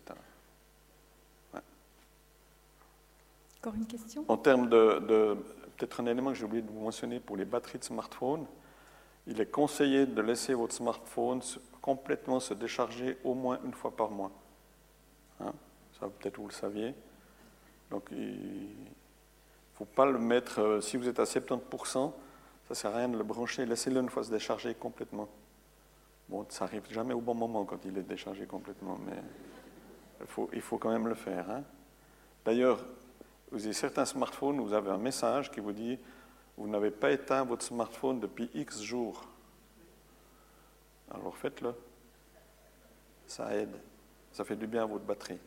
Encore 3.62 3.76
une 3.76 3.88
question? 3.88 4.24
En 4.28 4.38
termes 4.38 4.70
de, 4.70 5.00
de- 5.00 5.38
peut-être 5.76 6.00
un 6.00 6.06
élément 6.06 6.30
que 6.32 6.36
j'ai 6.38 6.46
oublié 6.46 6.62
de 6.62 6.72
vous 6.72 6.80
mentionner 6.80 7.20
pour 7.20 7.36
les 7.38 7.46
batteries 7.46 7.80
de 7.80 7.84
smartphone, 7.84 8.46
il 9.26 9.42
est 9.42 9.52
conseillé 9.52 10.06
de 10.06 10.22
laisser 10.22 10.54
votre 10.54 10.74
smartphone 10.74 11.42
complètement 11.82 12.40
se 12.40 12.54
décharger 12.54 13.18
au 13.24 13.34
moins 13.34 13.60
une 13.66 13.74
fois 13.74 13.96
par 13.96 14.10
mois. 14.10 14.32
Hein 15.40 15.54
ça, 16.00 16.08
peut-être 16.08 16.38
vous 16.38 16.48
le 16.48 16.54
saviez. 16.54 16.94
Donc, 17.90 18.10
il 18.12 18.76
faut 19.76 19.86
pas 19.86 20.06
le 20.06 20.20
mettre, 20.20 20.60
euh, 20.60 20.82
si 20.82 20.98
vous 20.98 21.08
êtes 21.08 21.20
à 21.20 21.24
70%, 21.24 21.92
ça 21.94 22.12
ne 22.70 22.76
sert 22.76 22.94
à 22.94 22.98
rien 22.98 23.10
de 23.10 23.18
le 23.18 23.24
brancher, 23.24 23.66
laissez-le 23.66 24.02
une 24.02 24.10
fois 24.10 24.24
se 24.24 24.32
décharger 24.32 24.76
complètement. 24.76 25.30
Bon, 26.30 26.46
ça 26.50 26.66
n'arrive 26.66 26.84
jamais 26.92 27.14
au 27.14 27.22
bon 27.22 27.34
moment 27.34 27.64
quand 27.64 27.86
il 27.86 27.98
est 27.98 28.04
déchargé 28.04 28.46
complètement, 28.46 28.98
mais 29.06 29.18
il 30.20 30.28
faut, 30.28 30.50
il 30.52 30.62
faut 30.62 30.78
quand 30.78 30.92
même 30.92 31.08
le 31.08 31.16
faire. 31.16 31.50
Hein. 31.50 31.64
D'ailleurs, 32.44 32.84
vous 33.52 33.64
avez 33.64 33.74
certains 33.74 34.06
smartphones, 34.06 34.60
vous 34.60 34.74
avez 34.74 34.90
un 34.90 34.98
message 34.98 35.50
qui 35.52 35.62
vous 35.62 35.72
dit 35.72 35.98
Vous 36.58 36.68
n'avez 36.68 36.92
pas 36.92 37.12
éteint 37.12 37.46
votre 37.46 37.64
smartphone 37.64 38.20
depuis 38.20 38.50
X 38.54 38.82
jours. 38.82 39.26
Alors 41.10 41.38
faites-le. 41.38 41.74
Ça 43.26 43.56
aide. 43.56 43.78
Ça 44.38 44.44
fait 44.44 44.56
du 44.56 44.68
bien 44.68 44.84
à 44.84 44.86
votre 44.86 45.04
batterie. 45.04 45.40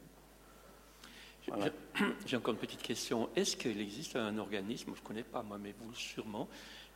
J'ai 2.27 2.37
encore 2.37 2.55
une 2.55 2.59
petite 2.59 2.83
question. 2.83 3.31
Est-ce 3.37 3.57
qu'il 3.57 3.81
existe 3.81 4.17
un 4.17 4.37
organisme, 4.37 4.91
je 4.97 5.01
ne 5.01 5.07
connais 5.07 5.23
pas 5.23 5.45
moi, 5.45 5.59
mais 5.63 5.73
vous 5.79 5.95
sûrement, 5.95 6.49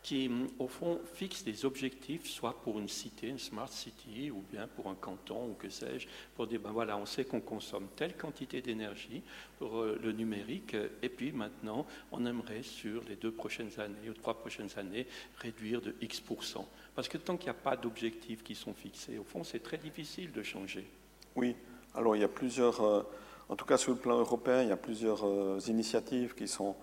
qui, 0.02 0.28
au 0.58 0.66
fond, 0.66 1.00
fixe 1.14 1.44
des 1.44 1.64
objectifs, 1.64 2.26
soit 2.26 2.60
pour 2.62 2.80
une 2.80 2.88
cité, 2.88 3.28
une 3.28 3.38
smart 3.38 3.68
city, 3.68 4.32
ou 4.32 4.42
bien 4.50 4.66
pour 4.66 4.88
un 4.88 4.96
canton, 4.96 5.50
ou 5.50 5.54
que 5.54 5.68
sais-je, 5.68 6.08
pour 6.34 6.48
dire, 6.48 6.58
ben 6.58 6.72
voilà, 6.72 6.96
on 6.96 7.06
sait 7.06 7.24
qu'on 7.24 7.40
consomme 7.40 7.86
telle 7.94 8.16
quantité 8.16 8.60
d'énergie 8.60 9.22
pour 9.60 9.78
euh, 9.78 9.96
le 10.02 10.10
numérique, 10.10 10.76
et 11.00 11.08
puis 11.08 11.30
maintenant, 11.30 11.86
on 12.10 12.26
aimerait, 12.26 12.64
sur 12.64 13.04
les 13.04 13.14
deux 13.14 13.30
prochaines 13.30 13.78
années 13.78 14.10
ou 14.10 14.14
trois 14.14 14.40
prochaines 14.40 14.76
années, 14.78 15.06
réduire 15.36 15.80
de 15.80 15.94
X%. 16.00 16.66
Parce 16.96 17.08
que 17.08 17.18
tant 17.18 17.36
qu'il 17.36 17.46
n'y 17.46 17.56
a 17.56 17.62
pas 17.62 17.76
d'objectifs 17.76 18.42
qui 18.42 18.56
sont 18.56 18.74
fixés, 18.74 19.16
au 19.16 19.24
fond, 19.24 19.44
c'est 19.44 19.62
très 19.62 19.78
difficile 19.78 20.32
de 20.32 20.42
changer. 20.42 20.90
Oui, 21.36 21.54
alors 21.94 22.16
il 22.16 22.20
y 22.20 22.24
a 22.24 22.28
plusieurs... 22.28 22.80
Euh, 22.80 23.02
en 23.48 23.56
tout 23.56 23.66
cas, 23.66 23.76
sur 23.76 23.92
le 23.92 23.98
plan 23.98 24.18
européen, 24.18 24.62
il 24.62 24.68
y 24.68 24.72
a 24.72 24.76
plusieurs 24.76 25.24
euh, 25.24 25.58
initiatives 25.68 26.34
qui 26.34 26.48
sont, 26.48 26.74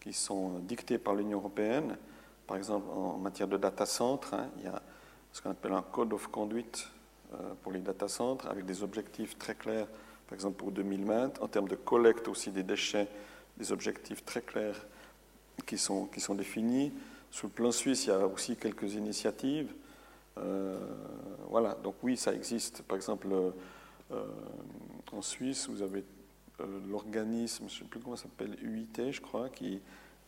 qui 0.00 0.12
sont 0.12 0.58
dictées 0.60 0.98
par 0.98 1.14
l'Union 1.14 1.38
européenne. 1.38 1.96
Par 2.46 2.56
exemple, 2.56 2.90
en 2.90 3.16
matière 3.18 3.46
de 3.46 3.56
data 3.56 3.86
center, 3.86 4.28
hein, 4.32 4.48
il 4.58 4.64
y 4.64 4.66
a 4.66 4.82
ce 5.32 5.40
qu'on 5.40 5.50
appelle 5.50 5.72
un 5.72 5.82
code 5.82 6.12
of 6.12 6.26
conduct 6.26 6.88
euh, 7.32 7.36
pour 7.62 7.70
les 7.70 7.78
data 7.78 8.08
centers, 8.08 8.50
avec 8.50 8.66
des 8.66 8.82
objectifs 8.82 9.38
très 9.38 9.54
clairs, 9.54 9.86
par 10.26 10.34
exemple 10.34 10.56
pour 10.56 10.72
2020. 10.72 11.40
En 11.40 11.46
termes 11.46 11.68
de 11.68 11.76
collecte 11.76 12.26
aussi 12.26 12.50
des 12.50 12.64
déchets, 12.64 13.06
des 13.56 13.70
objectifs 13.70 14.24
très 14.24 14.42
clairs 14.42 14.84
qui 15.64 15.78
sont, 15.78 16.06
qui 16.06 16.20
sont 16.20 16.34
définis. 16.34 16.92
Sur 17.30 17.46
le 17.46 17.52
plan 17.52 17.70
suisse, 17.70 18.06
il 18.06 18.08
y 18.08 18.12
a 18.12 18.26
aussi 18.26 18.56
quelques 18.56 18.94
initiatives. 18.94 19.72
Voilà, 21.48 21.76
donc 21.84 21.96
oui, 22.02 22.16
ça 22.16 22.32
existe. 22.32 22.82
Par 22.82 22.96
exemple, 22.96 23.28
en 25.12 25.22
Suisse, 25.22 25.68
vous 25.68 25.82
avez 25.82 26.04
l'organisme, 26.88 27.68
je 27.68 27.74
ne 27.74 27.78
sais 27.78 27.84
plus 27.84 28.00
comment 28.00 28.16
ça 28.16 28.24
s'appelle, 28.24 28.56
UIT, 28.62 29.12
je 29.12 29.20
crois, 29.20 29.48
qui, 29.48 29.80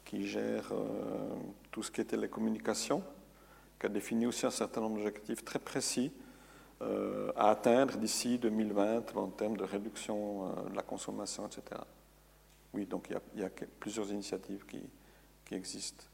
qui 0.04 0.26
gère 0.26 0.72
euh, 0.72 1.34
tout 1.70 1.82
ce 1.82 1.90
qui 1.90 2.00
est 2.00 2.04
télécommunication, 2.04 3.02
qui 3.78 3.86
a 3.86 3.88
défini 3.88 4.26
aussi 4.26 4.46
un 4.46 4.50
certain 4.50 4.80
nombre 4.80 4.96
d'objectifs 4.96 5.44
très 5.44 5.58
précis 5.58 6.12
euh, 6.80 7.30
à 7.36 7.50
atteindre 7.50 7.96
d'ici 7.96 8.38
2020 8.38 9.16
en 9.16 9.28
termes 9.28 9.56
de 9.56 9.64
réduction 9.64 10.46
euh, 10.46 10.70
de 10.70 10.76
la 10.76 10.82
consommation, 10.82 11.46
etc. 11.46 11.80
Oui, 12.74 12.86
donc 12.86 13.08
il 13.34 13.40
y 13.40 13.44
a, 13.44 13.50
plusieurs 13.78 14.10
initiatives 14.10 14.64
qui, 14.66 14.80
qui, 15.44 15.54
existent. 15.54 16.04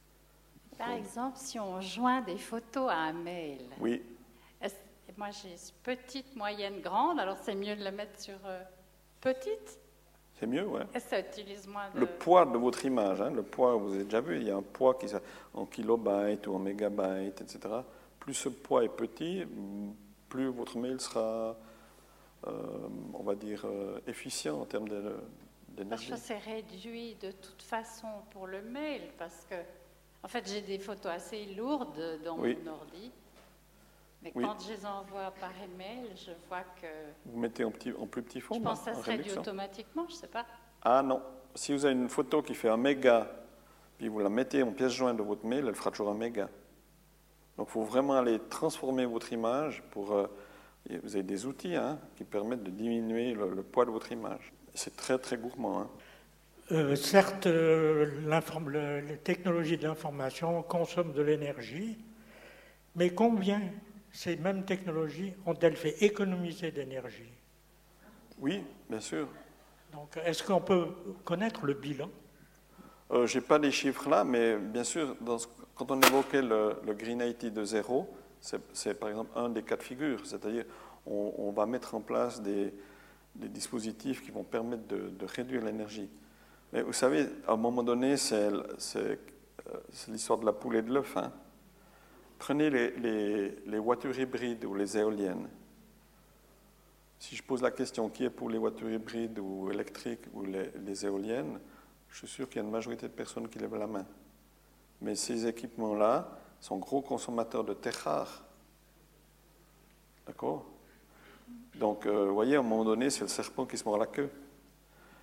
Par 0.76 0.90
exemple, 0.90 1.38
si 1.38 1.58
on 1.58 1.80
joint 1.80 2.20
des 2.22 2.36
photos 2.36 2.90
à 2.90 2.96
un 2.96 3.12
mail. 3.12 3.60
Oui. 3.80 4.02
Moi, 5.16 5.30
j'ai 5.30 5.54
petite, 5.82 6.36
moyenne, 6.36 6.80
grande, 6.80 7.18
alors 7.18 7.36
c'est 7.42 7.54
mieux 7.54 7.74
de 7.74 7.84
le 7.84 7.90
mettre 7.90 8.20
sur 8.20 8.38
petite 9.20 9.80
c'est 10.38 10.46
mieux, 10.46 10.66
ouais. 10.66 10.82
Ça 11.00 11.18
utilise 11.18 11.66
moins 11.66 11.90
Le 11.94 12.06
poids 12.06 12.44
de 12.46 12.56
votre 12.56 12.84
image, 12.84 13.20
hein, 13.20 13.30
le 13.30 13.42
poids, 13.42 13.74
vous 13.74 13.92
avez 13.94 14.04
déjà 14.04 14.20
vu, 14.20 14.36
il 14.36 14.44
y 14.44 14.50
a 14.50 14.56
un 14.56 14.62
poids 14.62 14.94
qui 14.94 15.06
en 15.52 15.66
kilobytes 15.66 16.46
ou 16.46 16.54
en 16.54 16.58
mégabytes, 16.60 17.40
etc. 17.40 17.58
Plus 18.20 18.34
ce 18.34 18.48
poids 18.48 18.84
est 18.84 18.88
petit, 18.88 19.44
plus 20.28 20.46
votre 20.46 20.78
mail 20.78 21.00
sera, 21.00 21.56
euh, 22.46 22.52
on 23.14 23.22
va 23.24 23.34
dire, 23.34 23.62
euh, 23.64 23.98
efficient 24.06 24.60
en 24.60 24.64
termes 24.64 24.88
d'énergie. 25.70 26.10
Ça 26.10 26.16
c'est 26.16 26.38
réduit 26.38 27.16
de 27.16 27.32
toute 27.32 27.62
façon 27.62 28.08
pour 28.30 28.46
le 28.46 28.62
mail 28.62 29.02
parce 29.18 29.44
que, 29.50 29.56
en 30.22 30.28
fait, 30.28 30.48
j'ai 30.48 30.60
des 30.60 30.78
photos 30.78 31.10
assez 31.10 31.46
lourdes 31.46 32.20
dans 32.24 32.36
mon 32.36 32.66
ordi. 32.68 33.10
Mais 34.22 34.32
quand 34.32 34.58
je 34.60 34.72
les 34.72 34.86
envoie 34.86 35.32
par 35.40 35.52
email, 35.62 36.10
je 36.16 36.32
vois 36.48 36.64
que. 36.80 36.86
Vous 37.26 37.38
mettez 37.38 37.64
en, 37.64 37.70
petit, 37.70 37.92
en 37.92 38.06
plus 38.06 38.22
petit 38.22 38.40
fond 38.40 38.54
Je 38.54 38.60
pense 38.60 38.80
que 38.80 38.84
ça 38.86 38.94
se 38.94 39.02
réduit 39.02 39.32
automatiquement, 39.32 40.06
je 40.08 40.14
ne 40.14 40.18
sais 40.18 40.26
pas. 40.26 40.44
Ah 40.82 41.02
non. 41.02 41.22
Si 41.54 41.72
vous 41.72 41.84
avez 41.84 41.94
une 41.94 42.08
photo 42.08 42.42
qui 42.42 42.54
fait 42.54 42.68
un 42.68 42.76
méga, 42.76 43.30
puis 43.96 44.08
vous 44.08 44.18
la 44.18 44.28
mettez 44.28 44.62
en 44.62 44.72
pièce 44.72 44.92
jointe 44.92 45.16
de 45.16 45.22
votre 45.22 45.46
mail, 45.46 45.66
elle 45.66 45.74
fera 45.74 45.90
toujours 45.90 46.10
un 46.10 46.14
méga. 46.14 46.48
Donc 47.56 47.68
il 47.68 47.72
faut 47.72 47.82
vraiment 47.82 48.14
aller 48.14 48.38
transformer 48.48 49.06
votre 49.06 49.32
image 49.32 49.82
pour. 49.90 50.12
Euh, 50.12 50.26
vous 51.02 51.16
avez 51.16 51.24
des 51.24 51.44
outils 51.44 51.74
hein, 51.74 51.98
qui 52.16 52.24
permettent 52.24 52.62
de 52.62 52.70
diminuer 52.70 53.34
le, 53.34 53.62
poids 53.62 53.84
de 53.84 53.90
votre 53.90 54.10
image. 54.10 54.52
C'est 54.74 54.96
très 54.96 55.18
très 55.18 55.36
gourmand. 55.36 55.80
Hein. 55.80 55.90
Euh, 56.70 56.96
certes, 56.96 57.46
euh, 57.46 59.00
les 59.00 59.16
technologies 59.18 59.76
de 59.76 59.86
l'information 59.86 60.62
consomment 60.62 61.12
de 61.12 61.22
l'énergie, 61.22 61.98
mais 62.94 63.10
combien 63.10 63.60
ces 64.18 64.34
mêmes 64.34 64.64
technologies 64.64 65.32
ont-elles 65.46 65.76
fait 65.76 66.02
économiser 66.02 66.72
d'énergie 66.72 67.32
Oui, 68.40 68.64
bien 68.90 68.98
sûr. 68.98 69.28
Donc, 69.92 70.18
est-ce 70.24 70.42
qu'on 70.42 70.60
peut 70.60 70.88
connaître 71.24 71.64
le 71.64 71.74
bilan 71.74 72.10
euh, 73.12 73.28
Je 73.28 73.38
n'ai 73.38 73.44
pas 73.44 73.58
les 73.58 73.70
chiffres 73.70 74.08
là, 74.08 74.24
mais 74.24 74.56
bien 74.56 74.82
sûr, 74.82 75.14
quand 75.76 75.92
on 75.92 76.00
évoquait 76.00 76.42
le, 76.42 76.74
Green 76.94 77.20
IT 77.20 77.46
de 77.46 77.62
zéro, 77.62 78.12
c'est 78.40 78.98
par 78.98 79.08
exemple 79.08 79.30
un 79.36 79.50
des 79.50 79.62
cas 79.62 79.76
de 79.76 79.84
figure, 79.84 80.26
c'est-à-dire 80.26 80.64
on, 81.06 81.52
va 81.52 81.66
mettre 81.66 81.94
en 81.94 82.00
place 82.00 82.42
des, 82.42 82.74
dispositifs 83.36 84.20
qui 84.24 84.32
vont 84.32 84.42
permettre 84.42 84.88
de, 84.88 85.26
réduire 85.26 85.64
l'énergie. 85.64 86.10
Mais 86.72 86.82
vous 86.82 86.92
savez, 86.92 87.28
à 87.46 87.52
un 87.52 87.56
moment 87.56 87.84
donné, 87.84 88.16
c'est 88.16 88.50
euh, 88.96 89.16
l'histoire 90.08 90.40
de 90.40 90.44
la 90.44 90.52
poule 90.52 90.74
et 90.74 90.82
de 90.82 90.92
l'œuf. 90.92 91.16
Hein. 91.16 91.32
Prenez 92.38 92.70
les, 92.70 93.78
voitures 93.78 94.18
hybrides 94.18 94.64
ou 94.64 94.74
les 94.74 94.96
éoliennes. 94.96 95.48
Si 97.18 97.34
je 97.34 97.42
pose 97.42 97.62
la 97.62 97.72
question 97.72 98.08
qui 98.08 98.24
est 98.24 98.30
pour 98.30 98.48
les 98.48 98.58
voitures 98.58 98.90
hybrides 98.90 99.38
ou 99.40 99.70
électriques 99.70 100.24
ou 100.32 100.44
les, 100.44 101.04
éoliennes, 101.04 101.58
je 102.10 102.18
suis 102.18 102.28
sûr 102.28 102.48
qu'il 102.48 102.56
y 102.56 102.60
a 102.60 102.64
une 102.64 102.70
majorité 102.70 103.08
de 103.08 103.12
personnes 103.12 103.48
qui 103.48 103.58
lèvent 103.58 103.76
la 103.76 103.88
main. 103.88 104.06
Mais 105.00 105.14
ces 105.14 105.46
équipements-là 105.46 106.28
sont 106.60 106.78
gros 106.78 107.02
consommateurs 107.02 107.64
de 107.64 107.74
terres 107.74 108.02
rares. 108.04 108.44
D'accord? 110.26 110.64
Donc, 111.74 112.06
euh, 112.06 112.26
vous 112.26 112.34
voyez, 112.34 112.56
à 112.56 112.60
un 112.60 112.62
moment 112.62 112.84
donné, 112.84 113.10
c'est 113.10 113.22
le 113.22 113.28
serpent 113.28 113.66
qui 113.66 113.76
se 113.76 113.84
mord 113.84 113.98
la 113.98 114.06
queue. 114.06 114.30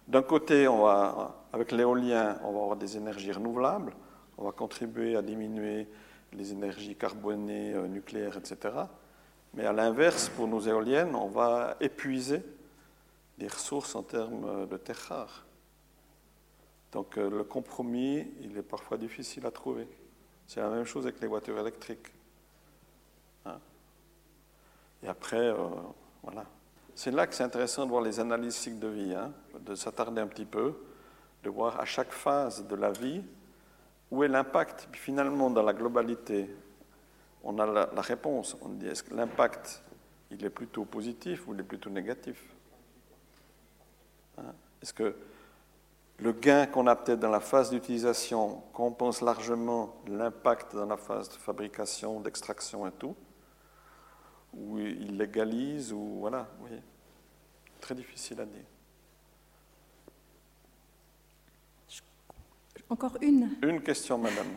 D'un 0.07 0.21
côté, 0.21 0.67
on 0.67 0.83
va, 0.83 1.45
avec 1.51 1.71
l'éolien, 1.71 2.39
on 2.43 2.51
va 2.51 2.61
avoir 2.61 2.75
des 2.75 2.97
énergies 2.97 3.31
renouvelables, 3.31 3.93
on 4.37 4.43
va 4.43 4.51
contribuer 4.51 5.15
à 5.15 5.21
diminuer 5.21 5.87
les 6.36 6.52
énergies 6.52 6.95
carbonées, 6.95 7.74
euh, 7.74 7.88
nucléaires, 7.88 8.38
etc. 8.38 8.74
Mais 9.53 9.66
à 9.66 9.74
l'inverse, 9.74 10.30
pour 10.30 10.48
nos 10.48 10.60
éoliennes, 10.60 11.16
on 11.16 11.28
va 11.28 11.78
épuiser 11.80 12.44
les 13.38 13.48
ressources 13.48 13.95
en 13.95 14.03
termes 14.03 14.45
euh, 14.45 14.66
de 14.66 14.78
terres 14.78 15.06
rares. 15.10 15.45
Donc 16.91 17.18
euh, 17.18 17.30
le 17.30 17.44
compromis, 17.44 18.28
il 18.41 18.57
est 18.57 18.64
parfois 18.64 18.98
difficile 18.98 19.45
à 19.45 19.52
trouver. 19.52 19.88
C'est 20.48 20.60
la 20.60 20.70
même 20.70 20.86
chose 20.86 21.06
avec 21.06 21.20
les 21.22 21.28
voitures 21.28 21.60
électriques. 21.60 22.12
Hein. 23.45 23.60
Et 25.03 25.07
après, 25.07 25.53
voilà. 26.22 26.45
C'est 26.94 27.12
là 27.12 27.28
que 27.28 27.34
c'est 27.34 27.44
intéressant 27.44 27.86
de 27.86 27.90
voir 27.90 28.02
les 28.02 28.20
analyses 28.20 28.56
cycle 28.56 28.80
de 28.80 28.88
vie, 28.88 29.14
hein, 29.14 29.34
de 29.60 29.76
s'attarder 29.76 30.22
un 30.22 30.28
petit 30.28 30.45
peu, 30.45 30.76
de 31.44 31.49
voir 31.49 31.80
à 31.80 31.86
chaque 31.86 32.12
phase 32.12 32.66
de 32.68 32.76
la 32.76 32.91
vie 32.91 33.24
où 34.11 34.23
est 34.23 34.27
l'impact 34.27 34.88
Finalement, 34.94 35.49
dans 35.49 35.64
la 35.64 35.73
globalité, 35.73 36.49
on 37.44 37.60
a 37.60 37.65
la, 37.65 38.02
réponse. 38.02 38.57
On 38.61 38.69
dit 38.69 38.88
est-ce 38.88 39.03
que 39.03 39.14
l'impact, 39.14 39.84
il 40.32 40.44
est 40.44 40.49
plutôt 40.49 40.86
positif 40.86 41.48
ou 41.48 41.53
il 41.53 41.60
est 41.60 41.64
plutôt 41.64 41.90
négatif 41.90 42.44
hein? 44.38 44.53
Est-ce 44.82 44.94
que 44.94 45.15
le 46.19 46.32
gain 46.32 46.65
qu'on 46.68 46.88
a 46.88 46.95
peut-être 46.95 47.19
dans 47.19 47.30
la 47.30 47.40
phase 47.40 47.69
d'utilisation 47.69 48.61
compense 48.73 49.22
largement 49.22 49.95
l'impact 50.07 50.76
dans 50.76 50.86
la 50.86 50.98
phase 50.98 51.30
de 51.30 51.36
fabrication, 51.36 52.22
d'extraction 52.22 52.88
et 52.88 52.91
tout 52.91 53.15
Ou 54.53 54.80
il 54.80 55.18
légalise 55.18 55.91
ou 55.91 56.19
voilà, 56.19 56.48
oui. 56.61 56.69
Très 57.82 57.95
difficile 57.95 58.40
à 58.41 58.45
dire. 58.45 58.64
Encore 62.90 63.18
une 63.22 63.49
Une 63.64 63.82
question, 63.82 64.18
madame. 64.18 64.48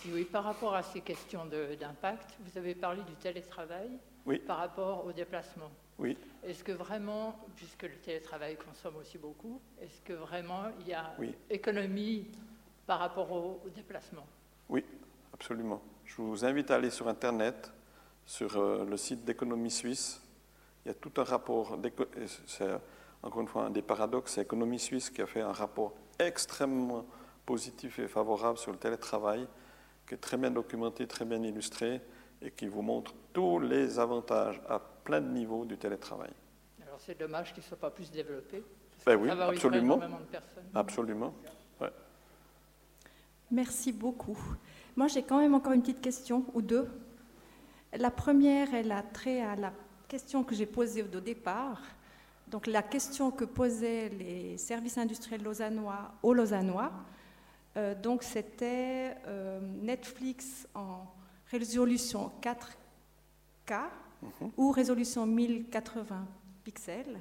Suis 0.00 0.24
par 0.24 0.44
rapport 0.44 0.74
à 0.74 0.82
ces 0.82 1.00
questions 1.00 1.46
d'impact, 1.46 2.36
vous 2.40 2.58
avez 2.58 2.74
parlé 2.74 3.02
du 3.02 3.14
télétravail 3.14 3.90
oui. 4.24 4.38
par 4.38 4.58
rapport 4.58 5.04
au 5.06 5.12
déplacement. 5.12 5.70
Oui. 5.98 6.16
Est-ce 6.44 6.62
que 6.62 6.72
vraiment, 6.72 7.38
puisque 7.56 7.82
le 7.82 7.96
télétravail 7.96 8.56
consomme 8.56 8.96
aussi 8.96 9.18
beaucoup, 9.18 9.60
est-ce 9.80 10.00
que 10.02 10.12
vraiment 10.12 10.64
il 10.80 10.88
y 10.88 10.94
a 10.94 11.14
économie 11.50 12.26
par 12.86 13.00
rapport 13.00 13.30
au, 13.32 13.60
déplacement? 13.74 14.26
Oui, 14.68 14.84
absolument. 15.32 15.82
Je 16.04 16.16
vous 16.16 16.44
invite 16.44 16.70
à 16.70 16.76
aller 16.76 16.90
sur 16.90 17.08
Internet, 17.08 17.72
sur 18.24 18.56
euh, 18.56 18.84
le 18.84 18.96
site 18.96 19.24
d'économie 19.24 19.70
suisse. 19.70 20.20
Il 20.86 20.90
y 20.90 20.92
a 20.92 20.94
tout 20.94 21.20
un 21.20 21.24
rapport, 21.24 21.76
c'est 22.46 22.68
encore 23.20 23.42
une 23.42 23.48
fois 23.48 23.64
un 23.64 23.70
des 23.70 23.82
paradoxes, 23.82 24.34
c'est 24.34 24.42
Économie 24.42 24.78
suisse 24.78 25.10
qui 25.10 25.20
a 25.20 25.26
fait 25.26 25.40
un 25.40 25.52
rapport 25.52 25.94
extrêmement 26.16 27.04
positif 27.44 27.98
et 27.98 28.06
favorable 28.06 28.56
sur 28.56 28.70
le 28.70 28.78
télétravail, 28.78 29.48
qui 30.06 30.14
est 30.14 30.18
très 30.18 30.36
bien 30.36 30.52
documenté, 30.52 31.08
très 31.08 31.24
bien 31.24 31.42
illustré, 31.42 32.00
et 32.40 32.52
qui 32.52 32.68
vous 32.68 32.82
montre 32.82 33.14
tous 33.32 33.58
les 33.58 33.98
avantages 33.98 34.62
à 34.68 34.78
plein 34.78 35.20
de 35.20 35.26
niveaux 35.26 35.64
du 35.64 35.76
télétravail. 35.76 36.30
Alors 36.86 37.00
c'est 37.00 37.18
dommage 37.18 37.52
qu'il 37.52 37.64
ne 37.64 37.66
soit 37.66 37.78
pas 37.78 37.90
plus 37.90 38.08
développé. 38.12 38.62
Ben 39.04 39.16
oui, 39.16 39.28
absolument. 39.28 39.98
Absolument. 40.72 41.34
Merci 43.50 43.90
beaucoup. 43.90 44.38
Moi, 44.94 45.08
j'ai 45.08 45.24
quand 45.24 45.40
même 45.40 45.56
encore 45.56 45.72
une 45.72 45.80
petite 45.82 46.00
question 46.00 46.46
ou 46.54 46.62
deux. 46.62 46.88
La 47.92 48.12
première, 48.12 48.72
elle 48.72 48.92
a 48.92 49.02
trait 49.02 49.40
à 49.40 49.56
la 49.56 49.72
question 50.08 50.44
que 50.44 50.54
j'ai 50.54 50.66
posée 50.66 51.02
au 51.02 51.20
départ. 51.20 51.82
Donc, 52.48 52.66
la 52.66 52.82
question 52.82 53.30
que 53.30 53.44
posaient 53.44 54.08
les 54.08 54.56
services 54.56 54.98
industriels 54.98 55.42
lausannois 55.42 56.12
aux 56.22 56.32
lausannois. 56.32 56.92
Euh, 57.76 57.94
donc, 57.94 58.22
c'était 58.22 59.16
euh, 59.26 59.60
Netflix 59.82 60.68
en 60.74 61.06
résolution 61.50 62.30
4K 62.40 63.88
mhm. 64.22 64.50
ou 64.56 64.70
résolution 64.70 65.26
1080 65.26 66.26
pixels, 66.64 67.18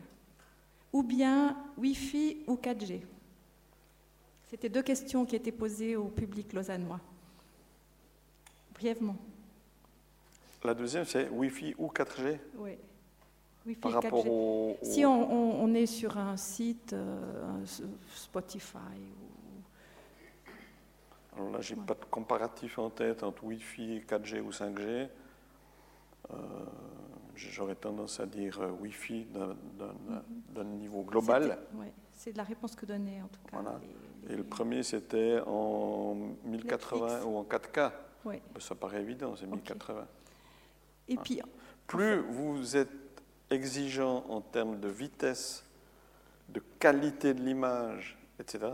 ou 0.93 1.03
bien 1.03 1.57
Wi-Fi 1.77 2.43
ou 2.47 2.55
4G. 2.55 3.01
C'était 4.49 4.69
deux 4.69 4.83
questions 4.83 5.25
qui 5.25 5.35
étaient 5.35 5.51
posées 5.51 5.95
au 5.95 6.05
public 6.05 6.53
lausannois. 6.53 6.99
Brièvement. 8.73 9.17
La 10.65 10.73
deuxième, 10.73 11.05
c'est 11.05 11.29
Wi-Fi 11.29 11.75
ou 11.77 11.87
4G 11.87 12.39
Oui. 12.57 12.77
Wi-Fi 13.67 13.79
Par 13.81 13.91
rapport 13.91 14.25
4G. 14.25 14.29
Au, 14.29 14.77
Si 14.81 15.05
on, 15.05 15.73
est 15.75 15.85
sur 15.85 16.17
un 16.17 16.37
site 16.37 16.93
euh, 16.93 17.63
Spotify 18.15 18.77
ou 18.77 19.25
alors 21.37 21.51
là, 21.51 21.61
je 21.61 21.75
n'ai 21.75 21.81
pas 21.81 21.93
de 21.95 22.05
comparatif 22.09 22.79
en 22.79 22.89
tête 22.89 23.21
entre 23.21 23.43
Wi-Fi, 23.43 23.99
4G 24.07 24.39
ou 24.39 24.51
5G. 24.51 25.09
Euh, 26.31 26.37
j'aurais 27.35 27.75
tendance 27.75 28.21
à 28.21 28.25
dire 28.25 28.61
euh, 28.61 28.71
Wi-Fi 28.71 29.27
d'un 30.53 30.63
niveau 30.63 31.03
global. 31.03 31.59
Oui, 31.73 31.87
c'est 32.13 32.31
de 32.31 32.37
la 32.37 32.43
réponse 32.43 32.73
que 32.75 32.85
donnait 32.85 33.21
en 33.21 33.27
tout 33.27 33.41
cas. 33.51 33.61
Voilà. 33.61 33.81
Et 34.29 34.35
le 34.35 34.45
premier, 34.45 34.81
c'était 34.81 35.41
en 35.45 36.15
1080 36.45 37.25
ou 37.25 37.37
en 37.37 37.43
4K. 37.43 37.91
Oui. 38.23 38.41
Ça 38.59 38.73
paraît 38.73 39.01
évident, 39.01 39.35
c'est 39.35 39.45
1080. 39.45 40.07
Et 41.07 41.17
puis, 41.17 41.41
plus 41.87 42.19
vous 42.19 42.75
êtes 42.75 42.89
exigeant 43.49 44.25
en 44.29 44.41
termes 44.41 44.79
de 44.79 44.87
vitesse, 44.87 45.63
de 46.49 46.61
qualité 46.79 47.33
de 47.33 47.41
l'image, 47.41 48.17
etc., 48.39 48.73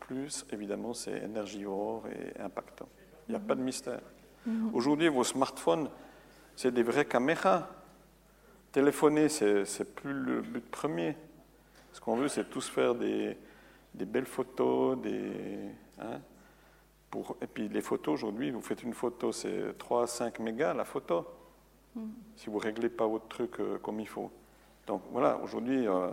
plus, 0.00 0.44
évidemment, 0.52 0.94
c'est 0.94 1.22
énergivore 1.22 2.04
et 2.08 2.40
impactant. 2.40 2.88
Il 3.28 3.32
n'y 3.32 3.36
a 3.36 3.40
pas 3.40 3.54
de 3.54 3.60
mystère. 3.60 4.00
Mhm. 4.46 4.74
Aujourd'hui, 4.74 5.08
vos 5.08 5.22
smartphones, 5.22 5.88
c'est 6.56 6.72
des 6.72 6.82
vraies 6.82 7.04
caméras. 7.04 7.68
Téléphoner, 8.72 9.28
c'est 9.28 9.94
plus 9.94 10.12
le 10.12 10.40
but 10.40 10.68
premier. 10.68 11.16
Ce 11.92 12.00
qu'on 12.00 12.16
veut, 12.16 12.28
c'est 12.28 12.50
tous 12.50 12.68
faire 12.68 12.94
des, 12.94 13.36
des 13.94 14.04
belles 14.04 14.26
photos, 14.26 14.98
des, 15.00 15.70
hein, 16.00 16.20
pour, 17.10 17.36
et 17.40 17.46
puis 17.46 17.68
les 17.68 17.80
photos, 17.80 18.14
aujourd'hui, 18.14 18.50
vous 18.50 18.60
faites 18.60 18.82
une 18.82 18.94
photo, 18.94 19.32
c'est 19.32 19.76
3 19.78 20.02
à 20.02 20.06
5 20.06 20.38
mégas 20.40 20.74
la 20.74 20.84
photo, 20.84 21.26
si 22.36 22.50
vous 22.50 22.58
ne 22.58 22.62
réglez 22.62 22.88
pas 22.88 23.06
votre 23.06 23.28
truc 23.28 23.60
euh, 23.60 23.78
comme 23.78 24.00
il 24.00 24.08
faut. 24.08 24.30
Donc 24.86 25.02
voilà, 25.12 25.38
aujourd'hui, 25.38 25.86
euh, 25.86 26.10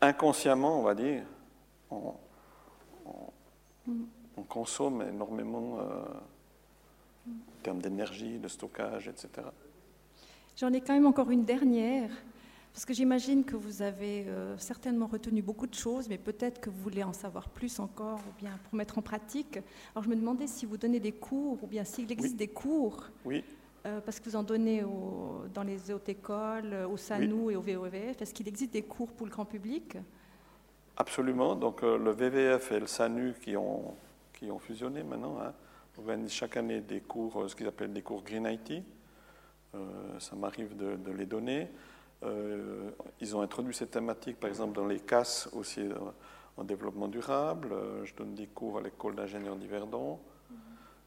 inconsciemment, 0.00 0.80
on 0.80 0.82
va 0.82 0.94
dire, 0.94 1.24
on, 1.90 2.14
consomme 4.48 5.02
énormément 5.02 5.78
euh, 5.78 6.02
en 7.28 7.62
termes 7.62 7.80
d'énergie, 7.80 8.38
de 8.38 8.48
stockage, 8.48 9.06
etc. 9.06 9.46
J'en 10.56 10.72
ai 10.72 10.80
quand 10.80 10.94
même 10.94 11.06
encore 11.06 11.30
une 11.30 11.44
dernière, 11.44 12.10
parce 12.72 12.84
que 12.84 12.92
j'imagine 12.92 13.44
que 13.44 13.56
vous 13.56 13.82
avez 13.82 14.26
euh, 14.26 14.56
certainement 14.58 15.06
retenu 15.06 15.42
beaucoup 15.42 15.66
de 15.66 15.74
choses, 15.74 16.08
mais 16.08 16.18
peut-être 16.18 16.60
que 16.60 16.70
vous 16.70 16.80
voulez 16.82 17.04
en 17.04 17.12
savoir 17.12 17.48
plus 17.48 17.78
encore, 17.78 18.18
ou 18.18 18.40
bien 18.40 18.58
pour 18.64 18.74
mettre 18.74 18.98
en 18.98 19.02
pratique. 19.02 19.58
Alors 19.94 20.04
je 20.04 20.08
me 20.08 20.16
demandais 20.16 20.46
si 20.46 20.66
vous 20.66 20.76
donnez 20.76 21.00
des 21.00 21.12
cours, 21.12 21.62
ou 21.62 21.66
bien 21.66 21.84
s'il 21.84 22.10
existe 22.10 22.36
des 22.36 22.48
cours. 22.48 23.04
Oui. 23.24 23.44
Euh, 24.00 24.04
parce 24.04 24.20
que 24.20 24.28
vous 24.28 24.36
en 24.36 24.42
donnez 24.42 24.84
dans 25.54 25.62
les 25.62 25.92
écoles, 26.08 26.74
au 26.90 26.96
SANU 26.96 27.52
et 27.52 27.56
au 27.56 27.60
VOVF. 27.60 28.20
Est-ce 28.20 28.34
qu'il 28.34 28.48
existe 28.48 28.72
des 28.72 28.82
cours 28.82 29.12
pour 29.12 29.26
le 29.26 29.32
grand 29.32 29.44
public? 29.44 29.96
Absolument. 30.96 31.54
Donc 31.54 31.82
euh, 31.82 31.98
le 31.98 32.10
VVF 32.10 32.72
et 32.72 32.80
le 32.80 32.86
SANU 32.86 33.34
qui 33.42 33.56
ont, 33.56 33.94
qui 34.32 34.50
ont 34.50 34.58
fusionné 34.58 35.02
maintenant 35.02 35.38
hein, 35.40 35.52
organisent 35.98 36.32
chaque 36.32 36.56
année 36.56 36.80
des 36.80 37.00
cours, 37.00 37.42
euh, 37.42 37.48
ce 37.48 37.56
qu'ils 37.56 37.66
appellent 37.66 37.92
des 37.92 38.02
cours 38.02 38.22
Green 38.22 38.46
IT. 38.46 38.82
Euh, 39.74 40.18
ça 40.18 40.36
m'arrive 40.36 40.76
de, 40.76 41.12
les 41.12 41.26
donner. 41.26 41.68
ils 43.20 43.36
ont 43.36 43.40
introduit 43.40 43.72
cette 43.72 43.92
thématique, 43.92 44.38
par 44.38 44.50
exemple, 44.50 44.74
dans 44.74 44.86
les 44.86 44.98
CAS 44.98 45.48
aussi 45.52 45.88
en 46.56 46.64
développement 46.64 47.06
durable. 47.08 47.72
je 48.04 48.12
donne 48.14 48.34
des 48.34 48.48
cours 48.48 48.78
à 48.78 48.82
l'école 48.82 49.14
d'ingénieurs 49.14 49.56
d'Yverdon. 49.56 50.18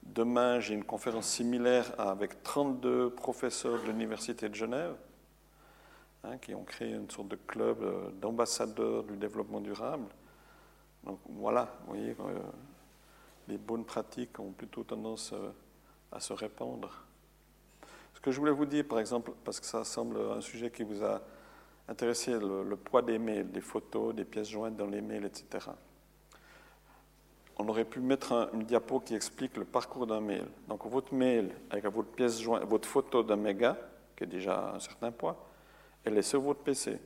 Demain, 0.05 0.59
j'ai 0.59 0.73
une 0.73 0.84
conférence 0.84 1.27
similaire 1.27 1.99
avec 1.99 2.43
32 2.43 3.09
professeurs 3.11 3.81
de 3.81 3.88
l'Université 3.88 4.49
de 4.49 4.55
Genève. 4.55 4.95
Hein, 6.25 6.38
qui 6.38 6.55
ont 6.55 6.63
créé 6.63 6.93
une 6.93 7.09
sorte 7.09 7.27
de 7.27 7.35
club 7.35 7.84
euh, 7.84 8.09
d'ambassadeurs 8.21 9.03
du 9.03 9.17
développement 9.17 9.59
durable. 9.59 10.05
Donc 11.03 11.19
voilà, 11.27 11.75
vous 11.81 11.95
voyez, 11.95 12.11
euh, 12.11 12.39
les 13.49 13.57
bonnes 13.57 13.84
pratiques 13.84 14.39
ont 14.39 14.51
plutôt 14.51 14.85
tendance 14.85 15.34
euh, 15.34 15.51
à 16.13 16.21
se 16.21 16.31
répandre. 16.31 17.03
Ce 18.13 18.21
que 18.21 18.31
je 18.31 18.39
voulais 18.39 18.53
vous 18.53 18.65
dire, 18.65 18.88
par 18.88 18.99
exemple, 18.99 19.34
parce 19.43 19.59
que 19.59 19.65
ça 19.65 19.84
semble 19.84 20.17
un 20.17 20.39
sujet 20.39 20.71
qui 20.71 20.84
vous 20.84 21.03
a 21.03 21.21
intéressé, 21.89 22.39
le, 22.39 22.77
poids 22.77 23.01
des 23.01 23.19
mails, 23.19 23.51
des 23.51 23.59
photos, 23.59 24.15
des 24.15 24.23
pièces 24.23 24.47
jointes 24.47 24.77
dans 24.77 24.88
les 24.88 25.01
mails, 25.01 25.25
etc. 25.25 25.71
On 27.57 27.67
aurait 27.67 27.85
pu 27.85 27.99
mettre 27.99 28.49
une 28.53 28.63
diapo 28.63 28.99
qui 28.99 29.13
explique 29.13 29.57
le 29.57 29.65
parcours 29.65 30.07
d'un 30.07 30.19
mail. 30.19 30.45
Donc 30.67 30.85
votre 30.88 31.13
mail 31.13 31.51
avec 31.69 31.85
votre 31.85 32.09
pièce 32.09 32.41
jointe, 32.41 32.63
votre 32.63 32.88
photo 32.88 33.23
d'un 33.23 33.35
méga, 33.35 33.77
qui 34.15 34.23
est 34.23 34.27
déjà 34.27 34.73
un 34.75 34.80
certain 34.80 35.11
poids, 35.11 35.47
elle 36.03 36.17
est 36.17 36.23
sur 36.23 36.41
votre 36.41 36.61
PC, 36.61 36.99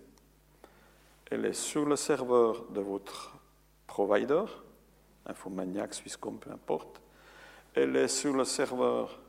elle 1.29 1.45
est 1.45 1.53
sur 1.53 1.85
le 1.85 1.95
serveur 1.95 2.65
de 2.69 2.79
votre 2.79 3.33
provider, 3.85 4.45
Infomaniac, 5.25 5.93
Swisscom, 5.93 6.39
peu 6.39 6.51
importe, 6.51 7.01
elle 7.75 7.95
est 7.95 8.07
sur 8.07 8.33
le 8.33 8.45
serveur 8.45 9.19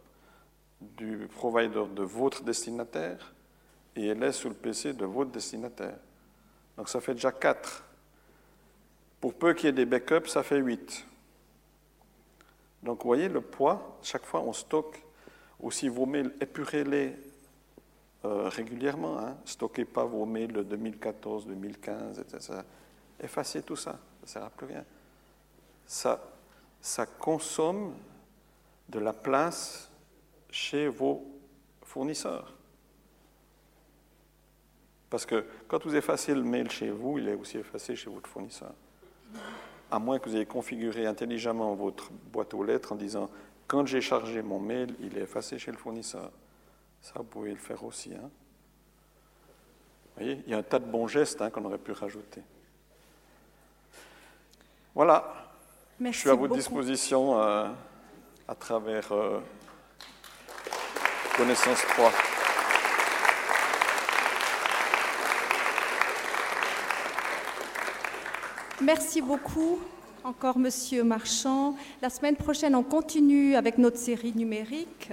du 0.81 1.29
provider 1.35 1.85
de 1.95 2.03
votre 2.03 2.43
destinataire 2.45 3.35
et 3.97 4.07
elle 4.07 4.23
est 4.23 4.33
sur 4.33 4.49
le 4.49 4.55
PC 4.55 4.93
de 4.93 5.05
votre 5.05 5.31
destinataire. 5.31 5.99
Donc 6.77 6.89
ça 6.89 7.01
fait 7.01 7.15
déjà 7.15 7.33
4. 7.33 7.85
Pour 9.21 9.35
peu 9.35 9.53
qu'il 9.53 9.67
y 9.67 9.69
ait 9.71 9.73
des 9.73 9.85
backups, 9.85 10.29
ça 10.29 10.45
fait 10.45 10.59
8. 10.59 11.08
Donc 12.83 13.03
vous 13.03 13.09
voyez 13.09 13.29
le 13.29 13.41
poids, 13.41 13.99
chaque 14.03 14.25
fois 14.25 14.41
on 14.41 14.53
stocke 14.53 15.03
aussi 15.61 15.89
vos 15.89 16.07
mails, 16.07 16.33
épurez-les 16.41 17.17
euh, 18.25 18.49
régulièrement. 18.49 19.19
Hein. 19.19 19.37
Stockez 19.45 19.85
pas 19.85 20.05
vos 20.05 20.25
mails 20.25 20.53
de 20.53 20.63
2014, 20.63 21.47
2015, 21.47 22.19
etc. 22.19 22.61
Effacez 23.21 23.63
tout 23.63 23.77
ça, 23.77 23.93
ça 23.93 23.99
ne 24.23 24.27
sert 24.27 24.45
à 24.45 24.51
plus 24.51 24.67
rien. 24.67 24.85
Ça, 25.87 26.21
ça 26.81 27.07
consomme 27.07 27.95
de 28.89 28.99
la 28.99 29.13
place 29.13 29.91
chez 30.51 30.89
vos 30.89 31.25
fournisseurs. 31.83 32.55
Parce 35.11 35.25
que 35.25 35.45
quand 35.67 35.85
vous 35.85 35.95
effacez 35.95 36.35
le 36.35 36.43
mail 36.43 36.71
chez 36.71 36.91
vous, 36.91 37.19
il 37.19 37.29
est 37.29 37.35
aussi 37.35 37.59
effacé 37.59 37.97
chez 37.97 38.11
votre 38.11 38.29
fournisseur. 38.29 38.73
À 39.91 39.99
moins 39.99 40.19
que 40.19 40.29
vous 40.29 40.37
ayez 40.37 40.47
configuré 40.47 41.07
intelligemment 41.07 41.75
votre 41.75 42.11
boîte 42.33 42.55
aux 42.55 42.63
lettres 42.63 42.93
en 42.93 42.97
disant 42.97 43.31
quand 43.67 43.87
j'ai 43.87 44.01
chargé 44.01 44.43
mon 44.43 44.59
mail, 44.59 44.95
il 45.01 45.17
est 45.17 45.23
effacé 45.23 45.59
chez 45.59 45.71
le 45.71 45.77
fournisseur. 45.77 46.31
Ça, 47.01 47.15
vous 47.17 47.25
pouvez 47.25 47.51
le 47.51 47.57
faire 47.59 47.85
aussi. 47.85 48.13
Hein. 48.15 48.31
Vous 50.17 50.25
voyez, 50.25 50.43
il 50.47 50.53
y 50.53 50.55
a 50.55 50.59
un 50.59 50.63
tas 50.63 50.79
de 50.79 50.87
bons 50.87 51.07
gestes 51.07 51.41
hein, 51.43 51.51
qu'on 51.51 51.65
aurait 51.65 51.79
pu 51.79 51.93
rajouter. 51.93 52.43
Voilà. 54.95 55.35
Je 56.01 56.11
suis 56.11 56.31
à 56.31 56.35
votre 56.35 56.55
disposition. 56.55 57.41
Euh, 57.41 57.69
à 58.49 58.55
travers 58.55 59.13
Connaissance 61.37 61.83
3. 61.83 62.11
Merci 68.81 69.21
beaucoup 69.21 69.81
encore 70.23 70.57
Monsieur 70.57 71.03
Marchand. 71.03 71.75
La 72.01 72.11
semaine 72.11 72.37
prochaine, 72.37 72.77
on 72.77 72.85
continue 72.85 73.57
avec 73.57 73.77
notre 73.77 73.97
série 73.97 74.33
numérique 74.33 75.11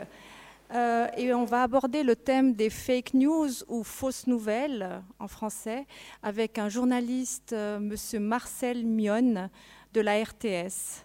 euh, 0.71 1.07
et 1.17 1.33
on 1.33 1.45
va 1.45 1.63
aborder 1.63 2.03
le 2.03 2.15
thème 2.15 2.53
des 2.53 2.69
fake 2.69 3.15
news 3.15 3.49
ou 3.67 3.83
fausses 3.83 4.27
nouvelles 4.27 5.01
en 5.17 5.27
français 5.27 5.87
avec 6.21 6.59
un 6.59 6.69
journaliste, 6.69 7.53
euh, 7.53 7.79
Monsieur 7.79 8.19
Marcel 8.19 8.85
Mion 8.85 9.49
de 9.93 10.01
la 10.01 10.23
RTS. 10.23 11.03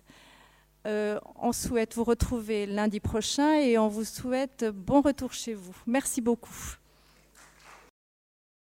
Euh, 0.87 1.19
on 1.41 1.53
souhaite 1.53 1.95
vous 1.95 2.05
retrouver 2.05 2.66
lundi 2.66 3.01
prochain 3.01 3.55
et 3.55 3.78
on 3.78 3.89
vous 3.89 4.05
souhaite 4.05 4.66
bon 4.66 5.01
retour 5.01 5.32
chez 5.32 5.55
vous. 5.55 5.74
Merci 5.87 6.20
beaucoup. 6.20 6.80